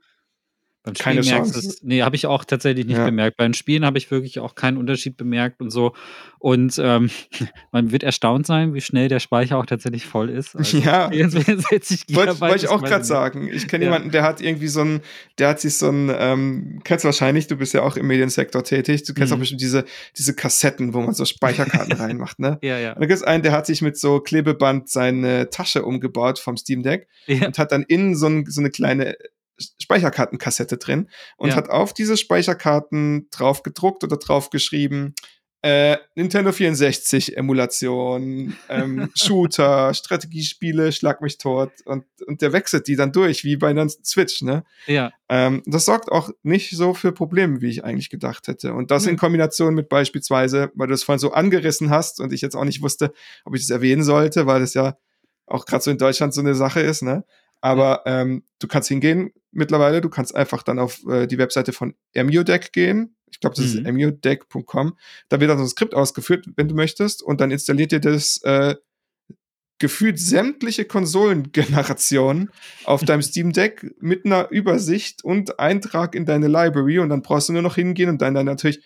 beim 0.83 0.95
Keine 0.95 1.21
Chance. 1.21 1.59
Es, 1.59 1.83
nee, 1.83 2.03
habe 2.03 2.17
ich 2.17 2.27
auch 2.27 2.43
tatsächlich 2.45 2.87
nicht 2.87 2.97
ja. 2.97 3.05
bemerkt. 3.05 3.37
Beim 3.37 3.53
Spielen 3.53 3.85
habe 3.85 3.99
ich 3.99 4.11
wirklich 4.11 4.39
auch 4.39 4.55
keinen 4.55 4.79
Unterschied 4.79 5.19
bemerkt 5.19 5.61
und 5.61 5.71
so. 5.71 5.93
Und 6.39 6.81
ähm, 6.83 7.11
man 7.73 7.93
wird 7.93 8.03
erstaunt 8.03 8.47
sein, 8.47 8.73
wie 8.73 8.81
schnell 8.81 9.09
der 9.09 9.21
Speicher 9.21 9.59
auch 9.59 9.67
tatsächlich 9.67 10.07
voll 10.07 10.31
ist. 10.31 10.57
Also 10.57 10.79
ja. 10.79 11.11
Wollte 11.13 12.41
wollt 12.41 12.63
ich 12.63 12.69
auch 12.69 12.83
gerade 12.83 13.05
sagen. 13.05 13.51
Ich 13.53 13.69
kenne 13.69 13.85
ja. 13.85 13.91
jemanden, 13.91 14.11
der 14.11 14.23
hat 14.23 14.41
irgendwie 14.41 14.69
so 14.69 14.81
ein, 14.81 15.01
der 15.39 15.49
hat 15.51 15.61
sich 15.61 15.77
so 15.77 15.91
ein, 15.91 16.11
ähm, 16.17 16.81
kennst 16.83 17.05
wahrscheinlich, 17.05 17.47
du 17.47 17.57
bist 17.57 17.75
ja 17.75 17.83
auch 17.83 17.97
im 17.97 18.07
Mediensektor 18.07 18.65
tätig, 18.65 19.03
du 19.03 19.13
kennst 19.13 19.33
mhm. 19.33 19.37
auch 19.37 19.41
bestimmt 19.41 19.61
diese, 19.61 19.85
diese 20.17 20.35
Kassetten, 20.35 20.95
wo 20.95 21.03
man 21.03 21.13
so 21.13 21.27
Speicherkarten 21.27 21.93
reinmacht, 22.01 22.39
ne? 22.39 22.59
Ja, 22.63 22.79
ja. 22.79 22.95
Und 22.95 23.03
da 23.03 23.07
gibt 23.07 23.19
es 23.19 23.23
einen, 23.23 23.43
der 23.43 23.53
hat 23.53 23.67
sich 23.67 23.83
mit 23.83 23.99
so 23.99 24.21
Klebeband 24.21 24.89
seine 24.89 25.51
Tasche 25.51 25.85
umgebaut 25.85 26.39
vom 26.39 26.57
Steam 26.57 26.83
Deck 26.83 27.07
ja. 27.27 27.47
und 27.47 27.59
hat 27.59 27.71
dann 27.71 27.83
innen 27.83 28.17
so, 28.17 28.29
ein, 28.29 28.47
so 28.47 28.63
eine 28.63 28.71
kleine 28.71 29.15
Speicherkartenkassette 29.81 30.79
drin 30.79 31.09
und 31.37 31.51
ja. 31.51 31.57
hat 31.57 31.69
auf 31.69 31.93
diese 31.93 32.17
Speicherkarten 32.17 33.29
drauf 33.31 33.63
gedruckt 33.63 34.05
oder 34.05 34.17
drauf 34.17 34.51
geschrieben, 34.51 35.15
äh, 35.63 35.99
Nintendo 36.15 36.53
64 36.53 37.37
Emulation, 37.37 38.57
ähm, 38.71 39.11
Shooter, 39.15 39.93
Strategiespiele, 39.93 40.91
Schlag 40.91 41.21
mich 41.21 41.37
tot 41.37 41.71
und, 41.85 42.05
und 42.27 42.41
der 42.41 42.55
wechselt 42.55 42.89
die 42.89 42.97
dann 42.97 43.13
durch, 43.13 43.45
wie 43.45 43.57
bei 43.57 43.69
einer 43.69 43.87
Switch, 43.89 44.41
ne? 44.41 44.65
Ja. 44.87 45.13
Ähm, 45.29 45.63
das 45.67 45.85
sorgt 45.85 46.11
auch 46.11 46.31
nicht 46.43 46.71
so 46.71 46.95
für 46.95 47.13
Probleme, 47.13 47.61
wie 47.61 47.69
ich 47.69 47.85
eigentlich 47.85 48.09
gedacht 48.09 48.49
hätte. 48.49 48.73
Und 48.73 48.91
das 48.91 49.05
mhm. 49.05 49.11
in 49.11 49.17
Kombination 49.19 49.75
mit 49.75 49.91
beispielsweise, 49.91 50.71
weil 50.75 50.87
du 50.87 50.93
das 50.93 51.03
vorhin 51.03 51.21
so 51.21 51.33
angerissen 51.33 51.91
hast 51.91 52.21
und 52.21 52.33
ich 52.33 52.41
jetzt 52.41 52.57
auch 52.57 52.65
nicht 52.65 52.81
wusste, 52.81 53.13
ob 53.45 53.55
ich 53.55 53.61
das 53.61 53.71
erwähnen 53.71 54.03
sollte, 54.03 54.47
weil 54.47 54.61
das 54.61 54.73
ja 54.73 54.97
auch 55.47 55.67
gerade 55.67 55.83
so 55.83 55.91
in 55.91 55.99
Deutschland 55.99 56.33
so 56.33 56.41
eine 56.41 56.55
Sache 56.55 56.81
ist, 56.81 57.03
ne? 57.03 57.25
Aber 57.61 58.03
ähm, 58.07 58.45
du 58.61 58.67
kannst 58.67 58.89
hingehen 58.89 59.33
mittlerweile, 59.53 60.01
du 60.01 60.09
kannst 60.09 60.35
einfach 60.35 60.63
dann 60.63 60.79
auf 60.79 61.05
äh, 61.07 61.27
die 61.27 61.39
Webseite 61.39 61.73
von 61.73 61.95
EmuDeck 62.13 62.73
gehen. 62.73 63.17
Ich 63.31 63.41
glaube, 63.41 63.57
das 63.57 63.67
mhm. 63.67 63.81
ist 63.81 63.87
emudeck.com. 63.87 64.97
Da 65.29 65.41
wird 65.41 65.51
dann 65.51 65.59
so 65.59 65.65
ein 65.65 65.69
Skript 65.69 65.95
ausgeführt, 65.95 66.47
wenn 66.57 66.69
du 66.69 66.75
möchtest, 66.75 67.23
und 67.23 67.41
dann 67.41 67.51
installiert 67.51 67.93
dir 67.93 68.01
das 68.01 68.41
äh, 68.43 68.75
gefühlt 69.79 70.19
sämtliche 70.21 70.85
Konsolengenerationen 70.85 72.51
auf 72.85 73.05
deinem 73.05 73.23
Steam 73.23 73.53
Deck 73.53 73.95
mit 74.01 74.25
einer 74.25 74.51
Übersicht 74.51 75.25
und 75.25 75.59
Eintrag 75.59 76.15
in 76.15 76.27
deine 76.27 76.49
Library 76.49 76.99
und 76.99 77.09
dann 77.09 77.23
brauchst 77.23 77.49
du 77.49 77.55
nur 77.55 77.63
noch 77.63 77.77
hingehen 77.77 78.11
und 78.11 78.23
dann, 78.23 78.35
dann 78.35 78.47
natürlich 78.47 78.85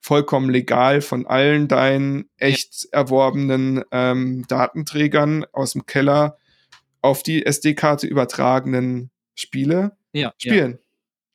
vollkommen 0.00 0.50
legal 0.50 1.00
von 1.00 1.26
allen 1.26 1.68
deinen 1.68 2.28
echt 2.36 2.88
erworbenen 2.92 3.84
ähm, 3.92 4.44
Datenträgern 4.48 5.46
aus 5.52 5.72
dem 5.72 5.86
Keller 5.86 6.38
auf 7.02 7.22
die 7.22 7.46
SD-Karte 7.46 8.06
übertragenen 8.06 9.10
Spiele 9.36 9.96
ja, 10.12 10.32
spielen. 10.38 10.72
Ja. 10.72 10.78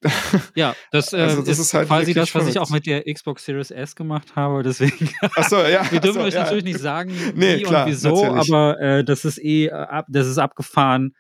ja, 0.56 0.76
das, 0.92 1.14
äh, 1.14 1.18
also 1.18 1.42
das 1.42 1.50
ist, 1.50 1.60
ist 1.60 1.74
halt 1.76 1.88
quasi 1.88 2.14
das, 2.14 2.34
was 2.34 2.48
ich 2.48 2.58
auch 2.58 2.72
mit 2.72 2.88
der 2.88 3.04
Xbox 3.04 3.46
Series 3.46 3.70
S 3.70 3.96
gemacht 3.96 4.36
habe. 4.36 4.64
Deswegen. 4.64 5.10
Ach 5.36 5.48
so, 5.48 5.58
ja. 5.62 5.86
Wir 5.92 6.00
dürfen 6.00 6.22
so, 6.22 6.26
euch 6.26 6.34
ja. 6.34 6.44
natürlich 6.44 6.64
nicht 6.64 6.80
sagen, 6.80 7.14
nee, 7.36 7.60
wie 7.60 7.64
klar, 7.64 7.86
und 7.86 7.92
wieso, 7.92 8.26
natürlich. 8.26 8.52
aber 8.52 8.80
äh, 8.80 9.04
das 9.04 9.26
ist 9.26 9.38
eh 9.38 9.68
äh, 9.68 9.72
ab, 9.72 10.08
das 10.10 10.28
ist 10.28 10.40
abgefahren 10.40 11.14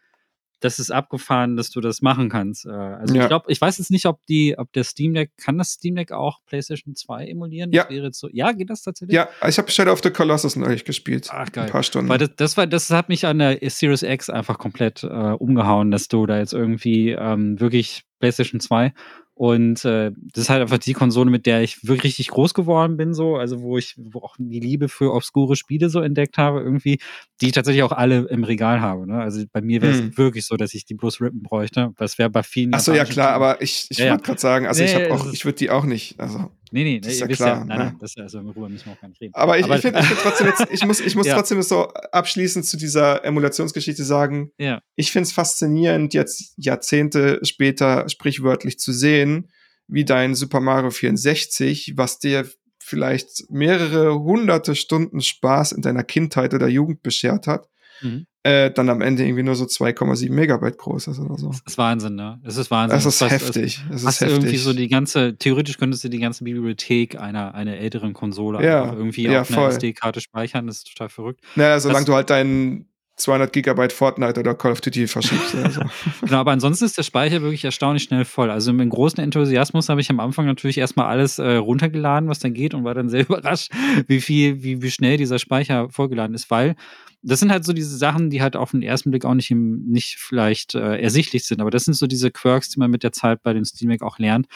das 0.61 0.79
ist 0.79 0.91
abgefahren, 0.91 1.57
dass 1.57 1.69
du 1.69 1.81
das 1.81 2.01
machen 2.01 2.29
kannst. 2.29 2.65
Äh, 2.65 2.69
also 2.69 3.15
ja. 3.15 3.23
ich 3.23 3.27
glaube, 3.27 3.51
ich 3.51 3.59
weiß 3.59 3.77
jetzt 3.79 3.91
nicht, 3.91 4.05
ob 4.05 4.25
die, 4.27 4.57
ob 4.57 4.71
der 4.73 4.83
Steam 4.83 5.13
Deck, 5.13 5.31
kann 5.37 5.57
das 5.57 5.71
Steam 5.71 5.95
Deck 5.95 6.11
auch 6.11 6.39
PlayStation 6.45 6.95
2 6.95 7.27
emulieren? 7.27 7.71
Ja. 7.71 7.83
Das 7.83 7.91
wäre 7.91 8.13
so, 8.13 8.29
ja, 8.31 8.51
geht 8.51 8.69
das 8.69 8.83
tatsächlich? 8.83 9.15
Ja, 9.15 9.27
ich 9.47 9.57
habe 9.57 9.69
Shadow 9.69 9.91
of 9.91 10.01
the 10.03 10.11
Colossus 10.11 10.55
neulich 10.55 10.85
gespielt. 10.85 11.29
Ach, 11.31 11.51
geil. 11.51 11.65
Ein 11.65 11.71
paar 11.71 11.83
Stunden. 11.83 12.09
Weil 12.09 12.19
das, 12.19 12.29
das, 12.37 12.57
war, 12.57 12.67
das 12.67 12.89
hat 12.91 13.09
mich 13.09 13.25
an 13.25 13.39
der 13.39 13.57
Series 13.69 14.03
X 14.03 14.29
einfach 14.29 14.57
komplett 14.57 15.03
äh, 15.03 15.07
umgehauen, 15.07 15.91
dass 15.91 16.07
du 16.07 16.25
da 16.25 16.37
jetzt 16.37 16.53
irgendwie 16.53 17.09
ähm, 17.09 17.59
wirklich 17.59 18.03
PlayStation 18.19 18.61
2 18.61 18.93
und 19.33 19.85
äh, 19.85 20.11
das 20.33 20.43
ist 20.43 20.49
halt 20.49 20.61
einfach 20.61 20.77
die 20.77 20.93
Konsole, 20.93 21.31
mit 21.31 21.45
der 21.45 21.61
ich 21.61 21.87
wirklich 21.87 22.11
richtig 22.11 22.27
groß 22.29 22.53
geworden 22.53 22.97
bin, 22.97 23.13
so, 23.13 23.37
also 23.37 23.61
wo 23.61 23.77
ich 23.77 23.95
wo 23.97 24.19
auch 24.19 24.35
die 24.37 24.59
Liebe 24.59 24.89
für 24.89 25.13
obskure 25.13 25.55
Spiele 25.55 25.89
so 25.89 26.01
entdeckt 26.01 26.37
habe, 26.37 26.59
irgendwie, 26.59 26.99
die 27.39 27.47
ich 27.47 27.51
tatsächlich 27.53 27.83
auch 27.83 27.93
alle 27.93 28.27
im 28.29 28.43
Regal 28.43 28.81
habe. 28.81 29.07
Ne? 29.07 29.19
Also 29.19 29.43
bei 29.51 29.61
mir 29.61 29.81
wäre 29.81 29.93
es 29.93 29.99
hm. 29.99 30.17
wirklich 30.17 30.45
so, 30.45 30.57
dass 30.57 30.73
ich 30.73 30.85
die 30.85 30.95
bloß 30.95 31.21
rippen 31.21 31.41
bräuchte. 31.41 31.93
Das 31.97 32.17
wäre 32.17 32.29
bei 32.29 32.43
vielen. 32.43 32.73
Achso, 32.73 32.93
ja 32.93 33.05
klar, 33.05 33.29
aber 33.29 33.61
ich, 33.61 33.87
ich 33.89 33.97
ja, 33.97 34.11
wollte 34.11 34.23
gerade 34.23 34.41
sagen, 34.41 34.67
also 34.67 34.83
nee, 34.83 34.89
ich 34.89 34.95
habe 34.95 35.13
auch, 35.13 35.31
ich 35.31 35.45
würde 35.45 35.57
die 35.57 35.69
auch 35.69 35.85
nicht. 35.85 36.19
Also. 36.19 36.51
Nee, 36.73 36.83
nee, 36.85 36.99
das 37.01 37.13
ist 37.13 37.19
ja 37.19 37.27
klar. 37.27 37.49
Ja, 37.49 37.65
nein, 37.65 37.77
ne? 37.77 37.83
nein, 37.85 37.97
das, 37.99 38.15
also 38.17 38.41
darüber 38.41 38.69
müssen 38.69 38.85
wir 38.85 38.93
auch 38.93 39.01
gar 39.01 39.09
nicht 39.09 39.19
reden. 39.19 39.33
Aber 39.35 39.59
ich, 39.59 39.67
ich 39.67 39.81
finde 39.81 39.99
ich 39.99 40.05
find 40.05 40.19
trotzdem 40.21 40.47
jetzt, 40.47 40.67
ich 40.71 40.85
muss, 40.85 40.99
ich 41.01 41.15
muss 41.17 41.27
ja. 41.27 41.35
trotzdem 41.35 41.61
so 41.61 41.89
abschließend 42.11 42.65
zu 42.65 42.77
dieser 42.77 43.25
Emulationsgeschichte 43.25 44.05
sagen, 44.05 44.51
ja. 44.57 44.81
ich 44.95 45.11
finde 45.11 45.27
es 45.27 45.33
faszinierend, 45.33 46.13
jetzt 46.13 46.53
Jahrzehnte 46.55 47.39
später 47.43 48.07
sprichwörtlich 48.07 48.79
zu 48.79 48.93
sehen, 48.93 49.51
wie 49.87 50.05
dein 50.05 50.33
Super 50.33 50.61
Mario 50.61 50.91
64, 50.91 51.93
was 51.97 52.19
dir 52.19 52.49
vielleicht 52.79 53.49
mehrere 53.49 54.19
hunderte 54.19 54.75
Stunden 54.75 55.21
Spaß 55.21 55.73
in 55.73 55.81
deiner 55.81 56.03
Kindheit 56.03 56.53
oder 56.53 56.67
Jugend 56.67 57.03
beschert 57.03 57.47
hat, 57.47 57.67
mhm. 58.01 58.27
Äh, 58.43 58.71
dann 58.71 58.89
am 58.89 59.01
Ende 59.01 59.23
irgendwie 59.23 59.43
nur 59.43 59.55
so 59.55 59.65
2,7 59.65 60.31
Megabyte 60.31 60.77
groß 60.77 61.07
ist 61.07 61.19
oder 61.19 61.37
so. 61.37 61.49
Das 61.49 61.61
ist 61.67 61.77
Wahnsinn, 61.77 62.15
ne? 62.15 62.39
Es 62.43 62.57
ist 62.57 62.71
Wahnsinn. 62.71 62.97
Das 62.97 63.05
ist 63.05 63.21
das, 63.21 63.31
heftig. 63.31 63.81
Das 63.89 64.03
hast 64.05 64.15
ist 64.15 64.21
heftig. 64.21 64.37
irgendwie 64.37 64.57
so 64.57 64.73
die 64.73 64.87
ganze, 64.87 65.37
theoretisch 65.37 65.77
könntest 65.77 66.03
du 66.03 66.09
die 66.09 66.19
ganze 66.19 66.43
Bibliothek 66.43 67.19
einer, 67.19 67.53
einer 67.53 67.77
älteren 67.77 68.13
Konsole 68.13 68.63
Ja, 68.65 68.91
irgendwie 68.93 69.23
ja, 69.23 69.41
auf 69.41 69.51
einer. 69.55 69.67
SD-Karte 69.69 70.21
speichern. 70.21 70.67
Das 70.67 70.77
ist 70.77 70.87
total 70.95 71.09
verrückt. 71.09 71.41
Naja, 71.55 71.79
solange 71.79 71.99
Das- 71.99 72.05
du 72.07 72.15
halt 72.15 72.29
deinen 72.29 72.87
200 73.21 73.53
Gigabyte 73.53 73.93
Fortnite 73.93 74.39
oder 74.39 74.53
Call 74.53 74.71
of 74.71 74.81
Duty 74.81 75.07
verschiebst. 75.07 75.55
oder 75.55 75.71
so. 75.71 75.81
Genau, 76.21 76.37
aber 76.37 76.51
ansonsten 76.51 76.85
ist 76.85 76.97
der 76.97 77.03
Speicher 77.03 77.41
wirklich 77.41 77.63
erstaunlich 77.63 78.03
schnell 78.03 78.25
voll. 78.25 78.49
Also 78.49 78.73
mit 78.73 78.89
großem 78.89 79.23
Enthusiasmus 79.23 79.89
habe 79.89 80.01
ich 80.01 80.09
am 80.09 80.19
Anfang 80.19 80.45
natürlich 80.45 80.77
erstmal 80.77 81.07
alles 81.07 81.39
äh, 81.39 81.55
runtergeladen, 81.55 82.29
was 82.29 82.39
da 82.39 82.49
geht 82.49 82.73
und 82.73 82.83
war 82.83 82.93
dann 82.93 83.09
sehr 83.09 83.21
überrascht, 83.27 83.71
wie 84.07 84.21
viel, 84.21 84.63
wie, 84.63 84.81
wie 84.81 84.91
schnell 84.91 85.17
dieser 85.17 85.39
Speicher 85.39 85.89
vollgeladen 85.89 86.35
ist, 86.35 86.49
weil 86.51 86.75
das 87.23 87.39
sind 87.39 87.51
halt 87.51 87.63
so 87.65 87.73
diese 87.73 87.95
Sachen, 87.95 88.29
die 88.29 88.41
halt 88.41 88.55
auf 88.55 88.71
den 88.71 88.81
ersten 88.81 89.11
Blick 89.11 89.25
auch 89.25 89.35
nicht, 89.35 89.51
im, 89.51 89.85
nicht 89.85 90.15
vielleicht 90.17 90.73
äh, 90.73 90.99
ersichtlich 90.99 91.45
sind, 91.45 91.61
aber 91.61 91.69
das 91.69 91.85
sind 91.85 91.93
so 91.93 92.07
diese 92.07 92.31
Quirks, 92.31 92.69
die 92.69 92.79
man 92.79 92.89
mit 92.89 93.03
der 93.03 93.11
Zeit 93.11 93.43
bei 93.43 93.53
den 93.53 93.63
Steam 93.63 93.89
Deck 93.89 94.01
auch 94.01 94.17
lernt. 94.17 94.47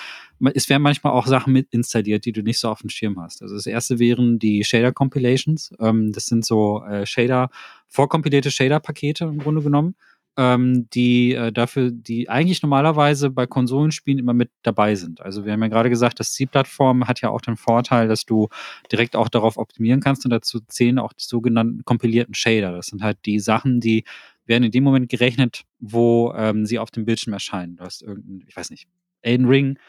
Es 0.53 0.67
werden 0.67 0.81
manchmal 0.81 1.13
auch 1.13 1.27
Sachen 1.27 1.53
mit 1.53 1.67
installiert, 1.71 2.25
die 2.25 2.31
du 2.31 2.41
nicht 2.41 2.59
so 2.59 2.69
auf 2.69 2.81
dem 2.81 2.89
Schirm 2.89 3.19
hast. 3.19 3.41
Also 3.43 3.55
das 3.55 3.67
erste 3.67 3.99
wären 3.99 4.39
die 4.39 4.63
Shader 4.63 4.91
Compilations. 4.91 5.71
Ähm, 5.79 6.11
das 6.11 6.25
sind 6.25 6.43
so 6.43 6.83
äh, 6.83 7.05
Shader, 7.05 7.49
vorkompilierte 7.87 8.51
Shader-Pakete 8.51 9.25
im 9.25 9.39
Grunde 9.39 9.61
genommen 9.61 9.95
ähm, 10.37 10.89
die 10.89 11.33
äh, 11.33 11.51
dafür, 11.51 11.91
die 11.91 12.29
eigentlich 12.29 12.61
normalerweise 12.61 13.29
bei 13.29 13.47
Konsolenspielen 13.47 14.19
immer 14.19 14.33
mit 14.33 14.51
dabei 14.63 14.95
sind. 14.95 15.21
Also 15.21 15.45
wir 15.45 15.53
haben 15.53 15.61
ja 15.61 15.69
gerade 15.69 15.89
gesagt, 15.89 16.19
das 16.19 16.33
C-Plattform 16.33 17.07
hat 17.07 17.21
ja 17.21 17.29
auch 17.29 17.41
den 17.41 17.55
Vorteil, 17.55 18.07
dass 18.07 18.25
du 18.25 18.49
direkt 18.91 19.15
auch 19.15 19.29
darauf 19.29 19.57
optimieren 19.57 20.01
kannst 20.01 20.25
und 20.25 20.31
dazu 20.31 20.59
zählen 20.67 20.99
auch 20.99 21.13
die 21.13 21.23
sogenannten 21.23 21.85
kompilierten 21.85 22.33
Shader. 22.33 22.73
Das 22.73 22.87
sind 22.87 23.01
halt 23.01 23.17
die 23.25 23.39
Sachen, 23.39 23.79
die 23.79 24.03
werden 24.45 24.63
in 24.63 24.71
dem 24.71 24.83
Moment 24.83 25.09
gerechnet, 25.09 25.63
wo 25.79 26.33
ähm, 26.35 26.65
sie 26.65 26.79
auf 26.79 26.91
dem 26.91 27.05
Bildschirm 27.05 27.33
erscheinen. 27.33 27.77
Du 27.77 27.85
hast 27.85 28.01
irgendein, 28.01 28.43
ich 28.47 28.55
weiß 28.55 28.69
nicht, 28.71 28.87
Elden 29.21 29.47
Ring, 29.47 29.79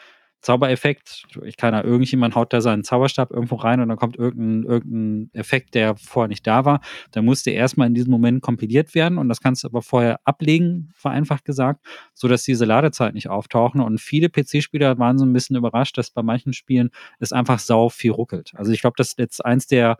Zaubereffekt, 0.41 1.25
ich 1.43 1.57
kann 1.57 1.73
da, 1.73 1.83
irgendjemand 1.83 2.35
haut 2.35 2.53
da 2.53 2.61
seinen 2.61 2.83
Zauberstab 2.83 3.31
irgendwo 3.31 3.55
rein 3.55 3.81
und 3.81 3.89
dann 3.89 3.97
kommt 3.97 4.17
irgendein, 4.17 4.69
irgendein 4.69 5.29
Effekt, 5.33 5.73
der 5.73 5.95
vorher 5.97 6.27
nicht 6.27 6.45
da 6.45 6.63
war. 6.63 6.81
Da 7.11 7.21
musste 7.21 7.51
erstmal 7.51 7.87
in 7.87 7.95
diesem 7.95 8.11
Moment 8.11 8.41
kompiliert 8.41 8.93
werden 8.95 9.17
und 9.17 9.29
das 9.29 9.41
kannst 9.41 9.63
du 9.63 9.67
aber 9.67 9.81
vorher 9.81 10.19
ablegen, 10.25 10.89
vereinfacht 10.93 11.43
gesagt, 11.43 11.85
sodass 12.13 12.43
diese 12.43 12.65
Ladezeit 12.65 13.13
nicht 13.13 13.29
auftauchen. 13.29 13.81
Und 13.81 13.99
viele 13.99 14.29
PC-Spieler 14.29 14.99
waren 14.99 15.17
so 15.17 15.25
ein 15.25 15.33
bisschen 15.33 15.55
überrascht, 15.55 15.97
dass 15.97 16.11
bei 16.11 16.23
manchen 16.23 16.53
Spielen 16.53 16.91
es 17.19 17.33
einfach 17.33 17.59
sau 17.59 17.89
viel 17.89 18.11
ruckelt. 18.11 18.53
Also 18.55 18.71
ich 18.71 18.81
glaube, 18.81 18.95
das 18.97 19.09
ist 19.09 19.19
jetzt 19.19 19.43
eins 19.43 19.67
der 19.67 19.97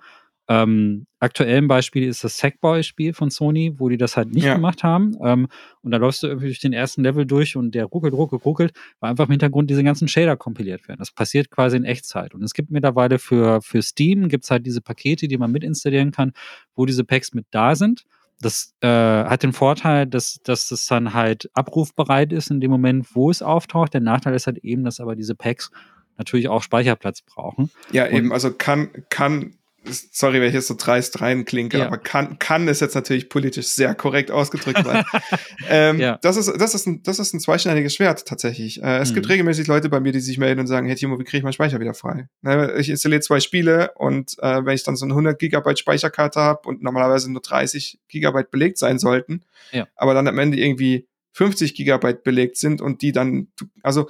ähm, 0.50 1.08
aktuellen 1.20 1.68
Beispiele 1.68 2.06
ist 2.08 2.24
das 2.24 2.38
Sackboy-Spiel 2.38 3.14
von 3.14 3.30
Sony, 3.30 3.74
wo 3.78 3.90
die 3.90 3.98
das 3.98 4.16
halt 4.16 4.32
nicht 4.32 4.46
Ja. 4.46 4.54
gemacht 4.56 4.84
haben. 4.84 5.16
Ähm, 5.24 5.48
und 5.82 5.92
da 5.92 5.98
läufst 5.98 6.24
du 6.24 6.28
irgendwie 6.28 6.48
durch 6.48 6.60
den 6.62 6.74
ersten 6.74 7.04
Level 7.04 7.26
durch 7.26 7.56
und 7.56 7.76
der 7.76 7.86
ruckelt, 7.86 8.14
ruckelt, 8.14 8.46
ruckelt, 8.46 8.72
weil 9.00 9.10
einfach 9.12 9.26
im 9.26 9.32
Hintergrund 9.32 9.70
diese 9.70 9.84
ganzen 9.84 10.08
Shader 10.08 10.38
kompiliert 10.38 10.88
werden. 10.88 11.00
Das 11.00 11.12
passiert 11.12 11.50
quasi 11.52 11.76
in 11.78 11.84
Echtzeit. 11.84 12.34
Und 12.34 12.44
es 12.44 12.54
gibt 12.54 12.72
mittlerweile 12.72 13.20
für, 13.20 13.62
für 13.62 13.82
Steam 13.82 14.30
gibt's 14.30 14.50
halt 14.52 14.66
diese 14.66 14.82
Pakete, 14.82 15.28
die 15.28 15.38
man 15.38 15.52
mitinstallieren 15.52 16.12
kann, 16.12 16.32
wo 16.76 16.86
diese 16.86 17.04
Packs 17.04 17.34
mit 17.34 17.46
da 17.52 17.76
sind. 17.76 18.06
Das 18.40 18.76
äh, 18.82 18.88
hat 18.88 19.42
den 19.42 19.52
Vorteil, 19.52 20.06
dass, 20.06 20.40
dass 20.44 20.70
es 20.70 20.86
dann 20.86 21.14
halt 21.16 21.50
abrufbereit 21.56 22.32
ist 22.32 22.52
in 22.52 22.62
dem 22.62 22.70
Moment, 22.70 23.16
wo 23.16 23.32
es 23.32 23.42
auftaucht. 23.42 23.96
Der 23.96 24.02
Nachteil 24.02 24.36
ist 24.36 24.46
halt 24.46 24.60
eben, 24.60 24.84
dass 24.84 25.00
aber 25.00 25.16
diese 25.16 25.34
Packs 25.34 25.72
natürlich 26.20 26.48
auch 26.48 26.62
Speicherplatz 26.62 27.22
brauchen. 27.24 27.72
Ja, 27.92 28.06
Und- 28.06 28.14
eben, 28.14 28.32
also 28.32 28.52
kann, 28.54 28.90
kann, 29.10 29.56
sorry, 29.90 30.40
wenn 30.42 30.48
ich 30.50 30.54
jetzt 30.54 30.68
so 30.68 30.76
dreist 30.78 31.22
reinklinke, 31.22 31.78
Ja. 31.78 31.88
aber 31.88 31.98
kann, 31.98 32.40
kann 32.40 32.68
ist 32.68 32.82
jetzt 32.82 32.96
natürlich 32.96 33.30
politisch 33.30 33.68
sehr 33.68 33.96
korrekt 33.96 34.32
ausgedrückt 34.32 34.84
sein. 34.84 35.04
ähm, 35.70 36.00
Ja. 36.00 36.18
das, 36.22 36.38
ist, 36.38 36.52
das, 36.60 36.74
ist 36.76 36.88
ein, 36.88 37.04
das 37.04 37.20
ist 37.20 37.34
ein 37.34 37.40
zweischneidiges 37.40 37.96
Schwert 37.96 38.26
tatsächlich. 38.28 38.82
Äh, 38.82 38.98
es 39.00 39.12
Mhm. 39.12 39.16
gibt 39.16 39.30
regelmäßig 39.30 39.68
Leute 39.68 39.90
bei 39.90 40.00
mir, 40.00 40.12
die 40.12 40.20
sich 40.20 40.38
melden 40.38 40.60
und 40.60 40.68
sagen, 40.68 40.88
hey 40.88 40.96
Timo, 40.96 41.20
wie 41.20 41.24
kriege 41.24 41.38
ich 41.38 41.44
meinen 41.44 41.54
Speicher 41.54 41.80
wieder 41.80 41.94
frei? 41.94 42.28
Ne, 42.42 42.76
ich 42.78 42.90
installiere 42.90 43.22
zwei 43.22 43.40
Spiele 43.40 43.92
und 43.96 44.36
äh, 44.40 44.66
wenn 44.66 44.76
ich 44.76 44.84
dann 44.84 44.96
so 44.96 45.06
eine 45.06 45.14
100 45.14 45.40
Gigabyte 45.40 45.80
Speicherkarte 45.80 46.40
habe 46.40 46.68
und 46.68 46.82
normalerweise 46.84 47.32
nur 47.32 47.42
30 47.42 48.00
Gigabyte 48.08 48.52
belegt 48.52 48.78
sein 48.78 49.00
sollten, 49.00 49.44
Ja. 49.72 49.88
aber 49.96 50.14
dann 50.14 50.28
am 50.28 50.38
Ende 50.40 50.58
irgendwie 50.58 51.08
50 51.34 51.76
Gigabyte 51.76 52.24
belegt 52.24 52.58
sind 52.58 52.82
und 52.82 53.02
die 53.02 53.12
dann, 53.12 53.48
also 53.84 54.10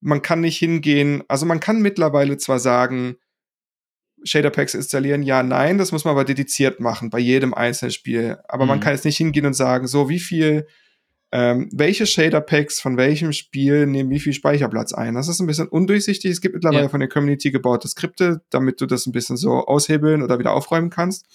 man 0.00 0.22
kann 0.22 0.40
nicht 0.42 0.58
hingehen, 0.58 1.24
also 1.26 1.44
man 1.44 1.58
kann 1.58 1.82
mittlerweile 1.82 2.36
zwar 2.36 2.60
sagen, 2.60 3.16
Shader-Packs 4.28 4.74
installieren, 4.74 5.22
ja, 5.22 5.42
nein, 5.42 5.78
das 5.78 5.90
muss 5.92 6.04
man 6.04 6.12
aber 6.12 6.24
dediziert 6.24 6.78
machen 6.80 7.10
bei 7.10 7.18
jedem 7.18 7.54
einzelnen 7.54 7.90
Spiel. 7.92 8.38
Aber 8.48 8.66
man 8.66 8.78
Mhm. 8.78 8.82
kann 8.82 8.92
jetzt 8.94 9.04
nicht 9.04 9.16
hingehen 9.16 9.46
und 9.46 9.54
sagen, 9.54 9.86
so 9.86 10.08
wie 10.08 10.20
viel, 10.20 10.66
ähm, 11.32 11.68
welche 11.72 12.06
Shader-Packs 12.06 12.80
von 12.80 12.96
welchem 12.96 13.32
Spiel 13.32 13.86
nehmen 13.86 14.10
wie 14.10 14.20
viel 14.20 14.32
Speicherplatz 14.32 14.92
ein. 14.94 15.14
Das 15.14 15.28
ist 15.28 15.40
ein 15.40 15.46
bisschen 15.46 15.68
undurchsichtig. 15.68 16.30
Es 16.30 16.40
gibt 16.40 16.54
mittlerweile 16.54 16.84
Ja. 16.84 16.88
von 16.88 17.00
der 17.00 17.08
Community 17.08 17.50
gebaute 17.50 17.86
Skripte, 17.88 18.40
damit 18.50 18.80
du 18.80 18.86
das 18.86 19.06
ein 19.06 19.12
bisschen 19.12 19.36
so 19.36 19.66
aushebeln 19.66 20.22
oder 20.22 20.38
wieder 20.38 20.52
aufräumen 20.52 20.88
kannst. 20.90 21.26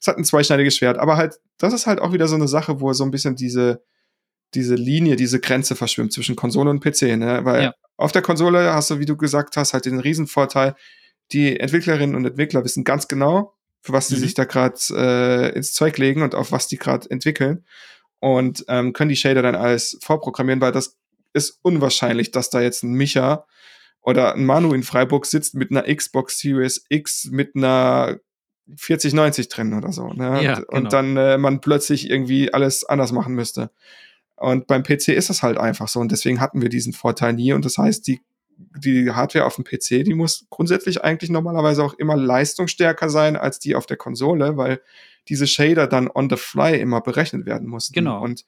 Es 0.00 0.06
hat 0.06 0.18
ein 0.18 0.24
zweischneidiges 0.24 0.76
Schwert, 0.76 0.98
aber 0.98 1.16
halt, 1.16 1.40
das 1.58 1.72
ist 1.72 1.86
halt 1.86 2.00
auch 2.00 2.12
wieder 2.12 2.28
so 2.28 2.34
eine 2.36 2.46
Sache, 2.48 2.80
wo 2.80 2.92
so 2.92 3.04
ein 3.04 3.10
bisschen 3.10 3.36
diese, 3.36 3.82
diese 4.54 4.74
Linie, 4.76 5.16
diese 5.16 5.40
Grenze 5.40 5.74
verschwimmt 5.74 6.12
zwischen 6.12 6.36
Konsole 6.36 6.70
und 6.70 6.80
PC, 6.80 7.16
ne? 7.16 7.40
Weil 7.44 7.62
Ja. 7.64 7.74
auf 7.96 8.12
der 8.12 8.22
Konsole 8.22 8.72
hast 8.72 8.90
du, 8.90 9.00
wie 9.00 9.06
du 9.06 9.16
gesagt 9.16 9.56
hast, 9.56 9.72
halt 9.72 9.84
den 9.86 9.98
Riesenvorteil, 9.98 10.74
die 11.32 11.58
Entwicklerinnen 11.58 12.14
und 12.16 12.24
Entwickler 12.24 12.64
wissen 12.64 12.84
ganz 12.84 13.08
genau, 13.08 13.54
für 13.80 13.92
was 13.92 14.08
sie 14.08 14.16
Mhm. 14.16 14.20
sich 14.20 14.34
da 14.34 14.44
gerade 14.44 14.76
äh, 14.90 15.56
ins 15.56 15.72
Zeug 15.72 15.98
legen 15.98 16.22
und 16.22 16.34
auf 16.34 16.52
was 16.52 16.68
die 16.68 16.78
gerade 16.78 17.10
entwickeln. 17.10 17.64
Und 18.20 18.64
ähm, 18.68 18.92
können 18.92 19.10
die 19.10 19.16
Shader 19.16 19.42
dann 19.42 19.54
alles 19.54 19.98
vorprogrammieren, 20.00 20.60
weil 20.60 20.72
das 20.72 20.96
ist 21.34 21.58
unwahrscheinlich, 21.62 22.30
dass 22.30 22.48
da 22.48 22.60
jetzt 22.60 22.82
ein 22.82 22.92
Micha 22.94 23.46
oder 24.00 24.34
ein 24.34 24.46
Manu 24.46 24.72
in 24.72 24.82
Freiburg 24.82 25.26
sitzt 25.26 25.54
mit 25.54 25.70
einer 25.70 25.82
Xbox 25.94 26.38
Series 26.38 26.84
X 26.88 27.26
mit 27.30 27.54
einer 27.56 28.18
4090 28.76 29.48
drin 29.48 29.74
oder 29.74 29.92
so. 29.92 30.08
Ne? 30.12 30.42
Ja, 30.42 30.56
und, 30.56 30.68
genau. 30.68 30.76
und 30.78 30.92
dann 30.92 31.16
äh, 31.16 31.36
man 31.38 31.60
plötzlich 31.60 32.08
irgendwie 32.08 32.52
alles 32.54 32.84
anders 32.84 33.12
machen 33.12 33.34
müsste. 33.34 33.70
Und 34.36 34.66
beim 34.66 34.82
PC 34.82 35.08
ist 35.08 35.28
das 35.30 35.42
halt 35.42 35.58
einfach 35.58 35.88
so 35.88 36.00
und 36.00 36.10
deswegen 36.10 36.40
hatten 36.40 36.60
wir 36.62 36.68
diesen 36.68 36.92
Vorteil 36.92 37.34
nie. 37.34 37.52
Und 37.52 37.64
das 37.64 37.78
heißt, 37.78 38.06
die, 38.06 38.20
die 38.56 39.10
Hardware 39.10 39.44
auf 39.44 39.56
dem 39.56 39.64
PC, 39.64 40.04
die 40.04 40.14
muss 40.14 40.46
grundsätzlich 40.50 41.02
eigentlich 41.02 41.30
normalerweise 41.30 41.82
auch 41.82 41.94
immer 41.94 42.16
leistungsstärker 42.16 43.08
sein 43.08 43.36
als 43.36 43.58
die 43.58 43.74
auf 43.74 43.86
der 43.86 43.96
Konsole, 43.96 44.56
weil 44.56 44.80
diese 45.28 45.46
Shader 45.46 45.86
dann 45.86 46.10
on 46.12 46.28
the 46.28 46.36
fly 46.36 46.78
immer 46.78 47.00
berechnet 47.00 47.46
werden 47.46 47.68
mussten. 47.68 47.94
Genau. 47.94 48.22
Und 48.22 48.44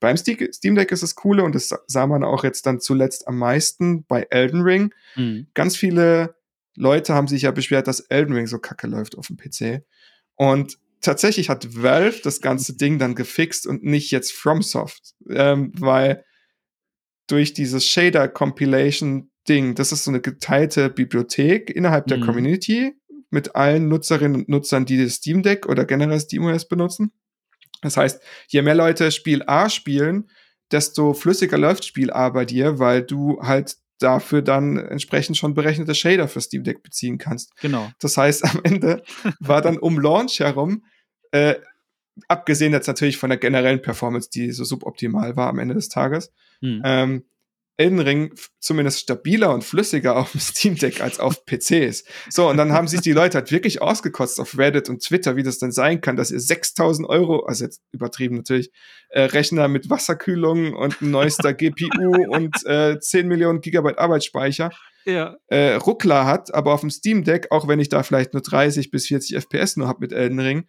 beim 0.00 0.16
Ste- 0.16 0.52
Steam 0.52 0.74
Deck 0.74 0.92
ist 0.92 1.02
es 1.02 1.14
coole 1.14 1.42
und 1.42 1.54
das 1.54 1.74
sah 1.86 2.06
man 2.06 2.22
auch 2.22 2.44
jetzt 2.44 2.66
dann 2.66 2.80
zuletzt 2.80 3.26
am 3.26 3.38
meisten 3.38 4.04
bei 4.04 4.26
Elden 4.30 4.62
Ring. 4.62 4.94
Mhm. 5.16 5.48
Ganz 5.54 5.76
viele 5.76 6.36
Leute 6.76 7.14
haben 7.14 7.26
sich 7.26 7.42
ja 7.42 7.50
beschwert, 7.50 7.88
dass 7.88 8.00
Elden 8.00 8.34
Ring 8.34 8.46
so 8.46 8.58
kacke 8.58 8.86
läuft 8.86 9.18
auf 9.18 9.26
dem 9.26 9.36
PC. 9.36 9.84
Und 10.36 10.78
tatsächlich 11.00 11.48
hat 11.48 11.82
Valve 11.82 12.20
das 12.22 12.40
ganze 12.40 12.76
Ding 12.76 12.98
dann 12.98 13.16
gefixt 13.16 13.66
und 13.66 13.82
nicht 13.82 14.10
jetzt 14.12 14.32
FromSoft, 14.32 15.14
ähm, 15.28 15.72
weil 15.76 16.24
durch 17.26 17.52
dieses 17.52 17.84
Shader 17.84 18.28
Compilation 18.28 19.30
Ding, 19.48 19.74
das 19.74 19.92
ist 19.92 20.04
so 20.04 20.10
eine 20.10 20.20
geteilte 20.20 20.90
Bibliothek 20.90 21.70
innerhalb 21.70 22.06
der 22.06 22.18
Mhm. 22.18 22.22
Community 22.22 22.92
mit 23.30 23.54
allen 23.56 23.88
Nutzerinnen 23.88 24.36
und 24.42 24.48
Nutzern, 24.48 24.84
die 24.86 25.02
das 25.02 25.14
Steam 25.14 25.42
Deck 25.42 25.66
oder 25.66 25.84
generell 25.84 26.20
SteamOS 26.20 26.66
benutzen. 26.68 27.12
Das 27.82 27.96
heißt, 27.96 28.20
je 28.48 28.62
mehr 28.62 28.74
Leute 28.74 29.10
Spiel 29.12 29.42
A 29.46 29.68
spielen, 29.68 30.30
desto 30.72 31.12
flüssiger 31.14 31.58
läuft 31.58 31.84
Spiel 31.84 32.10
A 32.10 32.28
bei 32.30 32.44
dir, 32.44 32.78
weil 32.78 33.02
du 33.02 33.40
halt 33.42 33.76
dafür 34.00 34.42
dann 34.42 34.76
entsprechend 34.78 35.36
schon 35.36 35.54
berechnete 35.54 35.94
Shader 35.94 36.28
für 36.28 36.40
Steam 36.40 36.62
Deck 36.64 36.82
beziehen 36.82 37.18
kannst. 37.18 37.54
Genau. 37.60 37.90
Das 38.00 38.16
heißt, 38.16 38.44
am 38.44 38.60
Ende 38.62 39.02
war 39.40 39.60
dann 39.62 39.78
um 39.78 39.98
Launch 39.98 40.40
herum, 40.40 40.84
äh, 41.32 41.56
abgesehen 42.28 42.72
jetzt 42.72 42.86
natürlich 42.86 43.16
von 43.16 43.30
der 43.30 43.38
generellen 43.38 43.82
Performance, 43.82 44.28
die 44.30 44.50
so 44.52 44.64
suboptimal 44.64 45.36
war 45.36 45.48
am 45.48 45.58
Ende 45.58 45.74
des 45.74 45.88
Tages, 45.88 46.32
Mhm. 46.60 46.82
ähm, 46.84 47.24
Elden 47.78 48.00
Ring 48.00 48.34
zumindest 48.60 49.00
stabiler 49.00 49.54
und 49.54 49.64
flüssiger 49.64 50.16
auf 50.18 50.32
dem 50.32 50.40
Steam 50.40 50.74
Deck 50.76 51.00
als 51.00 51.20
auf 51.20 51.44
PCs. 51.46 52.04
So, 52.28 52.48
und 52.50 52.56
dann 52.58 52.72
haben 52.72 52.88
sich 52.88 53.00
die 53.00 53.12
Leute 53.12 53.38
halt 53.38 53.50
wirklich 53.50 53.80
ausgekotzt 53.80 54.40
auf 54.40 54.58
Reddit 54.58 54.88
und 54.90 55.02
Twitter, 55.02 55.36
wie 55.36 55.42
das 55.42 55.58
denn 55.58 55.72
sein 55.72 56.00
kann, 56.00 56.16
dass 56.16 56.30
ihr 56.30 56.40
6000 56.40 57.08
Euro, 57.08 57.44
also 57.46 57.64
jetzt 57.64 57.80
übertrieben 57.92 58.36
natürlich, 58.36 58.70
äh, 59.10 59.22
Rechner 59.22 59.68
mit 59.68 59.88
Wasserkühlung 59.88 60.74
und 60.74 61.00
neuester 61.00 61.54
GPU 61.54 62.26
und 62.30 62.54
äh, 62.66 62.98
10 62.98 63.26
Millionen 63.28 63.60
Gigabyte 63.60 63.98
Arbeitsspeicher 63.98 64.70
Ja. 65.06 65.36
äh, 65.46 65.74
Ruckler 65.74 66.26
hat, 66.26 66.52
aber 66.52 66.74
auf 66.74 66.80
dem 66.80 66.90
Steam 66.90 67.24
Deck, 67.24 67.46
auch 67.50 67.68
wenn 67.68 67.80
ich 67.80 67.88
da 67.88 68.02
vielleicht 68.02 68.34
nur 68.34 68.42
30 68.42 68.90
bis 68.90 69.06
40 69.06 69.36
FPS 69.36 69.76
nur 69.76 69.86
habe 69.88 70.00
mit 70.00 70.12
Elden 70.12 70.40
Ring, 70.40 70.66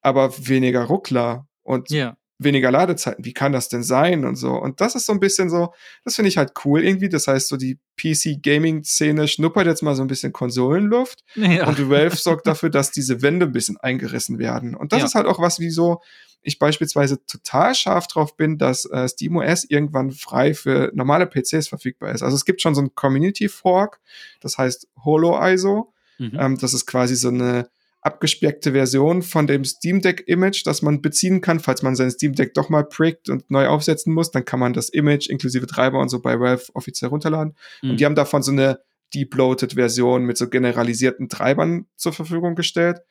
aber 0.00 0.32
weniger 0.48 0.84
Ruckler 0.84 1.46
und 1.62 1.90
Ja. 1.90 2.16
Weniger 2.44 2.70
Ladezeiten. 2.70 3.24
Wie 3.24 3.32
kann 3.32 3.52
das 3.52 3.68
denn 3.68 3.82
sein 3.82 4.24
und 4.24 4.36
so? 4.36 4.52
Und 4.52 4.80
das 4.80 4.94
ist 4.94 5.06
so 5.06 5.12
ein 5.12 5.20
bisschen 5.20 5.50
so, 5.50 5.72
das 6.04 6.16
finde 6.16 6.28
ich 6.28 6.36
halt 6.38 6.52
cool 6.64 6.82
irgendwie. 6.84 7.08
Das 7.08 7.26
heißt, 7.28 7.48
so 7.48 7.56
die 7.56 7.78
PC-Gaming-Szene 8.00 9.28
schnuppert 9.28 9.66
jetzt 9.66 9.82
mal 9.82 9.94
so 9.94 10.02
ein 10.02 10.08
bisschen 10.08 10.32
Konsolenluft 10.32 11.24
Ja. 11.34 11.66
und 11.68 11.90
Valve 11.90 12.16
sorgt 12.16 12.46
dafür, 12.46 12.70
dass 12.70 12.90
diese 12.90 13.22
Wände 13.22 13.46
ein 13.46 13.52
bisschen 13.52 13.76
eingerissen 13.78 14.38
werden. 14.38 14.74
Und 14.74 14.92
das 14.92 15.00
Ja. 15.00 15.06
ist 15.06 15.14
halt 15.14 15.26
auch 15.26 15.38
was 15.38 15.60
wie 15.60 15.70
so, 15.70 16.00
ich 16.44 16.58
beispielsweise 16.58 17.24
total 17.26 17.74
scharf 17.74 18.08
drauf 18.08 18.36
bin, 18.36 18.58
dass 18.58 18.84
äh, 18.86 19.08
SteamOS 19.08 19.64
irgendwann 19.68 20.10
frei 20.10 20.54
für 20.54 20.90
normale 20.94 21.26
PCs 21.26 21.68
verfügbar 21.68 22.12
ist. 22.12 22.22
Also 22.22 22.34
es 22.34 22.44
gibt 22.44 22.60
schon 22.62 22.74
so 22.74 22.82
ein 22.82 22.94
Community 22.94 23.48
Fork, 23.48 24.00
das 24.40 24.58
heißt 24.58 24.88
HoloISO. 25.04 25.92
Mhm. 26.18 26.36
Ähm, 26.38 26.58
das 26.58 26.74
ist 26.74 26.86
quasi 26.86 27.14
so 27.16 27.28
eine 27.28 27.68
abgespeckte 28.02 28.72
Version 28.72 29.22
von 29.22 29.46
dem 29.46 29.64
Steam 29.64 30.00
Deck 30.00 30.24
Image, 30.26 30.66
das 30.66 30.82
man 30.82 31.00
beziehen 31.00 31.40
kann, 31.40 31.60
falls 31.60 31.82
man 31.82 31.94
sein 31.94 32.10
Steam 32.10 32.34
Deck 32.34 32.52
doch 32.52 32.68
mal 32.68 32.84
prickt 32.84 33.28
und 33.28 33.48
neu 33.50 33.68
aufsetzen 33.68 34.12
muss, 34.12 34.32
dann 34.32 34.44
kann 34.44 34.58
man 34.58 34.72
das 34.72 34.88
Image 34.88 35.30
inklusive 35.30 35.68
Treiber 35.68 36.00
und 36.00 36.08
so 36.08 36.20
bei 36.20 36.38
Valve 36.38 36.64
offiziell 36.74 37.10
runterladen. 37.10 37.54
Mhm. 37.80 37.90
Und 37.90 38.00
die 38.00 38.04
haben 38.04 38.16
davon 38.16 38.42
so 38.42 38.50
eine 38.50 38.80
debloated 39.14 39.74
Version 39.74 40.24
mit 40.24 40.36
so 40.36 40.48
generalisierten 40.48 41.28
Treibern 41.28 41.86
zur 41.96 42.12
Verfügung 42.12 42.56
gestellt. 42.56 43.02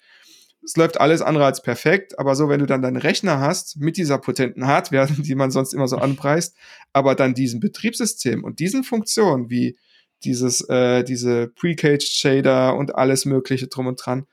Es 0.64 0.76
läuft 0.76 1.00
alles 1.00 1.22
andere 1.22 1.46
als 1.46 1.62
perfekt, 1.62 2.20
aber 2.20 2.36
so, 2.36 2.50
wenn 2.50 2.60
du 2.60 2.66
dann 2.66 2.82
deinen 2.82 2.98
Rechner 2.98 3.40
hast 3.40 3.78
mit 3.78 3.96
dieser 3.96 4.18
potenten 4.18 4.68
Hardware, 4.68 5.08
die 5.18 5.36
man 5.36 5.52
sonst 5.52 5.74
immer 5.74 5.88
so 5.88 5.98
anpreist, 6.00 6.58
aber 6.92 7.16
dann 7.16 7.34
diesem 7.34 7.62
Betriebssystem 7.62 8.44
und 8.44 8.60
diesen 8.60 8.84
Funktionen 8.84 9.50
wie 9.50 9.78
dieses, 10.26 10.68
äh, 10.70 11.04
diese 11.06 11.48
Precaged 11.48 12.10
Shader 12.10 12.76
und 12.76 12.94
alles 12.94 13.26
Mögliche 13.26 13.68
drum 13.68 13.88
und 13.88 14.06
dran, 14.06 14.28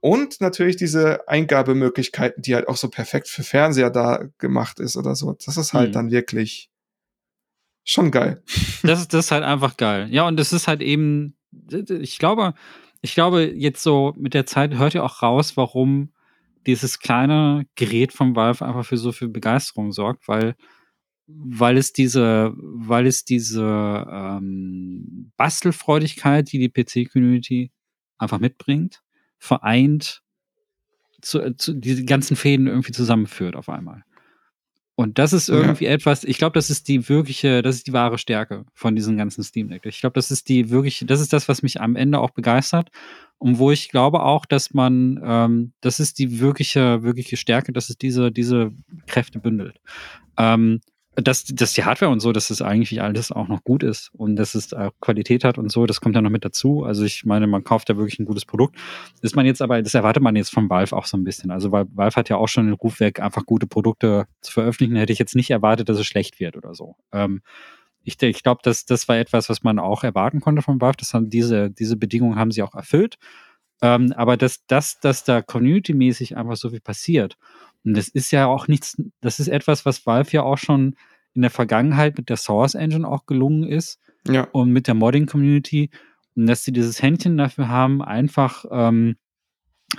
und 0.00 0.40
natürlich 0.40 0.76
diese 0.76 1.28
Eingabemöglichkeiten, 1.28 2.42
die 2.42 2.54
halt 2.54 2.68
auch 2.68 2.76
so 2.76 2.88
perfekt 2.88 3.28
für 3.28 3.42
Fernseher 3.42 3.90
da 3.90 4.24
gemacht 4.38 4.80
ist 4.80 4.96
oder 4.96 5.14
so. 5.14 5.36
Das 5.44 5.56
ist 5.56 5.74
halt 5.74 5.88
hm. 5.88 5.92
dann 5.92 6.10
wirklich 6.10 6.70
schon 7.84 8.10
geil. 8.10 8.42
Das 8.82 9.00
ist, 9.00 9.12
das 9.12 9.26
ist 9.26 9.30
halt 9.30 9.44
einfach 9.44 9.76
geil. 9.76 10.08
Ja, 10.10 10.26
und 10.26 10.38
das 10.38 10.54
ist 10.54 10.66
halt 10.66 10.80
eben, 10.80 11.36
ich 11.70 12.18
glaube, 12.18 12.54
ich 13.02 13.14
glaube, 13.14 13.44
jetzt 13.44 13.82
so 13.82 14.14
mit 14.16 14.32
der 14.32 14.46
Zeit 14.46 14.74
hört 14.74 14.94
ihr 14.94 15.04
auch 15.04 15.22
raus, 15.22 15.56
warum 15.58 16.12
dieses 16.66 16.98
kleine 16.98 17.66
Gerät 17.74 18.12
von 18.12 18.36
Valve 18.36 18.64
einfach 18.64 18.86
für 18.86 18.96
so 18.96 19.12
viel 19.12 19.28
Begeisterung 19.28 19.92
sorgt, 19.92 20.28
weil, 20.28 20.54
weil 21.26 21.76
es 21.76 21.92
diese, 21.92 22.52
weil 22.56 23.06
es 23.06 23.24
diese 23.24 23.62
ähm, 23.62 25.32
Bastelfreudigkeit, 25.36 26.50
die 26.52 26.58
die 26.58 26.68
PC-Community 26.70 27.70
einfach 28.18 28.38
mitbringt, 28.38 29.02
vereint, 29.40 30.22
zu, 31.20 31.54
zu, 31.56 31.74
diese 31.74 32.04
ganzen 32.04 32.36
Fäden 32.36 32.66
irgendwie 32.66 32.92
zusammenführt 32.92 33.56
auf 33.56 33.68
einmal. 33.68 34.04
Und 34.94 35.18
das 35.18 35.32
ist 35.32 35.48
irgendwie 35.48 35.86
ja. 35.86 35.92
etwas, 35.92 36.24
ich 36.24 36.36
glaube, 36.36 36.52
das 36.52 36.68
ist 36.68 36.86
die 36.86 37.08
wirkliche, 37.08 37.62
das 37.62 37.76
ist 37.76 37.86
die 37.86 37.94
wahre 37.94 38.18
Stärke 38.18 38.66
von 38.74 38.94
diesem 38.94 39.16
ganzen 39.16 39.42
Steam 39.42 39.68
Deck. 39.68 39.86
Ich 39.86 40.00
glaube, 40.00 40.12
das 40.12 40.30
ist 40.30 40.50
die 40.50 40.68
wirklich, 40.68 41.02
das 41.06 41.22
ist 41.22 41.32
das, 41.32 41.48
was 41.48 41.62
mich 41.62 41.80
am 41.80 41.96
Ende 41.96 42.18
auch 42.18 42.30
begeistert 42.30 42.90
und 43.38 43.58
wo 43.58 43.70
ich 43.70 43.88
glaube 43.88 44.22
auch, 44.22 44.44
dass 44.44 44.74
man, 44.74 45.18
ähm, 45.24 45.72
das 45.80 46.00
ist 46.00 46.18
die 46.18 46.38
wirkliche, 46.38 47.02
wirkliche 47.02 47.38
Stärke, 47.38 47.72
dass 47.72 47.88
es 47.88 47.96
diese, 47.96 48.30
diese 48.30 48.72
Kräfte 49.06 49.38
bündelt. 49.38 49.80
Ähm, 50.36 50.82
dass, 51.16 51.44
dass 51.44 51.72
die 51.72 51.84
Hardware 51.84 52.10
und 52.10 52.20
so, 52.20 52.32
dass 52.32 52.50
es 52.50 52.62
eigentlich 52.62 53.02
alles 53.02 53.32
auch 53.32 53.48
noch 53.48 53.64
gut 53.64 53.82
ist 53.82 54.10
und 54.14 54.36
dass 54.36 54.54
es 54.54 54.70
Qualität 55.00 55.44
hat 55.44 55.58
und 55.58 55.70
so, 55.70 55.86
das 55.86 56.00
kommt 56.00 56.14
ja 56.14 56.22
noch 56.22 56.30
mit 56.30 56.44
dazu. 56.44 56.84
Also 56.84 57.04
ich 57.04 57.24
meine, 57.24 57.46
man 57.46 57.64
kauft 57.64 57.90
da 57.90 57.96
wirklich 57.96 58.18
ein 58.20 58.26
gutes 58.26 58.44
Produkt. 58.44 58.76
Ist 59.20 59.34
man 59.34 59.44
jetzt 59.44 59.60
aber, 59.60 59.82
das 59.82 59.94
erwartet 59.94 60.22
man 60.22 60.36
jetzt 60.36 60.52
von 60.52 60.70
Valve 60.70 60.96
auch 60.96 61.06
so 61.06 61.16
ein 61.16 61.24
bisschen. 61.24 61.50
Also 61.50 61.72
weil 61.72 61.86
Valve 61.92 62.16
hat 62.16 62.28
ja 62.28 62.36
auch 62.36 62.48
schon 62.48 62.66
den 62.66 62.74
Ruf 62.74 63.00
weg, 63.00 63.20
einfach 63.20 63.44
gute 63.44 63.66
Produkte 63.66 64.26
zu 64.40 64.52
veröffentlichen. 64.52 64.96
Hätte 64.96 65.12
ich 65.12 65.18
jetzt 65.18 65.34
nicht 65.34 65.50
erwartet, 65.50 65.88
dass 65.88 65.98
es 65.98 66.06
schlecht 66.06 66.38
wird 66.38 66.56
oder 66.56 66.74
so. 66.74 66.96
Ähm, 67.12 67.42
ich, 68.02 68.22
ich 68.22 68.42
glaube, 68.42 68.60
das, 68.62 68.84
das 68.86 69.08
war 69.08 69.18
etwas, 69.18 69.48
was 69.48 69.62
man 69.62 69.78
auch 69.78 70.04
erwarten 70.04 70.40
konnte 70.40 70.62
von 70.62 70.80
Valve. 70.80 70.96
Das 70.98 71.12
haben 71.12 71.28
diese, 71.28 71.70
diese 71.70 71.96
Bedingungen 71.96 72.36
haben 72.36 72.52
sie 72.52 72.62
auch 72.62 72.74
erfüllt. 72.74 73.18
Ähm, 73.82 74.12
aber 74.16 74.36
dass, 74.36 74.66
dass, 74.66 75.00
dass 75.00 75.24
da 75.24 75.42
community-mäßig 75.42 76.36
einfach 76.36 76.56
so 76.56 76.70
viel 76.70 76.80
passiert 76.80 77.36
und 77.84 77.96
das 77.96 78.08
ist 78.08 78.30
ja 78.30 78.46
auch 78.46 78.68
nichts, 78.68 79.00
das 79.20 79.40
ist 79.40 79.48
etwas, 79.48 79.86
was 79.86 80.04
Valve 80.06 80.30
ja 80.32 80.42
auch 80.42 80.58
schon 80.58 80.96
in 81.32 81.42
der 81.42 81.50
Vergangenheit 81.50 82.16
mit 82.16 82.28
der 82.28 82.36
Source 82.36 82.74
Engine 82.74 83.06
auch 83.06 83.26
gelungen 83.26 83.64
ist. 83.64 83.98
Ja. 84.26 84.48
Und 84.52 84.70
mit 84.70 84.86
der 84.86 84.94
Modding-Community. 84.94 85.90
Und 86.36 86.46
dass 86.46 86.64
sie 86.64 86.72
dieses 86.72 87.02
Händchen 87.02 87.36
dafür 87.36 87.68
haben, 87.68 88.02
einfach 88.02 88.64
ähm, 88.70 89.16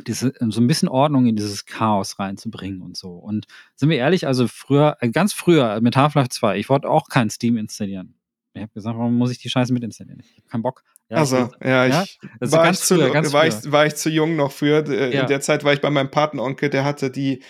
diese, 0.07 0.33
so 0.39 0.61
ein 0.61 0.67
bisschen 0.67 0.89
Ordnung 0.89 1.25
in 1.25 1.35
dieses 1.35 1.65
Chaos 1.65 2.19
reinzubringen 2.19 2.81
und 2.81 2.95
so. 2.95 3.09
Und 3.11 3.47
sind 3.75 3.89
wir 3.89 3.97
ehrlich, 3.97 4.27
also 4.27 4.47
früher, 4.47 4.97
äh, 4.99 5.09
ganz 5.09 5.33
früher 5.33 5.81
mit 5.81 5.97
Half-Life 5.97 6.29
2, 6.29 6.57
ich 6.57 6.69
wollte 6.69 6.89
auch 6.89 7.09
kein 7.09 7.29
Steam 7.29 7.57
installieren. 7.57 8.15
Ich 8.53 8.61
habe 8.61 8.73
gesagt, 8.73 8.97
warum 8.97 9.17
muss 9.17 9.31
ich 9.31 9.39
die 9.39 9.49
Scheiße 9.49 9.73
mit 9.73 9.83
installieren? 9.83 10.21
Ich 10.23 10.37
habe 10.37 10.47
keinen 10.47 10.61
Bock. 10.61 10.83
Ja, 11.11 11.17
also, 11.17 11.49
ich, 11.59 11.67
ja, 11.67 11.85
ich, 11.85 11.93
ja? 11.93 12.05
Also 12.39 12.57
war, 12.57 12.71
ich 12.71 12.79
zu, 12.79 12.95
früher, 12.95 13.33
war, 13.33 13.45
ich, 13.45 13.71
war 13.71 13.85
ich 13.85 13.95
zu 13.95 14.09
jung 14.09 14.37
noch 14.37 14.51
früher. 14.51 14.87
Äh, 14.87 15.19
in 15.19 15.27
der 15.27 15.41
Zeit 15.41 15.63
war 15.65 15.73
ich 15.73 15.81
bei 15.81 15.89
meinem 15.89 16.09
Patenonkel, 16.09 16.69
der 16.69 16.85
hatte 16.85 17.11
die 17.11 17.43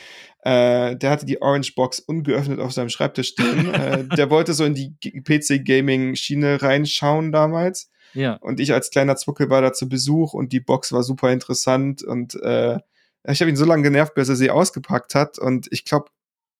äh, 0.43 0.95
der 0.95 1.11
hatte 1.11 1.27
die 1.27 1.39
Orange 1.39 1.75
Box 1.75 1.99
ungeöffnet 1.99 2.59
auf 2.59 2.73
seinem 2.73 2.89
Schreibtisch 2.89 3.29
stehen. 3.29 3.71
äh, 3.73 4.03
der 4.03 4.31
wollte 4.31 4.53
so 4.53 4.65
in 4.65 4.73
die 4.73 4.95
PC-Gaming-Schiene 4.99 6.63
reinschauen 6.63 7.31
damals. 7.31 7.91
Ja. 8.15 8.37
Und 8.41 8.59
ich 8.59 8.73
als 8.73 8.89
kleiner 8.89 9.15
Zwuckel 9.15 9.51
war 9.51 9.61
da 9.61 9.71
zu 9.71 9.87
Besuch 9.87 10.33
und 10.33 10.51
die 10.51 10.59
Box 10.59 10.91
war 10.91 11.03
super 11.03 11.31
interessant 11.31 12.03
und 12.03 12.35
äh, 12.41 12.79
ich 13.23 13.39
habe 13.39 13.51
ihn 13.51 13.55
so 13.55 13.65
lange 13.65 13.83
genervt, 13.83 14.15
bis 14.15 14.29
er 14.29 14.35
sie 14.35 14.49
ausgepackt 14.49 15.13
hat. 15.13 15.37
Und 15.37 15.67
ich 15.71 15.85
glaube, 15.85 16.09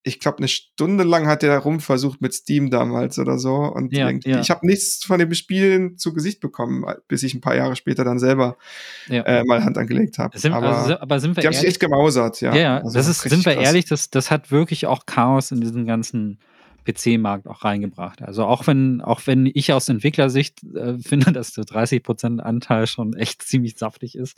ich 0.04 0.20
glaube, 0.20 0.40
eine 0.40 0.48
Stunde 0.48 1.04
lang 1.04 1.28
hat 1.28 1.44
er 1.44 1.58
rum 1.60 1.80
versucht 1.80 2.22
mit 2.22 2.34
Steam 2.34 2.72
damals 2.72 3.20
oder 3.20 3.38
so. 3.38 3.56
Und 3.56 3.94
ja, 3.94 4.10
ja. 4.10 4.40
ich 4.40 4.50
habe 4.50 4.66
nichts 4.66 5.04
von 5.06 5.20
dem 5.20 5.34
Spielen 5.34 5.98
zu 5.98 6.14
Gesicht 6.14 6.40
bekommen, 6.40 6.86
bis 7.08 7.22
ich 7.24 7.34
ein 7.36 7.42
paar 7.42 7.56
Jahre 7.56 7.76
später 7.76 8.04
dann 8.04 8.18
selber 8.18 8.58
ja. 9.08 9.22
äh, 9.24 9.44
mal 9.44 9.64
Hand 9.64 9.78
angelegt 9.78 10.18
habe. 10.18 10.36
Aber, 10.52 10.78
also, 10.78 11.00
aber 11.00 11.20
sind 11.20 11.36
wir 11.36 11.42
die 11.42 11.48
haben 11.48 11.54
sich 11.54 11.68
echt 11.68 11.80
gemausert, 11.80 12.42
ja. 12.42 12.56
Ja, 12.56 12.78
also, 12.80 12.98
das 12.98 13.08
ist, 13.08 13.22
sind 13.22 13.46
wir 13.46 13.54
krass. 13.54 13.66
ehrlich, 13.66 13.86
das, 13.86 14.10
das 14.10 14.32
hat 14.32 14.52
wirklich 14.52 14.88
auch 14.88 15.06
Chaos 15.06 15.52
in 15.52 15.62
diesen 15.62 15.86
ganzen 15.86 16.40
PC-Markt 16.86 17.48
auch 17.48 17.64
reingebracht. 17.64 18.22
Also 18.22 18.46
auch 18.46 18.68
wenn, 18.68 19.02
auch 19.02 19.22
wenn 19.26 19.46
ich 19.46 19.72
aus 19.74 19.90
Entwicklersicht 19.90 20.64
äh, 20.64 20.98
finde, 21.04 21.32
dass 21.32 21.54
der 21.54 21.64
30% 21.66 22.40
Anteil 22.40 22.88
schon 22.88 23.14
echt 23.14 23.42
ziemlich 23.48 23.78
saftig 23.78 24.16
ist. 24.16 24.38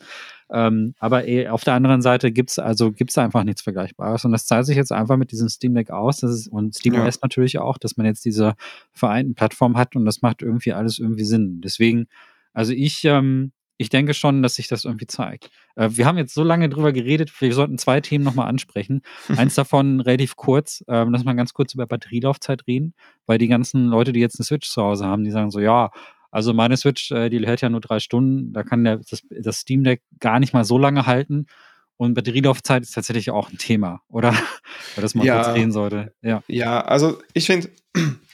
Ähm, 0.51 0.93
aber 0.99 1.27
eh, 1.27 1.47
auf 1.47 1.63
der 1.63 1.73
anderen 1.73 2.01
Seite 2.01 2.31
gibt's 2.31 2.59
also 2.59 2.91
gibt's 2.91 3.17
einfach 3.17 3.43
nichts 3.43 3.61
Vergleichbares. 3.61 4.25
Und 4.25 4.31
das 4.31 4.45
zeigt 4.45 4.65
sich 4.65 4.77
jetzt 4.77 4.91
einfach 4.91 5.17
mit 5.17 5.31
diesem 5.31 5.49
Steam 5.49 5.73
Deck 5.73 5.91
aus. 5.91 6.17
Das 6.17 6.31
ist, 6.31 6.47
und 6.47 6.75
SteamOS 6.75 7.15
ja. 7.15 7.19
natürlich 7.23 7.59
auch, 7.59 7.77
dass 7.77 7.97
man 7.97 8.05
jetzt 8.05 8.25
diese 8.25 8.55
vereinten 8.91 9.35
Plattform 9.35 9.77
hat 9.77 9.95
und 9.95 10.05
das 10.05 10.21
macht 10.21 10.41
irgendwie 10.41 10.73
alles 10.73 10.99
irgendwie 10.99 11.25
Sinn. 11.25 11.61
Deswegen, 11.61 12.07
also 12.53 12.73
ich, 12.73 13.03
ähm, 13.05 13.51
ich 13.77 13.89
denke 13.89 14.13
schon, 14.13 14.43
dass 14.43 14.55
sich 14.55 14.67
das 14.67 14.85
irgendwie 14.85 15.07
zeigt. 15.07 15.49
Äh, 15.75 15.89
wir 15.91 16.05
haben 16.05 16.17
jetzt 16.17 16.33
so 16.33 16.43
lange 16.43 16.69
drüber 16.69 16.93
geredet, 16.93 17.31
wir 17.41 17.53
sollten 17.53 17.77
zwei 17.77 18.01
Themen 18.01 18.23
nochmal 18.23 18.47
ansprechen. 18.47 19.01
Eins 19.37 19.55
davon 19.55 19.99
relativ 19.99 20.35
kurz, 20.35 20.83
ähm, 20.87 21.11
lass 21.11 21.23
mal 21.23 21.33
ganz 21.33 21.53
kurz 21.53 21.73
über 21.73 21.87
Batterielaufzeit 21.87 22.67
reden, 22.67 22.93
weil 23.25 23.37
die 23.37 23.47
ganzen 23.47 23.87
Leute, 23.87 24.13
die 24.13 24.19
jetzt 24.19 24.39
eine 24.39 24.45
Switch 24.45 24.69
zu 24.69 24.81
Hause 24.81 25.05
haben, 25.05 25.23
die 25.23 25.31
sagen 25.31 25.51
so, 25.51 25.59
ja, 25.59 25.91
also 26.31 26.53
meine 26.53 26.77
Switch, 26.77 27.11
äh, 27.11 27.29
die 27.29 27.45
hält 27.45 27.61
ja 27.61 27.69
nur 27.69 27.81
drei 27.81 27.99
Stunden, 27.99 28.53
da 28.53 28.63
kann 28.63 28.83
der, 28.83 28.97
das, 28.97 29.21
das 29.29 29.57
Steam 29.57 29.83
Deck 29.83 30.01
gar 30.19 30.39
nicht 30.39 30.53
mal 30.53 30.65
so 30.65 30.77
lange 30.77 31.05
halten. 31.05 31.45
Und 31.95 32.15
Batterielaufzeit 32.15 32.81
ist 32.81 32.95
tatsächlich 32.95 33.29
auch 33.29 33.51
ein 33.51 33.59
Thema, 33.59 34.01
oder? 34.07 34.31
Weil 34.95 35.01
das 35.01 35.13
mal 35.13 35.25
ja, 35.25 35.43
kurz 35.43 35.55
reden 35.55 35.71
sollte. 35.71 36.13
Ja, 36.23 36.41
ja 36.47 36.81
also 36.81 37.21
ich 37.33 37.45
finde, 37.45 37.69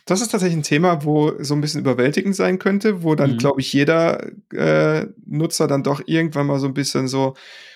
das 0.09 0.21
ist 0.21 0.29
tatsächlich 0.29 0.57
ein 0.57 0.63
Thema, 0.63 1.03
wo 1.03 1.33
so 1.39 1.53
ein 1.53 1.61
bisschen 1.61 1.81
überwältigend 1.81 2.35
sein 2.35 2.57
könnte, 2.57 3.03
wo 3.03 3.13
dann, 3.13 3.33
mhm. 3.33 3.37
glaube 3.37 3.61
ich, 3.61 3.71
jeder 3.71 4.31
äh, 4.51 5.05
Nutzer 5.25 5.67
dann 5.67 5.83
doch 5.83 6.01
irgendwann 6.05 6.47
mal 6.47 6.59
so 6.59 6.65
ein 6.65 6.73
bisschen 6.73 7.07
so 7.07 7.35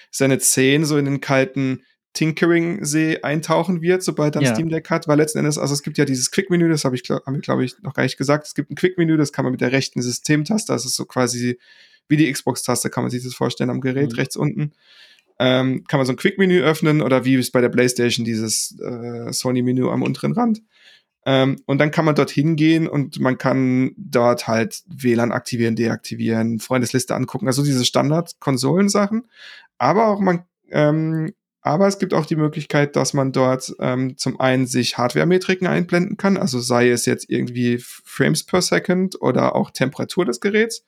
seine 0.10 0.40
Zehen 0.40 0.84
so 0.84 0.98
in 0.98 1.06
den 1.06 1.22
kalten 1.22 1.84
Tinkering-See 2.14 3.20
eintauchen 3.22 3.82
wird, 3.84 4.02
sobald 4.02 4.36
er 4.36 4.42
ein 4.42 4.46
ja. 4.46 4.54
Steam 4.56 4.70
Deck 4.70 4.90
hat, 4.90 5.08
weil 5.08 5.18
letzten 5.18 5.40
Endes, 5.40 5.60
also 5.60 5.76
es 5.76 5.84
gibt 5.84 6.00
ja 6.00 6.06
dieses 6.06 6.32
Quick-Menü, 6.32 6.70
das 6.70 6.86
habe 6.86 6.96
ich, 6.96 7.04
glaub, 7.04 7.24
glaube 7.42 7.66
ich, 7.66 7.80
noch 7.84 7.94
gar 7.94 8.04
nicht 8.04 8.18
gesagt. 8.18 8.48
Es 8.48 8.56
gibt 8.56 8.72
ein 8.72 8.76
Quick-Menü, 8.76 9.16
das 9.18 9.32
kann 9.32 9.46
man 9.46 9.52
mit 9.52 9.62
der 9.62 9.72
rechten 9.72 10.02
Systemtaste, 10.02 10.74
das 10.74 10.86
ist 10.86 10.96
so 10.96 11.06
quasi 11.06 11.60
wie 12.08 12.18
die 12.18 12.32
Xbox-Taste, 12.32 12.90
kann 12.90 13.04
man 13.04 13.12
sich 13.12 13.24
das 13.24 13.36
vorstellen 13.36 13.70
am 13.70 13.82
Gerät, 13.82 14.12
mhm. 14.12 14.16
rechts 14.16 14.36
unten. 14.36 14.74
Ähm, 15.40 15.84
kann 15.88 16.00
man 16.00 16.08
so 16.08 16.14
ein 16.14 16.18
Quick-Menü 16.18 16.62
öffnen 16.62 17.02
oder 17.02 17.26
wie 17.26 17.36
es 17.36 17.52
bei 17.52 17.62
der 17.62 17.70
PlayStation 17.70 18.26
dieses 18.26 18.76
äh, 18.80 19.32
Sony-Menü 19.32 19.88
am 19.90 20.02
unteren 20.02 20.34
Rand. 20.34 20.62
Ähm, 21.26 21.62
und 21.66 21.78
dann 21.78 21.91
kann 21.91 22.06
man 22.06 22.16
dort 22.16 22.32
hingehen 22.32 22.88
und 22.88 23.20
man 23.20 23.38
kann 23.38 23.94
dort 23.98 24.48
halt 24.48 24.84
WLAN 24.88 25.32
aktivieren, 25.32 25.76
deaktivieren, 25.76 26.60
Freundesliste 26.60 27.16
angucken, 27.16 27.48
also 27.48 27.64
diese 27.64 27.86
Standard-Konsolensachen. 27.86 29.28
Aber 29.78 30.08
auch 30.08 30.20
man, 30.20 30.44
ähm, 30.70 31.34
aber 31.62 31.88
es 31.88 31.98
gibt 31.98 32.14
auch 32.14 32.26
die 32.26 32.36
Möglichkeit, 32.36 32.98
dass 32.98 33.14
man 33.14 33.32
dort 33.32 33.74
ähm, 33.80 34.18
zum 34.18 34.40
einen 34.40 34.68
sich 34.68 34.98
Hardware-Metriken 34.98 35.66
einblenden 35.66 36.18
kann, 36.18 36.36
also 36.36 36.60
sei 36.60 36.90
es 36.90 37.06
jetzt 37.06 37.30
irgendwie 37.30 37.78
Frames 37.80 38.44
per 38.44 38.62
Second 38.62 39.22
oder 39.22 39.56
auch 39.56 39.72
Temperatur 39.72 40.26
des 40.26 40.41
Geräts. 40.41 40.86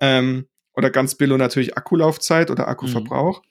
Ähm, 0.00 0.46
oder 0.74 0.90
ganz 0.90 1.16
billo 1.16 1.36
natürlich 1.36 1.76
Akkulaufzeit 1.76 2.52
oder 2.52 2.68
Akkuverbrauch. 2.68 3.42
Mhm. 3.42 3.48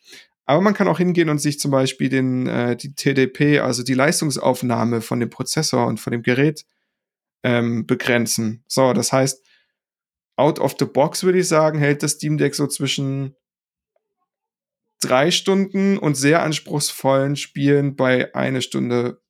Aber 0.47 0.61
man 0.61 0.73
kann 0.73 0.87
auch 0.87 0.97
hingehen 0.97 1.29
und 1.29 1.39
sich 1.39 1.59
zum 1.59 1.71
Beispiel 1.71 2.07
den, 2.07 2.47
äh, 2.47 2.77
die 2.77 2.95
TDP, 2.95 3.59
also 3.59 3.83
die 3.83 3.93
Leistungsaufnahme 3.93 5.01
von 5.01 5.19
dem 5.19 5.29
Prozessor 5.29 5.85
und 5.85 5.99
von 5.99 6.11
dem 6.11 6.23
Gerät 6.23 6.65
ähm, 7.43 7.85
begrenzen. 7.85 8.63
So, 8.65 8.93
das 8.93 9.11
heißt, 9.11 9.45
out 10.37 10.59
of 10.59 10.75
the 10.79 10.85
box 10.85 11.23
würde 11.23 11.39
ich 11.39 11.47
sagen, 11.49 11.79
hält 11.79 12.01
das 12.01 12.11
Steam 12.11 12.37
Deck 12.37 12.55
so 12.55 12.65
zwischen 12.67 13.35
drei 15.01 15.31
Stunden 15.31 15.97
und 15.97 16.15
sehr 16.15 16.41
anspruchsvollen 16.41 17.35
Spielen 17.35 17.97
bei 17.97 18.33
eine 18.33 18.61
Stunde 18.61 19.21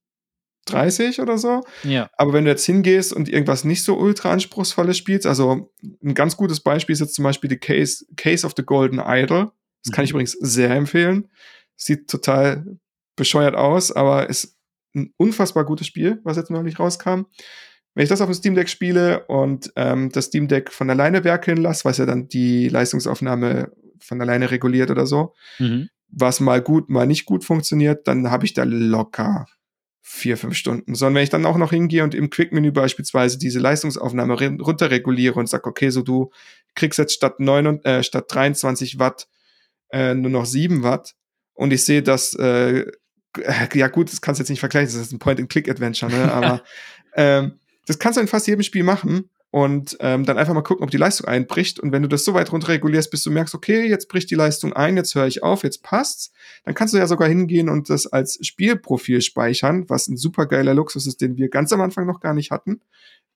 30 0.66 1.20
oder 1.20 1.40
so. 1.40 1.64
Ja. 1.84 2.10
Aber 2.14 2.34
wenn 2.34 2.46
du 2.46 2.52
jetzt 2.52 2.66
hingehst 2.66 3.12
und 3.12 3.28
irgendwas 3.28 3.64
nicht 3.64 3.84
so 3.84 3.98
ultra 3.98 4.32
anspruchsvolles 4.32 4.98
spielst, 4.98 5.26
also 5.26 5.74
ein 6.04 6.14
ganz 6.14 6.38
gutes 6.38 6.60
Beispiel 6.60 6.94
ist 6.94 7.00
jetzt 7.00 7.16
zum 7.16 7.24
Beispiel 7.24 7.50
die 7.50 7.58
Case, 7.58 8.06
Case 8.18 8.46
of 8.46 8.54
the 8.56 8.64
Golden 8.64 9.00
Idol. 9.00 9.52
Das 9.84 9.92
kann 9.94 10.04
ich 10.06 10.12
übrigens 10.12 10.32
sehr 10.34 10.72
empfehlen. 10.72 11.30
Sieht 11.76 12.10
total 12.10 12.66
bescheuert 13.16 13.56
aus, 13.56 13.92
aber 13.92 14.30
ist 14.30 14.58
ein 14.96 15.14
unfassbar 15.18 15.66
gutes 15.66 15.88
Spiel, 15.88 16.20
was 16.24 16.38
jetzt 16.38 16.50
neulich 16.52 16.80
rauskam. 16.80 17.22
Wenn 17.94 18.04
ich 18.04 18.10
das 18.10 18.22
auf 18.22 18.28
dem 18.30 18.34
Steam 18.36 18.56
Deck 18.56 18.70
spiele 18.70 19.26
und 19.26 19.72
ähm, 19.76 20.10
das 20.12 20.26
Steam 20.26 20.48
Deck 20.48 20.72
von 20.72 20.90
alleine 20.90 21.24
werkeln 21.24 21.58
lasse, 21.58 21.86
was 21.86 21.98
ja 21.98 22.06
dann 22.06 22.28
die 22.28 22.70
Leistungsaufnahme 22.70 23.72
von 24.00 24.22
alleine 24.22 24.52
reguliert 24.52 24.92
oder 24.92 25.08
so, 25.08 25.34
Mhm. 25.60 25.90
was 26.10 26.40
mal 26.40 26.62
gut, 26.62 26.90
mal 26.90 27.08
nicht 27.08 27.26
gut 27.26 27.44
funktioniert, 27.44 28.08
dann 28.08 28.30
habe 28.30 28.46
ich 28.46 28.54
da 28.54 28.64
locker 28.66 29.48
vier, 30.02 30.38
fünf 30.38 30.56
Stunden. 30.56 30.96
Sondern 30.96 31.16
wenn 31.16 31.24
ich 31.24 31.30
dann 31.32 31.46
auch 31.46 31.58
noch 31.58 31.72
hingehe 31.72 32.04
und 32.04 32.16
im 32.16 32.30
Quick-Menü 32.30 32.72
beispielsweise 32.72 33.38
diese 33.40 33.60
Leistungsaufnahme 33.60 34.34
runterreguliere 34.62 35.36
und 35.40 35.50
sage, 35.50 35.66
okay, 35.68 35.90
so 35.90 36.02
du 36.02 36.30
kriegst 36.76 36.98
jetzt 37.00 37.14
statt, 37.14 37.40
9, 37.40 37.68
und- 37.68 37.86
äh, 37.86 38.04
statt 38.04 38.26
23 38.30 39.00
Watt 39.00 39.28
äh, 39.90 40.14
nur 40.14 40.32
noch 40.32 40.46
7 40.46 40.84
Watt 40.84 41.16
und 41.54 41.72
ich 41.74 41.84
sehe, 41.84 42.04
dass, 42.04 42.34
äh, 42.36 42.86
ja 43.74 43.88
gut, 43.88 44.12
das 44.12 44.22
kannst 44.22 44.40
du 44.40 44.44
jetzt 44.44 44.50
nicht 44.50 44.60
vergleichen, 44.60 44.88
das 44.88 45.08
ist 45.08 45.14
ein 45.14 45.20
Point-and-Click-Adventure, 45.20 46.12
ne? 46.12 46.32
aber 46.32 46.64
ähm, 47.16 47.60
das 47.86 48.00
kannst 48.00 48.18
du 48.18 48.22
in 48.22 48.28
fast 48.28 48.48
jedem 48.48 48.64
Spiel 48.64 48.84
machen 48.84 49.30
und 49.50 49.98
ähm, 50.02 50.26
dann 50.26 50.38
einfach 50.38 50.54
mal 50.54 50.62
gucken, 50.62 50.84
ob 50.84 50.92
die 50.92 50.98
Leistung 50.98 51.28
einbricht. 51.28 51.80
Und 51.80 51.92
wenn 51.92 52.02
du 52.02 52.10
das 52.10 52.26
so 52.26 52.34
weit 52.34 52.52
runterregulierst, 52.52 53.10
bis 53.10 53.24
du 53.24 53.32
merkst, 53.32 53.56
okay, 53.56 53.88
jetzt 53.88 54.10
bricht 54.10 54.30
die 54.30 54.36
Leistung 54.36 54.74
ein, 54.74 54.98
jetzt 54.98 55.16
höre 55.16 55.26
ich 55.26 55.42
auf, 55.42 55.64
jetzt 55.64 55.84
passt's, 55.84 56.32
dann 56.66 56.76
kannst 56.76 56.94
du 56.94 56.98
ja 56.98 57.08
sogar 57.08 57.30
hingehen 57.30 57.70
und 57.70 57.90
das 57.90 58.08
als 58.08 58.38
Spielprofil 58.46 59.22
speichern, 59.22 59.90
was 59.90 60.10
ein 60.10 60.18
super 60.18 60.46
geiler 60.46 60.74
Luxus 60.74 61.08
ist, 61.08 61.22
den 61.22 61.38
wir 61.38 61.50
ganz 61.50 61.72
am 61.72 61.82
Anfang 61.82 62.06
noch 62.06 62.20
gar 62.20 62.34
nicht 62.34 62.52
hatten, 62.52 62.82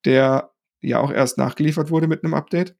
der 0.03 0.51
ja 0.81 0.99
auch 0.99 1.11
erst 1.11 1.37
nachgeliefert 1.37 1.89
wurde 1.91 2.07
mit 2.07 2.23
einem 2.23 2.33
Update. 2.33 2.75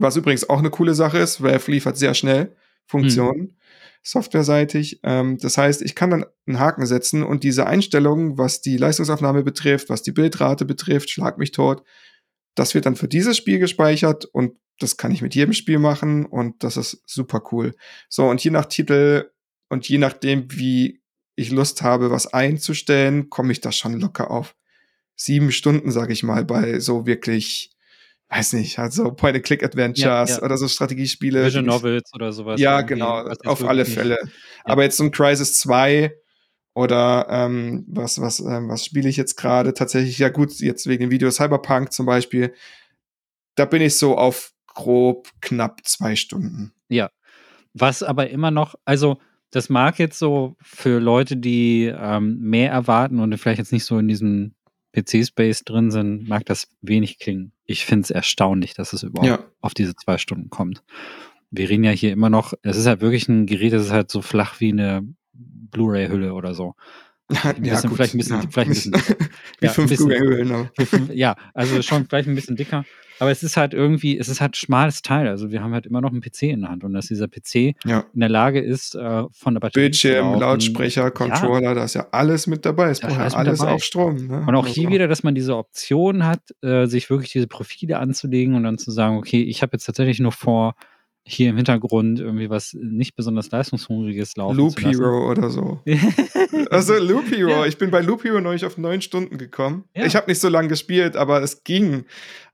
Was 0.00 0.16
übrigens 0.16 0.48
auch 0.48 0.58
eine 0.58 0.70
coole 0.70 0.94
Sache 0.94 1.18
ist, 1.18 1.42
Valve 1.42 1.70
liefert 1.70 1.96
sehr 1.96 2.14
schnell 2.14 2.56
Funktionen, 2.86 3.58
softwareseitig. 4.02 5.00
Ähm, 5.02 5.36
das 5.38 5.58
heißt, 5.58 5.82
ich 5.82 5.94
kann 5.94 6.10
dann 6.10 6.24
einen 6.46 6.58
Haken 6.58 6.86
setzen 6.86 7.22
und 7.22 7.44
diese 7.44 7.66
Einstellungen, 7.66 8.38
was 8.38 8.62
die 8.62 8.78
Leistungsaufnahme 8.78 9.42
betrifft, 9.42 9.90
was 9.90 10.02
die 10.02 10.12
Bildrate 10.12 10.64
betrifft, 10.64 11.10
schlag 11.10 11.36
mich 11.36 11.52
tot, 11.52 11.84
das 12.54 12.74
wird 12.74 12.86
dann 12.86 12.96
für 12.96 13.08
dieses 13.08 13.36
Spiel 13.36 13.58
gespeichert 13.58 14.24
und 14.24 14.54
das 14.78 14.96
kann 14.96 15.12
ich 15.12 15.20
mit 15.20 15.34
jedem 15.34 15.52
Spiel 15.52 15.78
machen 15.78 16.24
und 16.24 16.64
das 16.64 16.78
ist 16.78 17.02
super 17.06 17.42
cool. 17.52 17.74
So, 18.08 18.26
und 18.26 18.42
je 18.42 18.50
nach 18.50 18.64
Titel 18.64 19.30
und 19.68 19.86
je 19.86 19.98
nachdem, 19.98 20.50
wie 20.50 21.02
ich 21.36 21.50
Lust 21.50 21.82
habe, 21.82 22.10
was 22.10 22.26
einzustellen, 22.32 23.28
komme 23.28 23.52
ich 23.52 23.60
da 23.60 23.70
schon 23.70 24.00
locker 24.00 24.30
auf 24.30 24.56
sieben 25.14 25.52
Stunden, 25.52 25.90
sage 25.90 26.14
ich 26.14 26.22
mal, 26.22 26.46
bei 26.46 26.80
so 26.80 27.06
wirklich, 27.06 27.76
weiß 28.30 28.52
nicht, 28.54 28.78
halt 28.78 28.92
so 28.92 29.12
Point-and-Click-Adventures 29.12 30.04
Ja, 30.04 30.24
ja. 30.24 30.42
oder 30.42 30.56
so 30.56 30.68
Strategiespiele. 30.68 31.44
Mich- 31.44 31.54
Novels 31.56 32.12
oder 32.14 32.32
sowas. 32.32 32.60
ja, 32.60 32.80
genau, 32.82 33.24
auf 33.44 33.64
alle 33.64 33.84
Fälle. 33.84 34.18
Aber 34.64 34.82
jetzt 34.84 34.96
so 34.96 35.04
ein 35.04 35.10
Crisis 35.10 35.58
2 35.58 36.12
oder 36.74 37.26
ähm, 37.28 37.84
was, 37.88 38.20
was, 38.20 38.38
ähm, 38.40 38.68
was 38.68 38.84
spiele 38.84 39.08
ich 39.08 39.16
jetzt 39.16 39.36
gerade? 39.36 39.74
Tatsächlich, 39.74 40.18
ja 40.18 40.28
gut, 40.28 40.52
jetzt 40.60 40.86
wegen 40.86 41.02
dem 41.02 41.10
Video 41.10 41.30
Cyberpunk 41.30 41.92
zum 41.92 42.06
Beispiel, 42.06 42.54
da 43.56 43.64
bin 43.64 43.82
ich 43.82 43.96
so 43.98 44.16
auf 44.16 44.52
grob 44.68 45.28
knapp 45.40 45.80
zwei 45.84 46.14
Stunden. 46.16 46.72
Was 47.72 48.02
aber 48.02 48.30
immer 48.30 48.50
noch, 48.50 48.74
also 48.84 49.18
das 49.50 49.68
mag 49.68 49.98
jetzt 50.00 50.18
so 50.18 50.56
für 50.60 50.98
Leute, 50.98 51.36
die 51.36 51.84
ähm, 51.84 52.38
mehr 52.40 52.70
erwarten 52.72 53.20
und 53.20 53.36
vielleicht 53.38 53.58
jetzt 53.58 53.72
nicht 53.72 53.84
so 53.84 53.98
in 53.98 54.08
diesem 54.08 54.54
PC-Space 54.92 55.62
drin 55.64 55.92
sind, 55.92 56.28
mag 56.28 56.44
das 56.46 56.66
wenig 56.80 57.18
klingen. 57.20 57.52
Ich 57.70 57.84
finde 57.84 58.02
es 58.02 58.10
erstaunlich, 58.10 58.74
dass 58.74 58.92
es 58.92 59.04
überhaupt 59.04 59.28
Ja. 59.28 59.38
auf 59.60 59.74
diese 59.74 59.94
zwei 59.94 60.18
Stunden 60.18 60.50
kommt. 60.50 60.82
Wir 61.52 61.68
reden 61.68 61.84
ja 61.84 61.92
hier 61.92 62.10
immer 62.12 62.28
noch, 62.28 62.52
es 62.62 62.76
ist 62.76 62.86
halt 62.86 63.00
wirklich 63.00 63.28
ein 63.28 63.46
Gerät, 63.46 63.72
das 63.72 63.82
ist 63.86 63.92
halt 63.92 64.10
so 64.10 64.22
flach 64.22 64.58
wie 64.58 64.72
eine 64.72 65.02
Blu-ray-Hülle 65.32 66.34
oder 66.34 66.54
so. 66.54 66.74
Ein 67.44 67.62
bisschen- 67.62 67.90
vielleicht 67.90 68.14
ein 68.14 68.18
bisschen- 68.18 68.50
vielleicht 68.50 68.68
ein 68.68 68.68
bisschen- 68.70 68.92
Wie 69.60 69.66
Ja, 69.66 69.70
fünf 69.70 71.10
ja, 71.14 71.36
also 71.54 71.80
schon 71.82 72.06
vielleicht 72.06 72.28
ein 72.28 72.34
bisschen 72.34 72.56
dicker. 72.56 72.84
Aber 73.18 73.30
es 73.30 73.42
ist 73.42 73.58
halt 73.58 73.74
irgendwie, 73.74 74.16
es 74.18 74.28
ist 74.30 74.40
halt 74.40 74.56
schmales 74.56 75.02
Teil. 75.02 75.28
Also 75.28 75.50
wir 75.50 75.62
haben 75.62 75.74
halt 75.74 75.84
immer 75.84 76.00
noch 76.00 76.10
einen 76.10 76.22
PC 76.22 76.44
in 76.44 76.62
der 76.62 76.70
Hand 76.70 76.84
und 76.84 76.94
dass 76.94 77.08
dieser 77.08 77.28
PC 77.28 77.74
Ja. 77.84 78.06
in 78.14 78.20
der 78.20 78.30
Lage 78.30 78.60
ist, 78.60 78.94
äh, 78.94 79.24
von 79.30 79.52
der 79.54 79.60
Batterie 79.60 79.82
Bildschirm, 79.84 80.26
laufen. 80.28 80.40
Lautsprecher, 80.40 81.10
Controller, 81.10 81.74
da 81.74 81.84
ist 81.84 81.94
ja 81.94 82.06
alles 82.12 82.46
mit 82.46 82.64
dabei. 82.64 82.88
Es 82.88 83.00
braucht 83.00 83.12
ja 83.12 83.18
alles 83.18 83.34
alles 83.34 83.60
auf 83.60 83.84
Strom. 83.84 84.26
Ne? 84.26 84.44
Und 84.46 84.54
auch 84.54 84.66
hier 84.66 84.84
Also, 84.86 84.94
wieder, 84.94 85.06
dass 85.06 85.22
man 85.22 85.34
diese 85.34 85.54
Option 85.54 86.24
hat, 86.24 86.40
äh, 86.62 86.86
sich 86.86 87.10
wirklich 87.10 87.30
diese 87.30 87.46
Profile 87.46 87.98
anzulegen 87.98 88.54
und 88.54 88.62
dann 88.62 88.78
zu 88.78 88.90
sagen, 88.90 89.18
okay, 89.18 89.42
ich 89.42 89.60
habe 89.60 89.72
jetzt 89.74 89.84
tatsächlich 89.84 90.18
nur 90.20 90.32
vor, 90.32 90.74
hier 91.24 91.50
im 91.50 91.56
Hintergrund 91.56 92.18
irgendwie 92.18 92.50
was 92.50 92.74
nicht 92.80 93.14
besonders 93.14 93.50
leistungshungriges 93.50 94.36
laufen 94.36 94.56
Loop. 94.56 94.80
Hero 94.80 95.30
oder 95.30 95.50
so. 95.50 95.80
Also 96.70 96.94
Loop 96.98 97.30
Hero, 97.30 97.50
Ja. 97.50 97.66
ich 97.66 97.78
bin 97.78 97.90
bei 97.90 98.00
Loop 98.00 98.24
Hero 98.24 98.40
neulich 98.40 98.64
auf 98.64 98.78
neun 98.78 99.00
Stunden 99.02 99.38
gekommen. 99.38 99.84
Ja. 99.94 100.06
Ich 100.06 100.16
habe 100.16 100.28
nicht 100.30 100.40
so 100.40 100.48
lange 100.48 100.68
gespielt, 100.68 101.16
aber 101.16 101.42
es 101.42 101.62
ging. 101.64 102.04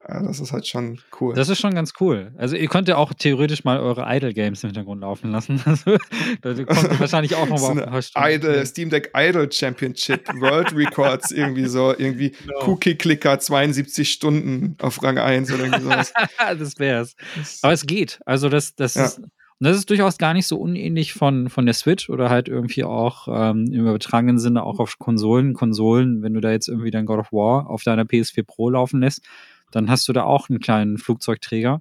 Ja, 0.09 0.23
Das 0.23 0.39
ist 0.41 0.53
halt 0.53 0.67
schon 0.67 1.01
cool. 1.21 1.35
Das 1.35 1.49
ist 1.49 1.59
schon 1.59 1.75
ganz 1.75 1.95
cool. 2.01 2.33
Also 2.37 2.55
ihr 2.57 2.69
könnt 2.69 2.87
ja 2.89 2.97
auch 2.97 3.13
theoretisch 3.15 3.65
mal 3.65 3.81
eure 3.81 4.05
Idle 4.07 4.33
Games 4.35 4.63
im 4.63 4.69
Hintergrund 4.69 5.01
laufen 5.01 5.33
lassen. 5.33 5.61
Also, 6.43 6.65
da 6.65 6.65
kommt 6.75 7.01
wahrscheinlich 7.01 7.35
auch 7.35 7.49
noch 7.49 7.61
mal 7.75 7.85
auf 7.89 8.11
ein. 8.15 8.35
Idle, 8.37 8.65
Steam 8.67 8.91
Deck 8.91 9.11
Idle 9.17 9.51
Championship, 9.51 10.29
World 10.41 10.75
Records, 10.77 11.31
irgendwie 11.33 11.67
so, 11.67 11.91
irgendwie 11.97 12.31
Genau. 12.47 12.67
Cookie-Clicker 12.73 13.39
72 13.39 14.11
Stunden 14.11 14.77
auf 14.81 15.03
Rang 15.03 15.19
1 15.19 15.53
oder 15.53 15.65
irgendwie 15.65 15.83
sowas. 15.85 16.13
das 16.59 16.79
wär's. 16.79 17.17
Aber 17.63 17.73
es 17.73 17.87
geht. 17.87 18.21
Also 18.27 18.49
das, 18.49 18.75
das 18.75 18.95
Ja. 18.95 19.07
ist. 19.07 19.19
Und 19.59 19.67
das 19.67 19.79
ist 19.79 19.89
durchaus 19.89 20.19
gar 20.19 20.35
nicht 20.35 20.47
so 20.47 20.59
unähnlich 20.59 21.15
von, 21.15 21.49
von 21.49 21.65
der 21.65 21.75
Switch 21.75 22.11
oder 22.11 22.29
halt 22.29 22.47
irgendwie 22.47 22.85
auch 22.85 23.27
ähm, 23.31 23.65
im 23.73 23.81
übertragenen 23.87 24.39
Sinne 24.39 24.63
auch 24.63 24.79
auf 24.81 24.99
Konsolen. 24.99 25.55
Konsolen, 25.55 26.23
wenn 26.23 26.35
du 26.35 26.41
da 26.41 26.51
jetzt 26.51 26.69
irgendwie 26.69 26.91
dein 26.91 27.07
God 27.07 27.21
of 27.21 27.33
War 27.33 27.71
auf 27.71 27.83
deiner 27.83 28.03
PS4 28.05 28.45
Pro 28.47 28.69
laufen 28.69 29.01
lässt, 29.01 29.25
dann 29.71 29.91
hast 29.91 30.07
du 30.09 30.13
da 30.13 30.25
auch 30.25 30.49
einen 30.49 30.61
kleinen 30.61 30.99
Flugzeugträger, 30.99 31.81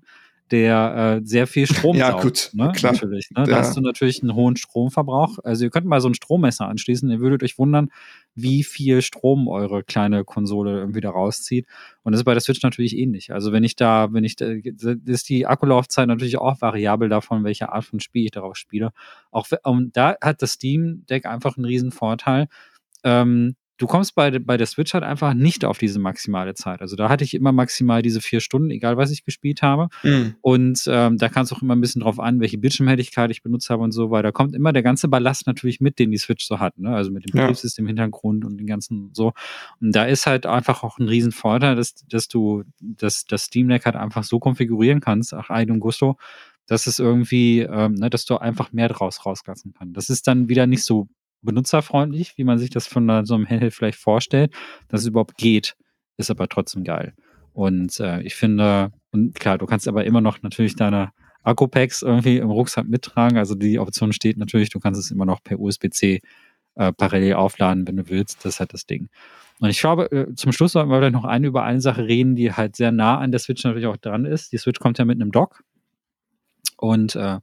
der 0.52 1.20
äh, 1.24 1.26
sehr 1.26 1.48
viel 1.48 1.66
Strom 1.66 1.96
Ja, 1.98 2.12
saugt. 2.12 2.24
gut, 2.24 2.50
ne? 2.54 2.72
klar. 2.76 2.94
Natürlich. 2.94 3.30
Ne? 3.36 3.46
Da 3.46 3.52
Ja. 3.52 3.58
hast 3.58 3.76
du 3.76 3.82
natürlich 3.82 4.22
einen 4.22 4.36
hohen 4.36 4.56
Stromverbrauch. 4.58 5.40
Also 5.44 5.64
ihr 5.64 5.72
könnt 5.72 5.88
mal 5.88 6.02
so 6.02 6.08
ein 6.08 6.14
Strommesser 6.14 6.68
anschließen. 6.68 7.10
Ihr 7.10 7.20
würdet 7.20 7.42
euch 7.42 7.58
wundern, 7.58 7.90
wie 8.36 8.64
viel 8.64 9.02
Strom 9.02 9.48
eure 9.48 9.84
kleine 9.84 10.24
Konsole 10.24 10.78
irgendwie 10.78 11.02
da 11.02 11.10
rauszieht. 11.10 11.66
Und 12.04 12.12
das 12.12 12.20
ist 12.22 12.26
bei 12.26 12.34
der 12.34 12.42
Switch 12.42 12.62
natürlich 12.62 12.96
ähnlich. 12.96 13.34
Also 13.34 13.52
wenn 13.54 13.64
ich 13.64 13.76
da, 13.76 14.14
wenn 14.14 14.24
ich 14.24 14.36
da, 14.36 14.46
ist 15.06 15.30
die 15.30 15.48
Akkulaufzeit 15.48 16.08
natürlich 16.08 16.38
auch 16.38 16.62
variabel 16.62 17.10
davon, 17.10 17.44
welche 17.44 17.72
Art 17.72 17.86
von 17.86 18.00
Spiel 18.00 18.26
ich 18.26 18.32
darauf 18.32 18.56
spiele. 18.56 18.92
Auch 19.32 19.48
und 19.64 19.98
da 19.98 20.16
hat 20.22 20.44
das 20.44 20.52
Steam 20.52 21.06
Deck 21.10 21.26
einfach 21.26 21.58
einen 21.58 21.66
riesen 21.66 21.92
Vorteil. 21.92 22.48
Ähm, 23.04 23.56
du 23.78 23.88
kommst 23.88 24.16
bei, 24.16 24.38
bei 24.40 24.58
der 24.58 24.68
Switch 24.68 24.94
halt 24.94 25.04
einfach 25.04 25.34
nicht 25.34 25.66
auf 25.66 25.78
diese 25.78 26.00
maximale 26.00 26.54
Zeit. 26.54 26.82
Also 26.82 26.96
da 26.96 27.10
hatte 27.10 27.24
ich 27.24 27.34
immer 27.34 27.52
maximal 27.52 28.02
diese 28.02 28.22
vier 28.22 28.40
Stunden, 28.40 28.70
egal 28.72 28.98
was 28.98 29.12
ich 29.12 29.24
gespielt 29.24 29.62
habe. 29.62 29.90
Hm. 30.02 30.36
Und 30.42 30.84
ähm, 30.88 31.18
da 31.18 31.30
kannst 31.30 31.52
du 31.52 31.56
auch 31.56 31.62
immer 31.62 31.76
ein 31.76 31.82
bisschen 31.82 32.02
drauf 32.02 32.20
an, 32.20 32.40
welche 32.40 32.58
Bildschirmhelligkeit 32.58 33.32
ich 33.32 33.44
benutzt 33.44 33.70
habe 33.70 33.84
und 33.84 33.92
so, 33.92 34.12
weil 34.12 34.24
da 34.24 34.32
kommt 34.32 34.56
immer 34.56 34.72
der 34.72 34.84
ganze 34.84 35.08
Ballast 35.08 35.48
natürlich 35.48 35.82
mit, 35.82 36.00
den 36.00 36.12
die 36.12 36.18
Switch 36.18 36.46
so 36.46 36.60
hat, 36.60 36.78
ne? 36.78 36.96
Also 36.96 37.12
mit 37.12 37.26
dem 37.26 37.38
Ja. 37.38 37.44
Betriebssystem 37.44 37.86
im 37.86 37.88
Hintergrund 37.88 38.46
und 38.46 38.58
den 38.58 38.68
ganzen 38.68 39.10
so. 39.14 39.34
Und 39.82 39.96
da 39.96 40.06
ist 40.06 40.26
halt 40.26 40.46
einfach 40.46 40.84
auch 40.84 40.98
ein 40.98 41.08
riesen 41.08 41.32
Vorteil, 41.32 41.76
dass, 41.76 41.96
dass 42.08 42.28
du 42.28 42.64
das, 42.80 43.26
das 43.26 43.44
Steam 43.44 43.68
Deck 43.68 43.86
halt 43.86 43.96
einfach 43.96 44.24
so 44.24 44.40
konfigurieren 44.40 45.02
kannst, 45.02 45.34
ach, 45.34 45.50
Eid 45.50 45.70
und 45.70 45.80
Gusto, 45.80 46.18
dass 46.68 46.88
es 46.88 47.00
irgendwie, 47.00 47.60
ähm, 47.62 47.94
ne, 47.94 48.10
dass 48.10 48.26
du 48.26 48.38
einfach 48.38 48.72
mehr 48.72 48.88
draus 48.88 49.26
rauslassen 49.26 49.74
kannst. 49.78 49.96
Das 49.98 50.10
ist 50.10 50.28
dann 50.28 50.50
wieder 50.50 50.66
nicht 50.66 50.84
so 50.84 51.08
benutzerfreundlich, 51.46 52.38
wie 52.38 52.44
man 52.44 52.58
sich 52.58 52.70
das 52.70 52.88
von 52.88 53.26
so 53.26 53.36
einem 53.36 53.48
Handheld 53.48 53.74
vielleicht 53.74 54.00
vorstellt, 54.00 54.54
dass 54.88 55.02
es 55.02 55.08
überhaupt 55.08 55.38
geht, 55.38 55.76
ist 56.18 56.32
aber 56.32 56.48
trotzdem 56.48 56.84
geil. 56.84 57.14
Und 57.54 58.00
äh, 58.00 58.22
ich 58.22 58.36
finde, 58.36 58.92
und 59.12 59.36
klar, 59.36 59.58
du 59.58 59.66
kannst 59.66 59.88
aber 59.88 60.04
immer 60.04 60.22
noch 60.22 60.42
natürlich 60.42 60.76
deine 60.76 61.12
Akku-Packs 61.44 62.02
irgendwie 62.02 62.38
im 62.38 62.50
Rucksack 62.50 62.88
mittragen. 62.88 63.38
Also 63.38 63.56
die 63.56 63.80
Option 63.80 64.12
steht 64.12 64.38
natürlich, 64.38 64.70
du 64.70 64.80
kannst 64.80 65.00
es 65.00 65.12
immer 65.12 65.26
noch 65.26 65.42
per 65.42 65.60
USB-C 65.60 66.22
äh, 66.76 66.92
parallel 66.92 67.36
aufladen, 67.36 67.88
wenn 67.88 67.96
du 67.96 68.10
willst. 68.10 68.44
Das 68.44 68.56
ist 68.56 68.60
halt 68.60 68.74
das 68.74 68.86
Ding. 68.86 69.08
Und 69.60 69.70
ich 69.70 69.80
glaube, 69.80 70.12
äh, 70.12 70.36
zum 70.36 70.52
Schluss 70.52 70.74
sollten 70.74 70.90
wir 70.90 70.98
vielleicht 70.98 71.14
noch 71.14 71.24
eine 71.24 71.48
über 71.48 71.64
eine 71.64 71.80
Sache 71.80 72.06
reden, 72.06 72.36
die 72.36 72.52
halt 72.52 72.76
sehr 72.76 72.92
nah 72.92 73.20
an 73.20 73.32
der 73.32 73.40
Switch 73.40 73.64
natürlich 73.64 73.88
auch 73.88 73.98
dran 73.98 74.26
ist. 74.26 74.52
Die 74.52 74.58
Switch 74.58 74.80
kommt 74.80 74.98
ja 74.98 75.06
mit 75.06 75.22
einem 75.22 75.32
Dock. 75.32 75.64
Und 76.78 77.16
äh, 77.16 77.40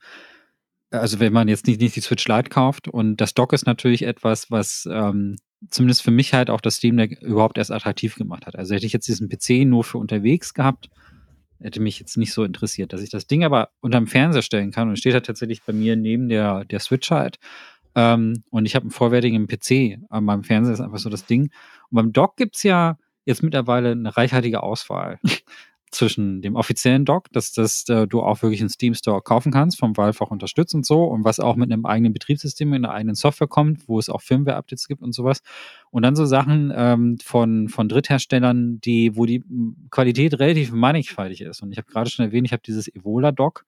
also 0.92 1.20
wenn 1.20 1.32
man 1.32 1.48
jetzt 1.48 1.66
nicht, 1.66 1.80
nicht 1.80 1.96
die 1.96 2.00
Switch 2.00 2.26
Lite 2.28 2.50
kauft 2.50 2.88
und 2.88 3.16
das 3.16 3.34
Dock 3.34 3.52
ist 3.52 3.66
natürlich 3.66 4.02
etwas, 4.02 4.50
was 4.50 4.88
ähm, 4.90 5.36
zumindest 5.70 6.02
für 6.02 6.10
mich 6.10 6.34
halt 6.34 6.50
auch 6.50 6.60
das 6.60 6.76
Steam 6.76 6.96
Deck 6.96 7.20
überhaupt 7.22 7.58
erst 7.58 7.70
attraktiv 7.70 8.16
gemacht 8.16 8.46
hat. 8.46 8.56
Also 8.56 8.74
hätte 8.74 8.86
ich 8.86 8.92
jetzt 8.92 9.08
diesen 9.08 9.28
PC 9.28 9.66
nur 9.66 9.84
für 9.84 9.98
unterwegs 9.98 10.54
gehabt, 10.54 10.90
hätte 11.60 11.80
mich 11.80 11.98
jetzt 11.98 12.16
nicht 12.16 12.32
so 12.32 12.44
interessiert. 12.44 12.92
Dass 12.92 13.02
ich 13.02 13.10
das 13.10 13.26
Ding 13.26 13.44
aber 13.44 13.70
unterm 13.80 14.06
Fernseher 14.06 14.42
stellen 14.42 14.72
kann 14.72 14.88
und 14.88 14.98
steht 14.98 15.14
halt 15.14 15.26
tatsächlich 15.26 15.62
bei 15.62 15.72
mir 15.72 15.96
neben 15.96 16.28
der, 16.28 16.64
der 16.64 16.80
Switch 16.80 17.10
halt. 17.10 17.38
Ähm, 17.94 18.42
und 18.50 18.66
ich 18.66 18.74
habe 18.74 18.84
einen 18.84 18.90
vollwertigen 18.90 19.46
PC 19.46 19.98
an 20.10 20.24
meinem 20.24 20.44
Fernseher, 20.44 20.74
ist 20.74 20.80
einfach 20.80 20.98
so 20.98 21.10
das 21.10 21.26
Ding. 21.26 21.50
Und 21.90 21.96
beim 21.96 22.12
Dock 22.12 22.36
gibt 22.36 22.56
es 22.56 22.62
ja 22.62 22.96
jetzt 23.24 23.42
mittlerweile 23.42 23.92
eine 23.92 24.16
reichhaltige 24.16 24.62
Auswahl 24.62 25.20
zwischen 25.92 26.40
dem 26.40 26.56
offiziellen 26.56 27.04
Dock, 27.04 27.30
dass 27.32 27.52
das 27.52 27.88
äh, 27.88 28.06
du 28.08 28.22
auch 28.22 28.42
wirklich 28.42 28.60
einen 28.60 28.70
Steam 28.70 28.94
Store 28.94 29.22
kaufen 29.22 29.52
kannst, 29.52 29.78
vom 29.78 29.96
Valve 29.96 30.20
auch 30.22 30.30
unterstützt 30.30 30.74
und 30.74 30.86
so, 30.86 31.04
und 31.04 31.24
was 31.24 31.38
auch 31.38 31.54
mit 31.54 31.70
einem 31.70 31.86
eigenen 31.86 32.12
Betriebssystem, 32.12 32.72
in 32.72 32.84
einer 32.84 32.94
eigenen 32.94 33.14
Software 33.14 33.46
kommt, 33.46 33.86
wo 33.88 33.98
es 33.98 34.08
auch 34.08 34.22
Firmware-Updates 34.22 34.88
gibt 34.88 35.02
und 35.02 35.12
sowas. 35.12 35.42
Und 35.90 36.02
dann 36.02 36.16
so 36.16 36.24
Sachen 36.24 36.72
ähm, 36.74 37.18
von, 37.22 37.68
von 37.68 37.88
Drittherstellern, 37.88 38.80
die, 38.80 39.16
wo 39.16 39.26
die 39.26 39.44
Qualität 39.90 40.38
relativ 40.38 40.72
mannigfaltig 40.72 41.42
ist. 41.42 41.62
Und 41.62 41.70
ich 41.72 41.78
habe 41.78 41.90
gerade 41.90 42.10
schon 42.10 42.24
erwähnt, 42.24 42.46
ich 42.46 42.52
habe 42.52 42.62
dieses 42.64 42.88
Evola-Dock. 42.88 43.66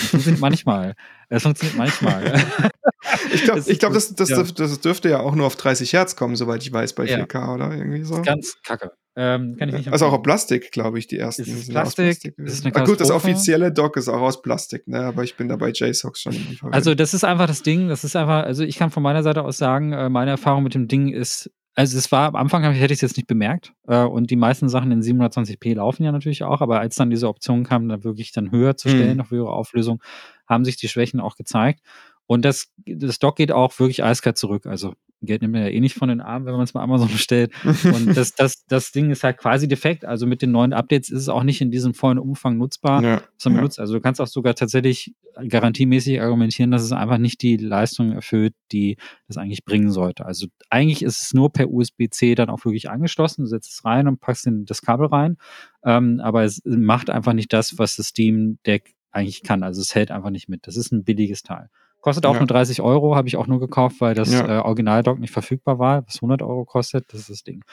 Das 0.00 0.10
funktioniert 0.10 0.40
manchmal. 0.40 0.94
Es 1.28 1.42
funktioniert 1.42 1.76
manchmal. 1.76 2.34
ich 3.32 3.44
glaube, 3.44 3.62
glaub, 3.62 3.92
das, 3.92 4.14
das, 4.14 4.28
ja. 4.28 4.42
das, 4.42 4.80
dürfte 4.80 5.08
ja 5.08 5.20
auch 5.20 5.34
nur 5.34 5.46
auf 5.46 5.56
30 5.56 5.92
Hertz 5.92 6.16
kommen, 6.16 6.36
soweit 6.36 6.62
ich 6.62 6.72
weiß, 6.72 6.94
bei 6.94 7.04
4K 7.04 7.34
ja. 7.34 7.54
oder 7.54 7.72
irgendwie 7.72 8.04
so. 8.04 8.20
Ganz 8.22 8.60
kacke. 8.62 8.92
Ähm, 9.18 9.56
kann 9.58 9.70
ich 9.70 9.74
nicht 9.76 9.92
also 9.92 10.06
auch 10.06 10.12
auf 10.12 10.22
Plastik, 10.22 10.72
glaube 10.72 10.98
ich, 10.98 11.06
die 11.06 11.18
ersten. 11.18 11.42
Ist 11.42 11.48
es 11.48 11.68
Plastik? 11.68 12.04
Plastik. 12.04 12.38
Ist 12.38 12.52
es 12.52 12.64
eine 12.66 12.84
gut, 12.84 13.00
das 13.00 13.10
offizielle 13.10 13.72
Dock 13.72 13.96
ist 13.96 14.08
auch 14.08 14.20
aus 14.20 14.42
Plastik, 14.42 14.86
ne? 14.86 15.00
aber 15.00 15.24
ich 15.24 15.36
bin 15.36 15.48
da 15.48 15.56
bei 15.56 15.70
JSOX 15.70 16.20
schon. 16.20 16.36
Also 16.70 16.94
das 16.94 17.14
ist 17.14 17.24
einfach 17.24 17.46
das 17.46 17.62
Ding, 17.62 17.88
das 17.88 18.04
ist 18.04 18.14
einfach, 18.14 18.44
also 18.44 18.62
ich 18.62 18.76
kann 18.76 18.90
von 18.90 19.02
meiner 19.02 19.22
Seite 19.22 19.42
aus 19.42 19.56
sagen, 19.56 19.94
äh, 19.94 20.10
meine 20.10 20.32
Erfahrung 20.32 20.62
mit 20.64 20.74
dem 20.74 20.86
Ding 20.86 21.08
ist, 21.08 21.50
also 21.76 21.98
es 21.98 22.10
war 22.10 22.28
am 22.28 22.36
Anfang 22.36 22.62
hätte 22.64 22.92
ich 22.94 22.98
es 22.98 23.00
jetzt 23.02 23.16
nicht 23.18 23.26
bemerkt 23.26 23.74
äh, 23.86 24.02
und 24.02 24.30
die 24.30 24.36
meisten 24.36 24.68
Sachen 24.70 24.90
in 24.90 25.02
720p 25.02 25.74
laufen 25.74 26.04
ja 26.04 26.10
natürlich 26.10 26.42
auch, 26.42 26.62
aber 26.62 26.80
als 26.80 26.96
dann 26.96 27.10
diese 27.10 27.28
Option 27.28 27.64
kam, 27.64 27.88
da 27.88 28.02
wirklich 28.02 28.32
dann 28.32 28.50
höher 28.50 28.76
zu 28.78 28.88
stellen, 28.88 29.14
mhm. 29.14 29.20
auf 29.20 29.30
höhere 29.30 29.52
Auflösung, 29.52 30.02
haben 30.48 30.64
sich 30.64 30.76
die 30.76 30.88
Schwächen 30.88 31.20
auch 31.20 31.36
gezeigt. 31.36 31.80
Und 32.26 32.44
das, 32.44 32.72
das 32.86 33.18
Dock 33.18 33.36
geht 33.36 33.52
auch 33.52 33.78
wirklich 33.78 34.02
eiskalt 34.02 34.36
zurück. 34.36 34.66
Also 34.66 34.94
Geld 35.22 35.42
nimmt 35.42 35.54
man 35.54 35.62
ja 35.62 35.68
eh 35.68 35.80
nicht 35.80 35.94
von 35.94 36.08
den 36.08 36.20
Armen, 36.20 36.46
wenn 36.46 36.54
man 36.54 36.64
es 36.64 36.72
bei 36.72 36.80
Amazon 36.80 37.08
bestellt. 37.12 37.52
Und 37.64 38.06
das, 38.16 38.34
das, 38.34 38.66
das 38.66 38.92
Ding 38.92 39.10
ist 39.10 39.24
halt 39.24 39.38
quasi 39.38 39.68
defekt. 39.68 40.04
Also 40.04 40.26
mit 40.26 40.42
den 40.42 40.50
neuen 40.50 40.72
Updates 40.72 41.08
ist 41.08 41.22
es 41.22 41.28
auch 41.28 41.42
nicht 41.42 41.60
in 41.60 41.70
diesem 41.70 41.94
vollen 41.94 42.18
Umfang 42.18 42.58
nutzbar, 42.58 43.02
ja, 43.02 43.22
ja. 43.44 43.62
Also 43.78 43.94
du 43.94 44.00
kannst 44.00 44.20
auch 44.20 44.26
sogar 44.26 44.54
tatsächlich 44.54 45.14
garantiemäßig 45.48 46.20
argumentieren, 46.20 46.70
dass 46.70 46.82
es 46.82 46.92
einfach 46.92 47.18
nicht 47.18 47.42
die 47.42 47.56
Leistung 47.56 48.12
erfüllt, 48.12 48.54
die 48.72 48.96
das 49.28 49.36
eigentlich 49.36 49.64
bringen 49.64 49.90
sollte. 49.90 50.24
Also 50.26 50.46
eigentlich 50.70 51.02
ist 51.02 51.22
es 51.22 51.34
nur 51.34 51.52
per 51.52 51.70
USB-C 51.70 52.34
dann 52.34 52.50
auch 52.50 52.64
wirklich 52.64 52.90
angeschlossen. 52.90 53.42
Du 53.42 53.46
setzt 53.46 53.72
es 53.72 53.84
rein 53.84 54.08
und 54.08 54.20
packst 54.20 54.48
das 54.48 54.82
Kabel 54.82 55.06
rein. 55.06 55.36
Ähm, 55.84 56.20
aber 56.22 56.44
es 56.44 56.60
macht 56.64 57.10
einfach 57.10 57.32
nicht 57.32 57.52
das, 57.52 57.78
was 57.78 57.96
das 57.96 58.08
Steam 58.08 58.58
Deck 58.66 58.94
eigentlich 59.10 59.42
kann. 59.42 59.62
Also 59.62 59.80
es 59.80 59.94
hält 59.94 60.10
einfach 60.10 60.30
nicht 60.30 60.48
mit. 60.48 60.66
Das 60.66 60.76
ist 60.76 60.92
ein 60.92 61.04
billiges 61.04 61.42
Teil. 61.42 61.68
Kostet 62.06 62.24
auch 62.24 62.34
ja. 62.34 62.38
nur 62.38 62.46
30 62.46 62.82
Euro, 62.82 63.16
habe 63.16 63.26
ich 63.26 63.36
auch 63.36 63.48
nur 63.48 63.58
gekauft, 63.58 63.96
weil 63.98 64.14
das 64.14 64.32
ja. 64.32 64.58
äh, 64.58 64.60
Original-Dock 64.60 65.18
nicht 65.18 65.32
verfügbar 65.32 65.80
war, 65.80 66.06
was 66.06 66.18
100 66.18 66.40
Euro 66.40 66.64
kostet. 66.64 67.12
Das 67.12 67.22
ist 67.22 67.30
das 67.30 67.42
Ding. 67.42 67.64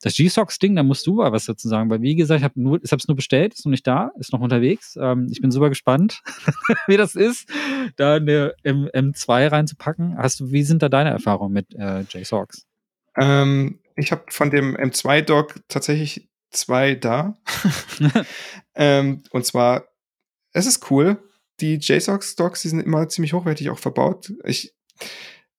Das 0.00 0.14
G-Socks-Ding, 0.14 0.76
da 0.76 0.84
musst 0.84 1.08
du 1.08 1.14
mal 1.14 1.32
was 1.32 1.46
dazu 1.46 1.66
sagen, 1.66 1.90
weil 1.90 2.00
wie 2.00 2.14
gesagt, 2.14 2.38
ich 2.38 2.44
habe 2.44 2.54
nur, 2.62 2.78
ich 2.84 2.92
habe 2.92 3.00
es 3.00 3.08
nur 3.08 3.16
bestellt, 3.16 3.52
ist 3.52 3.66
noch 3.66 3.70
nicht 3.70 3.84
da, 3.84 4.12
ist 4.20 4.32
noch 4.32 4.38
unterwegs. 4.38 4.96
Ähm, 4.96 5.26
ich 5.32 5.40
bin 5.40 5.50
super 5.50 5.70
gespannt, 5.70 6.22
wie 6.86 6.96
das 6.96 7.16
ist, 7.16 7.50
da 7.96 8.14
eine 8.14 8.54
M 8.62 8.88
M2 8.94 9.50
reinzupacken. 9.50 10.16
Hast 10.16 10.38
du, 10.38 10.52
wie 10.52 10.62
sind 10.62 10.84
da 10.84 10.88
deine 10.88 11.10
Erfahrungen 11.10 11.52
mit 11.52 11.74
äh, 11.74 12.02
J-Socks? 12.02 12.68
Ähm, 13.16 13.80
ich 13.96 14.12
habe 14.12 14.22
von 14.28 14.52
dem 14.52 14.76
M2-Dock 14.76 15.56
tatsächlich 15.66 16.28
zwei 16.50 16.94
da. 16.94 17.36
ähm, 18.76 19.24
und 19.32 19.44
zwar, 19.46 19.86
es 20.52 20.66
ist 20.66 20.92
cool 20.92 21.18
die 21.60 21.78
JSOX-Stocks, 21.80 22.62
die 22.62 22.68
sind 22.68 22.80
immer 22.80 23.08
ziemlich 23.08 23.32
hochwertig 23.32 23.70
auch 23.70 23.78
verbaut. 23.78 24.32
Ich, 24.44 24.74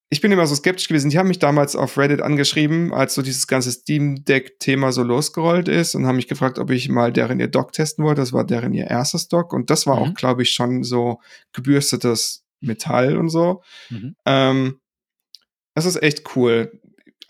ich 0.10 0.22
bin 0.22 0.32
immer 0.32 0.48
so 0.48 0.56
skeptisch 0.56 0.88
gewesen. 0.88 1.10
Die 1.10 1.18
haben 1.18 1.28
mich 1.28 1.40
damals 1.40 1.76
auf 1.76 1.98
Reddit 1.98 2.22
angeschrieben, 2.22 2.94
als 2.94 3.14
so 3.14 3.22
dieses 3.22 3.48
ganze 3.48 3.72
Steam 3.72 4.26
Deck-Thema 4.26 4.92
so 4.92 5.04
losgerollt 5.04 5.68
ist 5.68 5.96
und 5.96 6.06
haben 6.06 6.18
mich 6.18 6.28
gefragt, 6.28 6.60
ob 6.60 6.70
ich 6.70 6.90
mal 6.90 7.14
deren 7.14 7.40
ihr 7.40 7.48
Dock 7.48 7.72
testen 7.72 8.04
wollte. 8.04 8.22
Das 8.22 8.34
war 8.34 8.46
deren 8.46 8.74
ihr 8.74 8.88
erstes 8.88 9.28
Dock 9.28 9.54
und 9.54 9.70
das 9.70 9.88
war 9.88 9.98
mhm. 9.98 10.02
auch, 10.02 10.14
glaube 10.14 10.42
ich, 10.44 10.52
schon 10.52 10.84
so 10.84 11.20
gebürstetes 11.54 12.44
Metall 12.60 13.18
und 13.18 13.30
so. 13.30 13.62
Mhm. 13.90 14.16
Ähm, 14.26 14.80
das 15.76 15.86
ist 15.86 16.02
echt 16.02 16.36
cool 16.36 16.81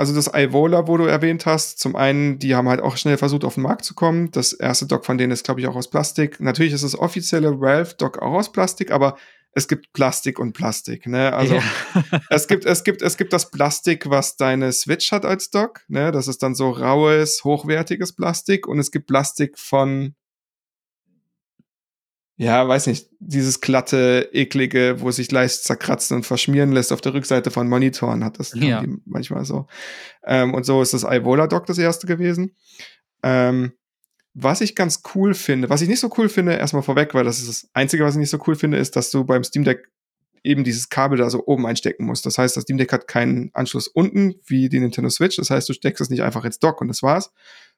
also 0.02 0.16
das 0.16 0.32
Ivola, 0.34 0.88
wo 0.88 0.98
du 0.98 1.04
erwähnt 1.04 1.46
hast, 1.46 1.80
zum 1.80 1.96
einen, 1.96 2.40
die 2.40 2.56
haben 2.56 2.68
halt 2.68 2.82
auch 2.82 2.98
schnell 2.98 3.18
versucht, 3.18 3.46
auf 3.46 3.54
den 3.54 3.62
Markt 3.62 3.86
zu 3.86 3.94
kommen. 3.94 4.32
Das 4.32 4.52
erste 4.52 4.88
Dock 4.88 5.06
von 5.06 5.20
denen 5.20 5.32
ist, 5.32 5.44
glaube 5.44 5.62
ich, 5.62 5.68
auch 5.68 5.76
aus 5.76 5.92
Plastik. 5.92 6.40
Natürlich 6.40 6.74
ist 6.74 6.84
das 6.84 6.98
offizielle 6.98 7.62
Valve-Dock 7.62 8.18
auch 8.20 8.34
aus 8.34 8.52
Plastik, 8.52 8.90
aber 8.90 9.16
es 9.54 9.68
gibt 9.68 9.94
Plastik 9.94 10.40
und 10.40 10.54
Plastik, 10.54 11.06
ne? 11.06 11.34
Also 11.34 11.54
ja. 11.54 11.64
es 12.32 12.48
gibt, 12.48 12.66
es 12.66 12.84
gibt, 12.84 13.04
es 13.04 13.16
gibt 13.16 13.32
das 13.32 13.52
Plastik, 13.52 14.10
was 14.10 14.38
deine 14.38 14.72
Switch 14.72 15.12
hat 15.12 15.24
als 15.24 15.52
Dock, 15.52 15.82
ne? 15.88 16.12
Das 16.12 16.28
ist 16.28 16.42
dann 16.42 16.56
so 16.56 16.72
raues, 16.72 17.44
hochwertiges 17.44 18.16
Plastik 18.16 18.68
und 18.68 18.80
es 18.80 18.90
gibt 18.90 19.06
Plastik 19.06 19.60
von 19.60 20.16
ja, 22.42 22.68
weiß 22.68 22.88
nicht, 22.88 23.08
dieses 23.20 23.62
glatte, 23.62 24.30
eklige, 24.34 24.96
wo 24.98 25.12
sich 25.12 25.32
leicht 25.32 25.64
zerkratzen 25.64 26.18
und 26.18 26.26
verschmieren 26.26 26.72
lässt 26.72 26.92
auf 26.92 27.00
der 27.00 27.14
Rückseite 27.14 27.52
von 27.52 27.70
Monitoren 27.70 28.24
hat 28.24 28.40
das 28.40 28.54
ja. 28.56 28.84
manchmal 29.06 29.46
so. 29.46 29.68
Ähm, 30.26 30.56
und 30.56 30.66
so 30.66 30.82
ist 30.82 30.96
das 30.96 31.04
Ivola 31.04 31.46
Dock 31.46 31.68
das 31.68 31.78
erste 31.78 32.08
gewesen. 32.08 32.56
Ähm, 33.22 33.74
was 34.34 34.62
ich 34.62 34.74
ganz 34.74 35.04
cool 35.14 35.36
finde, 35.36 35.70
was 35.70 35.84
ich 35.84 35.88
nicht 35.88 36.00
so 36.00 36.12
cool 36.18 36.30
finde, 36.30 36.54
erstmal 36.54 36.82
vorweg, 36.82 37.14
weil 37.14 37.26
das 37.26 37.38
ist 37.38 37.48
das 37.48 37.70
Einzige, 37.74 38.06
was 38.06 38.16
ich 38.16 38.20
nicht 38.20 38.32
so 38.32 38.40
cool 38.48 38.56
finde, 38.56 38.78
ist, 38.78 38.96
dass 38.96 39.12
du 39.12 39.24
beim 39.24 39.44
Steam 39.44 39.64
Deck 39.64 39.92
eben 40.44 40.64
dieses 40.64 40.90
Kabel 40.90 41.20
da 41.20 41.30
so 41.30 41.46
oben 41.46 41.68
einstecken 41.68 42.06
musst. 42.06 42.26
Das 42.26 42.40
heißt, 42.40 42.58
das 42.58 42.64
Steam 42.64 42.80
Deck 42.80 42.92
hat 42.92 43.08
keinen 43.08 43.52
Anschluss 43.54 43.88
unten 43.88 44.34
wie 44.48 44.68
die 44.68 44.80
Nintendo 44.80 45.12
Switch. 45.12 45.36
Das 45.36 45.52
heißt, 45.52 45.70
du 45.70 45.74
steckst 45.74 46.02
es 46.02 46.10
nicht 46.10 46.24
einfach 46.24 46.44
ins 46.44 46.58
Dock 46.58 46.82
und 46.82 46.88
das 46.88 47.04
war's, 47.04 47.32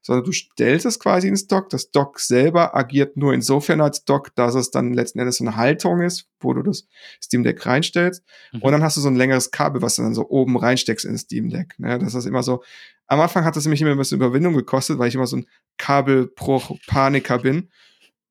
sondern 0.03 0.25
du 0.25 0.31
stellst 0.31 0.85
es 0.85 0.99
quasi 0.99 1.27
ins 1.27 1.47
Dock. 1.47 1.69
Das 1.69 1.89
Dock 1.89 2.19
selber 2.19 2.75
agiert 2.75 3.17
nur 3.17 3.33
insofern 3.33 3.81
als 3.81 4.05
Dock, 4.05 4.35
dass 4.35 4.53
es 4.53 4.69
dann 4.69 4.93
letzten 4.93 5.19
Endes 5.19 5.37
so 5.37 5.43
eine 5.43 5.55
Halterung 5.55 6.01
ist, 6.01 6.27
wo 6.39 6.53
du 6.53 6.61
das 6.61 6.85
Steam 7.21 7.43
Deck 7.43 7.65
reinstellst. 7.65 8.23
Mhm. 8.51 8.61
Und 8.61 8.71
dann 8.71 8.83
hast 8.83 8.97
du 8.97 9.01
so 9.01 9.09
ein 9.09 9.15
längeres 9.15 9.49
Kabel, 9.49 9.81
was 9.81 9.95
du 9.95 10.03
dann 10.03 10.13
so 10.13 10.29
oben 10.29 10.55
reinsteckst 10.55 11.05
ins 11.05 11.21
Steam 11.21 11.49
Deck. 11.49 11.73
Ne? 11.79 11.97
Das 11.97 12.13
ist 12.13 12.25
immer 12.25 12.43
so. 12.43 12.63
Am 13.07 13.19
Anfang 13.19 13.43
hat 13.43 13.57
es 13.57 13.67
mich 13.67 13.81
immer 13.81 13.91
ein 13.91 13.97
bisschen 13.97 14.17
Überwindung 14.17 14.53
gekostet, 14.53 14.99
weil 14.99 15.07
ich 15.07 15.15
immer 15.15 15.27
so 15.27 15.37
ein 15.37 15.47
Kabelbruch-Paniker 15.77 17.39
bin. 17.39 17.69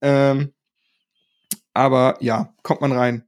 Ähm, 0.00 0.52
aber 1.74 2.16
ja, 2.20 2.54
kommt 2.62 2.80
man 2.80 2.92
rein 2.92 3.24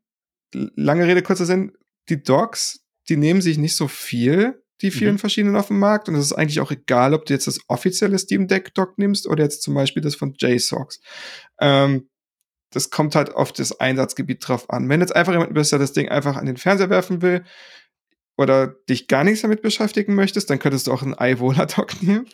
lange 0.55 1.07
Rede, 1.07 1.23
kurzer 1.23 1.47
Sinn, 1.47 1.73
die 2.09 2.23
Docs, 2.23 2.85
die 3.09 3.17
nehmen 3.17 3.41
sich 3.41 3.59
nicht 3.59 3.77
so 3.77 3.89
viel, 3.89 4.63
die 4.83 4.91
vielen 4.91 5.15
mhm. 5.15 5.19
verschiedenen 5.19 5.57
auf 5.57 5.69
dem 5.69 5.79
Markt. 5.79 6.09
Und 6.09 6.15
es 6.15 6.27
ist 6.27 6.33
eigentlich 6.33 6.61
auch 6.61 6.71
egal, 6.71 7.15
ob 7.15 7.27
du 7.27 7.33
jetzt 7.33 7.47
das 7.47 7.61
offizielle 7.69 8.19
Steam 8.19 8.49
Deck 8.49 8.75
Dock 8.75 8.99
nimmst 8.99 9.27
oder 9.27 9.45
jetzt 9.45 9.63
zum 9.63 9.75
Beispiel 9.75 10.03
das 10.03 10.15
von 10.15 10.35
JSOX. 10.37 11.01
Ähm, 11.61 12.09
das 12.71 12.91
kommt 12.91 13.15
halt 13.15 13.33
auf 13.35 13.53
das 13.53 13.79
Einsatzgebiet 13.79 14.47
drauf 14.47 14.69
an. 14.69 14.89
Wenn 14.89 15.01
jetzt 15.01 15.15
einfach 15.15 15.33
jemand 15.33 15.55
bist, 15.55 15.71
der 15.71 15.79
das 15.79 15.93
Ding 15.93 16.09
einfach 16.09 16.37
an 16.37 16.47
den 16.47 16.57
Fernseher 16.57 16.91
werfen 16.91 17.23
will, 17.23 17.45
oder 18.37 18.75
dich 18.89 19.07
gar 19.07 19.23
nichts 19.23 19.43
damit 19.43 19.63
beschäftigen 19.63 20.15
möchtest, 20.15 20.51
dann 20.51 20.59
könntest 20.59 20.87
du 20.87 20.93
auch 20.93 21.03
einen 21.03 21.15
iVola-Dock 21.19 22.03
nehmen. 22.03 22.27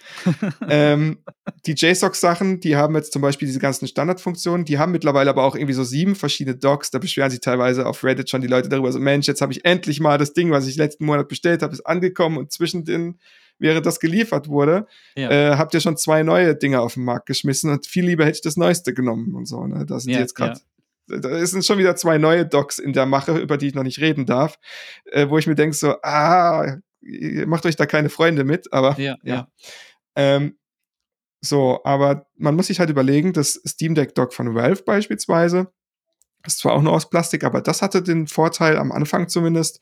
ähm, 0.69 1.19
die 1.67 1.75
JSOX-Sachen, 1.75 2.61
die 2.61 2.77
haben 2.77 2.95
jetzt 2.95 3.13
zum 3.13 3.21
Beispiel 3.21 3.47
diese 3.47 3.59
ganzen 3.59 3.87
Standardfunktionen, 3.87 4.65
die 4.65 4.79
haben 4.79 4.93
mittlerweile 4.93 5.29
aber 5.29 5.45
auch 5.45 5.55
irgendwie 5.55 5.75
so 5.75 5.85
sieben 5.85 6.15
verschiedene 6.15 6.57
Docks. 6.57 6.91
Da 6.91 6.99
beschweren 6.99 7.31
sich 7.31 7.41
teilweise 7.41 7.87
auf 7.87 8.03
Reddit 8.03 8.31
schon 8.31 8.41
die 8.41 8.47
Leute 8.47 8.69
darüber, 8.69 8.91
so 8.93 8.99
Mensch, 8.99 9.27
jetzt 9.27 9.43
habe 9.43 9.53
ich 9.53 9.65
endlich 9.65 10.01
mal 10.01 10.17
das 10.17 10.33
Ding, 10.33 10.51
was 10.51 10.67
ich 10.67 10.77
letzten 10.77 11.05
Monat 11.05 11.29
bestellt 11.29 11.63
habe, 11.63 11.75
ist 11.75 11.87
angekommen 11.87 12.39
und 12.39 12.53
zwischen 12.53 12.85
den 12.85 13.19
während 13.59 13.85
das 13.85 14.01
geliefert 14.01 14.49
wurde, 14.49 14.87
ja. 15.17 15.31
äh, 15.31 15.57
habt 15.57 15.75
ihr 15.75 15.81
schon 15.81 15.99
zwei 15.99 16.23
neue 16.23 16.57
Dinge 16.57 16.81
auf 16.81 16.95
den 16.95 17.05
Markt 17.05 17.27
geschmissen 17.27 17.71
und 17.71 17.87
viel 17.87 18.07
lieber 18.07 18.25
hätte 18.25 18.37
ich 18.37 18.43
das 18.43 18.57
Neueste 18.57 18.95
genommen 18.95 19.35
und 19.35 19.45
so. 19.45 19.67
Ne? 19.67 19.85
Da 19.85 20.01
sind 20.01 20.13
ja, 20.13 20.17
die 20.17 20.23
jetzt 20.23 20.35
gerade 20.35 20.55
ja 20.55 20.70
da 21.19 21.47
sind 21.47 21.65
schon 21.65 21.79
wieder 21.79 21.97
zwei 21.97 22.19
neue 22.19 22.47
Docs 22.47 22.79
in 22.79 22.93
der 22.93 23.07
Mache, 23.07 23.37
über 23.39 23.57
die 23.57 23.69
ich 23.69 23.75
noch 23.75 23.83
nicht 23.83 24.01
reden 24.01 24.27
darf, 24.27 24.59
äh, 25.07 25.29
wo 25.29 25.39
ich 25.39 25.47
mir 25.47 25.55
denke 25.55 25.77
so, 25.77 25.97
ah, 26.03 26.77
macht 27.47 27.67
euch 27.67 27.77
da 27.77 27.87
keine 27.87 28.11
Freunde 28.11 28.45
mit, 28.45 28.73
aber 28.73 28.99
ja. 29.01 29.17
ja. 29.23 29.49
Ähm, 30.17 30.59
so, 31.41 31.81
aber 31.85 32.27
man 32.37 32.55
muss 32.55 32.67
sich 32.67 32.81
halt 32.81 32.91
überlegen, 32.91 33.33
das 33.33 33.61
Steam 33.67 33.95
Deck 33.95 34.15
Dock 34.15 34.35
von 34.35 34.55
Valve 34.55 34.83
beispielsweise, 34.83 35.73
ist 36.47 36.59
zwar 36.59 36.73
auch 36.73 36.83
nur 36.83 36.93
aus 36.93 37.09
Plastik, 37.09 37.45
aber 37.45 37.61
das 37.61 37.83
hatte 37.83 38.03
den 38.03 38.27
Vorteil 38.27 38.77
am 38.77 38.93
Anfang 38.93 39.29
zumindest, 39.29 39.81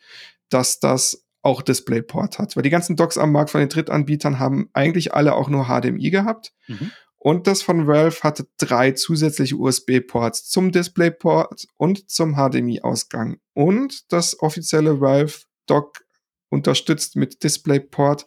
dass 0.48 0.80
das 0.80 1.26
auch 1.42 1.62
DisplayPort 1.62 2.38
hat. 2.38 2.56
Weil 2.56 2.62
die 2.62 2.70
ganzen 2.70 2.96
Docks 2.96 3.18
am 3.18 3.32
Markt 3.32 3.50
von 3.50 3.60
den 3.60 3.68
Drittanbietern 3.68 4.38
haben 4.38 4.68
eigentlich 4.72 5.14
alle 5.14 5.34
auch 5.34 5.48
nur 5.48 5.66
HDMI 5.66 6.10
gehabt. 6.10 6.52
Mhm. 6.66 6.90
Und 7.28 7.46
das 7.46 7.60
von 7.60 7.86
Valve 7.86 8.22
hatte 8.22 8.46
drei 8.56 8.92
zusätzliche 8.92 9.54
USB-Ports 9.54 10.48
zum 10.48 10.72
DisplayPort 10.72 11.66
und 11.76 12.10
zum 12.10 12.36
HDMI-Ausgang. 12.36 13.36
Und 13.52 14.10
das 14.10 14.40
offizielle 14.40 15.02
Valve 15.02 15.40
Dock 15.66 16.06
unterstützt 16.48 17.16
mit 17.16 17.44
DisplayPort, 17.44 18.24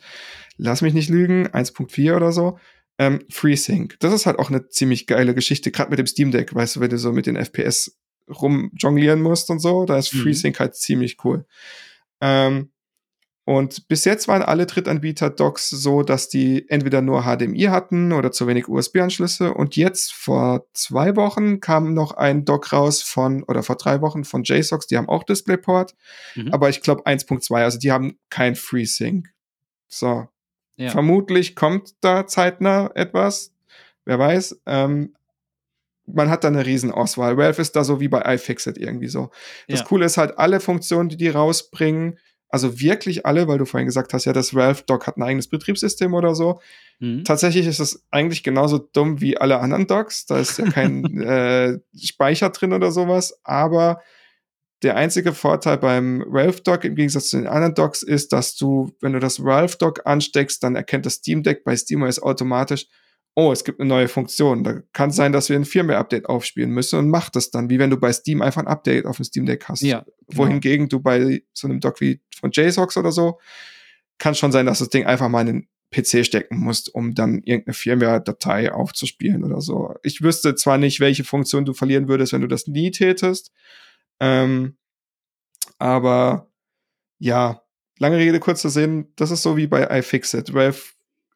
lass 0.57 0.83
mich 0.83 0.93
nicht 0.93 1.09
lügen, 1.09 1.47
1.4 1.47 2.15
oder 2.15 2.31
so, 2.31 2.59
Ähm, 2.99 3.25
FreeSync. 3.31 3.95
Das 4.01 4.13
ist 4.13 4.27
halt 4.27 4.37
auch 4.37 4.51
eine 4.51 4.67
ziemlich 4.67 5.07
geile 5.07 5.33
Geschichte, 5.33 5.71
gerade 5.71 5.89
mit 5.89 5.97
dem 5.97 6.05
Steam 6.05 6.29
Deck, 6.29 6.53
weißt 6.53 6.75
du, 6.75 6.79
wenn 6.81 6.91
du 6.91 6.99
so 6.99 7.11
mit 7.11 7.25
den 7.25 7.37
FPS 7.37 7.97
rumjonglieren 8.29 9.19
musst 9.19 9.49
und 9.49 9.57
so, 9.57 9.85
da 9.85 9.97
ist 9.97 10.13
mhm. 10.13 10.19
FreeSync 10.19 10.59
halt 10.59 10.75
ziemlich 10.75 11.17
cool. 11.25 11.47
Ähm, 12.21 12.71
und 13.51 13.89
bis 13.89 14.05
jetzt 14.05 14.29
waren 14.29 14.43
alle 14.43 14.65
Drittanbieter-Docs 14.65 15.71
so, 15.71 16.03
dass 16.03 16.29
die 16.29 16.69
entweder 16.69 17.01
nur 17.01 17.23
HDMI 17.23 17.63
hatten 17.63 18.13
oder 18.13 18.31
zu 18.31 18.47
wenig 18.47 18.69
USB-Anschlüsse. 18.69 19.53
Und 19.53 19.75
jetzt 19.75 20.13
vor 20.13 20.67
zwei 20.73 21.17
Wochen 21.17 21.59
kam 21.59 21.93
noch 21.93 22.13
ein 22.13 22.45
Dock 22.45 22.71
raus 22.71 23.01
von, 23.01 23.43
oder 23.43 23.61
vor 23.61 23.75
drei 23.75 23.99
Wochen 23.99 24.23
von 24.23 24.43
JSOX, 24.43 24.87
die 24.87 24.95
haben 24.95 25.09
auch 25.09 25.23
DisplayPort, 25.23 25.95
mhm. 26.35 26.53
aber 26.53 26.69
ich 26.69 26.81
glaube 26.81 27.05
1.2, 27.05 27.61
also 27.61 27.77
die 27.77 27.91
haben 27.91 28.17
kein 28.29 28.55
FreeSync. 28.55 29.27
So. 29.89 30.29
Ja. 30.77 30.89
Vermutlich 30.91 31.53
kommt 31.57 31.95
da 31.99 32.25
zeitnah 32.27 32.89
etwas. 32.95 33.51
Wer 34.05 34.17
weiß. 34.17 34.61
Ähm, 34.65 35.13
man 36.05 36.29
hat 36.29 36.45
da 36.45 36.47
eine 36.47 36.65
riesen 36.65 36.91
Auswahl. 36.91 37.35
Valve 37.35 37.61
ist 37.61 37.75
da 37.75 37.83
so 37.83 37.99
wie 37.99 38.07
bei 38.07 38.21
iFixit 38.33 38.77
irgendwie 38.77 39.09
so. 39.09 39.29
Das 39.67 39.81
ja. 39.81 39.85
Coole 39.85 40.05
ist 40.05 40.15
halt, 40.15 40.37
alle 40.37 40.61
Funktionen, 40.61 41.09
die 41.09 41.17
die 41.17 41.27
rausbringen, 41.27 42.17
also 42.51 42.79
wirklich 42.81 43.25
alle, 43.25 43.47
weil 43.47 43.57
du 43.57 43.65
vorhin 43.65 43.87
gesagt 43.87 44.13
hast, 44.13 44.25
ja, 44.25 44.33
das 44.33 44.53
Valve 44.53 44.83
Dock 44.85 45.07
hat 45.07 45.17
ein 45.17 45.23
eigenes 45.23 45.47
Betriebssystem 45.47 46.13
oder 46.13 46.35
so. 46.35 46.59
Mhm. 46.99 47.23
Tatsächlich 47.23 47.65
ist 47.65 47.79
es 47.79 48.05
eigentlich 48.11 48.43
genauso 48.43 48.77
dumm 48.77 49.21
wie 49.21 49.37
alle 49.37 49.59
anderen 49.59 49.87
Docks. 49.87 50.25
Da 50.25 50.37
ist 50.37 50.59
ja 50.59 50.69
kein 50.69 51.05
äh, 51.21 51.79
Speicher 51.97 52.49
drin 52.49 52.73
oder 52.73 52.91
sowas. 52.91 53.39
Aber 53.43 54.01
der 54.83 54.97
einzige 54.97 55.33
Vorteil 55.33 55.77
beim 55.77 56.25
Valve 56.27 56.61
Dock 56.61 56.83
im 56.83 56.95
Gegensatz 56.95 57.29
zu 57.29 57.37
den 57.37 57.47
anderen 57.47 57.75
Docks 57.75 58.03
ist, 58.03 58.33
dass 58.33 58.55
du, 58.55 58.91
wenn 58.99 59.13
du 59.13 59.19
das 59.19 59.43
Valve 59.43 59.77
Dock 59.77 60.01
ansteckst, 60.05 60.61
dann 60.61 60.75
erkennt 60.75 61.05
das 61.05 61.15
Steam 61.15 61.43
Deck 61.43 61.63
bei 61.63 61.75
SteamOS 61.75 62.21
automatisch, 62.21 62.87
oh, 63.35 63.51
es 63.51 63.63
gibt 63.63 63.79
eine 63.79 63.87
neue 63.87 64.07
Funktion. 64.07 64.63
Da 64.63 64.81
kann 64.93 65.11
sein, 65.11 65.31
dass 65.31 65.49
wir 65.49 65.55
ein 65.55 65.65
Firmware-Update 65.65 66.27
aufspielen 66.27 66.71
müssen 66.71 66.99
und 66.99 67.09
macht 67.09 67.35
das 67.35 67.49
dann, 67.49 67.69
wie 67.69 67.79
wenn 67.79 67.89
du 67.89 67.97
bei 67.97 68.11
Steam 68.11 68.41
einfach 68.41 68.61
ein 68.61 68.67
Update 68.67 69.05
auf 69.05 69.17
dem 69.17 69.25
Steam 69.25 69.45
Deck 69.45 69.65
hast. 69.67 69.81
Ja, 69.81 69.99
genau. 69.99 70.43
Wohingegen 70.43 70.89
du 70.89 70.99
bei 70.99 71.43
so 71.53 71.67
einem 71.67 71.79
Dock 71.79 72.01
wie 72.01 72.21
von 72.39 72.51
JSOX 72.51 72.97
oder 72.97 73.11
so, 73.11 73.39
kann 74.17 74.35
schon 74.35 74.51
sein, 74.51 74.65
dass 74.65 74.79
das 74.79 74.89
Ding 74.89 75.05
einfach 75.05 75.29
mal 75.29 75.47
in 75.47 75.47
den 75.47 75.67
PC 75.91 76.25
stecken 76.25 76.57
musst, 76.57 76.93
um 76.93 77.15
dann 77.15 77.41
irgendeine 77.43 77.73
Firmware-Datei 77.73 78.71
aufzuspielen 78.71 79.43
oder 79.43 79.61
so. 79.61 79.93
Ich 80.03 80.21
wüsste 80.21 80.55
zwar 80.55 80.77
nicht, 80.77 80.99
welche 80.99 81.23
Funktion 81.23 81.65
du 81.65 81.73
verlieren 81.73 82.07
würdest, 82.07 82.33
wenn 82.33 82.41
du 82.41 82.47
das 82.47 82.67
nie 82.67 82.91
tätest, 82.91 83.51
ähm, 84.19 84.77
aber 85.79 86.49
ja, 87.17 87.63
lange 87.97 88.17
Rede, 88.17 88.39
kurzer 88.39 88.69
Sinn, 88.69 89.11
das 89.15 89.31
ist 89.31 89.43
so 89.43 89.57
wie 89.57 89.67
bei 89.67 89.99
iFixit. 89.99 90.53
Valve 90.53 90.81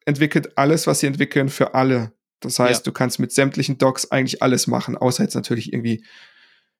entwickelt 0.06 0.56
alles, 0.56 0.86
was 0.86 1.00
sie 1.00 1.06
entwickeln, 1.06 1.50
für 1.50 1.74
alle. 1.74 2.12
Das 2.40 2.58
heißt, 2.58 2.86
ja. 2.86 2.90
du 2.90 2.92
kannst 2.92 3.18
mit 3.18 3.32
sämtlichen 3.32 3.76
Docs 3.78 4.10
eigentlich 4.10 4.42
alles 4.42 4.66
machen, 4.66 4.96
außer 4.96 5.22
jetzt 5.22 5.34
natürlich 5.34 5.72
irgendwie 5.72 6.04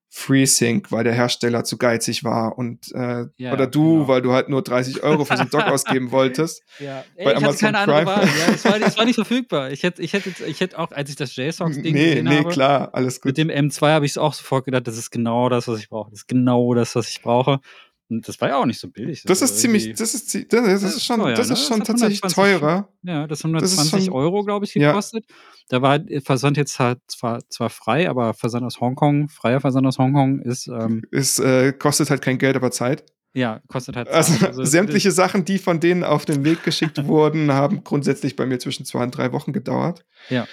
FreeSync, 0.09 0.93
weil 0.93 1.05
der 1.05 1.13
Hersteller 1.13 1.65
zu 1.65 1.79
geizig 1.79 2.23
war 2.23 2.57
und 2.57 2.93
äh, 2.95 3.27
ja, 3.37 3.53
oder 3.53 3.67
du, 3.67 3.95
genau. 3.95 4.09
weil 4.09 4.23
du 4.23 4.33
halt 4.33 4.49
nur 4.49 4.63
30 4.63 5.03
Euro 5.03 5.25
für 5.25 5.37
so 5.37 5.43
einen 5.43 5.51
Dock 5.51 5.65
ausgeben 5.67 6.13
wolltest. 6.13 6.63
Ja, 6.79 7.05
Ey, 7.17 7.25
bei 7.25 7.33
ich 7.33 7.37
Amazon 7.39 7.49
hatte 7.49 7.59
keine 7.59 7.85
Prime. 7.85 7.99
andere 7.99 8.17
Wahl. 8.17 8.39
Ja, 8.39 8.55
es, 8.55 8.65
war, 8.65 8.81
es 8.81 8.97
war 8.97 9.05
nicht 9.05 9.15
verfügbar. 9.17 9.73
Ich 9.73 9.83
hätte, 9.83 10.03
ich 10.03 10.13
hätte, 10.13 10.33
ich 10.47 10.61
hätte 10.61 10.79
auch, 10.79 10.93
als 10.93 11.11
ich 11.11 11.17
das 11.17 11.35
JSOX-Ding 11.35 11.93
nee, 11.93 12.11
gesehen 12.11 12.25
nee, 12.25 12.39
habe, 12.39 12.49
klar, 12.49 12.91
alles 12.93 13.21
gut. 13.21 13.31
Mit 13.31 13.39
dem 13.39 13.51
M2 13.51 13.89
habe 13.89 14.07
ich 14.07 14.13
es 14.13 14.19
auch 14.19 14.33
sofort 14.33 14.65
gedacht, 14.65 14.87
das 14.87 14.97
ist 14.97 15.11
genau 15.11 15.49
das, 15.49 15.67
was 15.67 15.81
ich 15.81 15.89
brauche. 15.89 16.11
Das 16.11 16.21
ist 16.21 16.29
genau 16.29 16.73
das, 16.75 16.95
was 16.95 17.09
ich 17.09 17.21
brauche. 17.21 17.61
Und 18.09 18.29
das 18.29 18.41
war 18.41 18.49
ja 18.49 18.57
auch 18.57 18.67
nicht 18.67 18.79
so 18.79 18.89
billig. 18.89 19.23
Das, 19.25 19.41
das 19.41 19.51
ist 19.51 19.61
ziemlich, 19.61 19.93
das 19.95 20.15
ist, 20.15 20.33
das, 20.53 20.65
das 20.65 20.83
ist 20.83 21.05
schon, 21.05 21.21
teuer, 21.21 21.35
das 21.35 21.51
ist 21.51 21.59
ne? 21.59 21.67
schon 21.67 21.79
das 21.81 21.89
tatsächlich 21.89 22.23
120, 22.23 22.61
teurer. 22.61 22.89
Ja, 23.03 23.27
das 23.27 23.43
haben 23.43 23.51
120 23.51 24.13
Euro, 24.13 24.45
glaube 24.45 24.65
ich, 24.65 24.75
gekostet. 24.75 25.25
Ja. 25.29 25.35
Da 25.69 25.83
war 25.83 25.99
Versand 26.23 26.57
jetzt 26.57 26.79
halt 26.79 27.01
zwar, 27.09 27.41
zwar 27.49 27.69
frei, 27.69 28.09
aber 28.09 28.35
Versand 28.35 28.65
aus 28.65 28.81
Hongkong, 28.81 29.29
freier 29.29 29.61
Versand 29.61 29.87
aus 29.87 29.99
Hongkong 29.99 30.41
ist. 30.41 30.69
Ähm, 30.69 31.03
ist 31.11 31.41
äh, 31.41 31.73
kostet 31.73 32.11
halt 32.11 32.23
kein 32.23 32.39
Geld, 32.39 32.55
aber 32.55 32.71
Zeit. 32.71 33.05
Ja, 33.35 33.61
kostet 33.67 33.97
halt 33.97 34.09
also 34.09 34.33
Zeit. 34.33 34.49
Also, 34.49 34.61
also 34.61 34.65
sämtliche 34.71 35.11
Sachen, 35.11 35.45
die 35.45 35.59
von 35.59 35.81
denen 35.81 36.05
auf 36.05 36.25
den 36.25 36.45
Weg 36.45 36.63
geschickt 36.63 37.05
wurden, 37.07 37.53
haben 37.53 37.83
grundsätzlich 37.83 38.37
bei 38.37 38.47
mir 38.47 38.61
zwischen 38.61 38.87
zwei 38.87 39.03
und 39.03 39.17
drei 39.17 39.33
Wochen 39.33 39.53
gedauert. 39.53 40.05
Ja. 40.31 40.47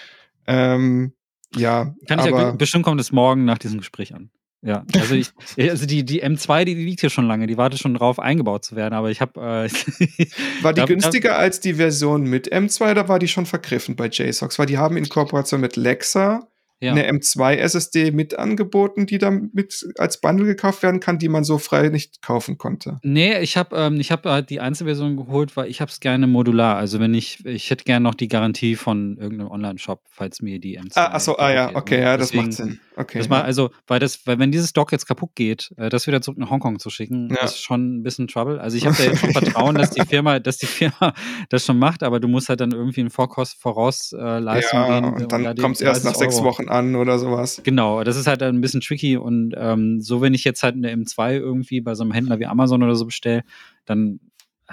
Ähm, 0.48 1.14
ja. 1.56 1.94
Kann 2.08 2.20
ich 2.20 2.26
ja 2.26 2.52
bestimmt 2.52 2.84
kommt 2.84 3.00
es 3.00 3.12
morgen 3.12 3.46
nach 3.46 3.60
diesem 3.60 3.78
Gespräch 3.78 4.16
an. 4.16 4.32
Ja, 4.66 4.86
also 4.98 5.16
ich, 5.16 5.28
also 5.70 5.86
die, 5.86 6.06
die 6.06 6.24
M2, 6.24 6.64
die, 6.64 6.76
die 6.76 6.86
liegt 6.86 7.02
hier 7.02 7.10
schon 7.10 7.28
lange, 7.28 7.48
die 7.48 7.58
wartet 7.58 7.80
schon 7.80 7.94
drauf, 7.94 8.18
eingebaut 8.18 8.64
zu 8.64 8.76
werden, 8.76 8.94
aber 8.94 9.12
ich 9.12 9.20
habe. 9.20 9.40
Äh, 9.70 10.26
war 10.62 10.74
die 10.74 10.86
günstiger 10.86 11.38
als 11.38 11.60
die 11.60 11.74
Version 11.74 12.24
mit 12.24 12.52
M2 12.52 12.92
oder 12.92 13.10
war 13.10 13.20
die 13.20 13.28
schon 13.28 13.46
vergriffen 13.46 13.96
bei 13.96 14.08
JSOX? 14.08 14.58
Weil 14.58 14.66
die 14.66 14.78
haben 14.78 14.96
in 14.96 15.10
Kooperation 15.10 15.60
mit 15.60 15.76
Lexa 15.76 16.48
ja. 16.80 16.92
eine 16.92 17.10
M2 17.10 17.56
SSD 17.56 18.12
mit 18.12 18.38
angeboten, 18.38 19.06
die 19.06 19.18
dann 19.18 19.50
mit 19.54 19.86
als 19.98 20.20
Bundle 20.20 20.46
gekauft 20.46 20.84
werden 20.84 21.00
kann, 21.00 21.18
die 21.20 21.30
man 21.30 21.44
so 21.44 21.58
frei 21.58 21.90
nicht 21.90 22.22
kaufen 22.22 22.58
konnte. 22.58 23.00
Nee, 23.04 23.40
ich 23.40 23.58
habe 23.58 23.76
ähm, 23.76 24.00
ich 24.00 24.12
hab, 24.12 24.26
äh, 24.26 24.44
die 24.44 24.60
Einzelversion 24.60 25.18
geholt, 25.18 25.56
weil 25.56 25.70
ich 25.70 25.82
habe 25.82 25.90
es 25.90 26.00
gerne 26.00 26.28
modular. 26.28 26.78
Also 26.78 27.00
wenn 27.00 27.14
ich, 27.14 27.46
ich 27.46 27.70
hätte 27.70 27.84
gerne 27.84 28.04
noch 28.04 28.16
die 28.16 28.28
Garantie 28.28 28.76
von 28.76 29.18
irgendeinem 29.18 29.52
Online-Shop, 29.52 30.02
falls 30.10 30.42
mir 30.42 30.60
die 30.60 30.80
M2. 30.80 30.92
Ah, 30.96 31.14
achso, 31.14 31.36
ah 31.38 31.52
ja, 31.52 31.76
okay, 31.76 32.02
ja, 32.02 32.18
das 32.18 32.34
macht 32.34 32.54
Sinn. 32.54 32.80
Okay. 32.96 33.20
Das 33.20 33.30
mal, 33.30 33.42
also, 33.42 33.72
weil 33.88 34.00
das, 34.00 34.26
weil 34.28 34.40
wenn 34.40 34.52
dieses 34.52 34.74
Dock 34.74 34.92
jetzt 34.92 35.08
kaputt 35.08 35.32
geht, 35.36 35.72
äh, 35.78 35.90
das 35.90 36.06
wieder 36.08 36.22
zurück 36.22 36.38
nach 36.38 36.50
Hongkong 36.50 36.80
zu 36.80 36.90
schicken, 36.90 37.30
ja. 37.30 37.46
ist 37.46 37.60
schon 37.60 37.98
ein 37.98 38.04
bisschen 38.04 38.28
Trouble. 38.28 38.60
Also 38.60 38.78
ich 38.78 38.86
habe 38.86 38.96
da 38.96 39.04
jetzt 39.04 39.20
schon 39.20 39.32
Vertrauen, 39.32 39.76
dass 39.76 39.92
die 39.92 40.02
Firma, 40.08 40.40
dass 40.40 40.58
die 40.58 40.68
Firma 40.68 41.14
das 41.50 41.66
schon 41.66 41.80
macht, 41.80 42.04
aber 42.04 42.20
du 42.20 42.28
musst 42.28 42.50
halt 42.50 42.60
dann 42.60 42.72
irgendwie 42.72 43.02
in 43.02 43.10
Vorkost, 43.10 43.60
Vorausleistung 43.60 44.80
äh, 44.80 44.88
ja, 44.88 45.00
gehen. 45.00 45.14
Und 45.14 45.32
dann 45.32 45.56
kommt 45.58 45.76
es 45.76 45.82
erst 45.82 46.06
nach 46.06 46.16
sechs 46.16 46.42
Wochen 46.44 46.63
an 46.70 46.96
oder 46.96 47.20
sowas. 47.20 47.62
Genau, 47.64 48.04
das 48.04 48.18
ist 48.18 48.28
halt 48.28 48.42
ein 48.44 48.62
bisschen 48.62 48.82
tricky 48.82 49.18
und 49.18 49.54
ähm, 49.58 50.02
so, 50.02 50.22
wenn 50.22 50.34
ich 50.34 50.44
jetzt 50.44 50.64
halt 50.64 50.76
eine 50.76 50.94
M2 50.94 51.34
irgendwie 51.34 51.82
bei 51.82 51.96
so 51.96 52.04
einem 52.04 52.12
Händler 52.12 52.40
wie 52.40 52.46
Amazon 52.46 52.84
oder 52.84 52.96
so 52.96 53.06
bestelle, 53.06 53.44
dann 53.86 54.20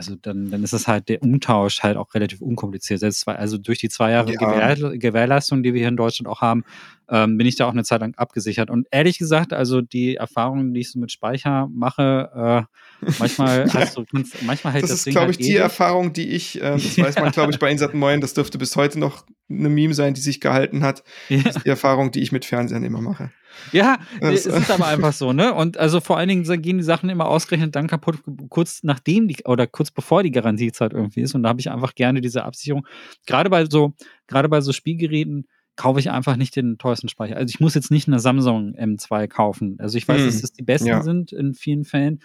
also 0.01 0.17
dann, 0.17 0.51
dann 0.51 0.65
ist 0.65 0.73
es 0.73 0.89
halt 0.89 1.11
der 1.11 1.23
Umtausch 1.23 1.83
halt 1.83 1.99
auch 1.99 2.15
relativ 2.15 2.41
unkompliziert. 2.41 3.01
Selbst 3.01 3.29
also 3.29 3.59
durch 3.59 3.79
die 3.81 3.91
zwei 3.91 4.13
Jahre 4.13 4.33
ja. 4.33 4.39
Gewähr, 4.39 4.97
Gewährleistung, 4.99 5.63
die 5.63 5.75
wir 5.75 5.81
hier 5.81 5.89
in 5.89 5.99
Deutschland 5.99 6.27
auch 6.27 6.41
haben, 6.41 6.65
ähm, 7.11 7.37
bin 7.37 7.47
ich 7.47 7.57
da 7.57 7.67
auch 7.67 7.73
eine 7.73 7.85
Zeit 7.85 8.01
lang 8.01 8.15
abgesichert. 8.15 8.71
Und 8.71 8.89
ehrlich 8.91 9.19
gesagt, 9.19 9.53
also 9.53 9.83
die 9.83 10.17
Erfahrungen, 10.17 10.73
die 10.73 10.81
ich 10.81 10.91
so 10.91 10.99
mit 10.99 11.13
Speicher 11.13 11.69
mache, 11.71 12.67
äh, 13.03 13.11
manchmal 13.19 13.67
ja. 13.69 13.75
hast 13.75 13.99
du, 13.99 14.07
kannst, 14.11 14.43
manchmal 14.43 14.73
halt 14.73 14.85
das, 14.85 14.91
das 14.91 15.07
ist, 15.07 15.13
glaube 15.13 15.27
halt 15.27 15.41
ich, 15.41 15.47
die 15.47 15.57
Erfahrung, 15.57 16.15
die 16.15 16.31
ich, 16.31 16.57
äh, 16.63 16.71
das 16.71 16.97
weiß 16.97 17.17
man, 17.17 17.33
glaube 17.33 17.53
ich, 17.53 17.59
bei 17.59 17.71
Insat 17.71 17.93
Moin, 17.93 18.23
das 18.23 18.33
dürfte 18.33 18.57
bis 18.57 18.77
heute 18.77 18.99
noch 18.99 19.27
eine 19.51 19.69
Meme 19.69 19.93
sein, 19.93 20.15
die 20.15 20.23
sich 20.23 20.41
gehalten 20.41 20.83
hat. 20.83 21.05
Ja. 21.29 21.43
Das 21.43 21.57
ist 21.57 21.65
die 21.67 21.69
Erfahrung, 21.69 22.11
die 22.11 22.21
ich 22.21 22.33
mit 22.33 22.47
Fernsehen 22.47 22.85
immer 22.85 23.03
mache. 23.03 23.31
Ja, 23.73 23.99
es 24.21 24.47
ist 24.47 24.71
aber 24.71 24.87
einfach 24.87 25.13
so, 25.13 25.33
ne? 25.33 25.55
Und 25.55 25.79
also 25.79 26.01
vor 26.01 26.17
allen 26.17 26.29
Dingen 26.29 26.63
gehen 26.63 26.79
die 26.79 26.85
Sachen 26.85 27.09
immer 27.09 27.27
ausgerechnet 27.27 27.77
dann 27.77 27.87
kaputt, 27.87 28.19
kurz 28.49 28.83
nachdem 28.83 29.29
die 29.29 29.39
oder 29.45 29.67
kurz 29.67 29.91
bevor 29.91 30.23
die 30.23 30.31
Garantiezeit 30.31 30.93
irgendwie 30.93 31.21
ist. 31.21 31.35
Und 31.35 31.43
da 31.43 31.49
habe 31.51 31.61
ich 31.61 31.71
einfach 31.71 31.95
gerne 31.95 32.21
diese 32.21 32.45
Absicherung. 32.45 32.87
Gerade 33.27 33.51
bei 33.51 33.65
so, 33.67 33.95
gerade 34.27 34.49
bei 34.49 34.61
so 34.61 34.73
Spielgeräten 34.73 35.47
kaufe 35.77 36.01
ich 36.01 36.11
einfach 36.11 36.37
nicht 36.37 36.57
den 36.57 36.77
teuersten 36.77 37.09
Speicher. 37.09 37.37
Also 37.37 37.53
ich 37.53 37.61
muss 37.61 37.75
jetzt 37.75 37.91
nicht 37.91 38.07
eine 38.07 38.19
Samsung 38.19 38.75
M2 38.75 39.29
kaufen. 39.29 39.77
Also 39.79 39.97
ich 39.97 40.07
weiß, 40.07 40.19
hm. 40.19 40.27
dass 40.27 40.41
das 40.43 40.53
die 40.53 40.63
besten 40.63 40.89
ja. 40.89 41.03
sind 41.03 41.33
in 41.33 41.55
vielen 41.55 41.85
Fällen. 41.85 42.21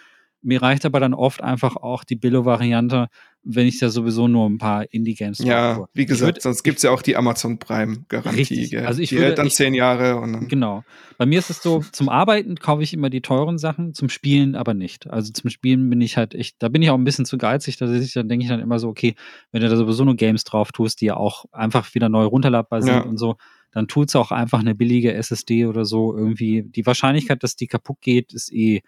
Mir 0.45 0.61
reicht 0.61 0.85
aber 0.85 0.99
dann 0.99 1.13
oft 1.13 1.41
einfach 1.41 1.75
auch 1.75 2.03
die 2.03 2.15
Billo-Variante, 2.15 3.07
wenn 3.43 3.65
ich 3.65 3.79
da 3.79 3.89
sowieso 3.89 4.27
nur 4.27 4.47
ein 4.47 4.59
paar 4.59 4.91
Indie-Games 4.91 5.39
Ja, 5.39 5.75
habe. 5.75 5.87
wie 5.93 6.05
gesagt, 6.05 6.35
würd, 6.35 6.41
sonst 6.43 6.63
gibt 6.63 6.77
es 6.77 6.83
ja 6.83 6.91
auch 6.91 7.01
die 7.01 7.15
Amazon 7.15 7.57
Prime-Garantie. 7.57 8.77
Also 8.77 9.01
ich 9.01 9.09
die 9.09 9.15
würde, 9.15 9.27
hält 9.27 9.37
dann 9.39 9.47
ich, 9.47 9.55
zehn 9.55 9.73
Jahre. 9.73 10.17
Und 10.17 10.33
dann 10.33 10.47
genau. 10.47 10.83
Bei 11.17 11.25
mir 11.25 11.39
ist 11.39 11.49
es 11.49 11.63
so, 11.63 11.83
zum 11.91 12.09
Arbeiten 12.09 12.55
kaufe 12.55 12.83
ich 12.83 12.93
immer 12.93 13.09
die 13.09 13.21
teuren 13.21 13.57
Sachen, 13.57 13.93
zum 13.95 14.09
Spielen 14.09 14.55
aber 14.55 14.73
nicht. 14.73 15.09
Also 15.09 15.31
zum 15.31 15.49
Spielen 15.49 15.89
bin 15.89 16.01
ich 16.01 16.15
halt 16.15 16.35
echt, 16.35 16.57
da 16.59 16.69
bin 16.69 16.83
ich 16.83 16.91
auch 16.91 16.97
ein 16.97 17.03
bisschen 17.03 17.25
zu 17.25 17.37
geizig, 17.37 17.77
da 17.77 17.87
denke 17.87 18.43
ich 18.43 18.49
dann 18.49 18.59
immer 18.59 18.77
so, 18.77 18.87
okay, 18.87 19.15
wenn 19.51 19.61
du 19.61 19.69
da 19.69 19.75
sowieso 19.75 20.05
nur 20.05 20.15
Games 20.15 20.43
drauf 20.43 20.71
tust, 20.71 21.01
die 21.01 21.05
ja 21.05 21.17
auch 21.17 21.45
einfach 21.51 21.93
wieder 21.95 22.09
neu 22.09 22.25
runterladbar 22.25 22.81
sind 22.83 22.93
ja. 22.93 23.01
und 23.01 23.17
so, 23.17 23.37
dann 23.71 23.87
tut 23.87 24.09
es 24.09 24.15
auch 24.15 24.31
einfach 24.31 24.59
eine 24.59 24.75
billige 24.75 25.13
SSD 25.13 25.65
oder 25.65 25.85
so 25.85 26.15
irgendwie. 26.15 26.63
Die 26.63 26.85
Wahrscheinlichkeit, 26.85 27.43
dass 27.43 27.55
die 27.55 27.67
kaputt 27.67 27.97
geht, 28.01 28.33
ist 28.33 28.53
eh 28.53 28.81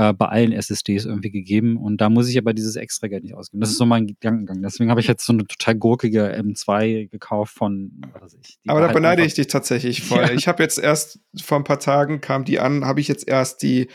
äh, 0.00 0.14
bei 0.14 0.26
allen 0.26 0.52
SSDs 0.52 1.04
irgendwie 1.04 1.30
gegeben. 1.30 1.76
Und 1.76 2.00
da 2.00 2.08
muss 2.08 2.26
ich 2.26 2.38
aber 2.38 2.54
dieses 2.54 2.76
extra 2.76 3.06
Geld 3.08 3.22
nicht 3.22 3.34
ausgeben. 3.34 3.60
Das 3.60 3.68
ist 3.68 3.76
so 3.76 3.84
mein 3.84 4.06
Gedankengang. 4.06 4.62
Deswegen 4.62 4.88
habe 4.88 5.00
ich 5.00 5.06
jetzt 5.06 5.26
so 5.26 5.34
eine 5.34 5.46
total 5.46 5.74
gurkige 5.74 6.34
M2 6.34 7.10
gekauft 7.10 7.54
von, 7.54 8.00
was 8.14 8.22
weiß 8.22 8.38
ich. 8.40 8.58
Aber 8.66 8.80
da 8.80 8.86
halt 8.86 8.94
beneide 8.94 9.22
ich 9.22 9.34
dich 9.34 9.48
tatsächlich 9.48 10.00
voll. 10.08 10.22
Ja. 10.22 10.32
Ich 10.32 10.48
habe 10.48 10.62
jetzt 10.62 10.78
erst 10.78 11.20
vor 11.42 11.58
ein 11.58 11.64
paar 11.64 11.80
Tagen 11.80 12.22
kam 12.22 12.46
die 12.46 12.58
an, 12.58 12.86
habe 12.86 13.00
ich 13.00 13.08
jetzt 13.08 13.28
erst 13.28 13.60
die 13.62 13.88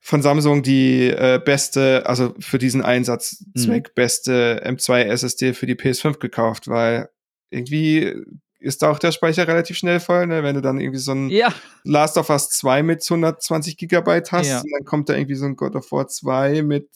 von 0.00 0.22
Samsung 0.22 0.62
die 0.62 1.08
äh, 1.08 1.40
beste, 1.44 2.06
also 2.06 2.34
für 2.38 2.58
diesen 2.58 2.82
Einsatzzweck 2.82 3.88
mhm. 3.88 3.94
beste 3.96 4.62
M2 4.64 5.02
SSD 5.02 5.54
für 5.54 5.66
die 5.66 5.74
PS5 5.74 6.18
gekauft, 6.18 6.68
weil 6.68 7.08
irgendwie 7.50 8.14
ist 8.62 8.84
auch 8.84 8.98
der 8.98 9.12
Speicher 9.12 9.46
relativ 9.46 9.76
schnell 9.76 10.00
voll, 10.00 10.26
ne? 10.26 10.42
Wenn 10.42 10.54
du 10.54 10.62
dann 10.62 10.80
irgendwie 10.80 10.98
so 10.98 11.12
ein 11.12 11.28
ja. 11.28 11.52
Last 11.84 12.16
of 12.16 12.30
Us 12.30 12.50
2 12.50 12.82
mit 12.82 13.02
120 13.02 13.76
Gigabyte 13.76 14.32
hast, 14.32 14.48
ja. 14.48 14.62
dann 14.62 14.84
kommt 14.84 15.08
da 15.08 15.14
irgendwie 15.14 15.34
so 15.34 15.46
ein 15.46 15.56
God 15.56 15.76
of 15.76 15.90
War 15.92 16.08
2 16.08 16.62
mit 16.62 16.88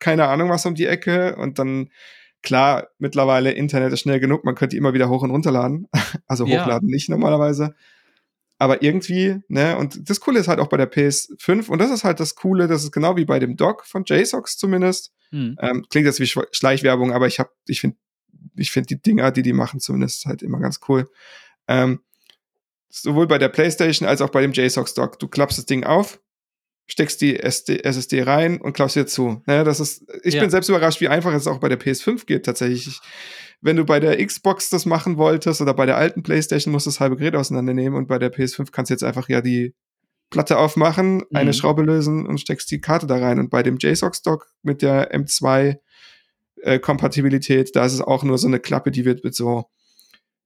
keine 0.00 0.26
Ahnung 0.28 0.50
was 0.50 0.66
um 0.66 0.74
die 0.74 0.86
Ecke 0.86 1.36
und 1.36 1.58
dann 1.58 1.88
Klar, 2.44 2.88
mittlerweile 2.98 3.52
Internet 3.52 3.94
ist 3.94 4.00
schnell 4.00 4.20
genug, 4.20 4.44
man 4.44 4.54
könnte 4.54 4.76
immer 4.76 4.92
wieder 4.92 5.08
hoch 5.08 5.22
und 5.22 5.30
runterladen. 5.30 5.88
Also 6.28 6.46
Ja. 6.46 6.62
hochladen 6.62 6.88
nicht 6.88 7.08
normalerweise. 7.08 7.74
Aber 8.58 8.82
irgendwie, 8.82 9.40
ne, 9.48 9.76
und 9.78 10.08
das 10.08 10.20
Coole 10.20 10.38
ist 10.38 10.48
halt 10.48 10.60
auch 10.60 10.68
bei 10.68 10.76
der 10.76 10.90
PS5, 10.90 11.68
und 11.68 11.78
das 11.78 11.90
ist 11.90 12.04
halt 12.04 12.20
das 12.20 12.34
Coole, 12.34 12.68
das 12.68 12.84
ist 12.84 12.92
genau 12.92 13.16
wie 13.16 13.24
bei 13.24 13.38
dem 13.38 13.56
Dock 13.56 13.84
von 13.86 14.04
JSOX 14.06 14.58
zumindest. 14.58 15.12
Hm. 15.30 15.56
Ähm, 15.60 15.86
klingt 15.90 16.06
jetzt 16.06 16.20
wie 16.20 16.26
Schleichwerbung, 16.26 17.12
aber 17.12 17.26
ich 17.26 17.40
hab, 17.40 17.50
ich 17.66 17.80
finde, 17.80 17.96
ich 18.56 18.70
finde 18.70 18.86
die 18.88 19.00
Dinger, 19.02 19.30
die 19.30 19.42
die 19.42 19.52
machen, 19.52 19.80
zumindest 19.80 20.26
halt 20.26 20.42
immer 20.42 20.58
ganz 20.60 20.80
cool. 20.88 21.08
Ähm, 21.68 22.00
sowohl 22.88 23.26
bei 23.26 23.38
der 23.38 23.48
PlayStation 23.48 24.08
als 24.08 24.20
auch 24.20 24.30
bei 24.30 24.40
dem 24.42 24.52
JSOX 24.52 24.94
Dock. 24.94 25.18
Du 25.18 25.28
klappst 25.28 25.58
das 25.58 25.66
Ding 25.66 25.84
auf, 25.84 26.20
steckst 26.86 27.20
die 27.20 27.40
SD, 27.40 27.80
SSD 27.82 28.22
rein 28.22 28.60
und 28.60 28.72
klappst 28.74 28.96
wieder 28.96 29.06
zu. 29.06 29.42
Ne, 29.46 29.64
das 29.64 29.80
ist, 29.80 30.04
ich 30.22 30.34
Ja. 30.34 30.40
bin 30.40 30.50
selbst 30.50 30.68
überrascht, 30.68 31.00
wie 31.00 31.08
einfach 31.08 31.32
es 31.34 31.46
auch 31.46 31.58
bei 31.58 31.68
der 31.68 31.80
PS5 31.80 32.26
geht 32.26 32.44
tatsächlich. 32.44 32.86
Ich, 32.86 33.00
wenn 33.60 33.76
du 33.76 33.84
bei 33.84 33.98
der 34.00 34.24
Xbox 34.24 34.68
das 34.68 34.84
machen 34.86 35.16
wolltest 35.16 35.60
oder 35.60 35.72
bei 35.74 35.86
der 35.86 35.96
alten 35.96 36.22
PlayStation 36.22 36.70
musst 36.72 36.86
du 36.86 36.90
das 36.90 37.00
halbe 37.00 37.16
Gerät 37.16 37.34
auseinandernehmen 37.34 37.98
und 37.98 38.06
bei 38.06 38.18
der 38.18 38.32
PS5 38.32 38.70
kannst 38.70 38.90
du 38.90 38.94
jetzt 38.94 39.04
einfach 39.04 39.28
ja 39.28 39.40
die 39.40 39.74
Platte 40.30 40.58
aufmachen, 40.58 41.22
eine 41.32 41.50
Mhm. 41.50 41.54
Schraube 41.54 41.82
lösen 41.82 42.26
und 42.26 42.40
steckst 42.40 42.70
die 42.70 42.80
Karte 42.80 43.06
da 43.06 43.16
rein. 43.16 43.38
Und 43.38 43.50
bei 43.50 43.62
dem 43.62 43.78
JSOX-Dock 43.78 44.46
mit 44.62 44.82
der 44.82 45.12
M2 45.14 45.78
äh, 46.64 46.78
Kompatibilität, 46.78 47.74
da 47.76 47.84
ist 47.84 47.92
es 47.92 48.00
auch 48.00 48.22
nur 48.24 48.38
so 48.38 48.46
eine 48.48 48.58
Klappe, 48.60 48.90
die 48.90 49.04
wird 49.04 49.22
mit 49.24 49.34
so, 49.34 49.66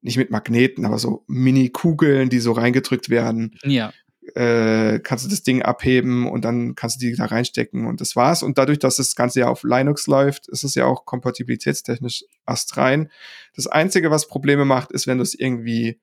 nicht 0.00 0.16
mit 0.16 0.30
Magneten, 0.30 0.84
aber 0.84 0.98
so 0.98 1.24
Mini-Kugeln, 1.26 2.28
die 2.28 2.38
so 2.40 2.52
reingedrückt 2.52 3.08
werden, 3.10 3.58
Ja. 3.64 3.92
äh, 4.34 5.00
kannst 5.00 5.24
du 5.24 5.30
das 5.30 5.42
Ding 5.42 5.62
abheben 5.62 6.28
und 6.28 6.44
dann 6.44 6.74
kannst 6.74 6.96
du 7.02 7.06
die 7.06 7.16
da 7.16 7.24
reinstecken 7.26 7.86
und 7.86 8.00
das 8.00 8.14
war's. 8.14 8.42
Und 8.42 8.58
dadurch, 8.58 8.78
dass 8.78 8.96
das 8.96 9.14
Ganze 9.16 9.40
ja 9.40 9.48
auf 9.48 9.62
Linux 9.62 10.06
läuft, 10.06 10.48
ist 10.48 10.64
es 10.64 10.74
ja 10.74 10.84
auch 10.86 11.04
kompatibilitätstechnisch 11.06 12.24
astrein. 12.44 13.10
Das 13.56 13.66
Einzige, 13.66 14.10
was 14.10 14.28
Probleme 14.28 14.64
macht, 14.64 14.92
ist, 14.92 15.06
wenn 15.06 15.18
du 15.18 15.22
es 15.22 15.34
irgendwie 15.34 16.00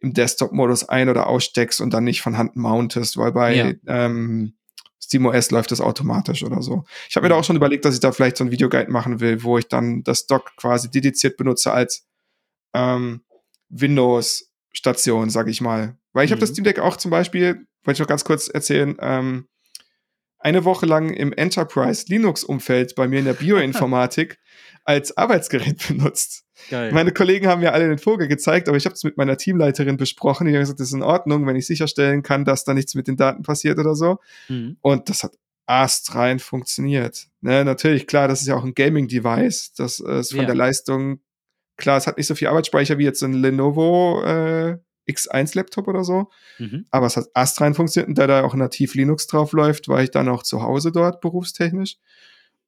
im 0.00 0.12
Desktop-Modus 0.12 0.88
ein- 0.88 1.08
oder 1.08 1.26
aussteckst 1.26 1.80
und 1.80 1.92
dann 1.94 2.04
nicht 2.04 2.20
von 2.22 2.36
Hand 2.38 2.56
mountest, 2.56 3.16
weil 3.16 3.32
bei 3.32 3.54
Ja. 3.54 3.72
ähm, 3.86 4.54
SteamOS 5.06 5.50
läuft 5.50 5.70
das 5.70 5.80
automatisch 5.80 6.42
oder 6.44 6.62
so. 6.62 6.84
Ich 7.08 7.16
habe 7.16 7.24
mir 7.24 7.30
da 7.30 7.36
auch 7.36 7.44
schon 7.44 7.56
überlegt, 7.56 7.84
dass 7.84 7.94
ich 7.94 8.00
da 8.00 8.12
vielleicht 8.12 8.36
so 8.36 8.44
ein 8.44 8.50
Videoguide 8.50 8.90
machen 8.90 9.20
will, 9.20 9.42
wo 9.42 9.56
ich 9.58 9.68
dann 9.68 10.02
das 10.02 10.26
Dock 10.26 10.54
quasi 10.56 10.90
dediziert 10.90 11.36
benutze 11.36 11.72
als 11.72 12.06
ähm, 12.74 13.22
Windows-Station, 13.70 15.30
sag 15.30 15.48
ich 15.48 15.60
mal. 15.60 15.96
Weil 16.12 16.24
ich 16.24 16.30
habe 16.32 16.38
Mhm. 16.38 16.40
das 16.40 16.50
Steam 16.50 16.64
Deck 16.64 16.78
auch 16.78 16.96
zum 16.96 17.10
Beispiel, 17.10 17.66
wollte 17.84 17.96
ich 17.96 18.00
noch 18.00 18.06
ganz 18.08 18.24
kurz 18.24 18.48
erzählen, 18.48 18.96
ähm, 19.00 19.48
eine 20.38 20.64
Woche 20.64 20.86
lang 20.86 21.10
im 21.10 21.32
Enterprise 21.32 22.04
Linux-Umfeld 22.08 22.94
bei 22.94 23.08
mir 23.08 23.18
in 23.20 23.24
der 23.24 23.32
Bioinformatik 23.34 24.38
als 24.86 25.16
Arbeitsgerät 25.16 25.76
benutzt. 25.88 26.44
Geil. 26.70 26.92
Meine 26.92 27.12
Kollegen 27.12 27.46
haben 27.48 27.60
mir 27.60 27.72
alle 27.74 27.88
den 27.88 27.98
Vogel 27.98 28.28
gezeigt, 28.28 28.68
aber 28.68 28.76
ich 28.78 28.86
habe 28.86 28.94
es 28.94 29.04
mit 29.04 29.16
meiner 29.18 29.36
Teamleiterin 29.36 29.96
besprochen. 29.98 30.46
Die 30.46 30.54
hat 30.54 30.60
gesagt, 30.60 30.80
das 30.80 30.88
ist 30.88 30.94
in 30.94 31.02
Ordnung, 31.02 31.46
wenn 31.46 31.56
ich 31.56 31.66
sicherstellen 31.66 32.22
kann, 32.22 32.44
dass 32.44 32.64
da 32.64 32.72
nichts 32.72 32.94
mit 32.94 33.06
den 33.08 33.16
Daten 33.16 33.42
passiert 33.42 33.78
oder 33.78 33.94
so. 33.94 34.18
Mhm. 34.48 34.78
Und 34.80 35.08
das 35.10 35.22
hat 35.22 35.32
astrein 35.66 36.38
funktioniert. 36.38 37.26
Ne, 37.40 37.64
natürlich, 37.64 38.06
klar, 38.06 38.28
das 38.28 38.40
ist 38.40 38.46
ja 38.46 38.56
auch 38.56 38.64
ein 38.64 38.74
Gaming-Device. 38.74 39.74
Das 39.74 40.00
äh, 40.00 40.20
ist 40.20 40.30
von 40.30 40.40
Ja. 40.40 40.46
der 40.46 40.54
Leistung, 40.54 41.20
klar, 41.76 41.98
es 41.98 42.06
hat 42.06 42.16
nicht 42.16 42.26
so 42.28 42.34
viel 42.34 42.48
Arbeitsspeicher 42.48 42.96
wie 42.98 43.04
jetzt 43.04 43.22
ein 43.22 43.34
Lenovo 43.34 44.22
äh, 44.24 44.78
X1-Laptop 45.10 45.88
oder 45.88 46.04
so. 46.04 46.30
Mhm. 46.58 46.86
Aber 46.90 47.06
es 47.06 47.16
hat 47.16 47.26
astrein 47.34 47.74
funktioniert 47.74 48.08
und 48.08 48.18
da 48.18 48.26
da 48.26 48.44
auch 48.44 48.54
nativ 48.54 48.94
Linux 48.94 49.26
drauf 49.26 49.52
läuft, 49.52 49.88
war 49.88 50.02
ich 50.02 50.10
dann 50.10 50.28
auch 50.28 50.42
zu 50.42 50.62
Hause 50.62 50.90
dort 50.92 51.20
berufstechnisch. 51.20 51.96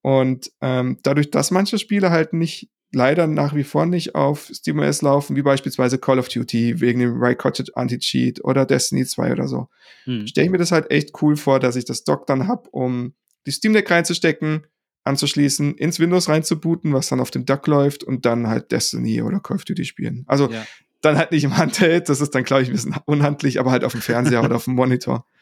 Und 0.03 0.51
ähm, 0.61 0.99
dadurch, 1.03 1.31
dass 1.31 1.51
manche 1.51 1.79
Spiele 1.79 2.11
halt 2.11 2.33
nicht, 2.33 2.70
leider 2.93 3.27
nach 3.27 3.55
wie 3.55 3.65
vor 3.65 3.85
nicht 3.85 4.15
auf 4.15 4.51
SteamOS 4.53 5.03
laufen, 5.03 5.37
wie 5.37 5.43
beispielsweise 5.43 5.99
Call 5.99 6.19
of 6.19 6.29
Duty 6.29 6.81
wegen 6.81 7.01
dem 7.01 7.20
Raycotted 7.23 7.77
Anti-Cheat 7.77 8.43
oder 8.45 8.65
Destiny 8.65 9.05
2 9.05 9.33
oder 9.33 9.47
so, 9.47 9.69
Mhm. 10.07 10.27
stelle 10.27 10.47
ich 10.47 10.51
mir 10.51 10.57
das 10.59 10.73
halt 10.73 10.91
echt 10.91 11.11
cool 11.20 11.37
vor, 11.37 11.61
dass 11.61 11.77
ich 11.77 11.85
das 11.85 12.05
Dock 12.05 12.27
dann 12.27 12.49
hab, 12.49 12.66
um 12.69 13.12
die 13.47 13.51
Steam 13.51 13.75
Deck 13.75 13.91
reinzustecken, 13.91 14.66
anzuschließen, 15.05 15.75
ins 15.77 16.01
Windows 16.01 16.29
reinzubooten, 16.29 16.93
was 16.93 17.09
dann 17.09 17.20
auf 17.20 17.31
dem 17.31 17.45
Dock 17.45 17.66
läuft 17.66 18.05
und 18.05 18.25
dann 18.25 18.47
halt 18.47 18.73
Destiny 18.73 19.20
oder 19.23 19.41
Call 19.41 19.57
of 19.57 19.65
Duty 19.65 19.85
spielen. 19.85 20.25
Also 20.27 20.51
Ja. 20.51 20.65
dann 21.03 21.16
halt 21.19 21.31
nicht 21.33 21.45
im 21.45 21.57
Handheld, 21.57 22.09
das 22.09 22.20
ist 22.20 22.35
dann, 22.35 22.45
glaube 22.45 22.62
ich, 22.62 22.69
ein 22.69 22.73
bisschen 22.73 22.97
unhandlich, 23.07 23.61
aber 23.61 23.70
halt 23.70 23.85
auf 23.85 23.93
dem 23.93 24.01
Fernseher 24.03 24.43
oder 24.43 24.57
auf 24.57 24.65
dem 24.65 24.75
Monitor. 24.75 25.27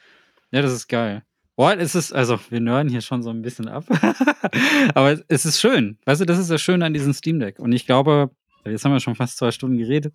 Ja, 0.53 0.63
das 0.63 0.73
ist 0.73 0.87
geil. 0.89 1.25
Boah, 1.57 1.75
es 1.77 1.95
ist, 1.95 2.13
also 2.13 2.39
wir 2.51 2.61
nörden 2.61 2.91
hier 2.91 3.01
schon 3.01 3.23
so 3.23 3.31
ein 3.31 3.41
bisschen 3.41 3.69
ab. 3.69 3.85
Aber 4.95 5.19
es 5.29 5.47
ist 5.47 5.59
schön. 5.59 5.99
Weißt 6.05 6.21
du, 6.21 6.27
das 6.27 6.39
ist 6.39 6.51
das 6.51 6.61
Schöne 6.61 6.85
an 6.85 6.93
diesem 6.93 7.15
Steam 7.15 7.41
Deck. 7.41 7.59
Und 7.59 7.73
ich 7.73 7.87
glaube, 7.87 8.31
jetzt 8.65 8.85
haben 8.85 8.93
wir 8.93 9.01
schon 9.01 9.15
fast 9.15 9.39
zwei 9.39 9.51
Stunden 9.51 9.79
geredet, 9.79 10.15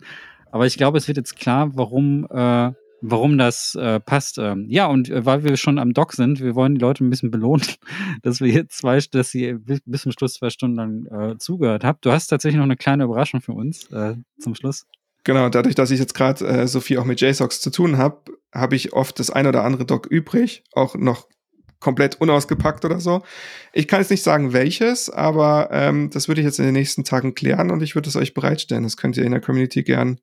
aber 0.52 0.66
ich 0.66 0.76
glaube, 0.76 0.98
es 0.98 1.08
wird 1.08 1.16
jetzt 1.16 1.36
klar, 1.36 1.70
warum, 1.74 2.26
äh, 2.30 2.72
warum 3.00 3.38
das 3.38 3.74
äh, 3.74 3.98
passt. 3.98 4.38
Ähm, 4.38 4.66
ja, 4.68 4.86
und 4.86 5.08
äh, 5.08 5.24
weil 5.24 5.42
wir 5.44 5.56
schon 5.56 5.78
am 5.78 5.94
Dock 5.94 6.12
sind, 6.12 6.40
wir 6.40 6.54
wollen 6.54 6.74
die 6.74 6.80
Leute 6.80 7.04
ein 7.04 7.10
bisschen 7.10 7.30
belohnen, 7.30 7.66
dass 8.22 8.40
wir 8.40 8.48
jetzt 8.48 8.76
zwei, 8.76 9.00
dass 9.10 9.34
ihr 9.34 9.58
bis, 9.58 9.80
bis 9.84 10.02
zum 10.02 10.12
Schluss 10.12 10.34
zwei 10.34 10.50
Stunden 10.50 10.76
lang 10.76 11.06
äh, 11.06 11.38
zugehört 11.38 11.84
habt. 11.84 12.04
Du 12.04 12.12
hast 12.12 12.26
tatsächlich 12.28 12.58
noch 12.58 12.64
eine 12.64 12.76
kleine 12.76 13.04
Überraschung 13.04 13.40
für 13.40 13.52
uns 13.52 13.90
äh, 13.90 14.14
zum 14.38 14.54
Schluss. 14.54 14.86
Genau, 15.24 15.48
dadurch, 15.48 15.74
dass 15.74 15.90
ich 15.90 16.00
jetzt 16.00 16.14
gerade 16.14 16.44
äh, 16.46 16.66
so 16.66 16.80
viel 16.80 16.98
auch 16.98 17.04
mit 17.04 17.20
JSOX 17.20 17.60
zu 17.60 17.70
tun 17.70 17.96
habe, 17.96 18.22
habe 18.52 18.74
ich 18.74 18.92
oft 18.92 19.18
das 19.18 19.30
ein 19.30 19.46
oder 19.46 19.64
andere 19.64 19.84
Dock 19.84 20.06
übrig, 20.06 20.64
auch 20.72 20.94
noch 20.96 21.28
komplett 21.82 22.20
unausgepackt 22.20 22.84
oder 22.84 23.00
so. 23.00 23.22
Ich 23.72 23.88
kann 23.88 24.00
jetzt 24.00 24.10
nicht 24.10 24.22
sagen, 24.22 24.52
welches, 24.52 25.10
aber 25.10 25.68
ähm, 25.72 26.10
das 26.10 26.28
würde 26.28 26.40
ich 26.40 26.44
jetzt 26.44 26.58
in 26.58 26.64
den 26.64 26.74
nächsten 26.74 27.04
Tagen 27.04 27.34
klären 27.34 27.70
und 27.70 27.82
ich 27.82 27.94
würde 27.94 28.08
es 28.08 28.16
euch 28.16 28.34
bereitstellen. 28.34 28.84
Das 28.84 28.96
könnt 28.96 29.16
ihr 29.16 29.24
in 29.24 29.32
der 29.32 29.40
Community 29.40 29.82
gern 29.82 30.20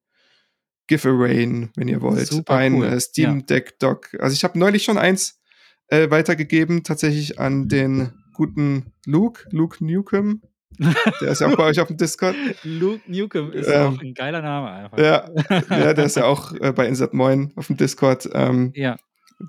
giveawayen, 0.88 1.70
wenn 1.76 1.88
ihr 1.88 2.02
wollt. 2.02 2.28
Super 2.28 2.56
Ein 2.56 2.76
cool. 2.76 2.86
äh, 2.88 3.00
Steam 3.00 3.46
Deck 3.46 3.78
Dock. 3.80 4.10
Also 4.20 4.34
ich 4.34 4.44
habe 4.44 4.58
neulich 4.58 4.84
schon 4.84 4.98
eins 4.98 5.40
äh, 5.88 6.10
weitergegeben, 6.10 6.84
tatsächlich 6.84 7.40
an 7.40 7.68
den 7.68 8.12
guten 8.34 8.94
Luke, 9.06 9.46
Luke 9.52 9.84
Newcomb. 9.84 10.42
Der 11.22 11.30
ist 11.30 11.42
ja 11.42 11.48
auch 11.48 11.58
bei 11.58 11.66
euch 11.66 11.80
auf 11.80 11.88
dem 11.88 11.98
Discord. 11.98 12.36
Luke 12.64 13.02
Newcomb 13.08 13.54
ist 13.54 13.68
Ähm, 13.68 13.96
auch 13.96 14.02
ein 14.02 14.14
geiler 14.14 14.42
Name 14.42 14.70
einfach. 14.72 14.98
Ja, 14.98 15.30
ja, 15.70 15.94
der 15.94 16.06
ist 16.06 16.16
ja 16.16 16.26
auch 16.26 16.54
äh, 16.54 16.72
bei 16.72 16.88
Insert 16.88 17.14
Moin 17.14 17.52
auf 17.56 17.68
dem 17.68 17.78
Discord. 17.78 18.30
Ähm, 18.34 18.72
ja. 18.76 18.98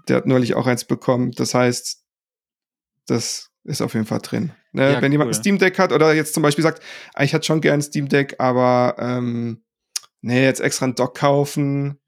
der 0.09 0.17
hat 0.17 0.27
neulich 0.27 0.55
auch 0.55 0.67
eins 0.67 0.85
bekommen. 0.85 1.31
Das 1.33 1.55
heißt, 1.55 2.05
das 3.07 3.51
ist 3.65 3.83
auf 3.83 3.95
jeden 3.95 4.07
Fall 4.07 4.21
drin. 4.21 4.53
Ne? 4.73 4.93
Ja, 4.93 5.03
Wenn 5.03 5.13
jemand 5.13 5.29
cool. 5.29 5.33
ein 5.33 5.41
Steam 5.41 5.59
Deck 5.59 5.79
hat 5.79 5.93
oder 5.93 6.15
jetzt 6.15 6.35
zum 6.35 6.43
Beispiel 6.43 6.63
sagt, 6.63 6.83
ah, 7.15 7.23
ich 7.23 7.33
hätte 7.33 7.47
schon 7.47 7.61
gern 7.61 7.81
ein 7.81 7.83
Steam 7.83 8.09
Deck, 8.09 8.37
aber 8.39 8.97
ähm, 8.99 9.63
nee, 10.21 10.45
jetzt 10.45 10.61
extra 10.61 10.87
ein 10.87 10.95
Dock 10.95 11.17
kaufen. 11.19 11.99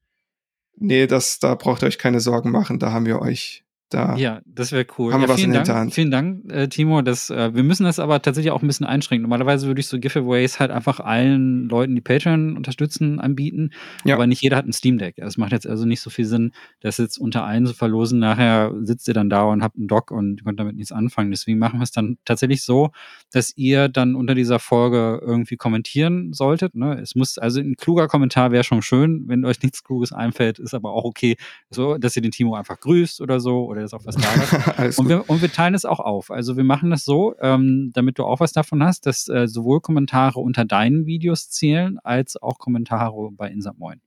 Nee, 0.77 1.07
das, 1.07 1.39
da 1.39 1.55
braucht 1.55 1.83
ihr 1.83 1.87
euch 1.87 1.99
keine 1.99 2.21
Sorgen 2.21 2.51
machen. 2.51 2.79
Da 2.79 2.93
haben 2.93 3.07
wir 3.07 3.21
euch 3.21 3.65
da. 3.95 4.17
Ja, 4.17 4.41
das 4.47 4.73
wäre 4.73 4.87
cool. 4.99 5.13
Haben 5.13 5.21
wir 5.21 5.27
ja, 5.27 5.33
was 5.33 5.41
vielen 5.41 5.51
in 5.51 5.55
Dank, 5.55 5.67
Hinterhand. 5.67 5.95
Vielen 5.95 6.11
Dank, 6.11 6.53
äh, 6.53 6.69
Timo. 6.69 7.03
Das, 7.03 7.31
äh, 7.31 7.55
wir 7.55 7.63
müssen 7.63 7.85
das 7.85 7.99
aber 7.99 8.21
tatsächlich 8.23 8.53
auch 8.53 8.63
ein 8.63 8.67
bisschen 8.67 8.87
einschränken. 8.87 9.23
Normalerweise 9.23 9.67
würde 9.67 9.81
ich 9.81 9.87
so 9.87 9.99
Giveaways 9.99 10.61
halt 10.61 10.71
einfach 10.71 11.01
allen 11.01 11.69
Leuten, 11.69 11.95
die 11.95 12.01
Patreon 12.01 12.57
unterstützen, 12.57 13.21
anbieten. 13.21 13.71
Ja. 14.05 14.15
Aber 14.15 14.27
nicht 14.27 14.43
jeder 14.43 14.57
hat 14.57 14.67
ein 14.67 14.73
Steam 14.73 14.99
Deck. 14.99 15.17
Es 15.19 15.37
macht 15.37 15.53
jetzt 15.53 15.67
also 15.67 15.85
nicht 15.85 16.01
so 16.01 16.11
viel 16.11 16.25
Sinn, 16.25 16.53
das 16.81 16.99
jetzt 16.99 17.19
unter 17.19 17.45
allen 17.45 17.67
zu 17.67 17.75
verlosen. 17.75 18.19
Nachher 18.19 18.73
sitzt 18.83 19.09
ihr 19.09 19.15
dann 19.15 19.31
da 19.31 19.45
und 19.45 19.63
habt 19.63 19.77
einen 19.77 19.89
Dock 19.89 20.11
und 20.11 20.45
könnt 20.45 20.59
damit 20.59 20.77
nichts 20.77 20.93
anfangen. 20.93 21.31
Deswegen 21.31 21.59
machen 21.59 21.79
wir 21.79 21.85
es 21.85 21.93
dann 21.93 22.19
tatsächlich 22.25 22.63
so, 22.63 22.91
dass 23.31 23.57
ihr 23.57 23.89
dann 23.89 24.15
unter 24.15 24.35
dieser 24.35 24.59
Folge 24.59 25.21
irgendwie 25.25 25.57
kommentieren 25.57 26.33
solltet. 26.33 26.75
Ne? 26.75 26.99
Es 27.01 27.15
muss, 27.15 27.39
also 27.39 27.61
ein 27.61 27.77
kluger 27.77 28.09
Kommentar 28.09 28.53
wäre 28.53 28.65
schon 28.65 28.83
schön. 28.83 29.25
Wenn 29.27 29.45
euch 29.45 29.63
nichts 29.63 29.83
Kluges 29.85 30.13
einfällt, 30.13 30.59
ist 30.59 30.75
aber 30.75 30.93
auch 30.93 31.05
okay, 31.05 31.37
so, 31.71 31.99
dass 31.99 32.17
ihr 32.17 32.23
den 32.23 32.31
Timo 32.31 32.55
einfach 32.55 32.81
grüßt 32.81 33.21
oder 33.21 33.41
so 33.41 33.65
oder 33.67 33.82
das 33.83 33.95
auf 33.95 34.07
was 34.07 34.17
da 34.17 34.29
lasst. 34.37 34.69
Alles 34.79 34.99
Und 34.99 35.09
wir, 35.09 35.29
und 35.29 35.43
wir 35.43 35.53
teilen 35.53 35.75
es 35.75 35.85
auch 35.85 36.01
auf. 36.01 36.31
Also 36.31 36.57
wir 36.57 36.65
machen 36.65 36.91
das 36.91 37.05
so, 37.05 37.35
ähm, 37.41 37.91
damit 37.95 38.19
du 38.19 38.25
auch 38.25 38.41
was 38.41 38.53
davon 38.53 38.83
hast, 38.83 39.07
dass 39.07 39.29
äh, 39.29 39.47
sowohl 39.47 39.81
Kommentare 39.81 40.41
unter 40.41 40.65
deinen 40.65 41.07
Videos 41.07 41.51
zählen, 41.51 41.99
als 42.03 42.41
auch 42.41 42.59
Kommentare 42.59 43.31
bei 43.33 43.49
Insert 43.49 43.79
Moin. 43.79 44.01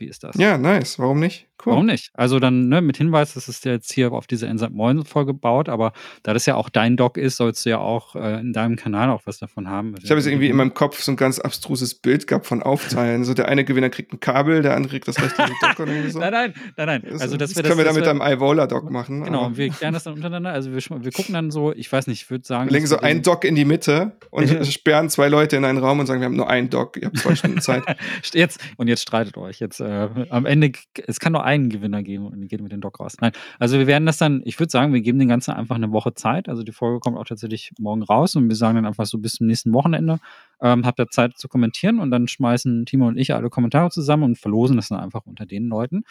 Wie 0.00 0.06
ist 0.06 0.24
das? 0.24 0.36
Ja, 0.36 0.56
nice. 0.56 0.98
Warum 0.98 1.20
nicht? 1.20 1.46
Cool. 1.64 1.72
Warum 1.72 1.86
nicht? 1.86 2.10
Also 2.14 2.38
dann 2.38 2.68
ne, 2.68 2.80
mit 2.80 2.96
Hinweis, 2.96 3.34
dass 3.34 3.46
es 3.46 3.62
jetzt 3.64 3.92
hier 3.92 4.12
auf 4.12 4.26
diese 4.26 4.46
Insert 4.46 4.72
Moin 4.72 5.04
Folge 5.04 5.34
baut, 5.34 5.68
aber 5.68 5.92
da 6.22 6.32
das 6.32 6.46
ja 6.46 6.54
auch 6.54 6.70
dein 6.70 6.96
Doc 6.96 7.18
ist, 7.18 7.36
sollst 7.36 7.66
du 7.66 7.70
ja 7.70 7.78
auch 7.78 8.16
äh, 8.16 8.40
in 8.40 8.54
deinem 8.54 8.76
Kanal 8.76 9.10
auch 9.10 9.20
was 9.26 9.38
davon 9.38 9.68
haben. 9.68 9.94
Ich 10.02 10.10
habe 10.10 10.18
jetzt 10.18 10.26
irgendwie 10.26 10.48
in 10.48 10.56
meinem 10.56 10.72
Kopf 10.72 11.02
so 11.02 11.12
ein 11.12 11.16
ganz 11.16 11.38
abstruses 11.38 11.94
Bild 11.94 12.26
gehabt 12.26 12.46
von 12.46 12.62
Aufteilen. 12.62 13.24
So 13.24 13.34
der 13.34 13.48
eine 13.48 13.64
Gewinner 13.64 13.90
kriegt 13.90 14.12
ein 14.14 14.20
Kabel, 14.20 14.62
der 14.62 14.74
andere 14.74 14.92
kriegt 14.92 15.08
das 15.08 15.20
rechte 15.20 15.36
Dock 15.60 15.80
oder 15.80 15.92
irgendwie 15.92 16.10
so. 16.10 16.18
Nein, 16.20 16.32
nein, 16.32 16.54
nein, 16.78 16.86
nein. 16.86 17.02
Das, 17.10 17.20
Also 17.20 17.36
das, 17.36 17.52
das 17.52 17.62
können 17.62 17.76
wir 17.76 17.84
dann 17.84 17.94
das 17.94 18.06
mit 18.14 18.22
einem 18.22 18.38
iVola-Dock 18.38 18.90
machen. 18.90 19.24
Genau, 19.24 19.40
aber 19.40 19.46
und 19.48 19.58
wir 19.58 19.68
klären 19.68 19.92
das 19.92 20.04
dann 20.04 20.14
untereinander. 20.14 20.52
Also 20.52 20.72
wir, 20.72 20.80
wir 20.80 21.12
gucken 21.12 21.34
dann 21.34 21.50
so, 21.50 21.74
ich 21.74 21.92
weiß 21.92 22.06
nicht, 22.06 22.22
ich 22.22 22.30
würde 22.30 22.46
sagen. 22.46 22.70
Wir 22.70 22.72
legen 22.72 22.86
so 22.86 22.98
einen 22.98 23.22
Dock 23.22 23.44
in 23.44 23.54
die 23.54 23.66
Mitte 23.66 24.12
und 24.30 24.48
sperren 24.66 25.10
zwei 25.10 25.28
Leute 25.28 25.56
in 25.56 25.66
einen 25.66 25.78
Raum 25.78 26.00
und 26.00 26.06
sagen, 26.06 26.20
wir 26.20 26.26
haben 26.26 26.36
nur 26.36 26.48
einen 26.48 26.70
Dock, 26.70 26.96
ihr 26.96 27.06
habt 27.08 27.18
zwei 27.18 27.34
Stunden 27.34 27.60
Zeit. 27.60 27.82
Jetzt, 28.32 28.60
und 28.76 28.88
jetzt 28.88 29.02
streitet 29.02 29.36
euch. 29.36 29.60
Jetzt, 29.60 29.80
äh, 29.80 29.84
äh, 29.90 30.26
am 30.30 30.46
Ende, 30.46 30.70
es 31.06 31.18
kann 31.18 31.32
nur 31.32 31.44
einen 31.44 31.68
Gewinner 31.68 32.02
geben 32.02 32.26
und 32.26 32.46
geht 32.48 32.60
mit 32.60 32.70
dem 32.70 32.80
Dock 32.80 33.00
raus. 33.00 33.16
Nein, 33.20 33.32
also 33.58 33.78
wir 33.78 33.86
werden 33.86 34.06
das 34.06 34.18
dann, 34.18 34.40
ich 34.44 34.58
würde 34.60 34.70
sagen, 34.70 34.92
wir 34.92 35.00
geben 35.00 35.18
den 35.18 35.28
Ganzen 35.28 35.52
einfach 35.52 35.74
eine 35.74 35.90
Woche 35.90 36.14
Zeit. 36.14 36.48
Also 36.48 36.62
die 36.62 36.72
Folge 36.72 37.00
kommt 37.00 37.18
auch 37.18 37.24
tatsächlich 37.24 37.72
morgen 37.78 38.02
raus 38.02 38.36
und 38.36 38.48
wir 38.48 38.56
sagen 38.56 38.76
dann 38.76 38.86
einfach 38.86 39.06
so 39.06 39.18
bis 39.18 39.32
zum 39.34 39.48
nächsten 39.48 39.72
Wochenende, 39.72 40.20
ähm, 40.60 40.86
habt 40.86 41.00
ihr 41.00 41.08
Zeit 41.08 41.38
zu 41.38 41.48
kommentieren 41.48 41.98
und 41.98 42.10
dann 42.10 42.28
schmeißen 42.28 42.86
Timo 42.86 43.08
und 43.08 43.18
ich 43.18 43.34
alle 43.34 43.50
Kommentare 43.50 43.90
zusammen 43.90 44.22
und 44.22 44.38
verlosen 44.38 44.76
das 44.76 44.88
dann 44.88 45.00
einfach 45.00 45.26
unter 45.26 45.46
den 45.46 45.68
Leuten. 45.68 46.04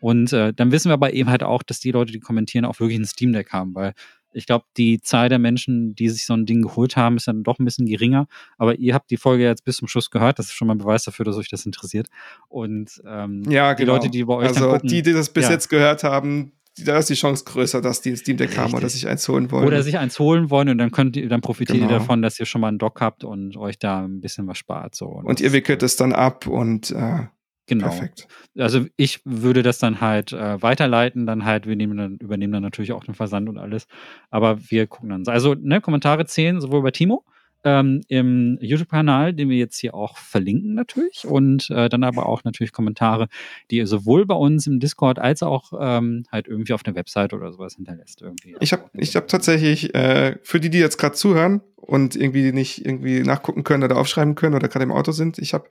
Und 0.00 0.32
äh, 0.32 0.52
dann 0.52 0.72
wissen 0.72 0.88
wir 0.88 0.94
aber 0.94 1.12
eben 1.12 1.30
halt 1.30 1.42
auch, 1.42 1.62
dass 1.62 1.80
die 1.80 1.90
Leute, 1.90 2.12
die 2.12 2.20
kommentieren, 2.20 2.64
auch 2.64 2.80
wirklich 2.80 2.98
ein 2.98 3.06
Steam 3.06 3.32
Deck 3.32 3.52
haben, 3.52 3.74
weil 3.74 3.94
ich 4.36 4.46
glaube, 4.46 4.64
die 4.76 5.00
Zahl 5.00 5.28
der 5.28 5.38
Menschen, 5.38 5.94
die 5.94 6.08
sich 6.08 6.26
so 6.26 6.34
ein 6.34 6.46
Ding 6.46 6.62
geholt 6.62 6.96
haben, 6.96 7.16
ist 7.16 7.26
dann 7.26 7.42
doch 7.42 7.58
ein 7.58 7.64
bisschen 7.64 7.86
geringer. 7.86 8.26
Aber 8.58 8.78
ihr 8.78 8.94
habt 8.94 9.10
die 9.10 9.16
Folge 9.16 9.44
jetzt 9.44 9.64
bis 9.64 9.76
zum 9.78 9.88
Schluss 9.88 10.10
gehört. 10.10 10.38
Das 10.38 10.46
ist 10.46 10.52
schon 10.52 10.68
mal 10.68 10.74
ein 10.74 10.78
Beweis 10.78 11.04
dafür, 11.04 11.24
dass 11.24 11.36
euch 11.36 11.48
das 11.48 11.64
interessiert. 11.64 12.08
Und 12.48 13.02
ähm, 13.06 13.42
ja, 13.48 13.74
die 13.74 13.84
genau. 13.84 13.94
Leute, 13.94 14.10
die 14.10 14.24
bei 14.24 14.34
euch 14.34 14.48
also 14.48 14.72
gucken, 14.72 14.88
die, 14.88 15.02
die 15.02 15.12
das 15.12 15.30
bis 15.30 15.44
ja. 15.44 15.52
jetzt 15.52 15.68
gehört 15.68 16.04
haben, 16.04 16.52
da 16.84 16.98
ist 16.98 17.08
die 17.08 17.14
Chance 17.14 17.44
größer, 17.44 17.80
dass 17.80 18.02
die 18.02 18.10
ein 18.10 18.16
Steam 18.16 18.36
Deck 18.36 18.56
haben 18.58 18.74
oder 18.74 18.88
sich 18.88 19.08
eins 19.08 19.26
holen 19.28 19.50
wollen. 19.50 19.66
oder 19.66 19.82
sich 19.82 19.96
eins 19.98 20.18
holen 20.18 20.50
wollen 20.50 20.68
und 20.68 20.78
dann 20.78 20.90
könnt 20.90 21.16
ihr, 21.16 21.28
dann 21.28 21.40
profitiert 21.40 21.78
ihr 21.78 21.86
Genau. 21.86 21.98
davon, 22.00 22.20
dass 22.20 22.38
ihr 22.38 22.44
schon 22.44 22.60
mal 22.60 22.68
einen 22.68 22.78
Dock 22.78 23.00
habt 23.00 23.24
und 23.24 23.56
euch 23.56 23.78
da 23.78 24.04
ein 24.04 24.20
bisschen 24.20 24.46
was 24.46 24.58
spart. 24.58 24.94
So. 24.94 25.06
und 25.06 25.40
ihr 25.40 25.52
wickelt 25.52 25.82
es 25.82 25.96
dann 25.96 26.12
ab 26.12 26.46
und 26.46 26.90
äh, 26.90 27.28
genau. 27.66 27.88
perfekt. 27.88 28.28
Also 28.56 28.86
ich 28.96 29.20
würde 29.24 29.62
das 29.62 29.78
dann 29.78 30.00
halt 30.00 30.32
äh, 30.32 30.60
weiterleiten, 30.62 31.26
dann 31.26 31.44
halt, 31.44 31.66
wir 31.66 31.76
nehmen 31.76 31.96
dann, 31.96 32.16
übernehmen 32.16 32.52
dann 32.52 32.62
natürlich 32.62 32.92
auch 32.92 33.04
den 33.04 33.14
Versand 33.14 33.48
und 33.48 33.58
alles. 33.58 33.86
Aber 34.30 34.58
wir 34.70 34.86
gucken 34.86 35.10
dann. 35.10 35.24
Also, 35.26 35.54
ne, 35.54 35.80
Kommentare 35.80 36.26
zählen 36.26 36.60
sowohl 36.60 36.82
bei 36.82 36.90
Timo 36.90 37.24
ähm, 37.66 38.00
im 38.06 38.58
YouTube-Kanal, 38.60 39.34
den 39.34 39.48
wir 39.48 39.56
jetzt 39.56 39.78
hier 39.78 39.94
auch 39.94 40.16
verlinken 40.16 40.74
natürlich. 40.74 41.26
Und 41.26 41.68
äh, 41.70 41.88
dann 41.88 42.04
aber 42.04 42.26
auch 42.26 42.44
natürlich 42.44 42.72
Kommentare, 42.72 43.26
die 43.70 43.78
ihr 43.78 43.88
sowohl 43.88 44.24
bei 44.24 44.36
uns 44.36 44.68
im 44.68 44.78
Discord 44.78 45.18
als 45.18 45.42
auch 45.42 45.72
ähm, 45.78 46.24
halt 46.30 46.46
irgendwie 46.46 46.72
auf 46.72 46.84
der 46.84 46.94
Website 46.94 47.32
oder 47.32 47.52
sowas 47.52 47.74
hinterlässt. 47.74 48.22
Irgendwie. 48.22 48.56
Ich 48.60 48.72
habe 48.72 48.84
ich 48.94 49.16
hab 49.16 49.26
tatsächlich, 49.26 49.94
äh, 49.94 50.38
für 50.42 50.60
die, 50.60 50.70
die 50.70 50.78
jetzt 50.78 50.96
gerade 50.96 51.16
zuhören 51.16 51.60
und 51.74 52.14
irgendwie 52.14 52.52
nicht 52.52 52.86
irgendwie 52.86 53.20
nachgucken 53.22 53.64
können 53.64 53.82
oder 53.82 53.96
aufschreiben 53.96 54.36
können 54.36 54.54
oder 54.54 54.68
gerade 54.68 54.84
im 54.84 54.92
Auto 54.92 55.10
sind, 55.10 55.38
ich 55.38 55.52
habe 55.52 55.68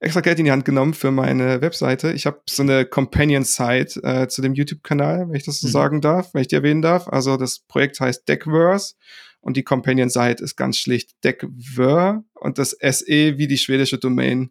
extra 0.00 0.20
Geld 0.20 0.38
in 0.38 0.44
die 0.44 0.50
Hand 0.52 0.64
genommen 0.64 0.94
für 0.94 1.10
meine 1.10 1.60
Webseite. 1.62 2.12
Ich 2.12 2.26
habe 2.26 2.40
so 2.48 2.62
eine 2.62 2.84
Companion-Site 2.84 4.02
äh, 4.02 4.28
zu 4.28 4.42
dem 4.42 4.54
YouTube-Kanal, 4.54 5.28
wenn 5.28 5.34
ich 5.36 5.44
das 5.44 5.60
so 5.60 5.68
Mhm. 5.68 5.72
sagen 5.72 6.00
darf, 6.00 6.34
wenn 6.34 6.42
ich 6.42 6.48
die 6.48 6.54
erwähnen 6.56 6.82
darf. 6.82 7.08
Also 7.08 7.36
das 7.36 7.60
Projekt 7.60 7.98
heißt 8.00 8.28
Deckverse 8.28 8.94
und 9.40 9.56
die 9.56 9.62
Companion-Site 9.62 10.42
ist 10.42 10.56
ganz 10.56 10.76
schlicht 10.78 11.12
Deckver 11.24 12.24
und 12.34 12.58
das 12.58 12.70
SE 12.80 13.38
wie 13.38 13.46
die 13.46 13.58
schwedische 13.58 13.98
Domain 13.98 14.50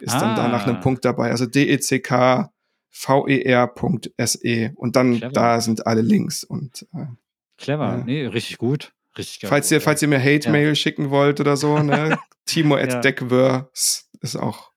ist 0.00 0.14
dann 0.14 0.34
da 0.36 0.48
nach 0.48 0.66
einem 0.66 0.76
Ah. 0.76 0.80
Punkt 0.80 1.04
dabei. 1.04 1.30
Also 1.30 1.46
D-E-C-K 1.46 2.50
ver.se 2.90 4.72
und 4.76 4.96
dann 4.96 5.16
Clever. 5.18 5.32
da 5.32 5.60
sind 5.60 5.86
alle 5.86 6.02
Links 6.02 6.44
und 6.44 6.86
äh, 6.94 7.06
Clever, 7.58 7.98
Ja. 7.98 8.04
nee, 8.04 8.26
richtig 8.26 8.58
gut. 8.58 8.92
Richtig 9.16 9.40
geil. 9.40 9.48
falls 9.48 9.70
ihr 9.70 9.80
falls 9.80 10.02
ihr 10.02 10.08
mir 10.08 10.20
Hate-Mail 10.20 10.74
schicken 10.74 11.10
wollt 11.10 11.40
oder 11.40 11.56
so, 11.56 11.78
ne, 11.78 12.18
Timo 12.46 12.76
Ja. 12.76 12.84
at 12.84 13.04
Deckverse 13.04 14.02
ist 14.20 14.36
auch 14.36 14.70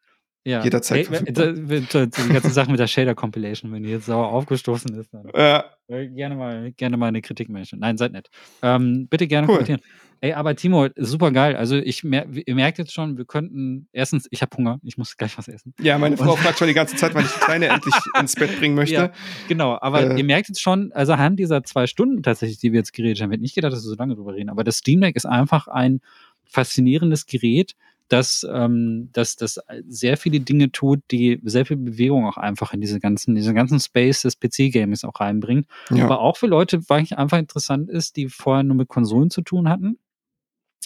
ja. 0.48 0.64
jederzeit 0.64 1.10
Hey, 1.10 1.24
die 1.34 2.34
ganze 2.34 2.50
Sache 2.50 2.72
mit 2.72 2.80
der 2.80 2.88
Shader-Compilation, 2.88 3.72
wenn 3.72 3.84
die 3.84 3.90
jetzt 3.90 4.06
sauer 4.06 4.28
aufgestoßen 4.32 4.94
ist, 5.00 5.14
dann 5.14 5.28
äh, 5.34 5.62
Äh, 5.90 6.08
Gerne 6.10 6.36
mal, 6.36 6.72
gerne 6.74 6.98
mal 6.98 7.08
eine 7.08 7.22
Kritik 7.22 7.50
mention. 7.50 7.80
Nein, 7.80 7.98
seid 7.98 8.12
nett. 8.12 8.30
Ähm, 8.62 9.08
bitte 9.10 9.28
gerne 9.28 9.48
Cool. 9.48 9.54
kommentieren. 9.56 9.82
Ey, 10.20 10.34
aber 10.34 10.56
Timo, 10.56 10.88
super 10.96 11.30
geil. 11.32 11.56
Also 11.56 11.76
ich 11.78 12.04
mer 12.04 12.26
ihr 12.34 12.56
merkt 12.56 12.80
jetzt 12.80 12.92
schon, 12.92 13.18
wir 13.20 13.26
könnten 13.26 13.88
erstens, 13.94 14.28
ich 14.32 14.42
habe 14.42 14.58
Hunger, 14.58 14.80
ich 14.84 14.98
muss 14.98 15.16
gleich 15.16 15.38
was 15.38 15.48
essen. 15.48 15.76
ja, 15.80 15.96
meine 16.00 16.18
Frau 16.18 16.32
Und- 16.34 16.40
fragt 16.40 16.58
schon 16.58 16.68
die 16.68 16.74
ganze 16.74 16.96
Zeit, 16.96 17.14
wann 17.14 17.24
ich 17.24 17.32
die 17.32 17.40
Kleine 17.40 17.68
endlich 17.70 17.94
ins 18.20 18.34
Bett 18.36 18.58
bringen 18.58 18.74
möchte. 18.74 18.96
Ja. 18.96 19.12
Genau, 19.48 19.78
aber 19.80 20.02
Äh. 20.16 20.18
ihr 20.18 20.24
merkt 20.24 20.48
jetzt 20.48 20.60
schon, 20.62 20.92
also 20.94 21.14
anhand 21.14 21.38
dieser 21.40 21.64
zwei 21.64 21.86
Stunden 21.86 22.24
tatsächlich, 22.24 22.58
die 22.58 22.72
wir 22.72 22.80
jetzt 22.80 22.94
geredet 22.94 23.22
haben, 23.22 23.30
ich 23.30 23.36
hätte 23.36 23.42
nicht 23.44 23.56
gedacht, 23.56 23.74
dass 23.74 23.84
wir 23.84 23.90
so 23.90 23.96
lange 23.96 24.16
drüber 24.16 24.34
reden, 24.34 24.50
aber 24.50 24.64
das 24.64 24.78
Steam 24.78 25.02
Deck 25.02 25.16
ist 25.16 25.26
einfach 25.28 25.68
ein 25.68 26.02
faszinierendes 26.46 27.28
Gerät, 27.28 27.76
das, 28.08 28.46
ähm, 28.50 29.10
das, 29.14 29.36
das 29.36 29.60
sehr 29.88 30.18
viele 30.18 30.40
Dinge 30.40 30.72
tut, 30.72 31.00
die 31.12 31.40
sehr 31.44 31.66
viel 31.66 31.78
Bewegung 31.78 32.26
auch 32.26 32.38
einfach 32.38 32.74
in 32.74 32.82
diese 32.82 33.00
ganzen, 33.00 33.36
diese 33.36 33.54
ganzen 33.54 33.80
Space 33.80 34.22
des 34.22 34.40
PC-Games 34.40 35.04
auch 35.04 35.20
reinbringt. 35.20 35.68
Ja. 35.90 36.06
aber 36.06 36.20
auch 36.20 36.38
für 36.38 36.48
Leute, 36.48 36.88
weil 36.90 37.04
es 37.04 37.12
einfach 37.12 37.38
interessant 37.38 37.90
ist, 37.90 38.16
die 38.16 38.30
vorher 38.30 38.64
nur 38.64 38.78
mit 38.78 38.88
Konsolen 38.88 39.30
zu 39.30 39.42
tun 39.42 39.70
hatten 39.70 39.98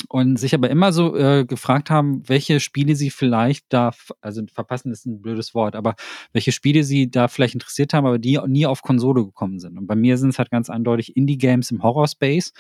und 0.10 0.38
sich 0.38 0.54
aber 0.54 0.70
immer 0.70 0.94
so 0.94 1.16
äh, 1.16 1.46
gefragt 1.46 1.90
haben, 1.90 2.28
welche 2.28 2.60
Spiele 2.60 2.96
sie 2.96 3.10
vielleicht 3.10 3.66
da, 3.70 3.92
also 4.22 4.42
verpassen 4.52 4.92
ist 4.92 5.06
ein 5.06 5.22
blödes 5.22 5.54
Wort, 5.54 5.76
aber 5.76 5.96
welche 6.34 6.52
Spiele 6.52 6.84
sie 6.84 7.10
da 7.12 7.28
vielleicht 7.28 7.54
interessiert 7.54 7.94
haben, 7.94 8.06
aber 8.06 8.20
die 8.20 8.40
nie 8.48 8.66
auf 8.66 8.82
Konsole 8.82 9.26
gekommen 9.26 9.60
sind. 9.60 9.78
Und 9.78 9.88
bei 9.88 9.96
mir 9.96 10.18
sind 10.18 10.30
es 10.30 10.40
halt 10.40 10.50
ganz 10.50 10.70
eindeutig 10.70 11.16
Indie-Games 11.16 11.72
im 11.72 11.84
Horror-Space 11.84 12.54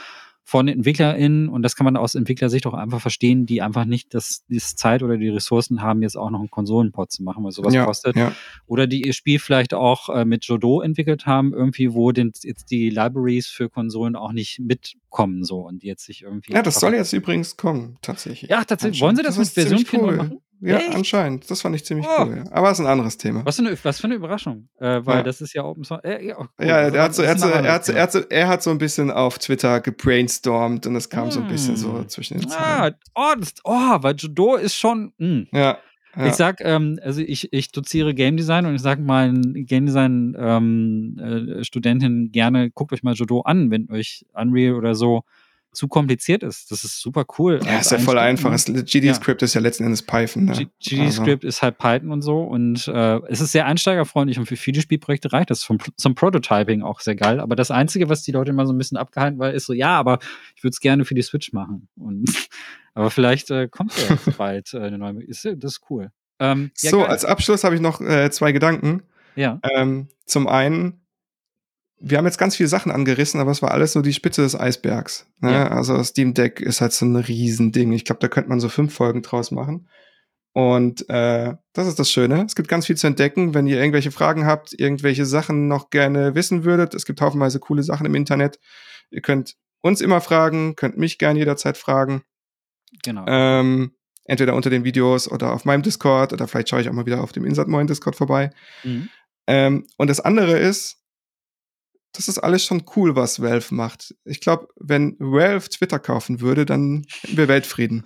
von 0.43 0.67
EntwicklerInnen 0.67 1.49
und 1.49 1.61
das 1.61 1.75
kann 1.75 1.85
man 1.85 1.95
aus 1.95 2.15
Entwicklersicht 2.15 2.65
auch 2.65 2.73
einfach 2.73 2.99
verstehen, 2.99 3.45
die 3.45 3.61
einfach 3.61 3.85
nicht 3.85 4.13
das, 4.13 4.43
das 4.49 4.75
Zeit 4.75 5.03
oder 5.03 5.17
die 5.17 5.29
Ressourcen 5.29 5.81
haben, 5.81 6.01
jetzt 6.01 6.17
auch 6.17 6.29
noch 6.29 6.39
einen 6.39 6.49
Konsolenport 6.49 7.11
zu 7.11 7.23
machen, 7.23 7.43
weil 7.43 7.51
sowas 7.51 7.73
ja, 7.73 7.85
kostet. 7.85 8.15
ja. 8.15 8.33
Oder 8.65 8.87
die 8.87 9.05
ihr 9.05 9.13
Spiel 9.13 9.39
vielleicht 9.39 9.73
auch 9.73 10.09
äh, 10.09 10.25
mit 10.25 10.45
Jodo 10.45 10.81
entwickelt 10.81 11.25
haben, 11.25 11.53
irgendwie, 11.53 11.93
wo 11.93 12.11
den, 12.11 12.31
jetzt 12.41 12.71
die 12.71 12.89
Libraries 12.89 13.47
für 13.47 13.69
Konsolen 13.69 14.15
auch 14.15 14.31
nicht 14.31 14.59
mitkommen 14.59 15.43
so 15.43 15.59
und 15.59 15.83
die 15.83 15.87
jetzt 15.87 16.05
sich 16.05 16.23
irgendwie. 16.23 16.53
ja, 16.53 16.61
das 16.63 16.75
soll 16.75 16.95
jetzt 16.95 17.13
übrigens 17.13 17.55
kommen, 17.55 17.97
tatsächlich. 18.01 18.49
Ja, 18.49 18.63
tatsächlich. 18.63 19.01
Wollen 19.01 19.15
sie 19.15 19.23
das, 19.23 19.37
mit 19.37 19.47
ist 19.47 19.53
Version 19.53 19.77
ziemlich 19.77 19.89
4 19.89 20.01
cool. 20.01 20.15
machen? 20.15 20.41
Ja, 20.63 20.77
Echt? 20.77 20.93
anscheinend. 20.93 21.49
Das 21.49 21.61
fand 21.61 21.75
ich 21.75 21.83
ziemlich 21.83 22.05
Oh. 22.07 22.23
cool. 22.23 22.43
Ja. 22.45 22.51
Aber 22.51 22.69
es 22.69 22.77
ist 22.79 22.85
ein 22.85 22.91
anderes 22.91 23.17
Thema. 23.17 23.43
Was 23.45 23.55
für 23.55 23.65
eine, 23.65 23.75
was 23.83 23.99
für 23.99 24.05
eine 24.05 24.13
Überraschung, 24.15 24.69
äh, 24.79 24.99
weil 25.03 25.17
Ja. 25.17 25.23
das 25.23 25.41
ist 25.41 25.53
ja 25.53 25.63
Open 25.63 25.83
Source. 25.83 26.03
Äh, 26.03 26.27
ja, 26.27 26.35
oh, 26.37 26.45
cool. 26.59 26.67
Ja, 26.67 26.77
er 26.81 27.01
hat, 27.03 27.15
so, 27.15 27.23
er, 27.23 27.31
hat 27.31 27.39
so, 27.39 27.47
er, 27.47 27.73
hat 27.73 27.85
so, 27.85 27.91
er, 27.93 28.01
hat 28.03 28.11
so, 28.11 28.19
er 28.29 28.47
hat 28.47 28.61
so 28.63 28.69
ein 28.69 28.77
bisschen 28.77 29.09
auf 29.09 29.39
Twitter 29.39 29.79
gebrainstormt 29.81 30.85
und 30.87 30.95
es 30.95 31.09
kam 31.09 31.31
so 31.31 31.41
ein 31.41 31.47
bisschen 31.47 31.75
so 31.77 31.89
Mm. 31.93 32.07
zwischen 32.09 32.39
den. 32.39 32.47
Zeilen. 32.49 32.93
Ah, 33.15 33.31
oh, 33.33 33.33
das, 33.39 33.53
oh, 33.63 33.71
weil 34.03 34.15
Jodo 34.15 34.55
ist 34.55 34.75
schon. 34.75 35.13
Mh. 35.17 35.45
Ja, 35.51 35.77
ja. 36.15 36.25
Ich 36.27 36.33
sag, 36.33 36.59
ähm, 36.61 36.99
also 37.01 37.21
ich, 37.21 37.51
ich 37.53 37.71
doziere 37.71 38.13
Game 38.13 38.35
Design 38.37 38.65
und 38.65 38.75
ich 38.75 38.81
sage 38.81 39.01
meinen 39.01 39.65
Game 39.65 39.85
Design 39.85 40.35
ähm, 40.37 41.17
äh, 41.59 41.63
Studentinnen 41.63 42.31
gerne, 42.31 42.69
guckt 42.69 42.91
euch 42.93 43.01
mal 43.01 43.13
Jodo 43.13 43.41
an, 43.41 43.71
wenn 43.71 43.89
euch 43.89 44.25
Unreal 44.33 44.75
oder 44.75 44.93
so 44.93 45.23
zu 45.73 45.87
kompliziert 45.87 46.43
ist. 46.43 46.69
Das 46.71 46.83
ist 46.83 46.99
super 46.99 47.25
cool. 47.39 47.59
ja, 47.65 47.79
ist 47.79 47.91
ja 47.91 47.97
voll 47.99 48.17
einfach. 48.17 48.53
GD-Script 48.65 49.41
ist 49.41 49.53
ja 49.53 49.61
letzten 49.61 49.85
Endes 49.85 50.01
Python. 50.03 50.45
Ne? 50.45 50.51
G- 50.53 50.99
Also, 51.01 51.23
GD-Script 51.23 51.43
ist 51.43 51.61
halt 51.61 51.77
Python 51.77 52.11
und 52.11 52.21
so 52.21 52.41
und 52.43 52.87
äh, 52.89 53.19
es 53.29 53.39
ist 53.41 53.51
sehr 53.53 53.65
einsteigerfreundlich 53.65 54.37
und 54.39 54.45
für 54.47 54.57
viele 54.57 54.81
Spielprojekte 54.81 55.31
reicht 55.31 55.49
das. 55.49 55.63
Vom, 55.63 55.77
zum 55.95 56.15
Prototyping 56.15 56.81
auch 56.81 56.99
sehr 56.99 57.15
geil. 57.15 57.39
Aber 57.39 57.55
das 57.55 57.71
Einzige, 57.71 58.09
was 58.09 58.23
die 58.23 58.31
Leute 58.31 58.51
immer 58.51 58.65
so 58.67 58.73
ein 58.73 58.77
bisschen 58.77 58.97
abgehalten 58.97 59.39
war, 59.39 59.51
ist 59.51 59.65
so, 59.65 59.73
ja, 59.73 59.97
aber 59.97 60.19
ich 60.55 60.63
würde 60.63 60.71
es 60.73 60.79
gerne 60.81 61.05
für 61.05 61.15
die 61.15 61.21
Switch 61.21 61.53
machen. 61.53 61.87
Und, 61.95 62.29
aber 62.93 63.09
vielleicht 63.09 63.49
äh, 63.51 63.67
kommt 63.69 63.93
ja 63.97 64.17
bald 64.37 64.73
äh, 64.73 64.79
eine 64.79 64.97
neue. 64.97 65.23
Ist, 65.23 65.45
das 65.45 65.73
ist 65.73 65.81
cool. 65.89 66.11
Ähm, 66.39 66.71
ja, 66.81 66.89
so, 66.91 66.99
geil. 66.99 67.07
als 67.07 67.23
Abschluss 67.25 67.63
habe 67.63 67.75
ich 67.75 67.81
noch 67.81 68.01
äh, 68.01 68.29
zwei 68.31 68.51
Gedanken. 68.51 69.03
ja. 69.35 69.59
Ähm, 69.75 70.07
zum 70.25 70.47
einen, 70.47 71.00
wir 72.03 72.17
haben 72.17 72.25
jetzt 72.25 72.39
ganz 72.39 72.55
viele 72.55 72.69
Sachen 72.69 72.91
angerissen, 72.91 73.39
aber 73.39 73.51
es 73.51 73.61
war 73.61 73.71
alles 73.71 73.93
nur 73.93 74.03
die 74.03 74.13
Spitze 74.13 74.41
des 74.41 74.59
Eisbergs. 74.59 75.27
Ne? 75.39 75.51
Ja. 75.51 75.67
Also 75.67 76.03
Steam 76.03 76.33
Deck 76.33 76.59
ist 76.59 76.81
halt 76.81 76.93
so 76.93 77.05
ein 77.05 77.15
Riesending. 77.15 77.91
Ich 77.91 78.05
glaube, 78.05 78.19
da 78.19 78.27
könnte 78.27 78.49
man 78.49 78.59
so 78.59 78.69
fünf 78.69 78.93
Folgen 78.93 79.21
draus 79.21 79.51
machen. 79.51 79.87
Und 80.53 81.07
äh, 81.09 81.53
das 81.73 81.87
ist 81.87 81.99
das 81.99 82.11
Schöne. 82.11 82.43
Es 82.45 82.55
gibt 82.55 82.67
ganz 82.67 82.87
viel 82.87 82.97
zu 82.97 83.07
entdecken. 83.07 83.53
Wenn 83.53 83.67
ihr 83.67 83.77
irgendwelche 83.77 84.11
Fragen 84.11 84.45
habt, 84.45 84.73
irgendwelche 84.77 85.25
Sachen 85.25 85.67
noch 85.67 85.91
gerne 85.91 86.35
wissen 86.35 86.65
würdet, 86.65 86.93
es 86.93 87.05
gibt 87.05 87.21
haufenweise 87.21 87.59
coole 87.59 87.83
Sachen 87.83 88.05
im 88.05 88.15
Internet. 88.15 88.59
Ihr 89.11 89.21
könnt 89.21 89.55
uns 89.81 90.01
immer 90.01 90.21
fragen, 90.21 90.75
könnt 90.75 90.97
mich 90.97 91.19
gerne 91.19 91.39
jederzeit 91.39 91.77
fragen. 91.77 92.23
Genau. 93.03 93.25
Ähm, 93.27 93.93
entweder 94.25 94.55
unter 94.55 94.69
den 94.69 94.83
Videos 94.83 95.31
oder 95.31 95.53
auf 95.53 95.65
meinem 95.65 95.83
Discord 95.83 96.33
oder 96.33 96.47
vielleicht 96.47 96.69
schaue 96.69 96.81
ich 96.81 96.89
auch 96.89 96.93
mal 96.93 97.05
wieder 97.05 97.21
auf 97.21 97.31
dem 97.31 97.45
Insert 97.45 97.67
Moin 97.67 97.87
Discord 97.87 98.15
vorbei. 98.15 98.49
Mhm. 98.83 99.09
Ähm, 99.47 99.87
und 99.97 100.09
das 100.09 100.19
andere 100.19 100.57
ist, 100.57 101.00
das 102.13 102.27
ist 102.27 102.37
alles 102.39 102.63
schon 102.65 102.83
cool, 102.95 103.15
was 103.15 103.41
Valve 103.41 103.73
macht. 103.73 104.13
Ich 104.25 104.39
glaube, 104.41 104.67
wenn 104.77 105.15
Valve 105.19 105.69
Twitter 105.69 105.99
kaufen 105.99 106.41
würde, 106.41 106.65
dann 106.65 107.05
hätten 107.21 107.37
wir 107.37 107.47
Weltfrieden. 107.47 108.03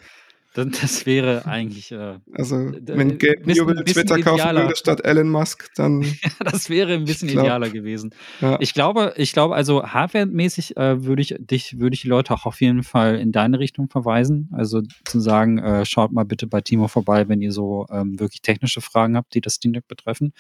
Das, 0.54 0.68
das 0.80 1.06
wäre 1.06 1.46
eigentlich, 1.46 1.92
äh, 1.92 2.18
Also, 2.32 2.56
wenn 2.56 3.18
Gabe 3.18 3.42
Newell 3.44 3.84
Twitter 3.84 4.22
kaufen 4.22 4.36
idealer. 4.40 4.62
würde 4.64 4.76
statt 4.78 5.02
Elon 5.04 5.28
Musk, 5.28 5.70
dann 5.76 6.06
das 6.40 6.70
wäre 6.70 6.94
ein 6.94 7.04
bisschen 7.04 7.28
glaub- 7.28 7.44
idealer 7.44 7.70
gewesen. 7.70 8.12
ja. 8.40 8.58
Ich 8.62 8.74
glaube, 8.74 9.14
ich 9.18 9.34
glaube, 9.34 9.54
also 9.54 9.84
hardware-mäßig 9.86 10.78
äh, 10.78 11.04
würde 11.04 11.24
ich 11.24 11.36
dich, 11.40 11.78
würde 11.78 11.96
ich 11.96 12.02
die 12.04 12.08
Leute 12.08 12.34
auch 12.34 12.46
auf 12.46 12.62
jeden 12.62 12.84
Fall 12.84 13.16
in 13.20 13.34
deine 13.34 13.60
Richtung 13.60 13.90
verweisen. 13.90 14.48
Also 14.54 14.82
zu 15.04 15.20
sagen, 15.20 15.58
äh, 15.58 15.86
schaut 15.86 16.14
mal 16.14 16.24
bitte 16.24 16.48
bei 16.48 16.62
Timo 16.62 16.88
vorbei, 16.88 17.28
wenn 17.28 17.42
ihr 17.42 17.52
so 17.52 17.86
ähm, 17.92 18.18
wirklich 18.18 18.42
technische 18.42 18.80
Fragen 18.80 19.18
habt, 19.18 19.34
die 19.34 19.42
das 19.42 19.56
Steam 19.56 19.74
Deck 19.74 19.90
betreffen. 19.90 20.32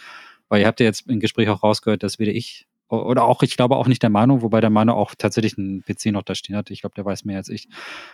Weil 0.48 0.62
ihr 0.62 0.68
habt 0.68 0.80
ja 0.80 0.86
jetzt 0.86 1.10
im 1.10 1.20
Gespräch 1.20 1.50
auch 1.50 1.62
rausgehört, 1.62 2.04
dass 2.04 2.20
weder 2.20 2.32
ich 2.32 2.68
oder 2.90 3.24
auch, 3.24 3.42
ich 3.44 3.58
glaube 3.58 3.76
auch 3.76 3.88
nicht 3.88 4.04
der 4.04 4.10
Manu, 4.10 4.42
wobei 4.42 4.62
der 4.62 4.70
Manu 4.70 4.94
auch 4.94 5.16
tatsächlich 5.16 5.58
einen 5.58 5.84
PC 5.84 6.08
noch 6.08 6.24
da 6.24 6.36
stehen 6.36 6.56
hat. 6.56 6.70
Ich 6.70 6.82
glaube, 6.82 6.96
der 6.96 7.06
weiß 7.06 7.26
mehr 7.26 7.38
als 7.38 7.50
ich. 7.50 7.68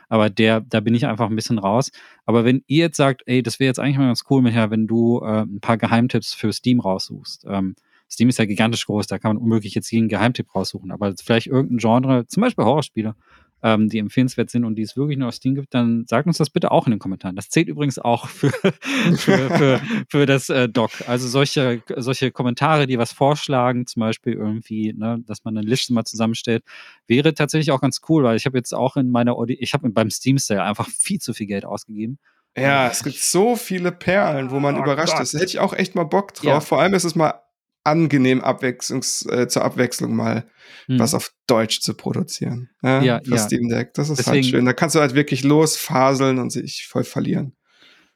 Aber 0.07 0.30
der, 0.30 0.61
da 0.61 0.80
bin 0.80 0.95
ich 0.95 1.06
einfach 1.06 1.30
ein 1.30 1.35
bisschen 1.35 1.60
raus. 1.60 1.91
Aber 2.26 2.45
wenn 2.45 2.64
ihr 2.68 2.85
jetzt 2.85 2.98
sagt, 2.98 3.23
ey, 3.26 3.43
das 3.43 3.60
wäre 3.60 3.68
jetzt 3.68 3.80
eigentlich 3.80 3.98
mal 3.98 4.07
ganz 4.07 4.23
cool, 4.30 4.41
Michael, 4.41 4.72
wenn 4.72 4.88
du 4.88 5.19
äh, 5.19 5.41
ein 5.41 5.60
paar 5.60 5.77
Geheimtipps 5.77 6.34
für 6.34 6.53
Steam 6.53 6.80
raussuchst. 6.80 7.45
Ähm, 7.48 7.76
Steam 8.10 8.30
ist 8.30 8.39
ja 8.39 8.45
gigantisch 8.45 8.85
groß, 8.85 9.07
da 9.07 9.19
kann 9.19 9.35
man 9.35 9.43
unmöglich 9.43 9.73
jetzt 9.73 9.89
jeden 9.91 10.10
Geheimtipp 10.10 10.53
raussuchen. 10.53 10.91
Aber 10.91 11.14
vielleicht 11.22 11.48
irgendein 11.48 11.77
Genre, 11.77 12.27
zum 12.27 12.41
Beispiel 12.41 12.65
Horrorspiele, 12.65 13.15
ähm, 13.64 13.90
die 13.90 14.00
empfehlenswert 14.00 14.50
sind 14.50 14.66
und 14.66 14.76
die 14.76 14.82
es 14.82 14.98
wirklich 14.98 15.18
nur 15.18 15.28
auf 15.28 15.36
Steam 15.36 15.56
gibt, 15.56 15.74
dann 15.74 16.06
sagt 16.08 16.28
uns 16.28 16.38
das 16.38 16.50
bitte 16.50 16.72
auch 16.72 16.88
in 16.88 16.92
den 16.92 17.00
Kommentaren. 17.00 17.36
Das 17.36 17.50
zählt 17.50 17.68
übrigens 17.68 18.00
auch 18.00 18.28
für, 18.28 18.52
für, 19.18 19.50
für, 19.50 19.82
für 20.10 20.26
das 20.26 20.50
äh, 20.50 20.68
Doc. 20.70 20.92
Also 21.08 21.28
solche, 21.28 21.82
solche 21.98 22.32
Kommentare, 22.32 22.88
die 22.88 22.98
was 22.98 23.12
vorschlagen, 23.12 23.86
zum 23.88 24.02
Beispiel 24.02 24.34
irgendwie, 24.34 24.94
ne, 24.94 25.24
dass 25.26 25.44
man 25.44 25.58
eine 25.58 25.68
Liste 25.68 25.94
mal 25.94 26.06
zusammenstellt, 26.06 26.64
wäre 27.08 27.34
tatsächlich 27.34 27.72
auch 27.72 27.82
ganz 27.82 28.02
cool, 28.10 28.24
weil 28.24 28.38
ich 28.38 28.46
habe 28.46 28.58
jetzt 28.58 28.74
auch 28.74 28.98
in 28.98 29.12
meiner 29.12 29.34
Audi 29.34 29.54
ich 29.54 29.74
habe 29.74 29.90
beim 29.90 30.10
Steam 30.10 30.38
Sale 30.38 30.64
einfach 30.64 30.88
viel 30.90 31.20
zu 31.20 31.34
viel 31.34 31.48
Geld 31.48 31.66
ausgegeben. 31.66 32.18
Ja, 32.58 32.88
es 32.90 33.04
gibt 33.04 33.16
so 33.16 33.56
viele 33.56 33.92
Perlen, 33.92 34.52
wo 34.52 34.60
man 34.60 34.76
oh 34.78 34.84
überrascht 34.84 35.14
Gott. 35.14 35.24
ist. 35.24 35.34
Da 35.34 35.40
hätte 35.40 35.50
ich 35.50 35.60
auch 35.60 35.74
echt 35.74 35.96
mal 35.96 36.04
Bock 36.04 36.34
drauf. 36.34 36.46
Ja. 36.46 36.60
Vor 36.60 36.82
allem 36.82 36.94
ist 36.94 37.06
es 37.06 37.16
mal 37.16 37.42
angenehm 37.84 38.41
Abwechslungs, 38.41 39.26
äh, 39.26 39.48
zur 39.48 39.64
Abwechslung 39.64 40.16
mal 40.16 40.45
hm. 40.86 40.99
was 40.99 41.14
auf 41.14 41.32
Deutsch 41.48 41.82
zu 41.82 41.94
produzieren. 41.94 42.70
Ja, 42.84 43.02
ja, 43.02 43.22
für 43.24 43.32
ja. 43.32 43.38
Steam 43.38 43.70
Deck. 43.70 43.94
Das 43.94 44.10
ist 44.10 44.20
halt 44.20 44.28
Deswegen, 44.28 44.44
halt 44.44 44.52
schön. 44.52 44.66
Da 44.66 44.74
kannst 44.74 44.95
du 44.95 44.99
halt 44.99 45.16
wirklich 45.16 45.44
losfaseln 45.44 46.40
und 46.40 46.52
sich 46.52 46.88
voll 46.88 47.03
verlieren. 47.03 47.56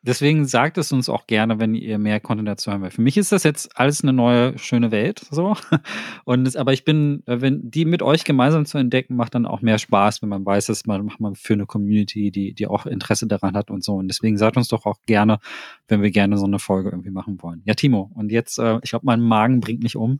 Deswegen 0.05 0.45
sagt 0.45 0.77
es 0.77 0.91
uns 0.91 1.09
auch 1.09 1.27
gerne, 1.27 1.59
wenn 1.59 1.73
ihr 1.73 1.97
mehr 1.97 2.19
Content 2.19 2.47
dazu 2.47 2.71
haben 2.71 2.81
wollt. 2.81 2.93
Für 2.93 3.01
mich 3.01 3.17
ist 3.17 3.31
das 3.31 3.43
jetzt 3.43 3.77
alles 3.77 4.03
eine 4.03 4.13
neue, 4.13 4.57
schöne 4.57 4.91
Welt, 4.91 5.25
so. 5.31 5.55
Und 6.25 6.47
es, 6.47 6.55
aber 6.55 6.73
ich 6.73 6.85
bin, 6.85 7.23
äh, 7.25 7.41
wenn 7.41 7.69
die 7.69 7.85
mit 7.85 8.01
euch 8.01 8.23
gemeinsam 8.23 8.65
zu 8.65 8.77
entdecken, 8.77 9.15
macht 9.15 9.35
dann 9.35 9.45
auch 9.45 9.61
mehr 9.61 9.77
Spaß, 9.77 10.21
wenn 10.21 10.29
man 10.29 10.45
weiß, 10.45 10.67
dass 10.67 10.85
man 10.85 11.05
macht 11.05 11.19
man 11.19 11.35
für 11.35 11.53
eine 11.53 11.65
Community, 11.65 12.31
die, 12.31 12.53
die 12.53 12.67
auch 12.67 12.85
Interesse 12.85 13.27
daran 13.27 13.55
hat 13.55 13.71
und 13.71 13.83
so. 13.83 13.95
Und 13.95 14.07
deswegen 14.07 14.37
sagt 14.37 14.57
uns 14.57 14.67
doch 14.67 14.85
auch 14.85 15.01
gerne, 15.05 15.39
wenn 15.87 16.01
wir 16.01 16.11
gerne 16.11 16.37
so 16.37 16.45
eine 16.45 16.59
Folge 16.59 16.89
irgendwie 16.89 17.11
machen 17.11 17.41
wollen. 17.41 17.61
Ja, 17.65 17.73
Timo. 17.73 18.11
Und 18.13 18.31
jetzt, 18.31 18.59
äh, 18.59 18.79
ich 18.83 18.91
glaube, 18.91 19.05
mein 19.05 19.21
Magen 19.21 19.59
bringt 19.59 19.83
mich 19.83 19.95
um. 19.95 20.19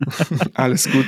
Alles 0.54 0.90
gut. 0.90 1.06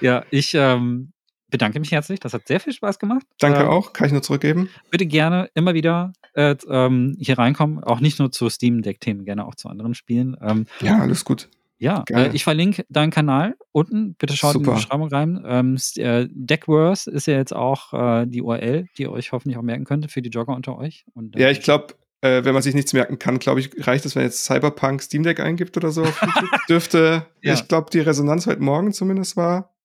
Ja, 0.00 0.24
ich 0.30 0.52
ähm, 0.54 1.12
bedanke 1.56 1.80
mich 1.80 1.90
herzlich. 1.90 2.20
Das 2.20 2.34
hat 2.34 2.46
sehr 2.46 2.60
viel 2.60 2.74
Spaß 2.74 2.98
gemacht. 2.98 3.26
Danke 3.38 3.60
ähm, 3.60 3.68
auch. 3.68 3.94
Kann 3.94 4.06
ich 4.06 4.12
nur 4.12 4.22
zurückgeben. 4.22 4.68
Bitte 4.90 5.06
gerne 5.06 5.48
immer 5.54 5.72
wieder 5.72 6.12
äh, 6.34 6.54
ähm, 6.68 7.16
hier 7.18 7.38
reinkommen. 7.38 7.82
Auch 7.82 8.00
nicht 8.00 8.18
nur 8.18 8.30
zu 8.30 8.50
Steam 8.50 8.82
Deck-Themen, 8.82 9.24
gerne 9.24 9.46
auch 9.46 9.54
zu 9.54 9.70
anderen 9.70 9.94
Spielen. 9.94 10.36
Ähm, 10.42 10.66
ja, 10.82 10.98
alles 10.98 11.24
gut. 11.24 11.48
Ja, 11.78 12.04
äh, 12.10 12.28
ich 12.34 12.44
verlinke 12.44 12.84
deinen 12.90 13.10
Kanal 13.10 13.54
unten. 13.72 14.16
Bitte 14.16 14.36
schaut 14.36 14.52
Super. 14.52 14.72
in 14.72 14.76
die 14.76 14.82
Beschreibung 14.82 15.08
rein. 15.08 15.42
Ähm, 15.46 15.78
äh, 15.96 16.26
Deckworth 16.30 17.06
ist 17.06 17.26
ja 17.26 17.34
jetzt 17.34 17.56
auch 17.56 17.94
äh, 17.94 18.26
die 18.26 18.42
URL, 18.42 18.86
die 18.98 19.02
ihr 19.02 19.12
euch 19.12 19.32
hoffentlich 19.32 19.56
auch 19.56 19.62
merken 19.62 19.84
könnt 19.84 20.10
für 20.10 20.20
die 20.20 20.30
Jogger 20.30 20.54
unter 20.54 20.76
euch. 20.76 21.06
Und, 21.14 21.38
ja, 21.38 21.50
ich 21.50 21.62
glaube, 21.62 21.94
äh, 22.20 22.44
wenn 22.44 22.52
man 22.52 22.62
sich 22.62 22.74
nichts 22.74 22.92
merken 22.92 23.18
kann, 23.18 23.38
glaube 23.38 23.60
ich, 23.60 23.86
reicht 23.86 24.04
es, 24.04 24.14
wenn 24.14 24.24
jetzt 24.24 24.44
Cyberpunk 24.44 25.02
Steam 25.02 25.22
Deck 25.22 25.40
eingibt 25.40 25.76
oder 25.78 25.90
so. 25.90 26.04
dürfte, 26.68 27.26
ja. 27.42 27.54
ich 27.54 27.66
glaube, 27.66 27.90
die 27.90 28.00
Resonanz 28.00 28.46
heute 28.46 28.62
Morgen 28.62 28.92
zumindest 28.92 29.38
war 29.38 29.75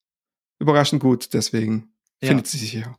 überraschend 0.61 1.01
gut, 1.01 1.33
deswegen 1.33 1.91
ja. 2.21 2.29
findet 2.29 2.47
sie 2.47 2.57
sich 2.57 2.71
hier. 2.71 2.95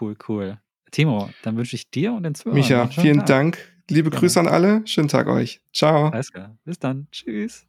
Cool, 0.00 0.16
cool. 0.28 0.58
Timo, 0.90 1.28
dann 1.42 1.56
wünsche 1.56 1.76
ich 1.76 1.90
dir 1.90 2.12
und 2.12 2.22
den 2.22 2.34
Zuhörern. 2.34 2.58
Micha, 2.58 2.86
vielen 2.88 3.18
Tag. 3.18 3.26
Dank. 3.26 3.58
Liebe 3.90 4.10
Grüße 4.10 4.40
an 4.40 4.46
alle. 4.46 4.86
Schönen 4.86 5.08
Tag 5.08 5.26
euch. 5.26 5.60
Ciao. 5.72 6.08
Alles 6.08 6.32
klar. 6.32 6.56
Bis 6.64 6.78
dann. 6.78 7.08
Tschüss. 7.10 7.66